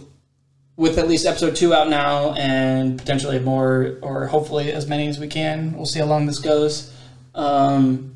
with 0.79 0.97
at 0.97 1.09
least 1.09 1.27
episode 1.27 1.55
two 1.57 1.75
out 1.75 1.91
now, 1.91 2.33
and 2.35 2.97
potentially 2.99 3.39
more, 3.41 3.99
or 4.01 4.27
hopefully 4.29 4.73
as 4.73 4.87
many 4.87 5.09
as 5.09 5.19
we 5.19 5.27
can, 5.27 5.73
we'll 5.77 5.85
see 5.87 5.99
how 5.99 6.07
long 6.07 6.25
this 6.25 6.39
goes. 6.39 6.95
Um, 7.35 8.15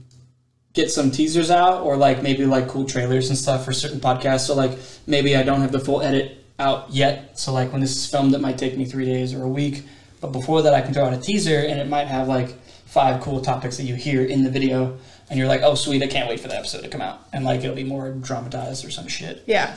get 0.72 0.90
some 0.90 1.10
teasers 1.10 1.50
out, 1.50 1.82
or 1.82 1.96
like 1.96 2.22
maybe 2.22 2.46
like 2.46 2.68
cool 2.68 2.84
trailers 2.86 3.28
and 3.28 3.36
stuff 3.36 3.64
for 3.64 3.72
certain 3.72 4.00
podcasts. 4.00 4.46
So 4.46 4.54
like 4.54 4.78
maybe 5.06 5.36
I 5.36 5.42
don't 5.42 5.60
have 5.60 5.72
the 5.72 5.80
full 5.80 6.00
edit 6.02 6.38
out 6.58 6.90
yet. 6.90 7.38
So 7.38 7.52
like 7.52 7.72
when 7.72 7.80
this 7.80 7.96
is 7.96 8.06
filmed, 8.06 8.32
it 8.34 8.40
might 8.40 8.58
take 8.58 8.76
me 8.78 8.84
three 8.84 9.04
days 9.04 9.34
or 9.34 9.42
a 9.42 9.48
week. 9.48 9.82
But 10.20 10.28
before 10.28 10.62
that, 10.62 10.72
I 10.72 10.80
can 10.82 10.94
throw 10.94 11.04
out 11.04 11.12
a 11.12 11.18
teaser, 11.20 11.58
and 11.58 11.80
it 11.80 11.88
might 11.88 12.06
have 12.06 12.28
like 12.28 12.56
five 12.86 13.20
cool 13.22 13.40
topics 13.40 13.76
that 13.78 13.84
you 13.84 13.96
hear 13.96 14.24
in 14.24 14.44
the 14.44 14.50
video, 14.50 14.96
and 15.28 15.36
you're 15.38 15.48
like, 15.48 15.62
"Oh, 15.62 15.74
sweet! 15.74 16.00
I 16.02 16.06
can't 16.06 16.28
wait 16.28 16.38
for 16.38 16.46
the 16.46 16.56
episode 16.56 16.82
to 16.82 16.88
come 16.88 17.00
out." 17.00 17.26
And 17.32 17.44
like 17.44 17.60
it'll 17.64 17.74
be 17.74 17.82
more 17.82 18.12
dramatized 18.12 18.84
or 18.84 18.90
some 18.92 19.08
shit. 19.08 19.42
Yeah. 19.46 19.76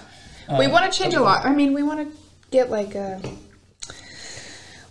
we 0.59 0.65
Um, 0.65 0.71
want 0.71 0.91
to 0.91 0.95
change 0.97 1.15
a 1.15 1.21
lot. 1.21 1.43
I 1.45 1.51
mean, 1.55 1.73
we 1.73 1.81
want 1.81 2.07
to 2.07 2.15
get 2.55 2.71
like 2.71 2.95
a. 2.95 3.21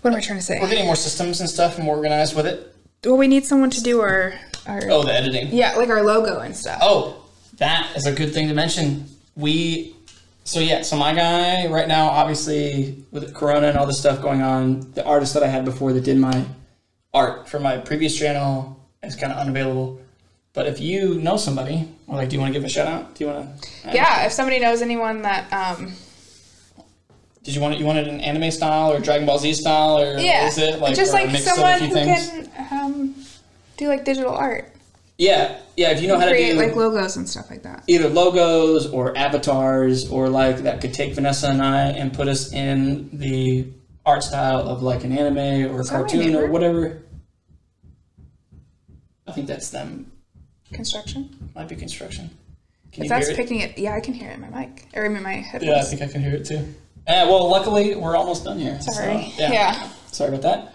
What 0.02 0.12
am 0.12 0.16
I 0.16 0.20
trying 0.20 0.38
to 0.38 0.44
say? 0.44 0.58
We're 0.60 0.68
getting 0.68 0.84
more 0.84 0.96
systems 0.96 1.40
and 1.40 1.48
stuff, 1.48 1.76
and 1.76 1.84
more 1.86 1.96
organized 1.96 2.36
with 2.36 2.46
it. 2.46 2.74
Well, 3.04 3.16
we 3.16 3.26
need 3.26 3.44
someone 3.44 3.70
to 3.70 3.82
do 3.82 4.00
our 4.00 4.34
our 4.66 4.82
Oh, 4.90 5.02
the 5.02 5.12
editing. 5.12 5.48
yeah, 5.52 5.74
like 5.74 5.88
our 5.88 6.02
logo 6.02 6.40
and 6.40 6.54
stuff. 6.56 6.78
Oh, 6.82 7.24
that 7.58 7.96
is 7.96 8.06
a 8.06 8.12
good 8.12 8.32
thing 8.32 8.48
to 8.48 8.54
mention. 8.54 9.06
We, 9.36 9.94
so 10.44 10.60
yeah, 10.60 10.82
so 10.82 10.96
my 10.96 11.14
guy 11.14 11.66
right 11.68 11.88
now, 11.88 12.06
obviously 12.08 13.02
with 13.10 13.34
Corona 13.34 13.68
and 13.68 13.76
all 13.78 13.86
this 13.86 13.98
stuff 13.98 14.20
going 14.22 14.42
on, 14.42 14.92
the 14.92 15.04
artist 15.04 15.34
that 15.34 15.42
I 15.42 15.48
had 15.48 15.64
before 15.64 15.92
that 15.92 16.04
did 16.04 16.18
my 16.18 16.44
art 17.12 17.48
for 17.48 17.58
my 17.60 17.78
previous 17.78 18.16
channel 18.16 18.78
is 19.02 19.16
kind 19.16 19.32
of 19.32 19.38
unavailable. 19.38 20.00
But 20.52 20.66
if 20.66 20.80
you 20.80 21.16
know 21.16 21.36
somebody, 21.36 21.88
or 22.06 22.16
like, 22.16 22.28
do 22.28 22.36
you 22.36 22.40
want 22.40 22.52
to 22.54 22.58
give 22.60 22.64
a 22.64 22.68
shout 22.68 22.86
out? 22.86 23.14
Do 23.14 23.24
you 23.24 23.30
want 23.30 23.62
to? 23.62 23.68
Yeah, 23.92 24.24
if 24.26 24.32
somebody 24.32 24.60
knows 24.60 24.82
anyone 24.82 25.22
that 25.22 25.50
um 25.52 25.92
Did 27.44 27.54
you 27.54 27.60
want 27.60 27.74
it? 27.74 27.80
You 27.80 27.86
wanted 27.86 28.08
an 28.08 28.20
anime 28.20 28.50
style 28.50 28.92
or 28.92 29.00
Dragon 29.00 29.26
Ball 29.26 29.38
Z 29.38 29.52
style 29.54 29.98
or 30.00 30.18
yeah, 30.18 30.46
is 30.48 30.58
it 30.58 30.80
like 30.80 30.94
just 30.96 31.12
like 31.12 31.30
mix 31.30 31.46
of 31.46 31.52
a 31.52 31.54
someone 31.56 31.78
who 31.80 31.94
things? 31.94 32.30
can 32.30 32.66
um 32.72 33.14
do 33.76 33.88
like 33.88 34.04
digital 34.04 34.32
art, 34.34 34.72
Yeah, 35.18 35.58
yeah. 35.76 35.90
If 35.90 36.00
you 36.00 36.08
know 36.08 36.18
how 36.18 36.24
to 36.24 36.30
create 36.30 36.52
do 36.52 36.58
like 36.58 36.74
logos 36.74 37.16
and 37.16 37.28
stuff 37.28 37.50
like 37.50 37.62
that. 37.64 37.84
either 37.86 38.08
logos 38.08 38.86
or 38.90 39.16
avatars 39.16 40.08
or 40.10 40.28
like 40.30 40.58
that 40.58 40.80
could 40.80 40.94
take 40.94 41.14
Vanessa 41.14 41.48
and 41.50 41.60
I 41.62 41.88
and 41.90 42.12
put 42.14 42.28
us 42.28 42.52
in 42.52 43.10
the 43.18 43.66
art 44.06 44.22
style 44.22 44.60
of 44.68 44.82
like 44.82 45.04
an 45.04 45.12
anime 45.12 45.70
or 45.70 45.78
a 45.78 45.80
Is 45.80 45.90
that 45.90 45.94
my 45.96 45.98
cartoon 46.00 46.34
or 46.36 46.46
whatever. 46.46 47.02
I 49.26 49.32
think 49.32 49.46
that's 49.46 49.70
them. 49.70 50.10
Construction. 50.72 51.50
Might 51.54 51.68
be 51.68 51.76
construction. 51.76 52.30
Can 52.92 53.04
If 53.04 53.08
that's 53.10 53.26
hear 53.26 53.34
it? 53.34 53.36
picking 53.36 53.60
it, 53.60 53.76
yeah, 53.78 53.94
I 53.94 54.00
can 54.00 54.14
hear 54.14 54.30
it 54.30 54.34
in 54.34 54.40
my 54.40 54.50
mic 54.50 54.86
or 54.94 55.04
in 55.04 55.22
my 55.22 55.32
headphones. 55.34 55.64
Yeah, 55.70 55.78
I 55.80 55.82
think 55.84 56.02
I 56.02 56.06
can 56.08 56.22
hear 56.22 56.34
it 56.34 56.44
too. 56.46 56.74
Uh, 57.06 57.26
well, 57.28 57.48
luckily 57.50 57.94
we're 57.94 58.16
almost 58.16 58.44
done 58.44 58.58
here. 58.58 58.80
so, 58.80 58.92
Sorry. 58.92 59.32
yeah. 59.38 59.52
yeah. 59.52 59.88
Sorry 60.10 60.30
about 60.34 60.42
that. 60.42 60.74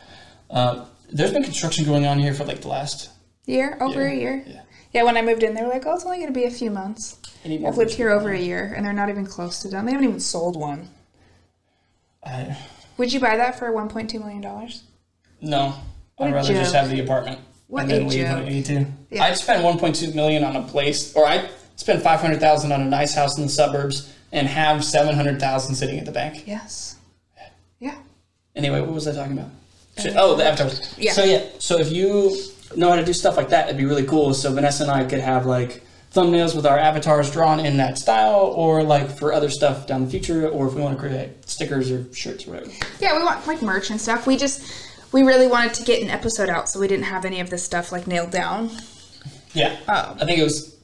Uh, 0.49 0.85
there's 1.11 1.33
been 1.33 1.43
construction 1.43 1.85
going 1.85 2.05
on 2.05 2.19
here 2.19 2.33
for 2.33 2.45
like 2.45 2.61
the 2.61 2.67
last 2.67 3.09
Year? 3.45 3.77
Over 3.81 4.03
Yeah. 4.07 4.11
a 4.11 4.15
year? 4.15 4.43
Yeah. 4.45 4.61
Yeah, 4.93 5.03
when 5.03 5.17
I 5.17 5.21
moved 5.23 5.41
in, 5.43 5.53
they 5.55 5.61
were 5.61 5.69
like, 5.69 5.85
oh, 5.85 5.93
it's 5.95 6.03
only 6.05 6.17
going 6.17 6.33
to 6.33 6.39
be 6.39 6.45
a 6.45 6.51
few 6.51 6.69
months. 6.71 7.17
I 7.43 7.47
need 7.47 7.61
more 7.61 7.71
I've 7.71 7.77
lived 7.77 7.93
here 7.93 8.09
over 8.11 8.31
a 8.31 8.39
year, 8.39 8.73
and 8.75 8.83
they're 8.85 8.93
not 8.93 9.09
even 9.09 9.25
close 9.25 9.59
to 9.61 9.69
done. 9.69 9.85
They 9.85 9.91
haven't 9.91 10.07
even 10.07 10.19
sold 10.19 10.55
one. 10.59 10.89
I, 12.23 12.57
Would 12.97 13.13
you 13.13 13.19
buy 13.19 13.37
that 13.37 13.57
for 13.57 13.71
$1.2 13.71 14.19
million? 14.19 14.41
no, 15.41 15.73
What 16.17 16.27
I'd 16.27 16.33
rather 16.33 16.53
just 16.53 16.73
have 16.75 16.89
the 16.89 16.99
apartment 17.01 17.39
What 17.67 17.83
and 17.83 17.91
then 17.91 18.07
leave 18.07 18.23
when 18.25 18.35
I 18.37 18.49
need 18.49 18.65
to. 18.65 18.85
Yeah. 19.11 19.23
I'd 19.23 19.37
spend 19.37 19.63
1.2 19.63 20.13
million 20.15 20.43
on 20.43 20.55
a 20.55 20.63
place, 20.63 21.15
or 21.15 21.25
I'd 21.27 21.49
spend 21.75 22.01
500,000 22.01 22.71
on 22.71 22.81
a 22.81 22.85
nice 22.85 23.13
house 23.15 23.37
in 23.37 23.43
the 23.43 23.49
suburbs 23.49 24.13
and 24.31 24.47
have 24.47 24.83
700,000 24.83 25.75
sitting 25.75 25.99
at 25.99 26.05
the 26.05 26.11
bank. 26.11 26.43
Yes. 26.45 26.97
Yeah. 27.79 27.95
Anyway, 28.55 28.81
what 28.81 28.91
was 28.91 29.07
I 29.07 29.13
talking 29.13 29.37
about? 29.37 29.51
Shit. 29.97 30.13
Oh, 30.15 30.35
the 30.35 30.45
avatars. 30.45 30.93
Yeah. 30.97 31.13
So 31.13 31.23
yeah, 31.23 31.45
so 31.59 31.77
if 31.79 31.91
you 31.91 32.35
know 32.75 32.89
how 32.89 32.95
to 32.95 33.05
do 33.05 33.13
stuff 33.13 33.37
like 33.37 33.49
that, 33.49 33.67
it'd 33.67 33.77
be 33.77 33.85
really 33.85 34.05
cool. 34.05 34.33
So 34.33 34.53
Vanessa 34.53 34.83
and 34.83 34.91
I 34.91 35.03
could 35.03 35.19
have 35.19 35.45
like 35.45 35.83
thumbnails 36.13 36.55
with 36.55 36.65
our 36.65 36.77
avatars 36.77 37.31
drawn 37.31 37.59
in 37.59 37.77
that 37.77 37.97
style, 37.97 38.53
or 38.55 38.83
like 38.83 39.09
for 39.09 39.33
other 39.33 39.49
stuff 39.49 39.87
down 39.87 40.05
the 40.05 40.09
future, 40.09 40.47
or 40.47 40.67
if 40.67 40.73
we 40.73 40.81
want 40.81 40.95
to 40.95 40.99
create 40.99 41.47
stickers 41.47 41.91
or 41.91 42.11
shirts 42.13 42.47
or 42.47 42.51
whatever. 42.51 42.71
Yeah, 42.99 43.17
we 43.17 43.23
want 43.23 43.45
like 43.45 43.61
merch 43.61 43.89
and 43.89 43.99
stuff. 43.99 44.25
We 44.25 44.37
just, 44.37 44.87
we 45.11 45.23
really 45.23 45.47
wanted 45.47 45.73
to 45.75 45.83
get 45.83 46.01
an 46.01 46.09
episode 46.09 46.49
out, 46.49 46.69
so 46.69 46.79
we 46.79 46.87
didn't 46.87 47.05
have 47.05 47.25
any 47.25 47.39
of 47.39 47.49
this 47.49 47.63
stuff 47.63 47.91
like 47.91 48.07
nailed 48.07 48.31
down. 48.31 48.71
Yeah. 49.53 49.77
Oh. 49.87 50.17
I 50.19 50.25
think 50.25 50.39
it 50.39 50.43
was 50.43 50.77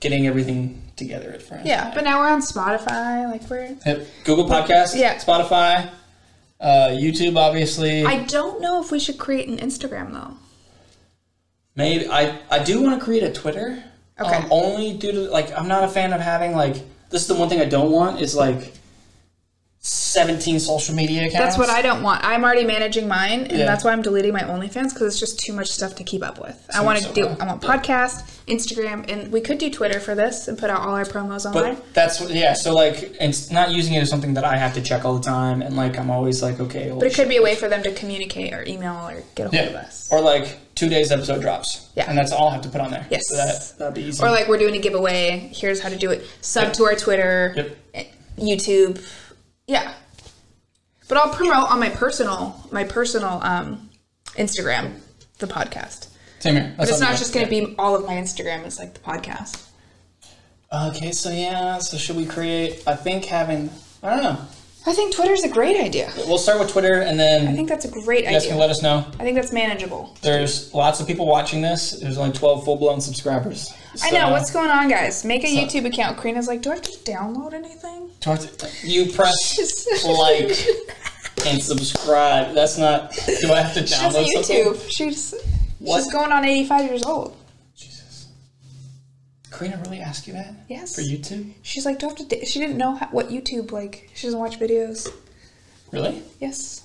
getting 0.00 0.26
everything 0.26 0.82
together 0.96 1.30
at 1.30 1.42
first. 1.42 1.66
Yeah, 1.66 1.92
but 1.94 2.04
now 2.04 2.20
we're 2.20 2.28
on 2.28 2.40
Spotify. 2.40 3.30
Like 3.30 3.48
we're. 3.50 3.76
Yep. 3.84 4.06
Google 4.24 4.46
Podcast, 4.48 4.96
Yeah. 4.96 5.16
Spotify, 5.16 5.90
uh, 6.60 6.88
YouTube, 6.90 7.36
obviously. 7.36 8.04
I 8.04 8.24
don't 8.24 8.60
know 8.60 8.82
if 8.82 8.90
we 8.90 8.98
should 8.98 9.18
create 9.18 9.48
an 9.48 9.58
Instagram 9.58 10.12
though. 10.12 10.36
Maybe 11.76 12.08
I 12.08 12.38
I 12.50 12.62
do 12.62 12.80
want 12.82 12.98
to 12.98 13.04
create 13.04 13.22
a 13.22 13.32
Twitter. 13.32 13.82
Okay. 14.20 14.34
Um, 14.36 14.46
only 14.50 14.96
due 14.96 15.12
to 15.12 15.20
like 15.30 15.56
I'm 15.58 15.66
not 15.68 15.82
a 15.84 15.88
fan 15.88 16.12
of 16.12 16.20
having 16.20 16.52
like 16.54 16.76
this 17.10 17.22
is 17.22 17.26
the 17.28 17.34
one 17.34 17.48
thing 17.48 17.60
I 17.60 17.64
don't 17.64 17.90
want 17.90 18.20
is 18.20 18.34
like 18.36 18.74
17 20.14 20.60
social 20.60 20.94
media 20.94 21.22
accounts. 21.26 21.56
That's 21.56 21.58
what 21.58 21.68
I 21.70 21.82
don't 21.82 22.02
want. 22.02 22.24
I'm 22.24 22.44
already 22.44 22.64
managing 22.64 23.08
mine, 23.08 23.40
and 23.42 23.52
Yeah. 23.58 23.66
that's 23.66 23.84
why 23.84 23.92
I'm 23.92 24.02
deleting 24.02 24.32
my 24.32 24.42
OnlyFans 24.42 24.90
because 24.94 25.02
it's 25.02 25.20
just 25.20 25.38
too 25.40 25.52
much 25.52 25.68
stuff 25.68 25.94
to 25.96 26.04
keep 26.04 26.22
up 26.22 26.40
with. 26.40 26.56
I 26.74 26.82
want 26.82 26.98
to 27.00 27.04
so, 27.04 27.12
do. 27.12 27.26
uh, 27.26 27.36
I 27.40 27.46
want 27.46 27.60
podcast, 27.62 28.22
Instagram, 28.46 29.10
and 29.10 29.32
we 29.32 29.40
could 29.40 29.58
do 29.58 29.70
Twitter 29.70 30.00
for 30.00 30.14
this 30.14 30.48
and 30.48 30.56
put 30.58 30.70
out 30.70 30.80
all 30.80 30.94
our 30.94 31.04
promos 31.04 31.44
online. 31.44 31.74
But 31.74 31.94
that's 31.94 32.20
what 32.20 32.30
yeah. 32.30 32.52
So 32.54 32.74
like 32.74 33.16
it's 33.20 33.50
not 33.50 33.70
using 33.72 33.94
it 33.94 34.00
as 34.02 34.10
something 34.10 34.34
that 34.34 34.44
I 34.44 34.56
have 34.56 34.72
to 34.74 34.80
check 34.82 35.04
all 35.04 35.14
the 35.18 35.22
time, 35.24 35.60
and 35.62 35.76
like 35.76 35.98
I'm 35.98 36.10
always 36.10 36.42
like 36.42 36.60
okay. 36.60 36.90
well, 36.90 37.00
But 37.00 37.08
it 37.08 37.14
could 37.14 37.28
be 37.28 37.36
a 37.36 37.42
way 37.42 37.54
for 37.54 37.68
them 37.68 37.82
to 37.82 37.92
communicate 37.92 38.52
or 38.54 38.64
email 38.66 38.94
or 39.08 39.22
get 39.34 39.52
a 39.52 39.56
hold 39.56 39.68
of 39.70 39.74
us. 39.76 40.08
Or 40.12 40.20
like 40.20 40.58
two 40.74 40.88
days 40.88 41.10
episode 41.12 41.40
drops. 41.40 41.88
Yeah. 41.96 42.08
And 42.08 42.16
that's 42.18 42.32
all 42.32 42.48
I 42.48 42.52
have 42.54 42.62
to 42.62 42.68
put 42.68 42.80
on 42.80 42.90
there. 42.90 43.06
Yes. 43.10 43.22
So 43.28 43.36
that 43.36 43.78
that'd 43.78 43.94
be 43.94 44.02
easy. 44.02 44.22
Or 44.22 44.30
like 44.30 44.48
we're 44.48 44.58
doing 44.58 44.74
a 44.76 44.78
giveaway. 44.80 45.50
Here's 45.54 45.80
how 45.80 45.88
to 45.88 45.96
do 45.96 46.10
it. 46.10 46.24
Sub 46.40 46.72
to 46.74 46.84
our 46.84 46.94
Twitter, 46.94 47.52
Yep. 47.56 47.76
eh, 47.94 48.04
YouTube. 48.38 49.00
Yeah. 49.66 49.94
But 51.14 51.28
I'll 51.28 51.32
promote 51.32 51.70
on 51.70 51.78
my 51.78 51.90
personal 51.90 52.60
my 52.72 52.82
personal 52.82 53.38
um, 53.44 53.88
Instagram 54.36 54.98
the 55.38 55.46
podcast. 55.46 56.08
Same 56.40 56.56
here. 56.56 56.74
But 56.76 56.88
it's 56.88 56.98
not 56.98 57.16
just 57.16 57.32
going 57.32 57.46
to 57.46 57.50
be 57.50 57.76
all 57.78 57.94
of 57.94 58.04
my 58.04 58.14
Instagram. 58.14 58.66
It's 58.66 58.80
like 58.80 58.94
the 58.94 58.98
podcast. 58.98 59.68
Okay, 60.72 61.12
so 61.12 61.30
yeah, 61.30 61.78
so 61.78 61.98
should 61.98 62.16
we 62.16 62.26
create? 62.26 62.82
I 62.88 62.96
think 62.96 63.26
having 63.26 63.70
I 64.02 64.10
don't 64.10 64.24
know. 64.24 64.38
I 64.86 64.92
think 64.92 65.14
Twitter's 65.14 65.42
a 65.44 65.48
great 65.48 65.80
idea. 65.80 66.12
We'll 66.26 66.36
start 66.38 66.58
with 66.60 66.70
Twitter, 66.70 67.00
and 67.00 67.18
then 67.18 67.48
I 67.48 67.52
think 67.54 67.68
that's 67.70 67.86
a 67.86 67.90
great 67.90 68.26
idea. 68.26 68.32
you 68.32 68.36
guys 68.38 68.46
can 68.46 68.58
let 68.58 68.68
us 68.68 68.82
know. 68.82 69.06
I 69.18 69.22
think 69.22 69.34
that's 69.34 69.52
manageable. 69.52 70.14
There's 70.20 70.72
lots 70.74 71.00
of 71.00 71.06
people 71.06 71.26
watching 71.26 71.62
this. 71.62 71.92
There's 71.92 72.18
only 72.18 72.32
12 72.34 72.64
full 72.64 72.76
blown 72.76 73.00
subscribers. 73.00 73.72
I 74.02 74.10
know 74.10 74.30
what's 74.30 74.50
going 74.50 74.70
on, 74.70 74.88
guys. 74.88 75.24
Make 75.24 75.42
a 75.44 75.46
So- 75.48 75.54
YouTube 75.80 75.86
account. 75.86 76.18
Karina's 76.18 76.48
like, 76.48 76.60
do 76.60 76.70
I 76.70 76.74
have 76.74 76.82
to 76.82 76.90
download 77.10 77.54
anything? 77.54 78.10
talk 78.20 78.40
to- 78.40 78.68
You 78.86 79.10
press 79.12 80.04
like 80.06 81.46
and 81.46 81.62
subscribe. 81.62 82.54
That's 82.54 82.76
not. 82.78 83.12
Do 83.40 83.52
I 83.52 83.60
have 83.62 83.74
to 83.74 83.86
She 83.86 83.94
has 83.94 84.14
a 84.14 84.18
download 84.18 84.26
YouTube. 84.34 84.64
something? 84.76 84.90
She's 84.90 85.34
What? 85.78 86.02
she's 86.02 86.12
going 86.12 86.30
on 86.32 86.44
85 86.44 86.84
years 86.90 87.04
old. 87.04 87.36
Karina 89.58 89.80
really 89.84 90.00
asked 90.00 90.26
you 90.26 90.32
that? 90.34 90.54
Yes. 90.68 90.94
For 90.94 91.02
YouTube? 91.02 91.52
She's 91.62 91.84
like, 91.86 91.98
do 91.98 92.06
I 92.06 92.08
have 92.10 92.18
to? 92.18 92.24
Da-? 92.26 92.44
She 92.44 92.58
didn't 92.60 92.76
know 92.76 92.94
how, 92.94 93.06
what 93.08 93.28
YouTube 93.28 93.72
like. 93.72 94.10
She 94.14 94.26
doesn't 94.26 94.40
watch 94.40 94.58
videos. 94.58 95.08
Really? 95.92 96.22
Yes. 96.40 96.84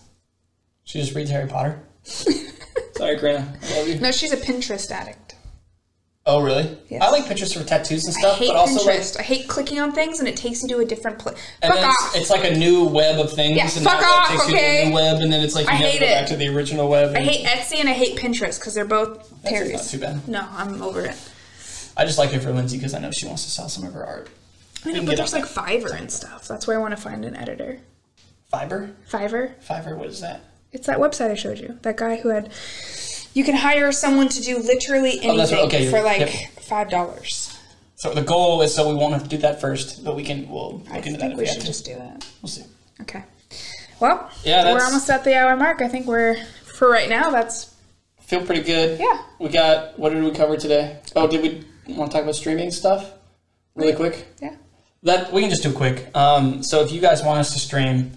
She 0.84 1.00
just 1.00 1.14
reads 1.16 1.30
Harry 1.32 1.48
Potter. 1.48 1.80
Sorry, 2.04 3.18
Karina. 3.18 3.58
I 3.64 3.78
love 3.80 3.88
you. 3.88 4.00
No, 4.00 4.12
she's 4.12 4.32
a 4.34 4.38
Pinterest 4.38 4.90
addict. 4.92 5.36
Oh, 6.26 6.42
really? 6.44 6.78
Yes. 6.90 7.02
I 7.02 7.10
like 7.10 7.24
Pinterest 7.26 7.58
for 7.58 7.64
tattoos 7.68 8.06
and 8.06 8.16
I 8.16 8.20
stuff, 8.20 8.38
hate 8.38 8.48
but 8.50 8.56
also 8.58 8.86
like 8.86 9.00
Pinterest. 9.00 9.20
I 9.20 9.24
hate 9.24 9.48
clicking 9.48 9.80
on 9.80 9.94
things 9.94 10.20
and 10.20 10.28
it 10.28 10.36
takes 10.36 10.62
you 10.62 10.70
to 10.70 10.78
a 10.80 10.86
different 10.86 11.18
place. 11.18 11.38
And 11.64 11.72
Fuck 11.74 11.82
then 11.82 11.90
off. 11.90 11.96
it's, 12.16 12.16
it's 12.18 12.30
like 12.30 12.44
a 12.52 12.56
new 12.56 12.86
web 12.86 13.20
of 13.20 13.32
things, 13.34 13.58
Yeah, 13.58 13.64
and 13.64 13.72
fuck 13.84 14.04
off, 14.04 14.28
takes 14.30 14.46
you 14.48 14.52
to 14.52 14.58
okay? 14.58 14.84
a 14.86 14.90
new 14.90 14.96
web, 14.96 15.22
and 15.22 15.34
then 15.34 15.44
it's 15.44 15.56
like 15.56 15.66
you 15.66 15.72
I 15.72 15.80
never 15.80 16.00
go 16.00 16.06
it. 16.06 16.10
back 16.10 16.28
to 16.28 16.36
the 16.36 16.48
original 16.50 16.88
web. 16.88 17.16
I 17.16 17.22
hate 17.22 17.48
Etsy 17.48 17.80
and 17.80 17.90
I 17.90 17.94
hate 17.94 18.18
Pinterest 18.18 18.60
because 18.60 18.76
they're 18.76 18.86
both 18.86 19.32
Terry's. 19.44 19.72
not 19.74 19.84
too 19.86 19.98
bad. 20.00 20.28
No, 20.28 20.48
I'm 20.52 20.82
over 20.84 21.06
it. 21.06 21.16
I 22.00 22.06
just 22.06 22.18
like 22.18 22.34
it 22.34 22.40
for 22.40 22.54
Lindsay 22.54 22.78
because 22.78 22.94
I 22.94 23.00
know 23.00 23.12
she 23.12 23.26
wants 23.28 23.44
to 23.44 23.50
sell 23.50 23.68
some 23.68 23.84
of 23.84 23.94
her 23.94 24.06
art. 24.06 24.30
I 24.86 24.94
know, 24.94 25.04
but 25.06 25.18
there's 25.18 25.34
like 25.34 25.44
Fiverr 25.44 25.94
and 26.00 26.10
stuff. 26.10 26.48
That's 26.48 26.66
why 26.66 26.76
I 26.76 26.78
want 26.78 26.96
to 26.96 27.02
find 27.02 27.26
an 27.26 27.36
editor. 27.36 27.82
Fiverr, 28.54 28.94
Fiverr. 29.12 29.52
Fiverr, 29.62 29.98
what 29.98 30.08
is 30.08 30.22
that? 30.22 30.42
It's 30.72 30.88
that 30.88 30.98
website 31.00 31.30
I 31.30 31.36
showed 31.36 31.60
you. 31.60 31.78
That 31.82 31.98
guy 31.98 32.16
who 32.16 32.30
had. 32.30 32.54
You 33.34 33.44
can 33.44 33.56
hire 33.56 33.92
someone 33.92 34.30
to 34.30 34.42
do 34.42 34.60
literally 34.60 35.12
anything 35.12 35.32
Oh, 35.32 35.38
that's 35.38 35.52
right, 35.52 35.66
okay, 35.66 35.92
for 35.92 36.02
like 36.02 36.20
yep. 36.22 36.30
five 36.62 36.90
dollars. 36.90 37.60
So 37.96 38.14
the 38.14 38.22
goal 38.22 38.62
is 38.62 38.74
so 38.74 38.88
we 38.88 38.96
won't 38.96 39.12
have 39.12 39.24
to 39.24 39.30
do 39.30 39.38
that 39.40 39.60
first, 39.60 40.06
but 40.06 40.16
we 40.16 40.24
can 40.24 40.48
we'll 40.48 40.80
look 40.80 40.92
I 40.92 40.98
into 41.00 41.18
that 41.18 41.36
we 41.36 41.46
should 41.46 41.66
just 41.66 41.84
do 41.84 41.96
that. 41.96 42.26
We'll 42.42 42.50
see. 42.50 42.64
Okay. 43.02 43.26
Well, 44.00 44.32
Yeah, 44.46 44.72
we're 44.74 44.82
almost 44.86 45.10
at 45.10 45.26
the 45.26 45.36
hour 45.38 45.58
mark. 45.58 45.82
I 45.82 45.90
think 45.90 46.08
we're 46.08 46.42
for 46.64 46.90
right 46.90 47.10
now. 47.10 47.30
That's 47.30 47.76
Feel 48.22 48.46
pretty 48.46 48.62
good. 48.62 49.00
Yeah. 49.00 49.22
We 49.38 49.50
got 49.50 50.00
what 50.00 50.14
did 50.14 50.24
we 50.24 50.32
cover 50.32 50.56
today? 50.56 51.00
Oh, 51.16 51.28
did 51.28 51.42
we 51.42 51.66
want 51.96 52.12
to 52.12 52.16
talk 52.18 52.24
about 52.24 52.36
streaming 52.36 52.72
stuff? 52.72 53.12
Really 53.76 53.94
quick. 53.94 54.26
yeah. 54.42 54.56
That 55.04 55.32
we 55.32 55.42
can 55.42 55.50
just 55.50 55.64
do 55.64 55.72
quick. 55.72 56.14
Um, 56.16 56.62
so 56.64 56.82
if 56.84 56.92
you 56.92 57.00
guys 57.00 57.24
want 57.24 57.40
us 57.40 57.54
to 57.54 57.60
stream, 57.60 58.12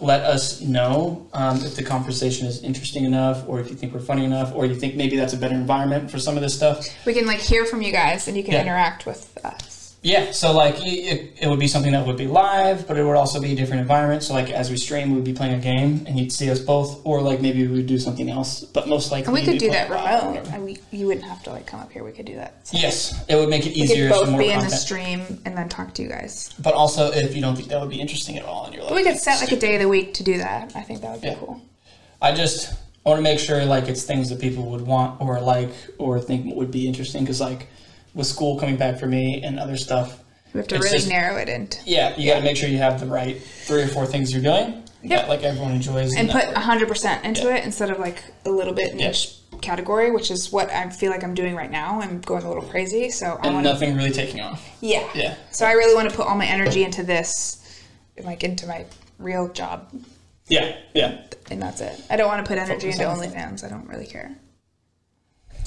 let 0.00 0.20
us 0.22 0.60
know 0.60 1.26
um, 1.32 1.56
if 1.64 1.76
the 1.76 1.82
conversation 1.82 2.46
is 2.46 2.62
interesting 2.62 3.04
enough, 3.04 3.48
or 3.48 3.60
if 3.60 3.70
you 3.70 3.76
think 3.76 3.94
we're 3.94 4.00
funny 4.00 4.24
enough, 4.24 4.52
or 4.54 4.66
you 4.66 4.74
think 4.74 4.94
maybe 4.96 5.16
that's 5.16 5.32
a 5.32 5.36
better 5.38 5.54
environment 5.54 6.10
for 6.10 6.18
some 6.18 6.36
of 6.36 6.42
this 6.42 6.54
stuff. 6.54 6.84
We 7.06 7.14
can 7.14 7.26
like 7.26 7.38
hear 7.38 7.64
from 7.64 7.80
you 7.80 7.92
guys, 7.92 8.28
and 8.28 8.36
you 8.36 8.42
can 8.44 8.52
Yeah. 8.54 8.62
interact 8.62 9.06
with 9.06 9.38
us. 9.44 9.71
Yeah. 10.04 10.32
So 10.32 10.52
like 10.52 10.74
it, 10.80 11.32
it 11.40 11.46
would 11.48 11.60
be 11.60 11.68
something 11.68 11.92
that 11.92 12.04
would 12.06 12.16
be 12.16 12.26
live, 12.26 12.88
but 12.88 12.96
it 12.96 13.04
would 13.04 13.14
also 13.14 13.40
be 13.40 13.52
a 13.52 13.54
different 13.54 13.82
environment. 13.82 14.24
So 14.24 14.34
like 14.34 14.50
as 14.50 14.68
we 14.68 14.76
stream, 14.76 15.10
we 15.10 15.14
would 15.14 15.24
be 15.24 15.32
playing 15.32 15.54
a 15.54 15.58
game, 15.60 16.04
and 16.08 16.18
you'd 16.18 16.32
see 16.32 16.50
us 16.50 16.58
both, 16.58 17.00
or 17.04 17.22
like 17.22 17.40
maybe 17.40 17.66
we 17.68 17.76
would 17.76 17.86
do 17.86 17.98
something 18.00 18.28
else. 18.28 18.64
But 18.64 18.88
most 18.88 19.12
likely 19.12 19.26
And 19.26 19.34
we 19.34 19.44
could 19.44 19.58
do 19.58 19.70
that 19.70 19.90
remote. 19.90 20.26
whatever. 20.34 20.50
And 20.54 20.64
we, 20.64 20.78
you 20.90 21.06
wouldn't 21.06 21.26
have 21.26 21.42
to 21.44 21.50
like 21.50 21.66
come 21.66 21.78
up 21.78 21.92
here. 21.92 22.02
We 22.02 22.10
could 22.10 22.26
do 22.26 22.34
that. 22.34 22.66
So 22.66 22.78
Yes, 22.78 23.24
it 23.28 23.36
would 23.36 23.48
make 23.48 23.64
it 23.64 23.72
easier. 23.76 24.06
we 24.06 24.12
could 24.12 24.26
both 24.26 24.38
be 24.38 24.50
in 24.50 24.60
the 24.60 24.70
stream 24.70 25.20
and 25.44 25.56
then 25.56 25.68
talk 25.68 25.94
to 25.94 26.02
you 26.02 26.08
guys. 26.08 26.52
But 26.58 26.74
also, 26.74 27.12
if 27.12 27.36
you 27.36 27.40
don't 27.40 27.54
think 27.54 27.68
that 27.68 27.80
would 27.80 27.90
be 27.90 28.00
interesting 28.00 28.36
at 28.38 28.44
all, 28.44 28.64
and 28.66 28.74
you're 28.74 28.82
like, 28.82 28.90
But 28.90 28.96
we 28.96 29.04
could 29.04 29.18
set 29.18 29.40
like 29.40 29.52
a 29.52 29.56
day 29.56 29.76
of 29.76 29.82
the 29.82 29.88
week 29.88 30.14
to 30.14 30.24
do 30.24 30.38
that. 30.38 30.74
I 30.74 30.82
think 30.82 31.00
that 31.02 31.12
would 31.12 31.20
be 31.22 31.28
Yeah. 31.28 31.34
cool. 31.36 31.60
I 32.20 32.32
just 32.32 32.74
want 33.04 33.18
to 33.18 33.22
make 33.22 33.38
sure 33.38 33.64
like 33.64 33.88
it's 33.88 34.02
things 34.02 34.30
that 34.30 34.40
people 34.40 34.64
would 34.70 34.80
want 34.82 35.20
or 35.20 35.40
like 35.40 35.70
or 35.98 36.18
think 36.20 36.54
would 36.56 36.70
be 36.72 36.88
interesting 36.88 37.22
because 37.22 37.40
like 37.40 37.68
with 38.14 38.26
school 38.26 38.58
coming 38.58 38.76
back 38.76 38.98
for 38.98 39.06
me 39.06 39.42
and 39.42 39.58
other 39.58 39.76
stuff, 39.76 40.18
We 40.52 40.58
have 40.58 40.68
to 40.68 40.78
really 40.78 40.90
just- 40.90 41.08
narrow 41.08 41.36
it 41.36 41.48
into 41.48 41.78
yeah, 41.86 42.16
you 42.16 42.30
got 42.30 42.38
to 42.38 42.44
make 42.44 42.56
sure 42.56 42.68
you 42.68 42.78
have 42.78 43.00
the 43.00 43.06
right 43.06 43.40
three 43.42 43.82
or 43.82 43.88
four 43.88 44.06
things 44.06 44.32
you're 44.32 44.42
doing 44.42 44.82
that 45.04 45.28
like 45.28 45.42
everyone 45.42 45.72
enjoys 45.72 46.14
and 46.14 46.30
put 46.30 46.44
hundred 46.56 46.86
percent 46.86 47.24
into 47.24 47.52
it 47.52 47.64
instead 47.64 47.90
of 47.90 47.98
like 47.98 48.22
a 48.46 48.50
little 48.50 48.72
bit 48.72 48.92
in 48.92 48.98
Yeah. 49.00 49.10
each 49.10 49.34
category, 49.60 50.10
which 50.12 50.30
is 50.30 50.50
what 50.52 50.70
I 50.70 50.88
feel 50.90 51.10
like 51.10 51.22
I'm 51.24 51.34
doing 51.34 51.54
right 51.56 51.70
now. 51.70 52.00
I'm 52.00 52.20
going 52.20 52.42
a 52.44 52.48
little 52.48 52.62
crazy, 52.64 53.10
so 53.10 53.38
I 53.42 53.46
and 53.46 53.54
want 53.54 53.66
to. 53.66 53.72
nothing 53.72 53.96
really 53.96 54.10
taking 54.12 54.40
off. 54.40 54.64
Yeah. 54.80 55.08
Yeah. 55.14 55.34
So 55.52 55.66
I 55.66 55.72
really 55.72 55.94
want 55.94 56.08
to 56.10 56.16
put 56.16 56.26
all 56.26 56.36
my 56.36 56.46
energy 56.46 56.82
into 56.84 57.02
this, 57.02 57.80
like 58.22 58.42
into 58.44 58.66
my 58.66 58.86
real 59.18 59.48
job, 59.52 59.88
Yeah, 60.48 60.76
yeah. 60.94 61.22
and 61.50 61.60
that's 61.62 61.80
it. 61.80 62.00
I 62.10 62.16
don't 62.16 62.26
want 62.28 62.44
to 62.44 62.48
put 62.48 62.58
energy 62.58 62.90
Focus 62.92 62.98
into 62.98 63.08
on 63.08 63.18
OnlyFans. 63.18 63.64
I 63.64 63.68
don't 63.68 63.86
really 63.88 64.06
care. 64.06 64.34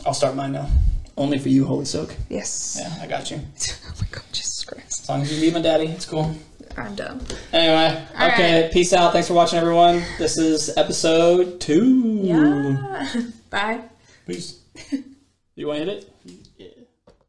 I'll 0.05 0.13
start 0.13 0.35
mine 0.35 0.51
now. 0.53 0.69
Only 1.17 1.39
for 1.39 1.49
you, 1.49 1.65
Holy 1.65 1.85
Soak. 1.85 2.13
Yes. 2.29 2.77
Yeah, 2.79 2.93
I 3.01 3.07
got 3.07 3.31
you. 3.31 3.37
oh 3.87 3.93
my 4.01 4.07
god, 4.11 4.23
Jesus 4.33 4.65
Christ. 4.65 5.03
As 5.03 5.09
long 5.09 5.21
as 5.21 5.33
you 5.33 5.49
be 5.49 5.53
my 5.53 5.61
daddy, 5.61 5.85
it's 5.85 6.05
cool. 6.05 6.35
I'm 6.77 6.93
done. 6.95 7.21
Anyway, 7.53 8.05
All 8.17 8.27
okay. 8.31 8.63
right. 8.63 8.71
Peace 8.71 8.91
out. 8.91 9.13
Thanks 9.13 9.29
for 9.29 9.33
watching, 9.33 9.57
everyone. 9.59 10.03
This 10.17 10.37
is 10.37 10.75
episode 10.75 11.61
two. 11.61 12.19
Yeah. 12.21 13.07
Bye. 13.49 13.81
Peace. 14.27 14.59
you 15.55 15.67
want 15.67 15.79
to 15.79 15.85
hit 15.85 16.03
it? 16.25 16.44